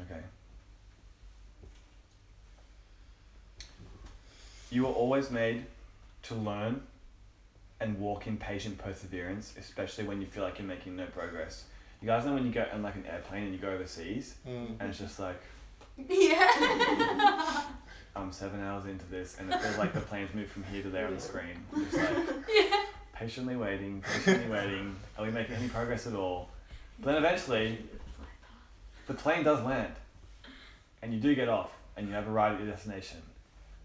Okay. 0.00 0.20
You 4.70 4.82
were 4.82 4.92
always 4.92 5.30
made 5.30 5.64
to 6.24 6.34
learn 6.34 6.82
and 7.80 7.98
walk 7.98 8.26
in 8.26 8.36
patient 8.36 8.78
perseverance, 8.78 9.54
especially 9.58 10.04
when 10.04 10.20
you 10.20 10.26
feel 10.26 10.42
like 10.44 10.58
you're 10.58 10.68
making 10.68 10.96
no 10.96 11.06
progress. 11.06 11.64
You 12.00 12.06
guys 12.06 12.24
know 12.24 12.34
when 12.34 12.46
you 12.46 12.52
go 12.52 12.64
on 12.72 12.82
like 12.82 12.94
an 12.94 13.06
airplane 13.06 13.44
and 13.44 13.52
you 13.52 13.58
go 13.58 13.70
overseas 13.70 14.34
Mm. 14.46 14.76
and 14.80 14.90
it's 14.90 14.98
just 14.98 15.18
like 15.18 15.40
Yeah. 15.96 17.64
I'm 18.16 18.32
seven 18.32 18.60
hours 18.62 18.86
into 18.86 19.04
this 19.06 19.36
and 19.38 19.52
it 19.52 19.60
feels 19.60 19.78
like 19.78 19.92
the 19.92 20.00
plane's 20.00 20.34
moved 20.34 20.50
from 20.50 20.64
here 20.64 20.82
to 20.82 20.88
there 20.90 21.06
on 21.06 21.14
the 21.14 21.20
screen. 21.20 21.56
I'm 21.74 21.84
just 21.90 21.96
like 21.96 22.26
yeah. 22.52 22.84
patiently 23.14 23.56
waiting, 23.56 24.02
patiently 24.02 24.50
waiting. 24.50 24.96
Are 25.18 25.24
we 25.24 25.30
making 25.30 25.56
any 25.56 25.68
progress 25.68 26.06
at 26.06 26.14
all? 26.14 26.48
But 26.98 27.12
then 27.12 27.16
eventually 27.24 27.78
the 29.06 29.14
plane 29.14 29.42
does 29.44 29.62
land 29.64 29.92
and 31.02 31.12
you 31.14 31.20
do 31.20 31.34
get 31.34 31.48
off 31.48 31.70
and 31.96 32.08
you 32.08 32.14
have 32.14 32.28
arrived 32.28 32.56
at 32.60 32.64
your 32.66 32.70
destination. 32.74 33.18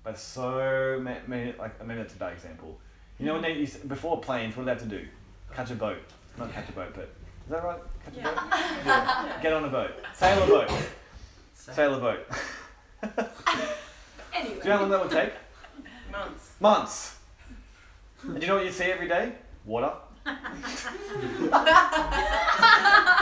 But 0.05 0.17
so 0.19 0.99
ma- 1.01 1.15
many, 1.27 1.53
like 1.59 1.85
maybe 1.85 1.99
that's 2.01 2.13
a 2.13 2.17
bad 2.17 2.31
example. 2.33 2.77
You 3.19 3.25
know 3.25 3.33
when 3.33 3.41
they 3.41 3.53
used 3.53 3.89
before 3.89 4.21
planes, 4.21 4.55
what 4.55 4.61
do 4.61 4.65
they 4.65 4.71
have 4.71 4.81
to 4.83 4.87
do? 4.87 5.05
Catch 5.53 5.71
a 5.71 5.75
boat. 5.75 5.97
Not 6.37 6.53
catch 6.53 6.69
a 6.69 6.71
boat, 6.73 6.93
but 6.93 7.09
is 7.45 7.49
that 7.49 7.63
right? 7.63 7.79
Catch 8.05 8.17
a 8.17 8.21
boat. 8.23 8.33
Yeah. 8.85 9.39
Get 9.41 9.51
on 9.53 9.65
a 9.65 9.69
boat. 9.69 9.91
Sail 10.13 10.43
a 10.43 10.47
boat. 10.47 10.71
Sail 11.55 11.95
a 11.95 11.99
boat. 11.99 12.19
Anyway, 14.37 14.55
Do 14.55 14.63
you 14.63 14.69
know 14.69 14.75
how 14.75 14.81
long 14.81 14.89
that 14.91 15.01
would 15.01 15.11
take? 15.11 15.31
months. 16.11 16.51
Months. 16.59 17.17
And 18.21 18.35
do 18.35 18.41
you 18.41 18.47
know 18.47 18.55
what 18.55 18.65
you 18.65 18.71
see 18.71 18.83
every 18.83 19.07
day? 19.07 19.31
Water. 19.63 19.93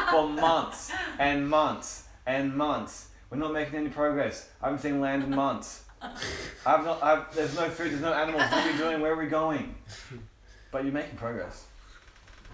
For 0.09 0.27
months 0.29 0.91
and 1.19 1.47
months 1.47 2.05
and 2.25 2.55
months. 2.55 3.09
We're 3.29 3.37
not 3.37 3.53
making 3.53 3.75
any 3.75 3.89
progress. 3.89 4.49
I 4.61 4.65
haven't 4.65 4.79
seen 4.81 4.99
land 5.01 5.23
in 5.23 5.29
months. 5.35 5.82
I've 6.65 6.85
not, 6.85 7.03
I've, 7.03 7.33
there's 7.35 7.55
no 7.55 7.69
food, 7.69 7.91
there's 7.91 8.01
no 8.01 8.13
animals. 8.13 8.43
What 8.43 8.65
are 8.65 8.71
we 8.71 8.77
doing? 8.77 9.01
Where 9.01 9.13
are 9.13 9.17
we 9.17 9.27
going? 9.27 9.75
But 10.71 10.83
you're 10.83 10.93
making 10.93 11.17
progress. 11.17 11.65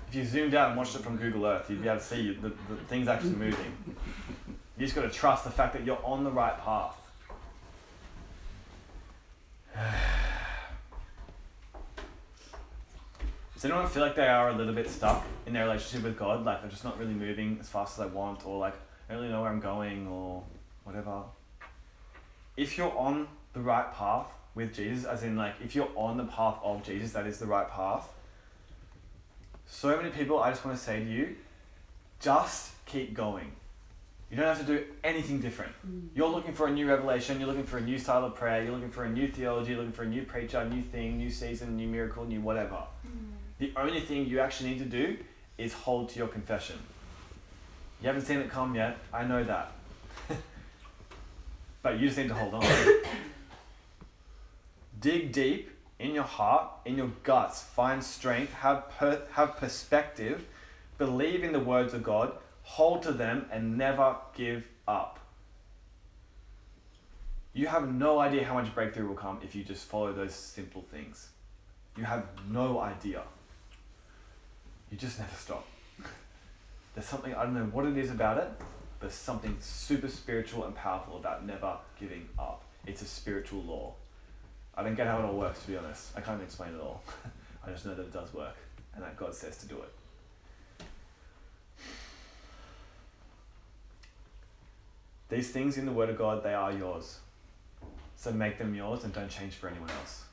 If 0.10 0.16
you 0.16 0.26
zoomed 0.26 0.56
out 0.56 0.70
and 0.70 0.78
watched 0.78 0.95
it 0.95 1.04
from 1.04 1.18
Google 1.18 1.45
Earth, 1.45 1.70
you'd 1.70 1.82
be 1.82 1.88
able 1.88 2.00
to 2.00 2.06
see 2.06 2.34
the, 2.34 2.50
the 2.50 2.76
things 2.88 3.08
actually 3.08 3.32
moving. 3.32 3.74
You 4.78 4.86
just 4.86 4.95
got 4.95 5.04
to 5.04 5.10
trust 5.10 5.43
the 5.43 5.52
fact 5.52 5.74
that 5.74 5.86
you're 5.86 6.04
on 6.04 6.24
the 6.24 6.32
right 6.32 6.60
path. 6.60 6.95
Does 13.54 13.66
anyone 13.66 13.88
feel 13.88 14.04
like 14.04 14.16
they 14.16 14.28
are 14.28 14.50
a 14.50 14.56
little 14.56 14.74
bit 14.74 14.89
stuck 14.89 15.26
in 15.45 15.54
their 15.54 15.66
relationship 15.66 16.04
with 16.06 16.18
God? 16.18 16.45
Like 16.45 16.62
they're 16.62 16.72
just 16.72 16.86
not 16.86 16.97
really 16.97 17.14
moving 17.14 17.58
as 17.60 17.68
fast 17.68 18.00
as 18.00 18.06
I 18.06 18.08
want, 18.08 18.45
or 18.45 18.58
like 18.58 18.76
I 19.10 19.14
don't 19.14 19.22
really 19.22 19.34
know 19.34 19.41
where 19.41 19.52
I'm 19.52 19.60
going, 19.60 20.08
or 20.08 20.43
whatever. 20.86 21.24
If 22.56 22.78
you're 22.78 22.97
on 22.97 23.28
the 23.54 23.60
right 23.60 23.91
path 23.93 24.28
with 24.56 24.76
Jesus, 24.76 25.06
as 25.06 25.24
in 25.24 25.36
like 25.36 25.56
if 25.64 25.76
you're 25.76 25.89
on 25.95 26.18
the 26.18 26.26
path 26.26 26.58
of 26.64 26.84
Jesus, 26.84 27.14
that 27.14 27.26
is 27.26 27.39
the 27.39 27.45
right 27.45 27.70
path. 27.70 28.08
So 29.66 29.95
many 29.95 30.10
people, 30.10 30.39
I 30.39 30.50
just 30.50 30.66
want 30.66 30.78
to 30.78 30.84
say 30.84 31.00
to 31.00 31.06
you, 31.06 31.36
just 32.20 32.72
keep 32.86 33.14
going. 33.14 33.52
You 34.30 34.38
don't 34.38 34.45
have 34.45 34.60
to 34.60 34.66
do 34.66 34.84
anything 35.04 35.39
different. 35.39 35.72
Mm. 35.88 36.10
You're 36.14 36.30
looking 36.30 36.54
for 36.54 36.68
a 36.68 36.72
new 36.72 36.88
revelation, 36.88 37.39
you're 37.39 37.47
looking 37.47 37.64
for 37.64 37.78
a 37.78 37.82
new 37.82 37.97
style 37.97 38.26
of 38.26 38.36
prayer, 38.36 38.64
you're 38.64 38.74
looking 38.74 38.91
for 38.91 39.06
a 39.06 39.10
new 39.10 39.28
theology, 39.28 39.72
you're 39.72 39.80
looking 39.80 39.93
for 39.93 40.04
a 40.04 40.08
new 40.08 40.24
preacher, 40.24 40.64
new 40.66 40.84
thing, 40.84 41.18
new 41.18 41.32
season, 41.32 41.76
new 41.78 41.88
miracle, 41.88 42.26
new 42.26 42.41
whatever. 42.41 42.84
Mm. 43.08 43.32
The 43.58 43.74
only 43.76 44.02
thing 44.02 44.28
you 44.28 44.39
actually 44.39 44.72
need 44.72 44.80
to 44.80 44.86
do 44.86 45.18
is 45.58 45.74
hold 45.74 46.10
to 46.10 46.20
your 46.20 46.28
confession. 46.28 46.78
You 48.02 48.08
haven't 48.08 48.26
seen 48.26 48.39
it 48.39 48.50
come 48.50 48.76
yet, 48.76 48.97
I 49.12 49.24
know 49.24 49.43
that. 49.43 49.72
but 51.82 51.99
you 51.99 52.07
just 52.07 52.18
need 52.18 52.28
to 52.28 52.36
hold 52.36 52.53
on. 52.53 52.64
Dig 54.99 55.31
deep 55.31 55.71
in 55.99 56.13
your 56.13 56.23
heart, 56.23 56.71
in 56.85 56.97
your 56.97 57.11
guts, 57.23 57.61
find 57.61 58.03
strength, 58.03 58.53
have, 58.53 58.89
per- 58.97 59.21
have 59.31 59.57
perspective, 59.57 60.45
believe 60.97 61.43
in 61.43 61.51
the 61.53 61.59
words 61.59 61.93
of 61.93 62.03
God, 62.03 62.34
hold 62.63 63.03
to 63.03 63.11
them, 63.11 63.45
and 63.51 63.77
never 63.77 64.15
give 64.35 64.65
up. 64.88 65.19
You 67.53 67.67
have 67.67 67.91
no 67.91 68.19
idea 68.19 68.45
how 68.45 68.53
much 68.53 68.73
breakthrough 68.73 69.07
will 69.07 69.15
come 69.15 69.39
if 69.43 69.55
you 69.55 69.63
just 69.63 69.85
follow 69.85 70.13
those 70.13 70.34
simple 70.34 70.85
things. 70.91 71.30
You 71.97 72.05
have 72.05 72.26
no 72.49 72.80
idea. 72.80 73.23
You 74.89 74.97
just 74.97 75.19
never 75.19 75.35
stop. 75.35 75.67
There's 76.93 77.07
something, 77.07 77.34
I 77.34 77.43
don't 77.43 77.55
know 77.55 77.65
what 77.65 77.85
it 77.85 77.97
is 77.97 78.11
about 78.11 78.38
it, 78.38 78.49
but 78.99 79.11
something 79.11 79.57
super 79.59 80.07
spiritual 80.07 80.65
and 80.65 80.76
powerful 80.76 81.17
about 81.17 81.45
never 81.45 81.77
giving 81.99 82.30
up. 82.38 82.63
It's 82.85 83.01
a 83.01 83.05
spiritual 83.05 83.61
law. 83.63 83.93
I 84.80 84.84
don't 84.84 84.95
get 84.95 85.07
how 85.07 85.19
it 85.19 85.26
all 85.26 85.35
works, 85.35 85.61
to 85.64 85.68
be 85.68 85.76
honest. 85.76 86.14
I 86.15 86.22
can't 86.22 86.41
explain 86.41 86.73
it 86.73 86.80
all. 86.80 87.03
I 87.68 87.69
just 87.69 87.85
know 87.85 87.93
that 87.95 88.03
it 88.03 88.14
does 88.14 88.34
work 88.34 88.56
and 88.95 89.03
that 89.03 89.18
God 89.18 89.35
says 89.35 89.57
to 89.57 89.68
do 89.68 89.76
it. 89.76 90.85
These 95.27 95.49
things 95.49 95.77
in 95.77 95.85
the 95.85 95.91
Word 95.91 96.10
of 96.10 96.18
God, 96.18 96.43
they 96.43 96.53
are 96.53 96.72
yours. 96.72 97.19
So 98.15 98.31
make 98.31 98.57
them 98.57 98.73
yours 98.73 99.03
and 99.03 99.11
don't 99.11 99.30
change 99.30 99.56
for 99.56 99.68
anyone 99.68 99.89
else. 99.99 100.23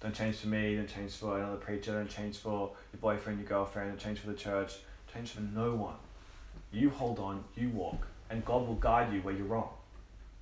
Don't 0.00 0.14
change 0.14 0.38
for 0.38 0.48
me, 0.48 0.74
don't 0.74 0.88
change 0.88 1.12
for 1.12 1.38
another 1.38 1.56
preacher, 1.56 1.92
don't 1.92 2.10
change 2.10 2.38
for 2.38 2.72
your 2.92 3.00
boyfriend, 3.00 3.38
your 3.38 3.48
girlfriend, 3.48 3.90
don't 3.90 4.00
change 4.00 4.18
for 4.18 4.26
the 4.26 4.36
church, 4.36 4.74
change 5.14 5.30
for 5.30 5.40
no 5.40 5.76
one. 5.76 5.94
You 6.72 6.90
hold 6.90 7.20
on, 7.20 7.44
you 7.54 7.68
walk, 7.68 8.08
and 8.28 8.44
God 8.44 8.66
will 8.66 8.74
guide 8.74 9.12
you 9.12 9.20
where 9.20 9.34
you're 9.34 9.46
wrong. 9.46 9.70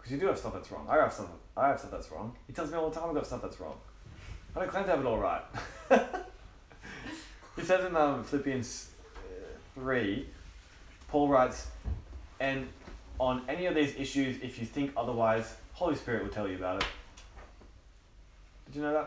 Because 0.00 0.12
you 0.12 0.18
do 0.18 0.26
have 0.26 0.38
stuff 0.38 0.54
that's 0.54 0.70
wrong. 0.72 0.86
I 0.88 0.96
have 0.96 1.12
stuff 1.12 1.28
I 1.56 1.68
have 1.68 1.78
stuff 1.78 1.90
that's 1.90 2.10
wrong. 2.10 2.34
He 2.46 2.52
tells 2.52 2.70
me 2.70 2.78
all 2.78 2.88
the 2.88 2.98
time 2.98 3.10
I've 3.10 3.14
got 3.14 3.26
stuff 3.26 3.42
that's 3.42 3.60
wrong. 3.60 3.76
I 4.56 4.60
don't 4.60 4.68
claim 4.68 4.84
to 4.84 4.90
have 4.90 5.00
it 5.00 5.06
all 5.06 5.18
right. 5.18 5.42
he 7.56 7.62
says 7.62 7.84
in 7.84 7.94
um, 7.94 8.24
Philippians 8.24 8.90
uh, 9.16 9.80
3, 9.80 10.26
Paul 11.08 11.28
writes, 11.28 11.68
and 12.40 12.66
on 13.20 13.42
any 13.48 13.66
of 13.66 13.74
these 13.74 13.94
issues 13.96 14.42
if 14.42 14.58
you 14.58 14.66
think 14.66 14.92
otherwise. 14.96 15.54
Holy 15.74 15.94
Spirit 15.94 16.22
will 16.22 16.30
tell 16.30 16.48
you 16.48 16.56
about 16.56 16.82
it. 16.82 16.88
Did 18.66 18.76
you 18.76 18.82
know 18.82 19.06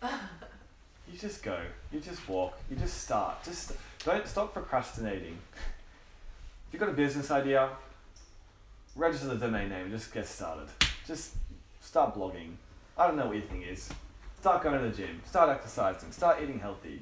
that? 0.00 0.10
you 1.12 1.18
just 1.18 1.42
go. 1.42 1.58
You 1.90 2.00
just 2.00 2.28
walk. 2.28 2.58
You 2.70 2.76
just 2.76 3.02
start. 3.02 3.42
Just 3.44 3.72
don't 4.04 4.26
stop 4.26 4.52
procrastinating. 4.52 5.38
If 5.56 6.72
you've 6.72 6.80
got 6.80 6.90
a 6.90 6.92
business 6.92 7.30
idea, 7.30 7.70
register 8.98 9.28
the 9.28 9.36
domain 9.36 9.68
name 9.68 9.90
just 9.90 10.12
get 10.12 10.26
started. 10.26 10.66
Just 11.06 11.34
start 11.80 12.14
blogging. 12.16 12.54
I 12.96 13.06
don't 13.06 13.16
know 13.16 13.26
what 13.26 13.36
your 13.36 13.44
thing 13.44 13.62
is. 13.62 13.88
Start 14.40 14.62
going 14.62 14.78
to 14.78 14.88
the 14.88 14.94
gym. 14.94 15.22
Start 15.24 15.48
exercising. 15.48 16.10
Start 16.10 16.42
eating 16.42 16.58
healthy. 16.58 17.00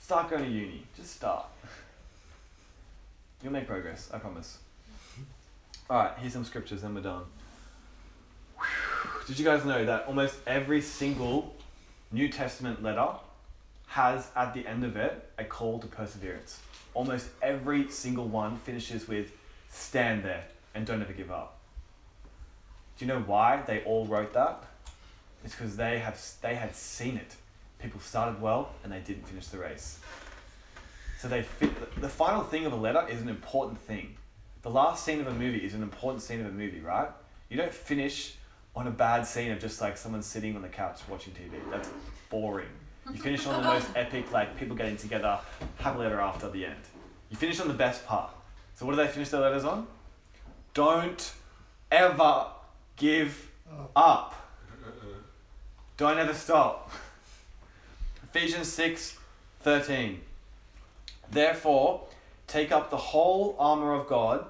Start 0.00 0.30
going 0.30 0.44
to 0.44 0.50
uni. 0.50 0.84
Just 0.94 1.16
start. 1.16 1.46
You'll 3.42 3.52
make 3.52 3.66
progress, 3.66 4.10
I 4.12 4.18
promise. 4.18 4.58
Alright, 5.90 6.12
here's 6.18 6.32
some 6.32 6.44
scriptures, 6.44 6.82
then 6.82 6.94
we're 6.94 7.00
done. 7.00 7.22
Did 9.26 9.38
you 9.38 9.44
guys 9.44 9.64
know 9.64 9.84
that 9.84 10.06
almost 10.06 10.36
every 10.46 10.80
single 10.80 11.54
New 12.12 12.28
Testament 12.28 12.82
letter 12.82 13.08
has 13.86 14.30
at 14.36 14.52
the 14.52 14.66
end 14.66 14.84
of 14.84 14.96
it 14.96 15.30
a 15.38 15.44
call 15.44 15.78
to 15.78 15.86
perseverance? 15.86 16.60
Almost 16.92 17.28
every 17.40 17.88
single 17.90 18.26
one 18.26 18.56
finishes 18.58 19.06
with 19.08 19.32
stand 19.68 20.24
there 20.24 20.44
and 20.76 20.86
don't 20.86 21.00
ever 21.00 21.12
give 21.14 21.30
up. 21.30 21.58
Do 22.98 23.04
you 23.04 23.12
know 23.12 23.20
why 23.20 23.62
they 23.66 23.82
all 23.84 24.06
wrote 24.06 24.34
that? 24.34 24.62
It's 25.44 25.54
because 25.54 25.76
they 25.76 25.98
have 25.98 26.20
they 26.42 26.54
had 26.54 26.76
seen 26.76 27.16
it. 27.16 27.34
People 27.78 28.00
started 28.00 28.40
well 28.40 28.70
and 28.84 28.92
they 28.92 29.00
didn't 29.00 29.26
finish 29.26 29.46
the 29.48 29.58
race. 29.58 29.98
So 31.18 31.28
they 31.28 31.42
fit, 31.42 31.70
the 32.00 32.08
final 32.08 32.42
thing 32.42 32.66
of 32.66 32.72
a 32.72 32.76
letter 32.76 33.06
is 33.08 33.22
an 33.22 33.28
important 33.28 33.80
thing. 33.80 34.16
The 34.62 34.70
last 34.70 35.04
scene 35.04 35.20
of 35.20 35.26
a 35.26 35.32
movie 35.32 35.58
is 35.58 35.74
an 35.74 35.82
important 35.82 36.22
scene 36.22 36.40
of 36.40 36.46
a 36.46 36.52
movie, 36.52 36.80
right? 36.80 37.08
You 37.48 37.56
don't 37.56 37.72
finish 37.72 38.34
on 38.74 38.86
a 38.86 38.90
bad 38.90 39.26
scene 39.26 39.50
of 39.50 39.58
just 39.58 39.80
like 39.80 39.96
someone 39.96 40.22
sitting 40.22 40.56
on 40.56 40.62
the 40.62 40.68
couch 40.68 41.00
watching 41.08 41.32
TV. 41.32 41.58
That's 41.70 41.88
boring. 42.28 42.68
You 43.10 43.18
finish 43.18 43.46
on 43.46 43.62
the 43.62 43.68
most 43.74 43.88
epic, 43.94 44.30
like 44.32 44.58
people 44.58 44.76
getting 44.76 44.96
together, 44.96 45.38
have 45.78 45.96
a 45.96 45.98
letter 45.98 46.20
after 46.20 46.50
the 46.50 46.66
end. 46.66 46.80
You 47.30 47.36
finish 47.36 47.60
on 47.60 47.68
the 47.68 47.74
best 47.74 48.04
part. 48.06 48.30
So 48.74 48.84
what 48.84 48.92
do 48.92 48.96
they 48.96 49.08
finish 49.08 49.30
their 49.30 49.40
letters 49.40 49.64
on? 49.64 49.86
Don't 50.76 51.32
ever 51.90 52.48
give 52.98 53.50
up. 53.96 54.34
Don't 55.96 56.18
ever 56.18 56.34
stop. 56.34 56.90
Ephesians 58.24 58.70
6 58.72 59.16
13. 59.62 60.20
Therefore, 61.30 62.02
take 62.46 62.72
up 62.72 62.90
the 62.90 62.98
whole 62.98 63.56
armor 63.58 63.94
of 63.94 64.06
God 64.06 64.44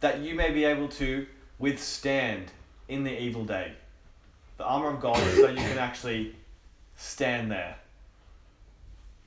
that 0.00 0.18
you 0.18 0.34
may 0.34 0.50
be 0.50 0.64
able 0.64 0.88
to 0.88 1.28
withstand 1.60 2.46
in 2.88 3.04
the 3.04 3.16
evil 3.16 3.44
day. 3.44 3.74
The 4.56 4.64
armor 4.64 4.88
of 4.88 5.00
God 5.00 5.16
so 5.36 5.48
you 5.48 5.58
can 5.58 5.78
actually 5.78 6.34
stand 6.96 7.52
there. 7.52 7.76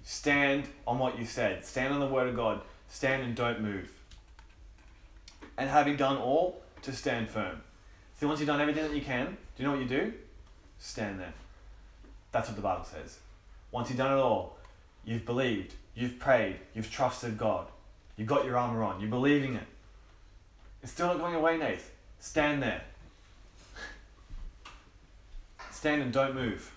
Stand 0.04 0.66
on 0.86 1.00
what 1.00 1.18
you 1.18 1.26
said. 1.26 1.64
Stand 1.64 1.94
on 1.94 2.02
the 2.02 2.08
word 2.08 2.28
of 2.28 2.36
God. 2.36 2.60
Stand 2.90 3.24
and 3.24 3.36
don't 3.36 3.62
move. 3.62 3.90
And 5.62 5.70
having 5.70 5.96
done 5.96 6.18
all, 6.18 6.60
to 6.82 6.92
stand 6.92 7.30
firm. 7.30 7.62
See, 8.20 8.26
once 8.26 8.40
you've 8.40 8.48
done 8.48 8.60
everything 8.60 8.82
that 8.84 8.96
you 8.96 9.04
can, 9.04 9.28
do 9.28 9.62
you 9.62 9.66
know 9.66 9.74
what 9.74 9.82
you 9.84 9.88
do? 9.88 10.12
Stand 10.80 11.20
there. 11.20 11.36
That's 12.32 12.48
what 12.48 12.56
the 12.56 12.64
Bible 12.64 12.84
says. 12.84 13.20
Once 13.70 13.88
you've 13.88 14.00
done 14.00 14.18
it 14.18 14.20
all, 14.20 14.58
you've 15.06 15.24
believed, 15.24 15.76
you've 15.94 16.18
prayed, 16.18 16.56
you've 16.74 16.90
trusted 16.90 17.38
God, 17.38 17.68
you've 18.18 18.28
got 18.28 18.44
your 18.44 18.58
armor 18.58 18.82
on, 18.82 19.00
you're 19.00 19.12
believing 19.12 19.54
it. 19.54 19.68
It's 20.82 20.94
still 20.94 21.06
not 21.06 21.20
going 21.20 21.36
away, 21.36 21.60
Nath. 21.60 21.92
Stand 22.20 22.64
there. 22.64 22.82
Stand 25.72 26.02
and 26.02 26.12
don't 26.12 26.34
move. 26.34 26.76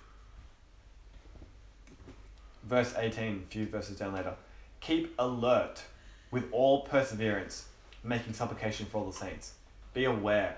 Verse 2.64 2.92
18, 2.98 3.44
a 3.48 3.50
few 3.50 3.64
verses 3.64 3.96
down 3.98 4.12
later. 4.12 4.34
Keep 4.80 5.14
alert 5.18 5.84
with 6.30 6.44
all 6.52 6.82
perseverance, 6.82 7.68
making 8.04 8.34
supplication 8.34 8.86
for 8.86 8.98
all 8.98 9.06
the 9.06 9.16
saints. 9.16 9.54
Be 9.92 10.04
aware 10.04 10.56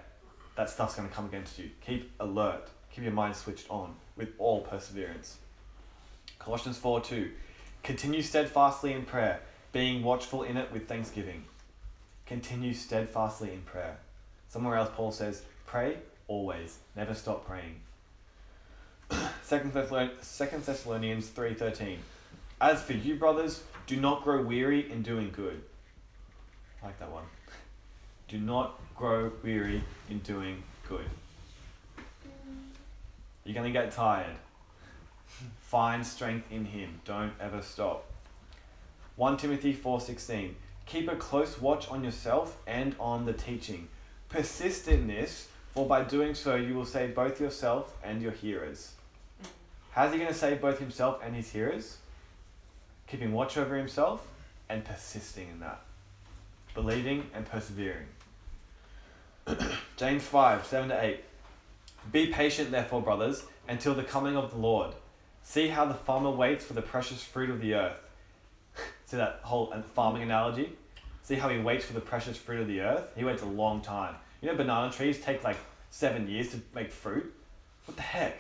that 0.57 0.69
stuff's 0.69 0.97
going 0.97 1.09
to 1.09 1.15
come 1.15 1.27
against 1.27 1.59
you. 1.59 1.71
Keep 1.87 2.13
alert. 2.21 2.69
Keep 2.93 3.05
your 3.05 3.13
mind 3.13 3.37
switched 3.37 3.71
on 3.71 3.95
with 4.17 4.31
all 4.39 4.63
perseverance. 4.63 5.37
Colossians 6.39 6.79
4 6.79 7.01
2. 7.01 7.31
Continue 7.83 8.23
steadfastly 8.23 8.93
in 8.93 9.05
prayer, 9.05 9.41
being 9.73 10.03
watchful 10.03 10.43
in 10.43 10.57
it 10.57 10.73
with 10.73 10.89
thanksgiving. 10.89 11.45
Continue 12.27 12.75
steadfastly 12.75 13.53
in 13.53 13.61
prayer. 13.63 13.99
Somewhere 14.49 14.77
else, 14.77 14.91
Paul 14.95 15.13
says, 15.13 15.43
pray 15.67 15.99
always, 16.29 16.79
never 16.97 17.15
stop 17.15 17.47
praying. 17.47 17.77
2 19.11 19.71
Thessalonians 19.71 21.29
3.13 21.29 21.99
As 22.61 22.83
for 22.83 22.95
you, 22.95 23.17
brothers, 23.17 23.63
do 23.87 23.97
not 23.97 24.25
grow 24.25 24.43
weary 24.43 24.91
in 24.91 25.03
doing 25.03 25.31
good. 25.31 25.63
I 26.83 26.87
like 26.87 26.99
that 26.99 27.11
one. 27.11 27.25
Do 28.29 28.39
not 28.39 28.79
grow 28.97 29.31
weary 29.45 29.85
in 30.11 30.19
doing 30.19 30.63
good. 30.89 31.09
You're 33.45 33.55
going 33.55 33.73
to 33.73 33.79
get 33.79 33.93
tired. 33.93 34.35
Find 35.61 36.05
strength 36.05 36.51
in 36.51 36.65
him. 36.65 37.01
Don't 37.05 37.33
ever 37.41 37.63
stop. 37.63 38.05
1 39.15 39.37
Timothy 39.37 39.73
4:16 39.73 40.55
Keep 40.87 41.09
a 41.09 41.17
close 41.17 41.61
watch 41.61 41.89
on 41.89 42.03
yourself 42.03 42.59
and 42.67 42.97
on 42.99 43.27
the 43.27 43.33
teaching. 43.33 43.89
Persist 44.29 44.89
in 44.89 45.07
this, 45.07 45.49
for 45.73 45.87
by 45.87 46.03
doing 46.03 46.35
so 46.35 46.57
you 46.57 46.75
will 46.75 46.85
save 46.85 47.15
both 47.15 47.41
yourself 47.41 47.95
and 48.03 48.21
your 48.21 48.33
hearers. 48.33 48.93
How's 49.93 50.13
he 50.13 50.19
going 50.19 50.33
to 50.33 50.39
save 50.39 50.61
both 50.61 50.79
himself 50.79 51.21
and 51.23 51.35
his 51.35 51.51
hearers? 51.53 51.99
Keeping 53.07 53.33
watch 53.33 53.57
over 53.57 53.77
himself 53.77 54.27
and 54.69 54.85
persisting 54.85 55.49
in 55.49 55.61
that. 55.61 55.81
Believing 56.75 57.31
and 57.35 57.47
persevering. 57.47 58.07
James 59.97 60.25
5, 60.25 60.67
7 60.67 60.89
to 60.89 61.05
8. 61.05 61.21
Be 62.13 62.27
patient, 62.29 62.71
therefore, 62.71 63.03
brothers, 63.03 63.45
until 63.69 63.95
the 63.95 64.03
coming 64.03 64.37
of 64.37 64.51
the 64.51 64.59
Lord. 64.59 64.95
See 65.43 65.69
how 65.69 65.85
the 65.85 65.95
farmer 65.95 66.31
waits 66.31 66.65
for 66.65 66.73
the 66.73 66.83
precious 66.83 67.23
fruit 67.23 67.51
of 67.51 67.61
the 67.61 67.75
earth. 67.75 67.97
See 69.07 69.17
that 69.17 69.41
whole 69.43 69.73
farming 69.95 70.23
analogy? 70.23 70.73
See 71.23 71.37
how 71.37 71.49
he 71.49 71.59
waits 71.59 71.85
for 71.85 71.93
the 71.93 72.01
precious 72.01 72.37
fruit 72.37 72.61
of 72.61 72.69
the 72.69 72.81
earth? 72.81 73.09
He 73.17 73.25
waits 73.25 73.43
a 73.43 73.47
long 73.47 73.81
time. 73.81 74.17
You 74.41 74.49
know, 74.49 74.57
banana 74.57 74.93
trees 74.93 75.21
take 75.21 75.45
like 75.45 75.57
seven 75.91 76.29
years 76.29 76.51
to 76.51 76.61
make 76.75 76.91
fruit? 76.91 77.33
What 77.85 77.97
the 77.97 78.03
heck? 78.03 78.39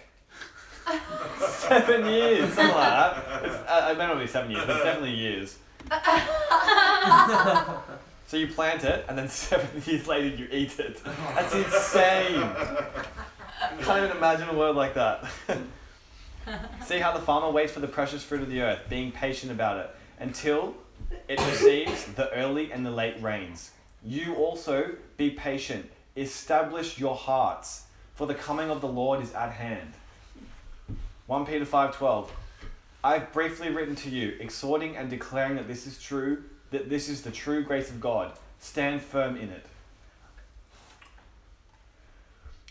seven 1.39 2.07
years, 2.07 2.53
something 2.53 2.74
like 2.74 2.93
that. 2.93 3.45
It's, 3.45 3.55
uh, 3.55 3.89
it 3.93 3.99
may 3.99 4.07
not 4.07 4.19
be 4.19 4.27
seven 4.27 4.51
years, 4.51 4.65
but 4.66 4.77
it's 4.77 4.85
definitely 4.85 5.15
years. 5.15 5.59
so 8.27 8.36
you 8.36 8.48
plant 8.48 8.85
it, 8.85 9.05
and 9.09 9.16
then 9.16 9.28
seven 9.31 9.82
years 9.86 10.07
later 10.07 10.28
you 10.28 10.48
eat 10.51 10.78
it. 10.78 11.01
Oh. 11.05 11.32
That's 11.35 11.55
insane. 11.55 12.43
I 12.43 13.82
can't 13.82 14.05
even 14.05 14.16
imagine 14.16 14.48
a 14.48 14.55
word 14.55 14.77
like 14.77 14.94
that. 14.94 15.24
See 16.85 16.98
how 16.98 17.12
the 17.12 17.20
farmer 17.20 17.51
waits 17.51 17.73
for 17.73 17.81
the 17.81 17.89
precious 17.89 18.23
fruit 18.23 18.43
of 18.43 18.48
the 18.48 18.62
earth, 18.62 18.81
being 18.89 19.11
patient 19.11 19.51
about 19.51 19.78
it, 19.78 19.90
until 20.20 20.74
it 21.28 21.40
receives 21.47 22.05
the 22.15 22.32
early 22.32 22.73
and 22.73 22.85
the 22.85 22.90
late 22.90 23.20
rains. 23.23 23.73
You 24.05 24.35
also 24.36 24.93
be 25.16 25.31
patient. 25.31 25.90
Establish 26.16 26.98
your 26.98 27.16
hearts, 27.16 27.86
for 28.15 28.27
the 28.27 28.35
coming 28.35 28.70
of 28.70 28.81
the 28.81 28.89
Lord 28.89 29.20
is 29.20 29.32
at 29.35 29.53
hand. 29.53 29.93
1 31.27 31.44
Peter 31.44 31.66
5:12 31.66 32.31
I've 33.03 33.32
briefly 33.32 33.70
written 33.70 33.94
to 33.97 34.11
you, 34.11 34.36
exhorting 34.40 34.97
and 34.97 35.11
declaring 35.11 35.57
that 35.57 35.69
this 35.69 35.86
is 35.86 36.01
true, 36.01 36.44
that 36.71 36.89
this 36.89 37.09
is 37.09 37.23
the 37.23 37.31
true 37.31 37.63
grace 37.63 37.91
of 37.91 38.01
God. 38.01 38.33
Stand 38.59 39.03
firm 39.03 39.37
in 39.37 39.51
it. 39.51 39.67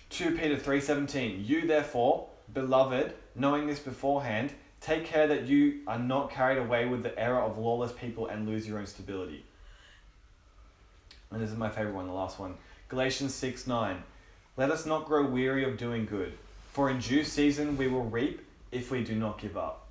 2 0.10 0.38
Peter 0.38 0.56
3:17 0.56 1.46
You 1.46 1.68
therefore, 1.68 2.30
beloved, 2.54 3.14
knowing 3.36 3.68
this 3.68 3.80
beforehand, 3.80 4.54
take 4.80 5.06
care 5.06 5.28
that 5.28 5.44
you 5.44 5.82
are 5.88 6.00
not 6.00 6.32
carried 6.32 6.58
away 6.58 6.86
with 6.86 7.04
the 7.04 7.18
error 7.20 7.42
of 7.42 7.58
lawless 7.58 7.92
people 7.92 8.28
and 8.28 8.48
lose 8.48 8.68
your 8.68 8.80
own 8.80 8.86
stability. 8.86 9.44
And 11.32 11.42
this 11.42 11.52
is 11.52 11.58
my 11.58 11.70
favorite 11.70 11.96
one, 11.96 12.08
the 12.08 12.14
last 12.14 12.40
one. 12.40 12.56
Galatians 12.88 13.34
6 13.34 13.68
9. 13.68 14.04
Let 14.58 14.72
us 14.72 14.86
not 14.86 15.06
grow 15.06 15.26
weary 15.26 15.66
of 15.66 15.78
doing 15.78 16.06
good, 16.06 16.38
for 16.72 16.90
in 16.90 17.00
due 17.00 17.26
season 17.26 17.76
we 17.76 17.88
will 17.88 18.06
reap 18.06 18.46
if 18.72 18.92
we 18.92 19.04
do 19.04 19.16
not 19.16 19.38
give 19.38 19.58
up. 19.58 19.85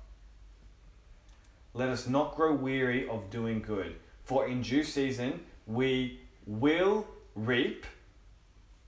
Let 1.75 1.89
us 1.89 2.07
not 2.07 2.35
grow 2.37 2.53
weary 2.53 3.07
of 3.09 3.29
doing 3.29 3.61
good, 3.61 3.97
for 4.23 4.47
in 4.47 4.61
due 4.61 4.85
season 4.85 5.41
we 5.67 6.21
will 6.47 7.05
reap 7.35 7.85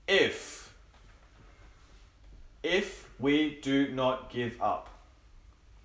if 0.08 0.74
if 2.62 3.06
we 3.20 3.58
do 3.62 3.92
not 3.92 4.30
give 4.30 4.60
up. 4.62 4.88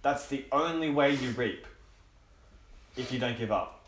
That's 0.02 0.28
the 0.28 0.46
only 0.50 0.90
way 0.92 1.14
you 1.14 1.32
reap 1.32 1.68
if 2.96 3.12
you 3.12 3.20
don't 3.20 3.38
give 3.38 3.52
up. 3.52 3.84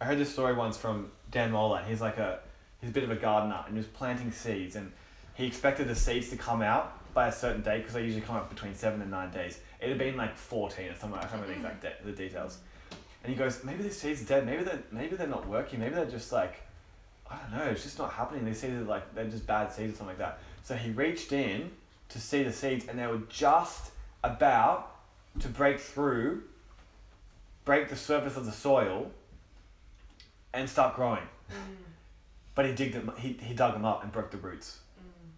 I 0.00 0.06
heard 0.06 0.18
this 0.18 0.32
story 0.32 0.54
once 0.54 0.76
from 0.76 1.12
Dan 1.30 1.52
Mohler. 1.52 1.86
He's 1.86 2.00
like 2.00 2.18
a 2.18 2.40
he's 2.80 2.90
a 2.90 2.92
bit 2.92 3.04
of 3.04 3.10
a 3.12 3.16
gardener 3.16 3.62
and 3.66 3.74
he 3.74 3.78
was 3.78 3.86
planting 3.86 4.32
seeds 4.32 4.74
and 4.74 4.90
he 5.34 5.46
expected 5.46 5.86
the 5.86 5.94
seeds 5.94 6.30
to 6.30 6.36
come 6.36 6.62
out 6.62 7.14
by 7.14 7.28
a 7.28 7.32
certain 7.32 7.62
date 7.62 7.78
because 7.78 7.94
they 7.94 8.02
usually 8.02 8.22
come 8.22 8.34
out 8.34 8.50
between 8.50 8.74
seven 8.74 9.00
and 9.02 9.10
nine 9.10 9.30
days. 9.30 9.60
It 9.80 9.88
had 9.88 9.98
been 9.98 10.16
like 10.16 10.36
14 10.36 10.90
or 10.90 10.94
something. 10.94 11.18
I 11.18 11.22
can't 11.22 11.42
remember 11.42 11.48
the 11.48 11.68
exact 11.68 11.82
de- 11.82 12.10
the 12.10 12.12
details. 12.12 12.58
And 13.22 13.32
he 13.32 13.38
goes, 13.38 13.62
maybe 13.64 13.82
these 13.82 13.98
seeds 13.98 14.22
are 14.22 14.26
dead. 14.26 14.46
Maybe 14.46 14.62
they're, 14.62 14.82
maybe 14.90 15.16
they're 15.16 15.26
not 15.26 15.46
working. 15.46 15.80
Maybe 15.80 15.94
they're 15.94 16.06
just 16.06 16.32
like, 16.32 16.62
I 17.30 17.36
don't 17.36 17.58
know. 17.58 17.70
It's 17.70 17.82
just 17.82 17.98
not 17.98 18.12
happening. 18.12 18.44
These 18.44 18.60
seeds 18.60 18.74
are 18.74 18.84
like, 18.84 19.14
they're 19.14 19.28
just 19.28 19.46
bad 19.46 19.72
seeds 19.72 19.94
or 19.94 19.96
something 19.98 20.18
like 20.18 20.18
that. 20.18 20.38
So 20.62 20.74
he 20.74 20.90
reached 20.90 21.32
in 21.32 21.70
to 22.10 22.20
see 22.20 22.42
the 22.42 22.52
seeds 22.52 22.86
and 22.88 22.98
they 22.98 23.06
were 23.06 23.22
just 23.28 23.92
about 24.24 24.96
to 25.38 25.48
break 25.48 25.80
through, 25.80 26.42
break 27.64 27.88
the 27.88 27.96
surface 27.96 28.36
of 28.36 28.46
the 28.46 28.52
soil 28.52 29.10
and 30.52 30.68
start 30.68 30.96
growing. 30.96 31.22
Mm. 31.50 31.76
But 32.54 32.66
he 32.66 32.74
digged 32.74 32.94
them, 32.94 33.12
he, 33.18 33.34
he 33.40 33.54
dug 33.54 33.74
them 33.74 33.84
up 33.84 34.02
and 34.02 34.10
broke 34.10 34.30
the 34.30 34.36
roots. 34.36 34.80
Mm. 34.98 35.30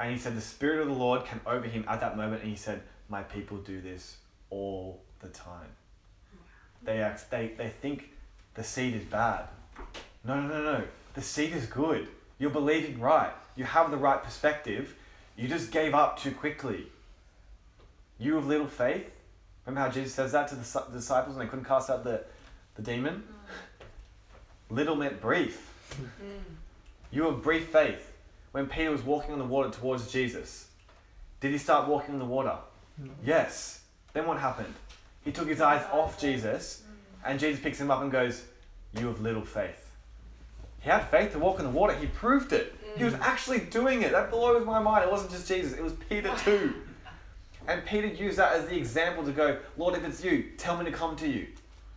And 0.00 0.12
he 0.12 0.18
said, 0.18 0.36
The 0.36 0.40
Spirit 0.40 0.80
of 0.80 0.88
the 0.88 0.94
Lord 0.94 1.24
came 1.24 1.40
over 1.46 1.66
him 1.66 1.84
at 1.88 2.00
that 2.00 2.16
moment, 2.16 2.42
and 2.42 2.50
he 2.50 2.56
said, 2.56 2.82
My 3.10 3.22
people 3.24 3.58
do 3.58 3.80
this 3.82 4.16
all 4.48 5.02
the 5.18 5.28
time. 5.28 5.68
They, 6.82 7.00
act, 7.00 7.30
they, 7.30 7.52
they 7.58 7.68
think 7.68 8.10
the 8.54 8.64
seed 8.64 8.94
is 8.94 9.04
bad. 9.04 9.48
No, 10.24 10.40
no, 10.40 10.48
no, 10.48 10.62
no. 10.62 10.84
The 11.14 11.20
seed 11.20 11.52
is 11.52 11.66
good. 11.66 12.08
You're 12.38 12.50
believing 12.50 13.00
right. 13.00 13.32
You 13.56 13.64
have 13.64 13.90
the 13.90 13.96
right 13.96 14.22
perspective. 14.22 14.94
You 15.36 15.48
just 15.48 15.72
gave 15.72 15.92
up 15.92 16.18
too 16.18 16.30
quickly. 16.30 16.86
You 18.18 18.38
of 18.38 18.46
little 18.46 18.68
faith. 18.68 19.10
Remember 19.66 19.88
how 19.88 19.92
Jesus 19.92 20.14
says 20.14 20.32
that 20.32 20.48
to 20.48 20.54
the 20.54 20.86
disciples 20.92 21.36
when 21.36 21.44
they 21.44 21.50
couldn't 21.50 21.64
cast 21.64 21.90
out 21.90 22.04
the, 22.04 22.22
the 22.76 22.82
demon? 22.82 23.24
Mm. 23.26 24.74
Little 24.74 24.96
meant 24.96 25.20
brief. 25.20 25.74
Mm. 26.00 26.54
You 27.10 27.24
have 27.24 27.42
brief 27.42 27.68
faith. 27.68 28.12
When 28.52 28.66
Peter 28.66 28.90
was 28.90 29.02
walking 29.02 29.32
on 29.32 29.38
the 29.38 29.44
water 29.44 29.70
towards 29.70 30.10
Jesus, 30.10 30.68
did 31.40 31.52
he 31.52 31.58
start 31.58 31.88
walking 31.88 32.14
on 32.14 32.20
the 32.20 32.26
water? 32.26 32.56
Yes. 33.24 33.80
Then 34.12 34.26
what 34.26 34.38
happened? 34.38 34.74
He 35.24 35.32
took 35.32 35.48
his 35.48 35.60
eyes 35.60 35.84
off 35.92 36.20
Jesus, 36.20 36.82
and 37.24 37.38
Jesus 37.38 37.60
picks 37.60 37.80
him 37.80 37.90
up 37.90 38.02
and 38.02 38.10
goes, 38.10 38.44
You 38.98 39.06
have 39.08 39.20
little 39.20 39.44
faith. 39.44 39.90
He 40.80 40.88
had 40.88 41.04
faith 41.10 41.32
to 41.32 41.38
walk 41.38 41.58
in 41.58 41.66
the 41.66 41.70
water. 41.70 41.94
He 41.94 42.06
proved 42.06 42.52
it. 42.52 42.74
He 42.96 43.04
was 43.04 43.14
actually 43.14 43.60
doing 43.60 44.02
it. 44.02 44.12
That 44.12 44.30
blows 44.30 44.64
my 44.64 44.80
mind. 44.80 45.04
It 45.04 45.10
wasn't 45.10 45.30
just 45.30 45.46
Jesus, 45.46 45.74
it 45.74 45.82
was 45.82 45.92
Peter 46.08 46.32
too. 46.38 46.74
And 47.68 47.84
Peter 47.84 48.08
used 48.08 48.38
that 48.38 48.52
as 48.52 48.66
the 48.66 48.76
example 48.76 49.22
to 49.24 49.32
go, 49.32 49.58
Lord, 49.76 49.94
if 49.94 50.04
it's 50.04 50.24
you, 50.24 50.50
tell 50.56 50.76
me 50.76 50.84
to 50.86 50.90
come 50.90 51.14
to 51.16 51.28
you. 51.28 51.46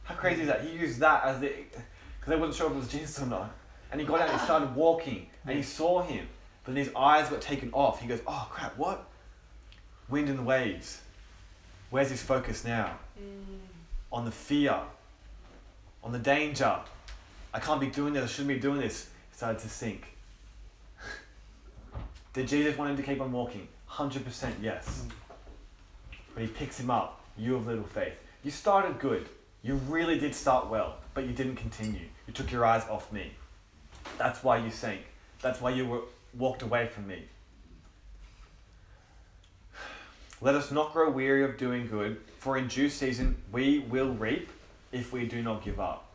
How 0.04 0.16
crazy 0.16 0.42
is 0.42 0.48
that? 0.48 0.62
He 0.62 0.72
used 0.72 1.00
that 1.00 1.24
as 1.24 1.40
the, 1.40 1.48
because 1.48 2.28
they 2.28 2.36
wasn't 2.36 2.56
sure 2.56 2.68
if 2.68 2.74
it 2.74 2.80
was 2.80 2.90
Jesus 2.90 3.22
or 3.22 3.26
not. 3.26 3.56
And 3.92 4.02
he 4.02 4.06
got 4.06 4.22
out 4.22 4.30
and 4.30 4.42
started 4.42 4.76
walking, 4.76 5.28
and 5.46 5.56
he 5.56 5.64
saw 5.64 6.02
him. 6.02 6.28
But 6.64 6.76
then 6.76 6.84
his 6.84 6.94
eyes 6.96 7.30
got 7.30 7.42
taken 7.42 7.72
off. 7.74 8.02
He 8.02 8.08
goes, 8.08 8.22
Oh 8.28 8.48
crap, 8.52 8.78
what? 8.78 9.10
Wind 10.14 10.30
and 10.30 10.38
the 10.38 10.44
waves. 10.44 11.02
Where's 11.90 12.12
his 12.12 12.22
focus 12.22 12.64
now? 12.64 13.00
Mm. 13.20 13.58
On 14.12 14.26
the 14.26 14.32
fear, 14.32 14.80
on 16.04 16.12
the 16.12 16.20
danger. 16.20 16.78
I 17.52 17.60
can't 17.60 17.82
be 17.82 17.88
doing 17.88 18.14
this, 18.14 18.24
I 18.24 18.28
shouldn't 18.28 18.50
be 18.50 18.60
doing 18.60 18.80
this. 18.80 19.10
He 19.32 19.38
started 19.38 19.58
to 19.62 19.70
sink. 19.70 20.06
Did 22.34 22.48
Jesus 22.48 22.78
want 22.78 22.92
him 22.92 22.98
to 22.98 23.02
keep 23.02 23.22
on 23.22 23.32
walking? 23.32 23.68
100% 23.90 24.52
yes. 24.62 25.04
Mm. 25.04 25.12
But 26.36 26.44
he 26.44 26.48
picks 26.48 26.80
him 26.80 26.92
up. 26.92 27.20
You 27.36 27.56
of 27.56 27.66
little 27.66 27.84
faith. 27.84 28.14
You 28.44 28.52
started 28.52 29.00
good. 29.00 29.28
You 29.64 29.78
really 29.90 30.20
did 30.20 30.36
start 30.36 30.70
well, 30.70 30.98
but 31.16 31.26
you 31.26 31.34
didn't 31.34 31.56
continue. 31.56 32.06
You 32.28 32.34
took 32.34 32.52
your 32.52 32.66
eyes 32.66 32.84
off 32.88 33.12
me. 33.12 33.32
That's 34.20 34.44
why 34.44 34.58
you 34.58 34.70
sank. 34.70 35.02
That's 35.42 35.60
why 35.60 35.72
you 35.72 35.88
were, 35.88 36.02
walked 36.38 36.62
away 36.62 36.86
from 36.86 37.08
me. 37.08 37.24
Let 40.44 40.56
us 40.56 40.72
not 40.72 40.92
grow 40.92 41.10
weary 41.10 41.46
of 41.46 41.58
doing 41.58 41.88
good, 41.88 42.20
for 42.38 42.58
in 42.58 42.68
due 42.68 42.90
season 42.90 43.38
we 43.54 43.80
will 43.80 44.10
reap 44.10 44.50
if 44.92 45.14
we 45.14 45.26
do 45.26 45.42
not 45.42 45.64
give 45.64 45.80
up. 45.80 46.12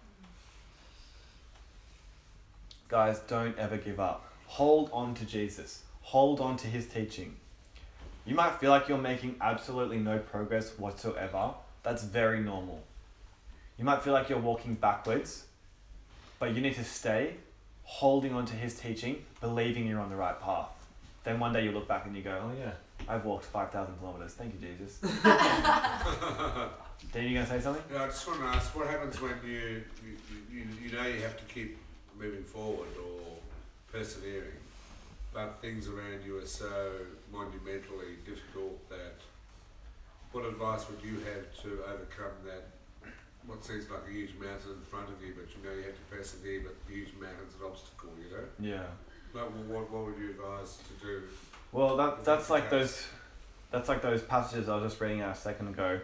Guys, 2.91 3.21
don't 3.21 3.59
ever 3.59 3.79
give 3.79 3.99
up. 3.99 4.31
Hold 4.45 4.91
on 4.93 5.15
to 5.15 5.25
Jesus. 5.25 5.83
Hold 6.03 6.41
on 6.41 6.59
to 6.59 6.67
his 6.67 6.87
teaching. 6.87 7.37
You 8.27 8.35
might 8.35 8.57
feel 8.57 8.69
like 8.69 8.87
you're 8.87 8.99
making 8.99 9.37
absolutely 9.41 9.97
no 9.97 10.19
progress 10.19 10.79
whatsoever. 10.79 11.55
That's 11.83 12.03
very 12.03 12.41
normal. 12.41 12.83
You 13.79 13.87
might 13.87 14.03
feel 14.03 14.13
like 14.13 14.29
you're 14.29 14.39
walking 14.39 14.75
backwards, 14.75 15.47
but 16.39 16.55
you 16.55 16.61
need 16.61 16.75
to 16.75 16.85
stay 16.85 17.37
holding 17.85 18.35
on 18.35 18.45
to 18.45 18.57
his 18.57 18.79
teaching, 18.79 19.25
believing 19.41 19.87
you're 19.87 20.01
on 20.01 20.11
the 20.11 20.17
right 20.17 20.39
path. 20.39 20.69
Then 21.25 21.41
one 21.41 21.55
day 21.55 21.65
you 21.65 21.73
look 21.73 21.89
back 21.89 22.05
and 22.05 22.15
you 22.15 22.21
go, 22.21 22.39
oh 22.45 22.53
yeah, 22.59 22.73
I've 23.07 23.25
walked 23.25 23.45
5,000 23.47 23.97
kilometers. 23.99 24.35
Thank 24.35 24.55
you, 24.55 24.61
Jesus. 24.67 24.99
then 27.13 27.25
you 27.25 27.35
going 27.35 27.47
to 27.47 27.47
say 27.47 27.61
something? 27.61 27.83
Yeah, 27.93 28.05
I 28.05 28.07
just 28.07 28.27
want 28.27 28.41
to 28.41 28.47
ask, 28.47 28.77
what 28.77 28.89
happens 28.89 29.21
when 29.21 29.35
you, 29.45 29.83
you, 30.05 30.17
you, 30.51 30.65
you 30.83 30.93
know 30.93 31.07
you 31.07 31.21
have 31.23 31.37
to 31.37 31.45
keep 31.53 31.79
moving 32.19 32.43
forward 32.43 32.89
or 32.99 33.21
persevering, 33.93 34.61
but 35.33 35.59
things 35.63 35.89
around 35.89 36.25
you 36.27 36.39
are 36.39 36.47
so 36.47 36.93
monumentally 37.33 38.17
difficult 38.27 38.89
that 38.91 39.17
what 40.33 40.45
advice 40.45 40.85
would 40.91 41.03
you 41.03 41.19
have 41.21 41.63
to 41.63 41.83
overcome 41.85 42.37
that 42.45 42.67
what 43.49 43.65
seems 43.65 43.89
like 43.89 44.05
a 44.07 44.13
huge 44.13 44.35
mountain 44.37 44.77
in 44.77 44.85
front 44.85 45.09
of 45.09 45.17
you, 45.25 45.33
but 45.33 45.49
you 45.57 45.65
know 45.65 45.75
you 45.75 45.89
have 45.89 45.97
to 45.97 46.07
persevere, 46.13 46.61
but 46.61 46.77
the 46.87 46.93
huge 46.93 47.17
mountain's 47.17 47.57
an 47.57 47.65
obstacle, 47.65 48.13
you 48.21 48.29
know? 48.29 48.45
Yeah. 48.61 48.85
Like, 49.33 49.49
well, 49.49 49.81
what, 49.81 49.91
what 49.91 50.05
would 50.07 50.19
you 50.21 50.37
advise 50.37 50.77
to 50.85 50.95
do? 51.01 51.23
Well, 51.73 51.97
that 51.97 52.25
that's 52.25 52.51
like 52.51 52.71
those, 52.71 53.07
that's 53.71 53.89
like 53.89 54.03
those 54.03 54.23
passages 54.23 54.69
I 54.69 54.77
was 54.77 54.93
just 54.93 55.01
reading 55.01 55.21
out 55.21 55.37
a 55.37 55.39
second 55.39 55.69
ago, 55.69 56.01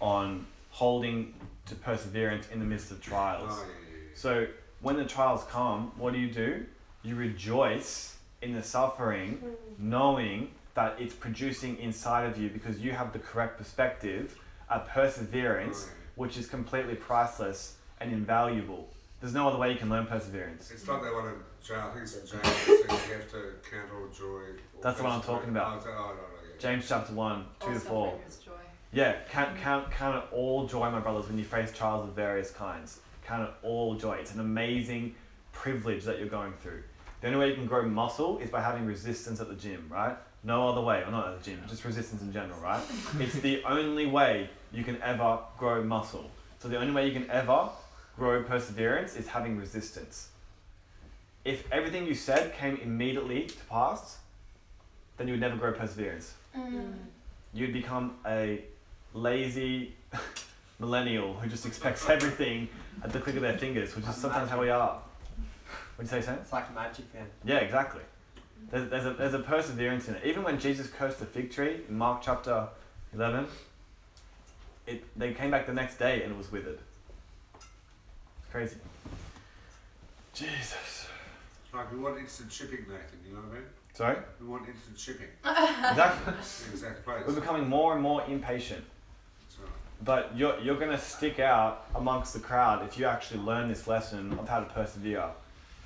on 0.00 0.46
holding 0.70 1.34
to 1.66 1.74
perseverance 1.74 2.48
in 2.48 2.58
the 2.58 2.64
midst 2.66 2.90
of 2.90 3.00
trials. 3.00 3.50
Oh, 3.50 3.62
yeah, 3.62 3.66
yeah, 3.66 3.96
yeah. 3.96 4.10
So 4.14 4.46
when 4.80 4.96
the 4.96 5.04
trials 5.04 5.44
come, 5.44 5.92
what 5.96 6.12
do 6.12 6.18
you 6.18 6.30
do? 6.30 6.64
You 7.02 7.16
rejoice 7.16 8.16
in 8.42 8.54
the 8.54 8.62
suffering, 8.62 9.36
hmm. 9.36 9.90
knowing 9.90 10.50
that 10.74 10.96
it's 11.00 11.14
producing 11.14 11.78
inside 11.78 12.26
of 12.26 12.38
you 12.38 12.50
because 12.50 12.78
you 12.80 12.92
have 12.92 13.12
the 13.12 13.18
correct 13.18 13.56
perspective, 13.56 14.38
a 14.68 14.80
perseverance, 14.80 15.86
Oh, 15.86 15.88
yeah. 15.88 15.94
which 16.16 16.36
is 16.36 16.46
completely 16.46 16.94
priceless 16.94 17.76
and 18.00 18.12
invaluable. 18.12 18.88
There's 19.20 19.32
no 19.32 19.48
other 19.48 19.56
way 19.56 19.72
you 19.72 19.78
can 19.78 19.88
learn 19.88 20.06
perseverance. 20.06 20.70
It's 20.70 20.86
like 20.86 21.02
that 21.02 21.14
one 21.14 21.28
in 21.28 21.34
James, 21.66 21.80
I 21.82 21.90
think 21.90 22.02
it's 22.04 22.12
James, 22.14 22.30
that 22.30 22.44
says 22.54 23.08
you 23.08 23.14
have 23.14 23.30
to 23.32 23.42
count 23.68 23.90
all 23.92 24.08
joy. 24.08 24.42
That's 24.80 24.98
the 24.98 25.04
one 25.04 25.12
I'm 25.14 25.20
talking 25.22 25.48
about. 25.50 25.74
Oh, 25.74 25.78
is 25.78 25.84
that- 25.84 25.94
oh, 25.96 26.06
no, 26.06 26.12
no, 26.12 26.12
yeah. 26.14 26.60
James 26.60 26.88
chapter 26.88 27.12
1, 27.12 27.44
2 27.60 27.74
to 27.74 27.80
4. 27.80 28.20
joy. 28.44 28.52
Yeah, 28.92 29.16
count, 29.28 29.56
count, 29.58 29.90
count 29.90 30.16
it 30.24 30.32
all 30.32 30.66
joy, 30.66 30.90
my 30.90 31.00
brothers, 31.00 31.26
when 31.28 31.38
you 31.38 31.44
face 31.44 31.72
trials 31.76 32.08
of 32.08 32.14
various 32.14 32.50
kinds. 32.52 33.00
Count 33.24 33.48
it 33.48 33.54
all 33.66 33.94
joy. 33.96 34.12
It's 34.14 34.32
an 34.32 34.40
amazing 34.40 35.16
privilege 35.52 36.04
that 36.04 36.20
you're 36.20 36.28
going 36.28 36.52
through. 36.62 36.82
The 37.20 37.26
only 37.26 37.40
way 37.40 37.48
you 37.48 37.54
can 37.54 37.66
grow 37.66 37.82
muscle 37.82 38.38
is 38.38 38.48
by 38.50 38.60
having 38.62 38.86
resistance 38.86 39.40
at 39.40 39.48
the 39.48 39.54
gym, 39.56 39.88
right? 39.90 40.16
No 40.44 40.68
other 40.68 40.80
way, 40.80 41.02
or 41.02 41.10
not 41.10 41.28
at 41.28 41.42
the 41.42 41.50
gym, 41.50 41.60
just 41.68 41.84
resistance 41.84 42.22
in 42.22 42.32
general, 42.32 42.60
right? 42.60 42.82
it's 43.18 43.34
the 43.40 43.64
only 43.64 44.06
way 44.06 44.48
you 44.70 44.84
can 44.84 45.02
ever 45.02 45.40
grow 45.58 45.82
muscle. 45.82 46.30
So 46.60 46.68
the 46.68 46.78
only 46.78 46.92
way 46.92 47.08
you 47.08 47.12
can 47.12 47.28
ever 47.28 47.70
grow 48.16 48.44
perseverance 48.44 49.16
is 49.16 49.26
having 49.26 49.56
resistance. 49.56 50.28
If 51.46 51.70
everything 51.72 52.06
you 52.06 52.14
said 52.14 52.54
came 52.54 52.76
immediately 52.82 53.46
to 53.46 53.64
pass, 53.70 54.18
then 55.16 55.28
you 55.28 55.34
would 55.34 55.40
never 55.40 55.56
grow 55.56 55.72
perseverance 55.72 56.34
mm. 56.56 56.92
you'd 57.52 57.72
become 57.72 58.16
a 58.26 58.62
lazy 59.14 59.94
millennial 60.78 61.34
who 61.34 61.48
just 61.48 61.66
expects 61.66 62.08
everything 62.08 62.68
at 63.02 63.12
the 63.12 63.20
click 63.20 63.36
of 63.36 63.42
their 63.42 63.56
fingers, 63.58 63.94
which 63.94 64.06
is 64.06 64.16
sometimes 64.16 64.50
how 64.50 64.60
we 64.60 64.70
are. 64.70 65.00
Would 65.96 66.04
you 66.04 66.10
say, 66.10 66.20
Sam? 66.20 66.38
It's 66.40 66.52
like 66.52 66.74
magic, 66.74 67.12
man. 67.14 67.26
Yeah, 67.44 67.58
exactly. 67.58 68.02
There's, 68.70 68.90
there's, 68.90 69.06
a, 69.06 69.12
there's 69.12 69.34
a 69.34 69.38
perseverance 69.38 70.08
in 70.08 70.14
it. 70.14 70.24
Even 70.24 70.42
when 70.42 70.58
Jesus 70.58 70.88
cursed 70.88 71.20
the 71.20 71.26
fig 71.26 71.50
tree 71.50 71.80
in 71.88 71.96
Mark 71.96 72.22
chapter 72.22 72.68
11, 73.14 73.46
it, 74.86 75.04
they 75.16 75.32
came 75.32 75.50
back 75.50 75.66
the 75.66 75.72
next 75.72 75.98
day 75.98 76.22
and 76.22 76.32
it 76.32 76.36
was 76.38 76.50
withered. 76.50 76.78
It's 77.54 78.50
crazy. 78.50 78.76
Jesus. 80.34 81.05
Like 81.76 81.92
we 81.92 81.98
want 81.98 82.18
instant 82.18 82.50
shipping, 82.50 82.86
Nathan, 82.88 83.18
you 83.26 83.34
know 83.34 83.40
what 83.40 83.50
I 83.50 83.54
mean? 83.54 83.68
Sorry? 83.92 84.16
We 84.40 84.46
want 84.46 84.66
instant 84.66 84.98
shipping. 84.98 85.28
Exactly. 85.44 86.32
exact 86.72 87.04
place. 87.04 87.22
We're 87.26 87.34
becoming 87.34 87.68
more 87.68 87.92
and 87.92 88.02
more 88.02 88.24
impatient. 88.26 88.82
Right. 89.60 89.70
But 90.02 90.36
you're, 90.36 90.58
you're 90.60 90.76
going 90.76 90.90
to 90.90 90.98
stick 90.98 91.38
out 91.38 91.86
amongst 91.94 92.32
the 92.32 92.40
crowd 92.40 92.84
if 92.86 92.98
you 92.98 93.04
actually 93.04 93.40
learn 93.40 93.68
this 93.68 93.86
lesson 93.86 94.32
of 94.38 94.48
how 94.48 94.60
to 94.60 94.66
persevere. 94.66 95.26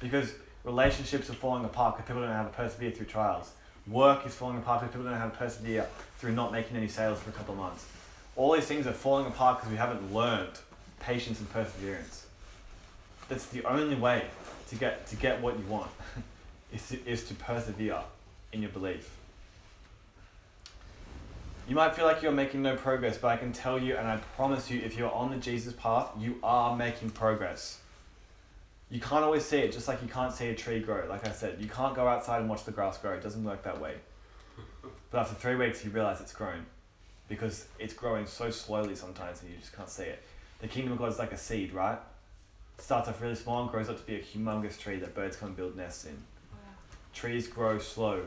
Because 0.01 0.33
relationships 0.65 1.29
are 1.29 1.35
falling 1.35 1.65
apart 1.65 1.97
because 1.97 2.07
people 2.09 2.23
don't 2.23 2.31
know 2.31 2.37
how 2.37 2.45
to 2.45 2.51
persevere 2.51 2.93
through 2.93 3.07
trials. 3.07 3.51
Work 3.87 4.27
is 4.27 4.35
falling 4.35 4.59
apart 4.59 4.81
because 4.81 4.93
people 4.93 5.05
don't 5.05 5.15
know 5.15 5.21
how 5.21 5.29
to 5.29 5.37
persevere 5.37 5.87
through 6.19 6.33
not 6.33 6.53
making 6.53 6.77
any 6.77 6.89
sales 6.89 7.19
for 7.21 7.31
a 7.31 7.33
couple 7.33 7.55
of 7.55 7.61
months. 7.61 7.85
All 8.37 8.53
these 8.53 8.67
things 8.67 8.87
are 8.87 8.93
falling 8.93 9.27
apart 9.27 9.59
because 9.59 9.71
we 9.73 9.77
haven't 9.77 10.15
learned 10.15 10.53
patience 11.01 11.41
and 11.41 11.51
perseverance. 11.53 12.27
That's 13.29 13.47
the 13.47 13.65
only 13.65 13.97
way 13.97 14.25
to 14.71 14.77
get, 14.77 15.07
to 15.09 15.17
get 15.17 15.41
what 15.41 15.59
you 15.59 15.65
want. 15.67 15.91
is 16.73 16.89
to, 16.89 17.07
is 17.07 17.25
to 17.25 17.35
persevere 17.35 18.01
in 18.53 18.63
your 18.63 18.71
belief. 18.71 19.17
You 21.69 21.77
might 21.77 21.95
feel 21.95 22.05
like 22.05 22.23
you're 22.23 22.33
making 22.33 22.63
no 22.63 22.77
progress, 22.77 23.17
but 23.17 23.29
I 23.29 23.37
can 23.37 23.53
tell 23.53 23.79
you 23.79 23.97
and 23.97 24.09
I 24.09 24.17
promise 24.37 24.71
you, 24.71 24.81
if 24.81 24.97
you're 24.97 25.13
on 25.13 25.31
the 25.31 25.37
Jesus 25.37 25.73
path, 25.75 26.09
you 26.19 26.37
are 26.43 26.77
making 26.77 27.11
progress. 27.11 27.79
You 28.91 29.01
can't 29.01 29.25
always 29.25 29.45
see 29.45 29.59
it, 29.59 29.71
just 29.71 29.87
like 29.87 30.03
you 30.03 30.09
can't 30.09 30.33
see 30.33 30.49
a 30.49 30.55
tree 30.55 30.81
grow. 30.81 31.07
Like 31.09 31.29
I 31.29 31.31
said, 31.31 31.59
you 31.61 31.69
can't 31.69 31.95
go 31.95 32.09
outside 32.09 32.41
and 32.41 32.49
watch 32.49 32.65
the 32.65 32.73
grass 32.73 32.99
grow. 32.99 33.13
It 33.13 33.23
doesn't 33.23 33.45
work 33.45 33.63
that 33.63 33.81
way. 33.81 33.95
But 35.13 35.19
after 35.21 35.35
three 35.35 35.55
weeks, 35.55 35.85
you 35.85 35.91
realize 35.91 36.21
it's 36.21 36.33
grown 36.33 36.67
because 37.29 37.69
it's 37.79 37.95
growing 37.95 38.27
so 38.27 38.51
slowly 38.51 38.97
sometimes 38.97 39.43
and 39.43 39.51
you 39.53 39.57
just 39.59 39.73
can't 39.73 39.89
see 39.89 40.05
it. 40.05 40.23
The 40.59 40.67
kingdom 40.67 40.95
of 40.95 40.99
God 40.99 41.13
is 41.13 41.19
like 41.21 41.33
a 41.33 41.39
seed, 41.39 41.73
right? 41.73 41.99
Starts 42.81 43.09
off 43.09 43.21
really 43.21 43.35
small 43.35 43.63
and 43.63 43.71
grows 43.71 43.89
up 43.89 43.99
to 43.99 44.03
be 44.05 44.17
a 44.17 44.23
humongous 44.23 44.79
tree 44.79 44.97
that 44.97 45.15
birds 45.15 45.37
come 45.37 45.49
and 45.49 45.57
build 45.57 45.77
nests 45.77 46.05
in. 46.05 46.17
Trees 47.13 47.49
grow 47.49 47.79
slow. 47.79 48.23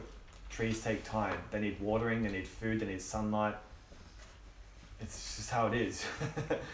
Trees 0.50 0.84
take 0.84 1.04
time. 1.04 1.38
They 1.52 1.60
need 1.60 1.80
watering, 1.80 2.22
they 2.22 2.32
need 2.32 2.48
food, 2.48 2.80
they 2.80 2.86
need 2.86 3.02
sunlight. 3.02 3.56
It's 5.02 5.38
just 5.38 5.50
how 5.50 5.68
it 5.68 5.74
is. 5.74 6.06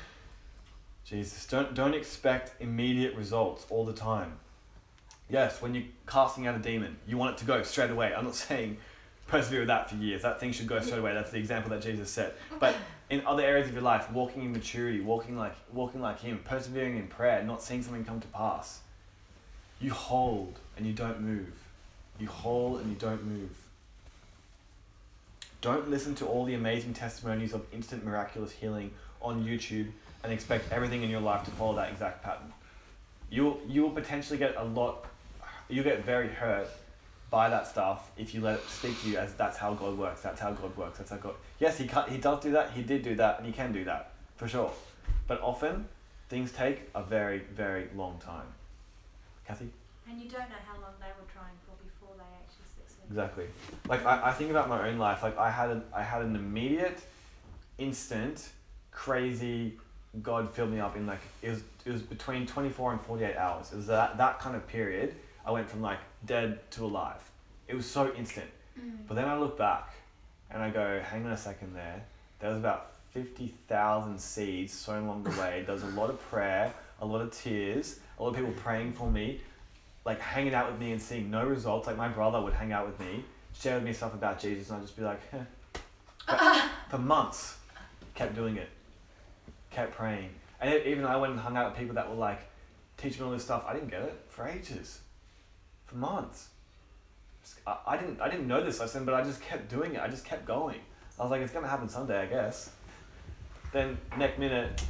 Jesus, 1.05 1.45
don't 1.47 1.73
don't 1.73 1.93
expect 1.93 2.61
immediate 2.61 3.15
results 3.15 3.65
all 3.69 3.85
the 3.85 3.93
time. 3.93 4.33
Yes, 5.29 5.61
when 5.61 5.73
you're 5.73 5.85
casting 6.05 6.45
out 6.45 6.55
a 6.55 6.59
demon, 6.59 6.97
you 7.07 7.17
want 7.17 7.35
it 7.35 7.37
to 7.39 7.45
go 7.45 7.63
straight 7.63 7.89
away. 7.89 8.13
I'm 8.13 8.25
not 8.25 8.35
saying 8.47 8.77
persevere 9.27 9.61
with 9.61 9.67
that 9.67 9.89
for 9.89 9.95
years. 9.95 10.23
That 10.23 10.39
thing 10.39 10.51
should 10.51 10.67
go 10.67 10.79
straight 10.81 10.99
away. 10.99 11.13
That's 11.13 11.31
the 11.31 11.37
example 11.37 11.69
that 11.71 11.81
Jesus 11.81 12.11
set. 12.11 12.35
But 12.59 12.75
in 13.09 13.25
other 13.25 13.43
areas 13.43 13.67
of 13.67 13.73
your 13.73 13.81
life, 13.81 14.11
walking 14.11 14.43
in 14.43 14.51
maturity, 14.51 15.01
walking 15.01 15.37
like 15.37 15.55
walking 15.73 16.01
like 16.01 16.19
Him, 16.19 16.39
persevering 16.43 16.97
in 16.97 17.07
prayer, 17.07 17.43
not 17.43 17.61
seeing 17.61 17.81
something 17.81 18.05
come 18.05 18.19
to 18.21 18.27
pass, 18.27 18.81
you 19.81 19.91
hold 19.91 20.59
and 20.77 20.85
you 20.85 20.93
don't 20.93 21.21
move. 21.21 21.53
You 22.19 22.27
hold 22.27 22.81
and 22.81 22.89
you 22.89 22.95
don't 22.95 23.23
move. 23.25 23.55
Don't 25.61 25.89
listen 25.89 26.15
to 26.15 26.25
all 26.25 26.45
the 26.45 26.53
amazing 26.53 26.93
testimonies 26.93 27.53
of 27.53 27.65
instant 27.73 28.05
miraculous 28.05 28.51
healing 28.51 28.91
on 29.21 29.43
YouTube 29.43 29.87
and 30.23 30.31
expect 30.31 30.71
everything 30.71 31.03
in 31.03 31.09
your 31.09 31.21
life 31.21 31.43
to 31.45 31.51
follow 31.51 31.75
that 31.75 31.91
exact 31.91 32.23
pattern. 32.23 32.53
You 33.29 33.57
you 33.67 33.81
will 33.81 33.91
potentially 33.91 34.37
get 34.37 34.55
a 34.55 34.63
lot. 34.63 35.05
You 35.67 35.83
get 35.83 36.03
very 36.03 36.29
hurt 36.29 36.67
by 37.29 37.49
that 37.49 37.67
stuff 37.67 38.11
if 38.17 38.33
you 38.33 38.41
let 38.41 38.55
it 38.55 38.69
speak 38.69 38.99
to 39.01 39.09
you 39.09 39.17
as 39.17 39.33
that's 39.33 39.57
how 39.57 39.73
God 39.73 39.97
works. 39.97 40.21
That's 40.21 40.39
how 40.39 40.51
God 40.51 40.75
works. 40.75 40.97
That's 40.97 41.11
how 41.11 41.17
God. 41.17 41.35
Yes, 41.59 41.77
he 41.77 41.87
can, 41.87 42.09
he 42.09 42.17
does 42.17 42.41
do 42.41 42.51
that. 42.51 42.71
He 42.71 42.81
did 42.81 43.03
do 43.03 43.15
that, 43.15 43.37
and 43.37 43.45
he 43.45 43.51
can 43.51 43.71
do 43.71 43.83
that 43.85 44.11
for 44.35 44.47
sure. 44.47 44.71
But 45.27 45.41
often, 45.41 45.87
things 46.29 46.51
take 46.51 46.89
a 46.95 47.03
very 47.03 47.39
very 47.39 47.87
long 47.95 48.19
time. 48.19 48.47
Kathy. 49.47 49.69
And 50.09 50.19
you 50.19 50.29
don't 50.29 50.49
know 50.49 50.55
how 50.65 50.73
long 50.81 50.93
they 50.99 51.07
were 51.07 51.27
trying 51.31 51.53
for 51.65 51.75
before 51.83 52.15
they 52.17 52.23
actually 52.23 52.65
succeeded. 52.75 53.09
Exactly. 53.09 53.45
Like 53.87 54.05
I, 54.05 54.29
I 54.29 54.31
think 54.33 54.49
about 54.49 54.69
my 54.69 54.87
own 54.87 54.97
life. 54.97 55.21
Like 55.21 55.37
I 55.37 55.51
had 55.51 55.69
an 55.69 55.83
I 55.93 56.01
had 56.01 56.21
an 56.23 56.35
immediate, 56.35 56.99
instant, 57.77 58.49
crazy. 58.91 59.77
God 60.23 60.51
filled 60.51 60.71
me 60.71 60.79
up 60.79 60.95
in 60.95 61.05
like 61.05 61.21
it 61.43 61.49
was 61.49 61.61
it 61.85 61.91
was 61.91 62.01
between 62.01 62.47
twenty 62.47 62.69
four 62.69 62.91
and 62.91 63.01
forty 63.01 63.23
eight 63.23 63.37
hours. 63.37 63.71
It 63.71 63.75
was 63.75 63.87
that 63.87 64.17
that 64.17 64.39
kind 64.39 64.55
of 64.55 64.67
period. 64.67 65.15
I 65.49 65.51
went 65.51 65.67
from 65.67 65.81
like 65.81 65.97
dead 66.27 66.59
to 66.71 66.85
alive. 66.85 67.27
It 67.67 67.73
was 67.73 67.87
so 67.87 68.13
instant. 68.13 68.49
But 69.07 69.15
then 69.15 69.27
I 69.27 69.35
look 69.35 69.57
back, 69.57 69.89
and 70.51 70.61
I 70.61 70.69
go, 70.69 71.01
hang 71.03 71.25
on 71.25 71.31
a 71.31 71.37
second 71.37 71.75
there. 71.75 72.03
There 72.39 72.51
was 72.51 72.59
about 72.59 72.91
fifty 73.09 73.55
thousand 73.67 74.19
seeds 74.19 74.71
sown 74.71 75.05
along 75.05 75.23
the 75.23 75.31
way. 75.31 75.63
There 75.65 75.73
was 75.73 75.83
a 75.83 75.87
lot 75.87 76.11
of 76.11 76.21
prayer, 76.29 76.71
a 77.01 77.05
lot 77.05 77.21
of 77.21 77.31
tears, 77.31 77.99
a 78.19 78.23
lot 78.23 78.29
of 78.29 78.35
people 78.35 78.51
praying 78.51 78.93
for 78.93 79.09
me, 79.09 79.41
like 80.05 80.21
hanging 80.21 80.53
out 80.53 80.71
with 80.71 80.79
me 80.79 80.91
and 80.91 81.01
seeing 81.01 81.31
no 81.31 81.43
results. 81.43 81.87
Like 81.87 81.97
my 81.97 82.09
brother 82.09 82.39
would 82.39 82.53
hang 82.53 82.71
out 82.71 82.85
with 82.85 82.99
me, 82.99 83.25
share 83.59 83.73
with 83.75 83.83
me 83.83 83.91
stuff 83.91 84.13
about 84.13 84.39
Jesus, 84.39 84.69
and 84.69 84.77
I'd 84.77 84.83
just 84.83 84.95
be 84.95 85.03
like, 85.03 85.21
eh. 85.33 86.67
For 86.91 86.99
months, 86.99 87.57
kept 88.13 88.35
doing 88.35 88.57
it, 88.57 88.69
kept 89.71 89.93
praying, 89.93 90.29
and 90.61 90.71
even 90.85 91.05
I 91.05 91.17
went 91.17 91.33
and 91.33 91.41
hung 91.41 91.57
out 91.57 91.71
with 91.71 91.79
people 91.79 91.95
that 91.95 92.07
were 92.07 92.15
like, 92.15 92.41
teach 92.97 93.19
me 93.19 93.25
all 93.25 93.31
this 93.31 93.43
stuff. 93.43 93.63
I 93.67 93.73
didn't 93.73 93.89
get 93.89 94.03
it 94.03 94.15
for 94.29 94.47
ages, 94.47 94.99
for 95.89 95.95
months. 95.97 96.49
I, 97.65 97.77
I 97.87 97.97
didn't 97.97 98.21
I 98.21 98.29
didn't 98.29 98.47
know 98.47 98.63
this 98.63 98.79
lesson, 98.79 99.05
but 99.05 99.13
I 99.15 99.23
just 99.23 99.41
kept 99.41 99.69
doing 99.69 99.95
it. 99.95 100.01
I 100.01 100.07
just 100.07 100.23
kept 100.25 100.45
going. 100.45 100.79
I 101.19 101.23
was 101.23 101.31
like, 101.31 101.41
it's 101.41 101.51
gonna 101.51 101.67
happen 101.67 101.89
someday, 101.89 102.19
I 102.21 102.25
guess. 102.27 102.71
Then 103.73 103.97
next 104.17 104.39
minute, 104.39 104.81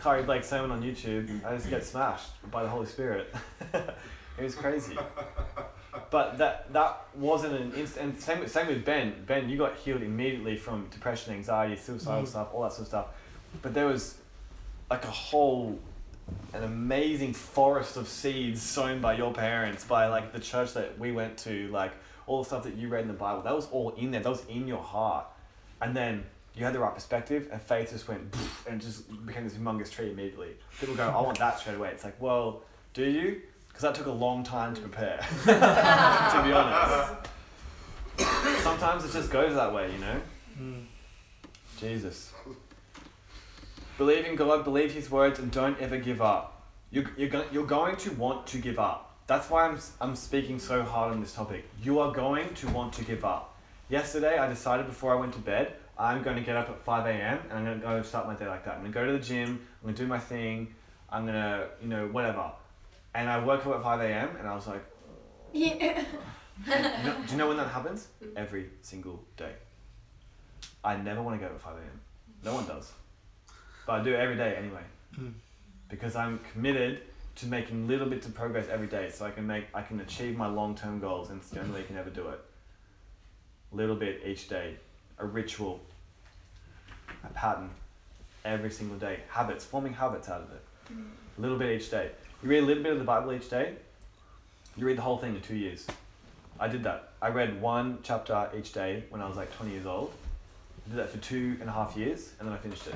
Curry 0.00 0.22
Blake 0.22 0.44
sermon 0.44 0.70
on 0.70 0.82
YouTube, 0.82 1.44
I 1.44 1.54
just 1.56 1.70
get 1.70 1.84
smashed 1.84 2.30
by 2.50 2.62
the 2.62 2.68
Holy 2.68 2.86
Spirit. 2.86 3.34
it 3.72 4.42
was 4.42 4.54
crazy. 4.54 4.96
But 6.10 6.38
that 6.38 6.72
that 6.72 7.02
wasn't 7.14 7.54
an 7.54 7.72
instant. 7.74 8.12
And 8.12 8.20
same 8.20 8.40
with- 8.40 8.50
same 8.50 8.66
with 8.68 8.84
Ben. 8.84 9.24
Ben, 9.26 9.48
you 9.48 9.56
got 9.58 9.76
healed 9.76 10.02
immediately 10.02 10.56
from 10.56 10.88
depression, 10.88 11.34
anxiety, 11.34 11.76
suicidal 11.76 12.22
Mhm. 12.22 12.28
stuff, 12.28 12.48
all 12.52 12.62
that 12.62 12.72
sort 12.72 12.82
of 12.82 12.86
stuff. 12.88 13.06
But 13.62 13.74
there 13.74 13.86
was 13.86 14.16
like 14.90 15.04
a 15.04 15.10
whole 15.10 15.78
an 16.52 16.62
amazing 16.62 17.34
forest 17.34 17.96
of 17.96 18.08
seeds 18.08 18.62
sown 18.62 19.00
by 19.00 19.14
your 19.14 19.32
parents, 19.32 19.84
by 19.84 20.06
like 20.06 20.32
the 20.32 20.40
church 20.40 20.74
that 20.74 20.98
we 20.98 21.12
went 21.12 21.36
to, 21.38 21.68
like 21.68 21.92
all 22.26 22.42
the 22.42 22.46
stuff 22.46 22.62
that 22.64 22.76
you 22.76 22.88
read 22.88 23.02
in 23.02 23.08
the 23.08 23.14
Bible. 23.14 23.42
That 23.42 23.54
was 23.54 23.68
all 23.70 23.90
in 23.90 24.10
there. 24.10 24.22
That 24.22 24.30
was 24.30 24.44
in 24.46 24.66
your 24.66 24.82
heart. 24.82 25.26
And 25.80 25.96
then 25.96 26.24
you 26.56 26.64
had 26.64 26.72
the 26.72 26.78
right 26.78 26.94
perspective, 26.94 27.48
and 27.50 27.60
faith 27.60 27.90
just 27.90 28.06
went 28.06 28.34
and 28.68 28.80
just 28.80 29.08
became 29.26 29.44
this 29.44 29.54
humongous 29.54 29.90
tree 29.90 30.10
immediately. 30.10 30.56
People 30.78 30.94
go, 30.94 31.08
"I 31.08 31.20
want 31.20 31.38
that 31.38 31.58
straight 31.58 31.76
away." 31.76 31.90
It's 31.90 32.04
like, 32.04 32.20
well, 32.20 32.62
do 32.94 33.04
you? 33.04 33.42
Because 33.68 33.82
that 33.82 33.94
took 33.96 34.06
a 34.06 34.12
long 34.12 34.44
time 34.44 34.72
to 34.74 34.80
prepare. 34.80 35.18
to 35.44 36.42
be 36.44 36.52
honest, 36.52 37.28
sometimes 38.62 39.04
it 39.04 39.12
just 39.12 39.32
goes 39.32 39.54
that 39.54 39.74
way, 39.74 39.90
you 39.90 39.98
know. 39.98 40.20
Hmm. 40.56 40.80
Jesus. 41.80 42.32
Believe 43.96 44.24
in 44.24 44.34
God, 44.36 44.64
believe 44.64 44.92
His 44.92 45.10
words, 45.10 45.38
and 45.38 45.50
don't 45.50 45.78
ever 45.80 45.96
give 45.98 46.20
up. 46.20 46.62
You're, 46.90 47.10
you're, 47.16 47.28
go- 47.28 47.46
you're 47.52 47.66
going 47.66 47.96
to 47.96 48.10
want 48.12 48.46
to 48.48 48.58
give 48.58 48.78
up. 48.78 49.16
That's 49.26 49.48
why 49.48 49.66
I'm, 49.66 49.78
I'm 50.00 50.16
speaking 50.16 50.58
so 50.58 50.82
hard 50.82 51.12
on 51.12 51.20
this 51.20 51.32
topic. 51.32 51.64
You 51.82 51.98
are 52.00 52.12
going 52.12 52.52
to 52.54 52.68
want 52.70 52.92
to 52.94 53.04
give 53.04 53.24
up. 53.24 53.56
Yesterday, 53.88 54.38
I 54.38 54.48
decided 54.48 54.86
before 54.86 55.12
I 55.12 55.20
went 55.20 55.32
to 55.34 55.38
bed, 55.38 55.74
I'm 55.98 56.22
going 56.22 56.36
to 56.36 56.42
get 56.42 56.56
up 56.56 56.68
at 56.68 56.82
5 56.84 57.06
a.m. 57.06 57.38
and 57.50 57.52
I'm 57.58 57.64
going 57.64 57.80
to 57.80 57.86
go 57.86 58.02
start 58.02 58.26
my 58.26 58.34
day 58.34 58.48
like 58.48 58.64
that. 58.64 58.74
I'm 58.74 58.80
going 58.80 58.92
to 58.92 58.98
go 58.98 59.06
to 59.06 59.12
the 59.12 59.18
gym, 59.18 59.60
I'm 59.80 59.82
going 59.86 59.94
to 59.94 60.02
do 60.02 60.08
my 60.08 60.18
thing, 60.18 60.74
I'm 61.08 61.22
going 61.24 61.34
to, 61.34 61.68
you 61.80 61.88
know, 61.88 62.08
whatever. 62.08 62.50
And 63.14 63.28
I 63.30 63.38
woke 63.38 63.64
up 63.66 63.76
at 63.76 63.82
5 63.82 64.00
a.m. 64.00 64.36
and 64.38 64.48
I 64.48 64.54
was 64.54 64.66
like, 64.66 64.84
Yeah. 65.52 66.04
you 66.66 66.72
know, 66.72 67.16
do 67.26 67.32
you 67.32 67.38
know 67.38 67.48
when 67.48 67.56
that 67.58 67.68
happens? 67.68 68.08
Every 68.36 68.70
single 68.82 69.22
day. 69.36 69.52
I 70.82 70.96
never 70.96 71.22
want 71.22 71.40
to 71.40 71.46
go 71.46 71.46
up 71.46 71.56
at 71.56 71.60
5 71.62 71.74
a.m. 71.76 72.00
No 72.44 72.54
one 72.54 72.66
does. 72.66 72.92
But 73.86 74.00
I 74.00 74.02
do 74.04 74.12
it 74.12 74.18
every 74.18 74.36
day 74.36 74.56
anyway. 74.56 74.82
Hmm. 75.14 75.28
Because 75.88 76.16
I'm 76.16 76.40
committed 76.52 77.02
to 77.36 77.46
making 77.46 77.86
little 77.88 78.08
bits 78.08 78.26
of 78.26 78.34
progress 78.34 78.66
every 78.70 78.86
day 78.86 79.10
so 79.10 79.26
I 79.26 79.30
can 79.30 79.46
make 79.46 79.66
I 79.74 79.82
can 79.82 80.00
achieve 80.00 80.36
my 80.36 80.46
long 80.46 80.74
term 80.74 81.00
goals 81.00 81.30
and 81.30 81.40
it's 81.40 81.50
the 81.50 81.60
only 81.60 81.72
way 81.72 81.80
you 81.80 81.86
can 81.86 81.96
ever 81.96 82.10
do 82.10 82.28
it. 82.28 82.40
Little 83.72 83.96
bit 83.96 84.22
each 84.24 84.48
day. 84.48 84.76
A 85.18 85.26
ritual. 85.26 85.80
A 87.24 87.28
pattern. 87.28 87.70
Every 88.44 88.70
single 88.70 88.98
day. 88.98 89.20
Habits, 89.28 89.64
forming 89.64 89.94
habits 89.94 90.28
out 90.28 90.42
of 90.42 90.50
it. 90.52 90.96
A 91.38 91.40
little 91.40 91.58
bit 91.58 91.80
each 91.80 91.90
day. 91.90 92.10
You 92.42 92.50
read 92.50 92.62
a 92.62 92.66
little 92.66 92.82
bit 92.82 92.92
of 92.92 92.98
the 92.98 93.04
Bible 93.04 93.32
each 93.32 93.48
day, 93.48 93.74
you 94.76 94.84
read 94.84 94.98
the 94.98 95.02
whole 95.02 95.18
thing 95.18 95.34
in 95.36 95.40
two 95.40 95.56
years. 95.56 95.86
I 96.58 96.68
did 96.68 96.82
that. 96.84 97.12
I 97.22 97.28
read 97.28 97.60
one 97.60 97.98
chapter 98.02 98.50
each 98.56 98.72
day 98.72 99.04
when 99.08 99.22
I 99.22 99.28
was 99.28 99.36
like 99.36 99.54
20 99.56 99.72
years 99.72 99.86
old. 99.86 100.12
I 100.84 100.90
did 100.90 100.98
that 100.98 101.10
for 101.10 101.18
two 101.18 101.56
and 101.60 101.68
a 101.68 101.72
half 101.72 101.96
years, 101.96 102.32
and 102.38 102.48
then 102.48 102.54
I 102.54 102.58
finished 102.58 102.86
it. 102.88 102.94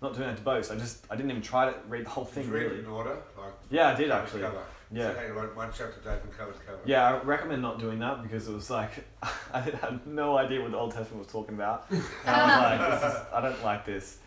Not 0.00 0.14
doing 0.14 0.28
that 0.28 0.36
to 0.36 0.42
boast. 0.42 0.70
I 0.70 0.76
just 0.76 1.04
I 1.10 1.16
didn't 1.16 1.30
even 1.30 1.42
try 1.42 1.70
to 1.70 1.76
read 1.88 2.06
the 2.06 2.10
whole 2.10 2.24
Did 2.24 2.36
you 2.36 2.42
thing 2.42 2.52
read 2.52 2.62
it 2.62 2.66
really. 2.68 2.78
in 2.80 2.86
order? 2.86 3.16
Like 3.36 3.52
Yeah, 3.70 3.88
I 3.88 3.94
did 3.94 4.08
cover 4.10 4.22
actually. 4.22 4.42
Cover. 4.42 4.62
Yeah. 4.90 5.12
So, 5.12 5.18
hey, 5.20 5.32
one, 5.32 5.54
one 5.54 5.68
chapter 5.76 6.00
day 6.00 6.18
from 6.20 6.30
cover 6.30 6.52
to 6.52 6.58
cover. 6.60 6.78
Yeah, 6.86 7.10
I 7.10 7.22
recommend 7.22 7.60
not 7.60 7.78
doing 7.78 7.98
that 7.98 8.22
because 8.22 8.48
it 8.48 8.54
was 8.54 8.70
like 8.70 9.04
I 9.52 9.60
had 9.60 10.06
no 10.06 10.38
idea 10.38 10.62
what 10.62 10.70
the 10.70 10.78
Old 10.78 10.92
Testament 10.92 11.24
was 11.24 11.32
talking 11.32 11.54
about. 11.54 11.86
And 11.90 12.02
I 12.26 12.76
was 12.76 12.80
like, 12.80 13.00
this 13.00 13.10
is, 13.12 13.26
I 13.32 13.40
don't 13.40 13.64
like 13.64 13.84
this. 13.84 14.18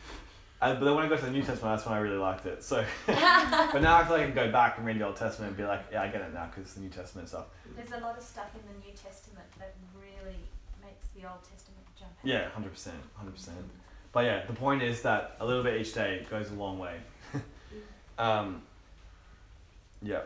And, 0.61 0.77
but 0.77 0.85
then 0.85 0.93
when 0.93 1.05
I 1.05 1.09
got 1.09 1.19
to 1.19 1.25
the 1.25 1.31
New 1.31 1.41
Testament, 1.41 1.75
that's 1.75 1.85
when 1.87 1.95
I 1.95 1.99
really 1.99 2.17
liked 2.17 2.45
it. 2.45 2.63
So, 2.63 2.85
but 3.07 3.81
now 3.81 3.97
I 3.97 4.03
feel 4.03 4.17
like 4.17 4.21
I 4.21 4.25
can 4.25 4.35
go 4.35 4.51
back 4.51 4.77
and 4.77 4.85
read 4.85 4.99
the 4.99 5.07
Old 5.07 5.15
Testament 5.15 5.49
and 5.49 5.57
be 5.57 5.63
like, 5.63 5.85
yeah, 5.91 6.03
I 6.03 6.07
get 6.07 6.21
it 6.21 6.33
now 6.33 6.45
because 6.45 6.63
it's 6.65 6.73
the 6.75 6.81
New 6.81 6.89
Testament 6.89 7.29
stuff. 7.29 7.45
There's 7.75 7.91
a 7.91 7.97
lot 8.05 8.15
of 8.15 8.23
stuff 8.23 8.49
in 8.53 8.61
the 8.67 8.85
New 8.85 8.93
Testament 8.93 9.47
that 9.57 9.73
really 9.97 10.37
makes 10.83 11.07
the 11.15 11.27
Old 11.27 11.41
Testament 11.41 11.81
jump 11.97 12.11
out. 12.11 12.25
Yeah, 12.27 12.49
hundred 12.49 12.73
percent, 12.73 13.01
hundred 13.15 13.33
percent. 13.33 13.57
But 14.11 14.25
yeah, 14.25 14.45
the 14.45 14.53
point 14.53 14.83
is 14.83 15.01
that 15.03 15.37
a 15.39 15.45
little 15.45 15.63
bit 15.63 15.79
each 15.79 15.93
day 15.93 16.25
goes 16.29 16.51
a 16.51 16.53
long 16.53 16.79
way. 16.79 16.97
um, 18.17 18.61
yeah. 20.01 20.21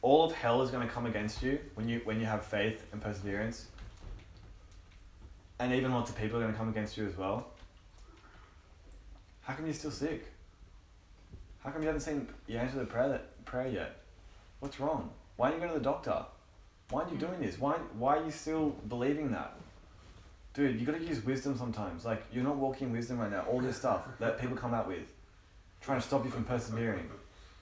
All 0.00 0.24
of 0.24 0.32
hell 0.32 0.62
is 0.62 0.70
going 0.70 0.86
to 0.86 0.92
come 0.92 1.06
against 1.06 1.42
you 1.42 1.58
when 1.74 1.88
you 1.88 2.00
when 2.04 2.18
you 2.18 2.26
have 2.26 2.44
faith 2.44 2.84
and 2.92 3.00
perseverance. 3.00 3.66
And 5.58 5.72
even 5.72 5.92
lots 5.92 6.10
of 6.10 6.16
people 6.16 6.38
are 6.38 6.40
going 6.40 6.52
to 6.52 6.58
come 6.58 6.70
against 6.70 6.96
you 6.96 7.06
as 7.06 7.16
well. 7.16 7.46
How 9.42 9.54
come 9.54 9.66
you're 9.66 9.74
still 9.74 9.90
sick? 9.90 10.26
How 11.62 11.70
come 11.70 11.82
you 11.82 11.86
haven't 11.86 12.00
seen 12.00 12.26
you 12.46 12.58
answer 12.58 12.78
the 12.78 12.84
prayer 12.84 13.08
that 13.10 13.44
prayer 13.44 13.68
yet? 13.68 13.96
What's 14.60 14.80
wrong? 14.80 15.10
Why 15.36 15.46
aren't 15.46 15.60
you 15.60 15.66
going 15.66 15.72
to 15.72 15.78
the 15.78 15.84
doctor? 15.84 16.24
Why 16.90 17.02
aren't 17.02 17.12
you 17.12 17.18
doing 17.18 17.40
this? 17.40 17.58
Why, 17.58 17.74
why 17.98 18.18
are 18.18 18.24
you 18.24 18.30
still 18.30 18.70
believing 18.88 19.30
that? 19.32 19.56
Dude, 20.54 20.78
you 20.78 20.84
got 20.84 20.98
to 20.98 21.04
use 21.04 21.24
wisdom 21.24 21.56
sometimes. 21.56 22.04
Like, 22.04 22.22
you're 22.32 22.44
not 22.44 22.56
walking 22.56 22.92
wisdom 22.92 23.18
right 23.18 23.30
now. 23.30 23.42
All 23.50 23.60
this 23.60 23.76
stuff 23.76 24.02
that 24.18 24.38
people 24.38 24.56
come 24.56 24.74
out 24.74 24.86
with, 24.86 25.10
trying 25.80 26.00
to 26.00 26.06
stop 26.06 26.24
you 26.24 26.30
from 26.30 26.44
persevering. 26.44 27.08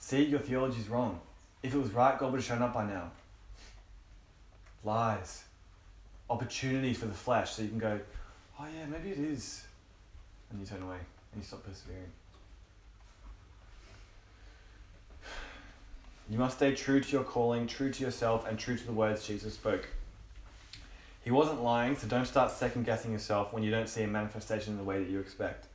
See, 0.01 0.25
your 0.25 0.41
theology's 0.41 0.89
wrong. 0.89 1.21
If 1.63 1.75
it 1.75 1.79
was 1.79 1.93
right, 1.93 2.19
God 2.19 2.33
would 2.33 2.39
have 2.39 2.45
shown 2.45 2.63
up 2.63 2.75
by 2.75 2.87
now. 2.87 3.13
Lies. 4.83 5.45
Opportunities 6.29 6.99
for 6.99 7.07
the 7.07 7.15
flesh 7.15 7.53
so 7.53 7.63
you 7.63 7.69
can 7.69 7.79
go, 7.79 8.01
oh 8.59 8.67
yeah, 8.75 8.87
maybe 8.87 9.11
it 9.11 9.19
is. 9.19 9.65
And 10.51 10.61
you 10.61 10.67
turn 10.67 10.83
away 10.83 10.99
and 11.33 11.43
you 11.43 11.47
stop 11.47 11.65
persevering. 11.65 12.11
You 16.29 16.39
must 16.39 16.57
stay 16.57 16.75
true 16.75 17.01
to 17.01 17.11
your 17.11 17.25
calling, 17.25 17.67
true 17.67 17.91
to 17.93 18.05
yourself, 18.05 18.47
and 18.49 18.59
true 18.59 18.77
to 18.77 18.87
the 18.87 18.93
words 18.93 19.27
Jesus 19.27 19.55
spoke. 19.55 19.89
He 21.23 21.31
wasn't 21.31 21.63
lying, 21.63 21.97
so 21.97 22.07
don't 22.07 22.27
start 22.27 22.51
second 22.51 22.87
guessing 22.87 23.13
yourself 23.13 23.53
when 23.53 23.63
you 23.63 23.71
don't 23.71 23.89
see 23.89 24.03
a 24.03 24.07
manifestation 24.07 24.73
in 24.73 24.79
the 24.79 24.85
way 24.85 24.99
that 24.99 25.11
you 25.11 25.21
expect. 25.21 25.67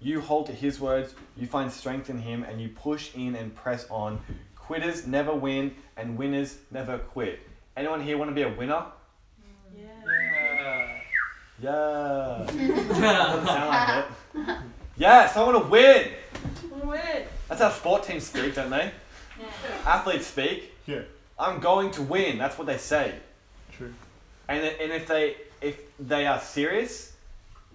You 0.00 0.20
hold 0.20 0.46
to 0.46 0.52
His 0.52 0.80
words, 0.80 1.14
you 1.36 1.46
find 1.46 1.70
strength 1.70 2.10
in 2.10 2.18
Him, 2.18 2.42
and 2.42 2.60
you 2.60 2.68
push 2.68 3.14
in 3.14 3.36
and 3.36 3.54
press 3.54 3.86
on. 3.88 4.20
Quitters 4.56 5.06
never 5.06 5.32
win, 5.32 5.76
and 5.96 6.18
winners 6.18 6.58
never 6.72 6.98
quit. 6.98 7.38
Anyone 7.76 8.02
here 8.02 8.18
want 8.18 8.30
to 8.30 8.34
be 8.34 8.42
a 8.42 8.48
winner? 8.48 8.84
Yeah. 9.76 11.00
Yeah. 11.62 12.44
Doesn't 12.46 13.46
sound 13.46 13.68
like 13.68 14.04
it. 14.34 14.58
Yes, 14.96 15.36
I 15.36 15.44
want 15.44 15.62
to 15.62 15.70
win. 15.70 16.08
Win. 16.84 17.24
That's 17.48 17.60
how 17.60 17.70
sport 17.70 18.02
teams 18.02 18.26
speak, 18.26 18.56
don't 18.56 18.70
they? 18.70 18.90
Yeah. 19.38 19.46
Athletes 19.86 20.26
speak. 20.26 20.72
Yeah. 20.86 21.02
I'm 21.38 21.60
going 21.60 21.92
to 21.92 22.02
win. 22.02 22.38
That's 22.38 22.58
what 22.58 22.66
they 22.66 22.78
say. 22.78 23.14
True. 23.72 23.94
And 24.48 24.64
and 24.64 24.92
if 24.92 25.06
they 25.06 25.36
if 25.60 25.80
they 25.98 26.26
are 26.26 26.40
serious, 26.40 27.12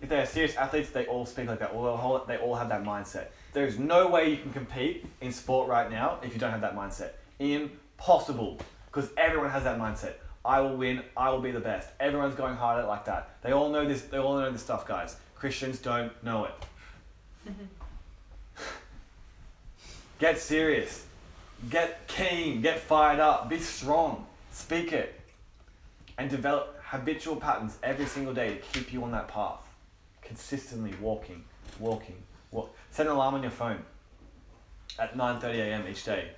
if 0.01 0.09
they 0.09 0.19
are 0.19 0.25
serious 0.25 0.55
athletes, 0.55 0.89
they 0.89 1.05
all 1.05 1.25
speak 1.25 1.47
like 1.47 1.59
that. 1.59 1.73
Or 1.73 1.85
they'll 1.85 2.25
they 2.27 2.37
all 2.37 2.55
have 2.55 2.69
that 2.69 2.83
mindset. 2.83 3.27
There's 3.53 3.79
no 3.79 4.07
way 4.07 4.29
you 4.29 4.37
can 4.37 4.53
compete 4.53 5.05
in 5.21 5.31
sport 5.31 5.67
right 5.67 5.89
now 5.89 6.19
if 6.21 6.33
you 6.33 6.39
don't 6.39 6.51
have 6.51 6.61
that 6.61 6.75
mindset. 6.75 7.11
Impossible. 7.39 8.59
Because 8.87 9.09
everyone 9.17 9.49
has 9.49 9.63
that 9.63 9.79
mindset. 9.79 10.13
I 10.45 10.59
will 10.59 10.75
win. 10.75 11.01
I 11.15 11.29
will 11.29 11.41
be 11.41 11.51
the 11.51 11.59
best. 11.59 11.89
Everyone's 11.99 12.35
going 12.35 12.55
hard 12.55 12.79
at 12.79 12.85
it 12.85 12.87
like 12.87 13.05
that. 13.05 13.41
They 13.41 13.51
all 13.51 13.69
know 13.69 13.87
this. 13.87 14.03
They 14.03 14.17
all 14.17 14.37
know 14.37 14.51
this 14.51 14.61
stuff, 14.61 14.87
guys. 14.87 15.15
Christians 15.35 15.79
don't 15.79 16.11
know 16.23 16.45
it. 16.45 17.53
Get 20.19 20.39
serious. 20.39 21.05
Get 21.69 22.07
keen. 22.07 22.61
Get 22.61 22.79
fired 22.79 23.19
up. 23.19 23.49
Be 23.49 23.59
strong. 23.59 24.25
Speak 24.51 24.93
it 24.93 25.17
and 26.17 26.29
develop 26.29 26.79
habitual 26.83 27.35
patterns 27.35 27.77
every 27.83 28.05
single 28.05 28.33
day 28.33 28.55
to 28.55 28.79
keep 28.79 28.93
you 28.93 29.03
on 29.03 29.11
that 29.11 29.27
path. 29.27 29.61
Consistently 30.21 30.93
walking, 30.99 31.43
walking, 31.79 32.21
walk. 32.51 32.75
Set 32.91 33.05
an 33.05 33.13
alarm 33.13 33.35
on 33.35 33.41
your 33.41 33.51
phone 33.51 33.83
at 34.99 35.15
9:30 35.15 35.43
a.m. 35.59 35.87
each 35.87 36.03
day 36.03 36.31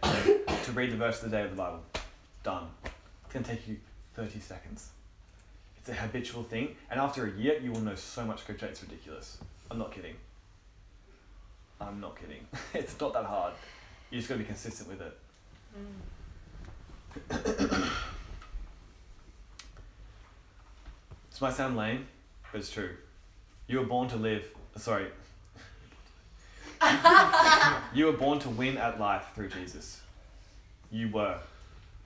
to 0.64 0.72
read 0.74 0.92
the 0.92 0.98
verse 0.98 1.24
of 1.24 1.32
the 1.32 1.38
day 1.38 1.44
of 1.44 1.52
the 1.52 1.56
Bible. 1.56 1.82
Done. 2.44 2.68
It's 2.84 3.34
gonna 3.34 3.46
take 3.46 3.68
you 3.68 3.78
30 4.16 4.40
seconds. 4.40 4.90
It's 5.78 5.90
a 5.90 5.94
habitual 5.94 6.44
thing, 6.44 6.76
and 6.92 7.00
after 7.00 7.26
a 7.26 7.32
year, 7.32 7.60
you 7.62 7.72
will 7.72 7.82
know 7.82 7.96
so 7.96 8.26
much 8.26 8.42
scripture. 8.42 8.66
It's 8.66 8.82
ridiculous. 8.82 9.38
I'm 9.72 9.78
not 9.78 9.92
kidding. 9.94 10.16
I'm 11.80 12.02
not 12.02 12.20
kidding. 12.20 12.46
it's 12.74 13.00
not 13.00 13.14
that 13.14 13.26
hard. 13.26 13.54
You 14.12 14.18
just 14.18 14.28
gotta 14.28 14.40
be 14.40 14.46
consistent 14.46 14.90
with 14.90 15.02
it. 15.02 15.18
Mm. 17.30 17.92
This 21.40 21.44
might 21.44 21.54
sound 21.54 21.78
lame, 21.78 22.06
but 22.52 22.60
it's 22.60 22.70
true. 22.70 22.90
You 23.66 23.80
were 23.80 23.86
born 23.86 24.10
to 24.10 24.18
live. 24.18 24.44
Sorry. 24.76 25.06
you 27.94 28.08
were 28.08 28.12
born 28.12 28.40
to 28.40 28.50
win 28.50 28.76
at 28.76 29.00
life 29.00 29.24
through 29.34 29.48
Jesus. 29.48 30.02
You 30.92 31.08
were. 31.08 31.40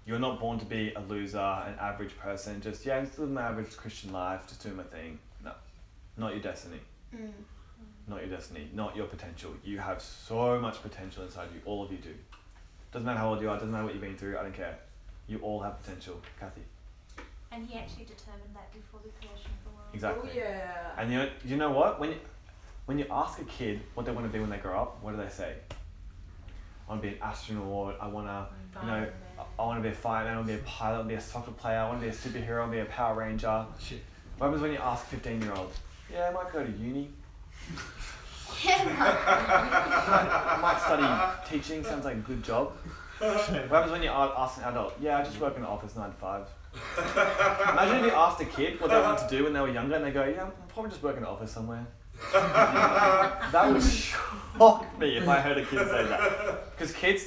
You're 0.05 0.19
not 0.19 0.39
born 0.39 0.59
to 0.59 0.65
be 0.65 0.93
a 0.93 0.99
loser, 0.99 1.39
an 1.39 1.73
average 1.81 2.15
person, 2.19 2.61
just, 2.61 2.85
yeah, 2.85 3.01
just 3.01 3.17
living 3.17 3.33
my 3.33 3.41
average 3.41 3.75
Christian 3.75 4.13
life, 4.13 4.45
just 4.47 4.61
doing 4.61 4.75
my 4.75 4.83
thing. 4.83 5.17
No. 5.43 5.53
Not 6.15 6.33
your 6.33 6.43
destiny. 6.43 6.81
Mm. 7.15 7.31
Not 8.07 8.19
your 8.19 8.29
destiny. 8.29 8.69
Not 8.75 8.95
your 8.95 9.07
potential. 9.07 9.49
You 9.63 9.79
have 9.79 9.99
so 9.99 10.59
much 10.59 10.79
potential 10.83 11.23
inside 11.23 11.47
you. 11.55 11.61
All 11.65 11.83
of 11.83 11.91
you 11.91 11.97
do. 11.97 12.13
Doesn't 12.91 13.03
matter 13.03 13.17
how 13.17 13.29
old 13.29 13.41
you 13.41 13.49
are, 13.49 13.55
doesn't 13.55 13.71
matter 13.71 13.85
what 13.85 13.93
you've 13.93 14.03
been 14.03 14.15
through, 14.15 14.37
I 14.37 14.43
don't 14.43 14.53
care. 14.53 14.77
You 15.27 15.39
all 15.39 15.59
have 15.61 15.81
potential. 15.81 16.21
Kathy. 16.39 16.61
And 17.53 17.67
he 17.67 17.77
actually 17.77 18.05
determined 18.05 18.55
that 18.55 18.71
before 18.73 18.99
the 19.03 19.09
creation 19.09 19.51
of 19.51 19.63
the 19.63 19.69
world. 19.69 19.89
Exactly. 19.93 20.29
Oh 20.33 20.37
yeah. 20.37 20.89
And 20.97 21.11
you 21.11 21.17
know, 21.19 21.29
you 21.45 21.55
know 21.57 21.71
what? 21.71 21.99
When 21.99 22.09
you, 22.09 22.15
when 22.85 22.97
you 22.97 23.05
ask 23.11 23.39
a 23.39 23.43
kid 23.45 23.81
what 23.93 24.05
they 24.05 24.11
want 24.11 24.25
to 24.25 24.33
be 24.33 24.39
when 24.39 24.49
they 24.49 24.57
grow 24.57 24.79
up, 24.81 24.97
what 25.03 25.11
do 25.15 25.17
they 25.21 25.29
say? 25.29 25.53
I 26.87 26.89
want 26.91 27.01
to 27.03 27.07
be 27.09 27.13
an 27.15 27.21
astronaut. 27.21 27.97
I 28.01 28.07
want 28.07 28.27
to, 28.27 28.47
you 28.81 28.87
know, 28.87 28.93
I- 29.39 29.43
I 29.59 29.65
want 29.65 29.79
to 29.79 29.83
be 29.83 29.89
a 29.89 29.97
fireman. 29.97 30.33
I 30.33 30.35
want 30.37 30.47
to 30.47 30.53
be 30.53 30.59
a 30.59 30.63
pilot. 30.63 30.93
I 30.95 30.97
want 30.99 31.09
to 31.09 31.15
be 31.15 31.17
a 31.17 31.21
soccer 31.21 31.51
player. 31.51 31.79
I 31.79 31.87
want 31.87 31.99
to 32.01 32.05
be 32.05 32.09
a 32.09 32.15
superhero. 32.15 32.57
I 32.57 32.59
want 32.61 32.71
to 32.71 32.77
be 32.77 32.81
a 32.81 32.85
Power 32.85 33.15
Ranger. 33.15 33.65
Shit. 33.79 34.01
What 34.37 34.47
happens 34.47 34.61
when 34.61 34.71
you 34.71 34.77
ask 34.79 35.05
a 35.05 35.09
15 35.09 35.41
year 35.41 35.53
old? 35.53 35.71
Yeah, 36.11 36.29
I 36.29 36.31
might 36.33 36.51
go 36.51 36.63
to 36.63 36.71
uni. 36.71 37.09
yeah, 38.63 38.83
I 38.87 40.59
might 40.61 40.79
study 40.79 41.07
teaching. 41.49 41.83
Sounds 41.83 42.05
like 42.05 42.15
a 42.15 42.19
good 42.19 42.43
job. 42.43 42.73
What 43.19 43.31
happens 43.69 43.91
when 43.91 44.03
you 44.03 44.09
ask 44.09 44.57
an 44.57 44.63
adult? 44.65 44.95
Yeah, 44.99 45.19
I 45.19 45.23
just 45.23 45.39
work 45.39 45.55
in 45.55 45.61
an 45.63 45.67
office 45.69 45.95
nine 45.95 46.09
to 46.11 46.15
five. 46.17 46.45
Imagine 46.97 47.97
if 47.97 48.05
you 48.05 48.11
asked 48.11 48.41
a 48.41 48.45
kid 48.45 48.79
what 48.79 48.89
they 48.89 48.99
wanted 48.99 49.27
to 49.27 49.37
do 49.37 49.43
when 49.43 49.53
they 49.53 49.59
were 49.59 49.71
younger 49.71 49.95
and 49.95 50.05
they 50.05 50.11
go, 50.11 50.25
yeah, 50.25 50.43
I'll 50.43 50.53
probably 50.69 50.91
just 50.91 51.03
work 51.03 51.17
in 51.17 51.23
an 51.23 51.29
office 51.29 51.51
somewhere. 51.51 51.85
that 52.33 53.71
would 53.71 53.83
shock 53.83 54.99
me 54.99 55.17
if 55.17 55.27
I 55.27 55.39
heard 55.39 55.57
a 55.57 55.65
kid 55.65 55.87
say 55.87 56.05
that. 56.05 56.71
Because 56.71 56.93
kids 56.93 57.25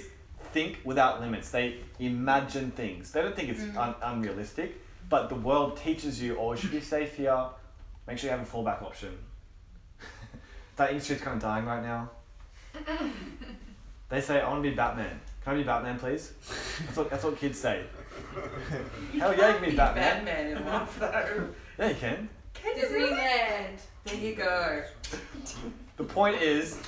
think 0.53 0.81
without 0.85 1.21
limits. 1.21 1.51
They 1.51 1.81
imagine 1.99 2.71
things. 2.71 3.13
They 3.13 3.21
don't 3.21 3.37
think 3.37 3.51
it's 3.51 3.61
mm. 3.61 3.77
un- 3.77 3.95
unrealistic, 4.03 4.81
but 5.09 5.29
the 5.29 5.35
world 5.35 5.77
teaches 5.77 6.23
you, 6.23 6.39
oh, 6.39 6.53
you 6.53 6.59
should 6.59 6.71
be 6.71 6.81
safe 6.81 7.17
here. 7.17 7.47
Make 8.07 8.19
sure 8.19 8.31
you 8.31 8.37
have 8.37 8.47
a 8.47 8.51
fallback 8.51 8.83
option. 8.83 9.19
that 10.77 10.91
industry's 10.91 11.21
kind 11.21 11.37
of 11.37 11.43
dying 11.43 11.67
right 11.67 11.83
now. 11.83 12.11
They 14.09 14.21
say, 14.21 14.41
I 14.41 14.49
want 14.49 14.63
to 14.63 14.71
be 14.71 14.75
Batman. 14.75 15.21
Can 15.43 15.55
I 15.55 15.57
be 15.57 15.65
Batman, 15.65 15.99
please? 15.99 16.33
That's 16.87 16.97
what, 16.97 17.11
that's 17.11 17.25
what 17.25 17.37
kids 17.39 17.59
say. 17.59 17.85
Hell 19.19 19.35
yeah, 19.37 19.49
you 19.49 19.55
can 19.59 19.65
be 19.71 19.77
Batman. 19.77 20.25
Batman 20.25 20.47
in 20.57 20.65
life 20.67 20.97
though. 20.99 21.49
Yeah, 21.79 21.89
you 21.89 21.95
can. 21.95 22.29
Disneyland. 22.77 23.81
There 24.05 24.17
you 24.17 24.35
go. 24.35 24.83
The 25.97 26.05
point 26.05 26.41
is, 26.43 26.79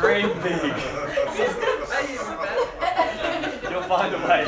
dream 0.00 0.28
big. 0.42 0.62
You'll 3.70 3.82
find 3.82 4.14
a 4.14 4.18
way. 4.18 4.44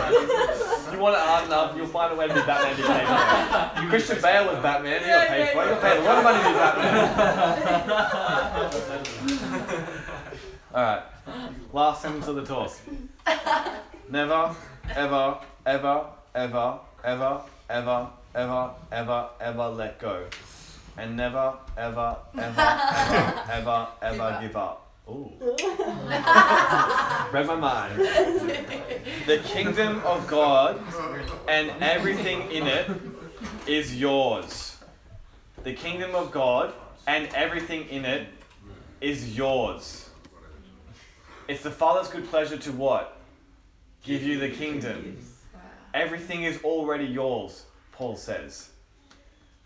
You 0.92 0.98
want 1.00 1.16
it 1.16 1.20
hard 1.22 1.44
enough, 1.46 1.76
you'll 1.76 1.86
find 1.88 2.12
a 2.12 2.16
way 2.16 2.28
to 2.28 2.34
be 2.34 2.40
Batman. 2.40 2.76
You 2.78 2.84
pay 2.84 3.04
for. 3.82 3.88
Christian 3.88 4.20
Bale 4.22 4.46
was 4.46 4.58
Batman. 4.62 5.00
He 5.00 5.06
got 5.08 5.26
paid 5.28 5.48
for 5.52 5.62
it. 5.64 5.68
He 5.68 5.74
got 5.74 5.82
paid 5.82 5.98
a 5.98 6.02
lot 6.04 6.18
of 6.18 6.24
money 6.24 6.38
to 6.38 6.44
be 6.48 6.54
Batman. 6.54 6.94
All 10.74 10.82
right. 10.82 11.02
Last 11.72 12.02
sentence 12.02 12.26
of 12.28 12.36
the 12.36 12.44
talk. 12.44 12.70
Never, 14.10 14.54
ever, 14.94 15.38
ever, 15.66 16.06
ever, 16.34 16.78
ever, 17.04 17.40
ever, 17.70 18.08
ever, 18.34 18.70
ever, 18.90 19.28
ever 19.40 19.68
let 19.68 19.98
go. 19.98 20.24
And 20.96 21.16
never, 21.16 21.54
ever, 21.76 22.16
ever, 22.36 22.60
ever, 22.60 23.42
ever, 23.50 23.88
ever 24.02 24.38
give 24.40 24.56
up. 24.56 24.80
Ooh. 25.08 25.30
Read 27.32 27.46
my 27.46 27.56
mind. 27.56 28.00
The 29.26 29.40
kingdom 29.44 30.00
of 30.04 30.26
God 30.26 30.80
and 31.46 31.70
everything 31.82 32.50
in 32.50 32.66
it 32.66 32.90
is 33.66 33.94
yours. 33.94 34.78
The 35.62 35.74
kingdom 35.74 36.14
of 36.14 36.30
God 36.30 36.72
and 37.06 37.28
everything 37.34 37.88
in 37.88 38.04
it 38.04 38.28
is 39.00 39.36
yours. 39.36 40.08
It's 41.48 41.62
the 41.62 41.70
Father's 41.70 42.08
good 42.08 42.28
pleasure 42.28 42.56
to 42.56 42.72
what? 42.72 43.18
Give 44.02 44.22
you 44.22 44.38
the 44.38 44.48
kingdom. 44.48 45.18
Everything 45.94 46.42
is 46.42 46.60
already 46.64 47.04
yours, 47.04 47.64
Paul 47.92 48.16
says. 48.16 48.70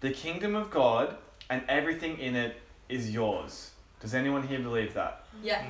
The 0.01 0.11
kingdom 0.11 0.55
of 0.55 0.71
God 0.71 1.17
and 1.49 1.63
everything 1.69 2.19
in 2.19 2.37
it 2.37 2.61
is 2.91 3.11
yours. 3.11 3.71
Does 4.01 4.15
anyone 4.15 4.47
here 4.47 4.61
believe 4.61 4.93
that? 4.93 5.25
Yeah. 5.43 5.65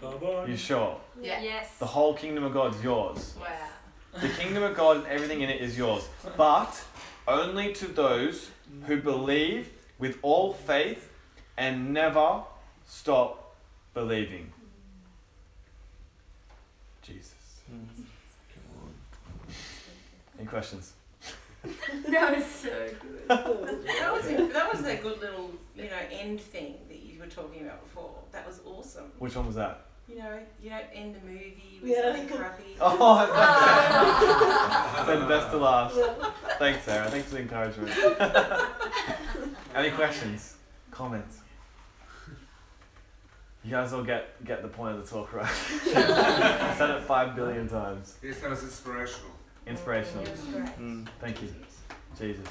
Mm. 0.00 0.48
You 0.48 0.56
sure? 0.56 0.96
Yeah. 1.20 1.42
Yes. 1.42 1.76
The 1.78 1.86
whole 1.86 2.14
kingdom 2.14 2.44
of 2.44 2.54
God 2.54 2.76
is 2.76 2.84
yours. 2.84 3.34
Wow. 3.40 4.20
The 4.20 4.28
kingdom 4.28 4.62
of 4.62 4.76
God 4.76 4.98
and 4.98 5.06
everything 5.08 5.40
in 5.42 5.50
it 5.50 5.60
is 5.60 5.76
yours. 5.76 6.08
But 6.36 6.82
only 7.26 7.72
to 7.74 7.86
those 7.88 8.50
who 8.86 9.00
believe 9.02 9.70
with 9.98 10.18
all 10.22 10.52
faith 10.52 11.12
and 11.56 11.92
never 11.92 12.42
stop 12.86 13.56
believing. 13.92 14.52
Jesus. 17.02 17.34
Any 20.38 20.46
questions? 20.46 20.92
That 22.08 22.36
was 22.36 22.46
so 22.46 22.68
good. 23.00 23.28
That 23.28 24.12
was 24.12 24.26
a, 24.30 24.46
that 24.52 24.72
was 24.72 24.84
a 24.86 24.96
good 24.96 25.18
little 25.20 25.50
you 25.74 25.84
know 25.84 25.98
end 26.12 26.40
thing 26.40 26.74
that 26.88 27.00
you 27.00 27.18
were 27.18 27.26
talking 27.26 27.62
about 27.62 27.82
before. 27.82 28.10
That 28.32 28.46
was 28.46 28.60
awesome. 28.64 29.10
Which 29.18 29.34
one 29.34 29.46
was 29.46 29.56
that? 29.56 29.86
You 30.08 30.18
know, 30.18 30.38
you 30.62 30.70
don't 30.70 30.84
end 30.94 31.16
the 31.16 31.20
movie 31.26 31.80
with 31.82 31.90
Yeah. 31.90 32.14
something 32.14 32.28
crappy. 32.36 32.76
Oh, 32.80 33.26
that's 33.26 35.06
Said 35.08 35.28
best 35.28 35.50
to 35.50 35.56
last. 35.56 35.98
Thanks, 36.60 36.84
Sarah. 36.84 37.10
Thanks 37.10 37.28
for 37.28 37.34
the 37.34 37.40
encouragement. 37.42 37.90
Any 39.74 39.90
questions? 39.90 40.56
Comments? 40.92 41.40
You 43.64 43.72
guys 43.72 43.92
all 43.92 44.04
get 44.04 44.44
get 44.44 44.62
the 44.62 44.68
point 44.68 44.96
of 44.96 45.02
the 45.04 45.10
talk, 45.10 45.32
right? 45.32 45.44
I 45.50 46.74
said 46.78 46.90
it 46.90 47.02
five 47.02 47.34
billion 47.34 47.68
times. 47.68 48.16
Yes, 48.22 48.38
that 48.38 48.50
was 48.50 48.62
inspirational. 48.62 49.32
Inspirational. 49.66 50.24
It. 50.24 50.36
Mm, 50.80 51.06
thank 51.20 51.42
you, 51.42 51.48
Jesus. 52.18 52.46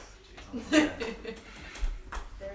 Yeah. 0.72 0.90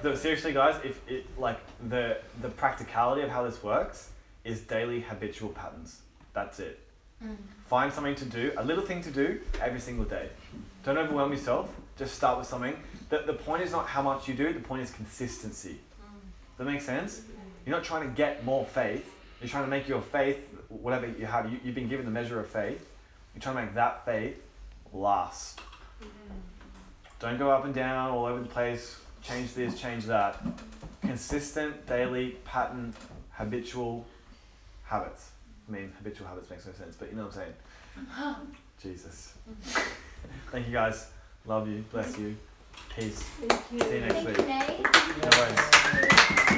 No, 0.03 0.15
seriously, 0.15 0.55
guys, 0.55 0.81
if 0.82 1.07
it 1.09 1.27
like 1.39 1.59
the 1.89 2.19
the 2.41 2.49
practicality 2.49 3.20
of 3.23 3.28
how 3.28 3.43
this 3.43 3.62
works 3.62 4.11
is 4.45 4.61
daily 4.61 5.01
habitual 5.01 5.51
patterns. 5.51 6.01
That's 6.32 6.59
it. 6.61 6.81
Find 7.66 7.93
something 7.93 8.15
to 8.15 8.24
do, 8.24 8.53
a 8.57 8.65
little 8.65 8.85
thing 8.85 9.03
to 9.03 9.11
do 9.11 9.41
every 9.61 9.81
single 9.81 10.07
day. 10.07 10.31
Don't 10.85 10.97
overwhelm 10.97 11.32
yourself. 11.32 11.70
Just 11.99 12.15
start 12.15 12.39
with 12.39 12.47
something. 12.47 12.74
The, 13.11 13.24
the 13.27 13.35
point 13.35 13.62
is 13.62 13.73
not 13.73 13.87
how 13.87 14.01
much 14.01 14.27
you 14.27 14.35
do, 14.35 14.53
the 14.55 14.61
point 14.61 14.82
is 14.82 14.91
consistency. 14.91 15.78
Does 16.57 16.59
that 16.59 16.65
make 16.65 16.81
sense? 16.81 17.23
You're 17.66 17.77
not 17.77 17.85
trying 17.85 18.09
to 18.09 18.16
get 18.16 18.43
more 18.45 18.65
faith. 18.65 19.15
You're 19.41 19.51
trying 19.51 19.65
to 19.65 19.70
make 19.70 19.87
your 19.87 20.01
faith, 20.01 20.57
whatever 20.69 21.07
you 21.07 21.27
have, 21.27 21.53
you, 21.53 21.61
you've 21.62 21.74
been 21.74 21.89
given 21.89 22.07
the 22.07 22.11
measure 22.11 22.41
of 22.41 22.49
faith. 22.49 22.89
You're 23.35 23.43
trying 23.43 23.57
to 23.57 23.62
make 23.62 23.74
that 23.74 24.07
faith 24.07 24.43
last. 24.92 25.60
Don't 27.18 27.38
go 27.38 27.50
up 27.50 27.64
and 27.64 27.74
down 27.74 28.10
all 28.10 28.24
over 28.26 28.40
the 28.40 28.48
place, 28.48 28.98
change 29.22 29.52
this, 29.54 29.78
change 29.78 30.04
that. 30.06 30.42
Consistent, 31.02 31.86
daily, 31.86 32.36
pattern, 32.44 32.94
habitual 33.32 34.06
habits. 34.84 35.30
I 35.68 35.72
mean, 35.72 35.92
habitual 35.98 36.26
habits 36.28 36.48
makes 36.50 36.66
no 36.66 36.72
sense, 36.72 36.96
but 36.98 37.10
you 37.10 37.16
know 37.16 37.26
what 37.26 37.36
I'm 37.36 38.34
saying. 38.34 38.46
Jesus. 38.82 39.34
Thank 40.50 40.66
you 40.66 40.72
guys. 40.72 41.08
Love 41.46 41.68
you. 41.68 41.84
Bless 41.92 42.16
you. 42.18 42.36
Peace. 42.96 43.22
You. 43.40 43.48
See 43.80 43.94
you 43.94 44.00
next 44.00 44.14
Thank 44.14 44.28
week. 44.28 44.38
you, 44.38 45.22
No 45.22 45.38
worries. 45.38 46.56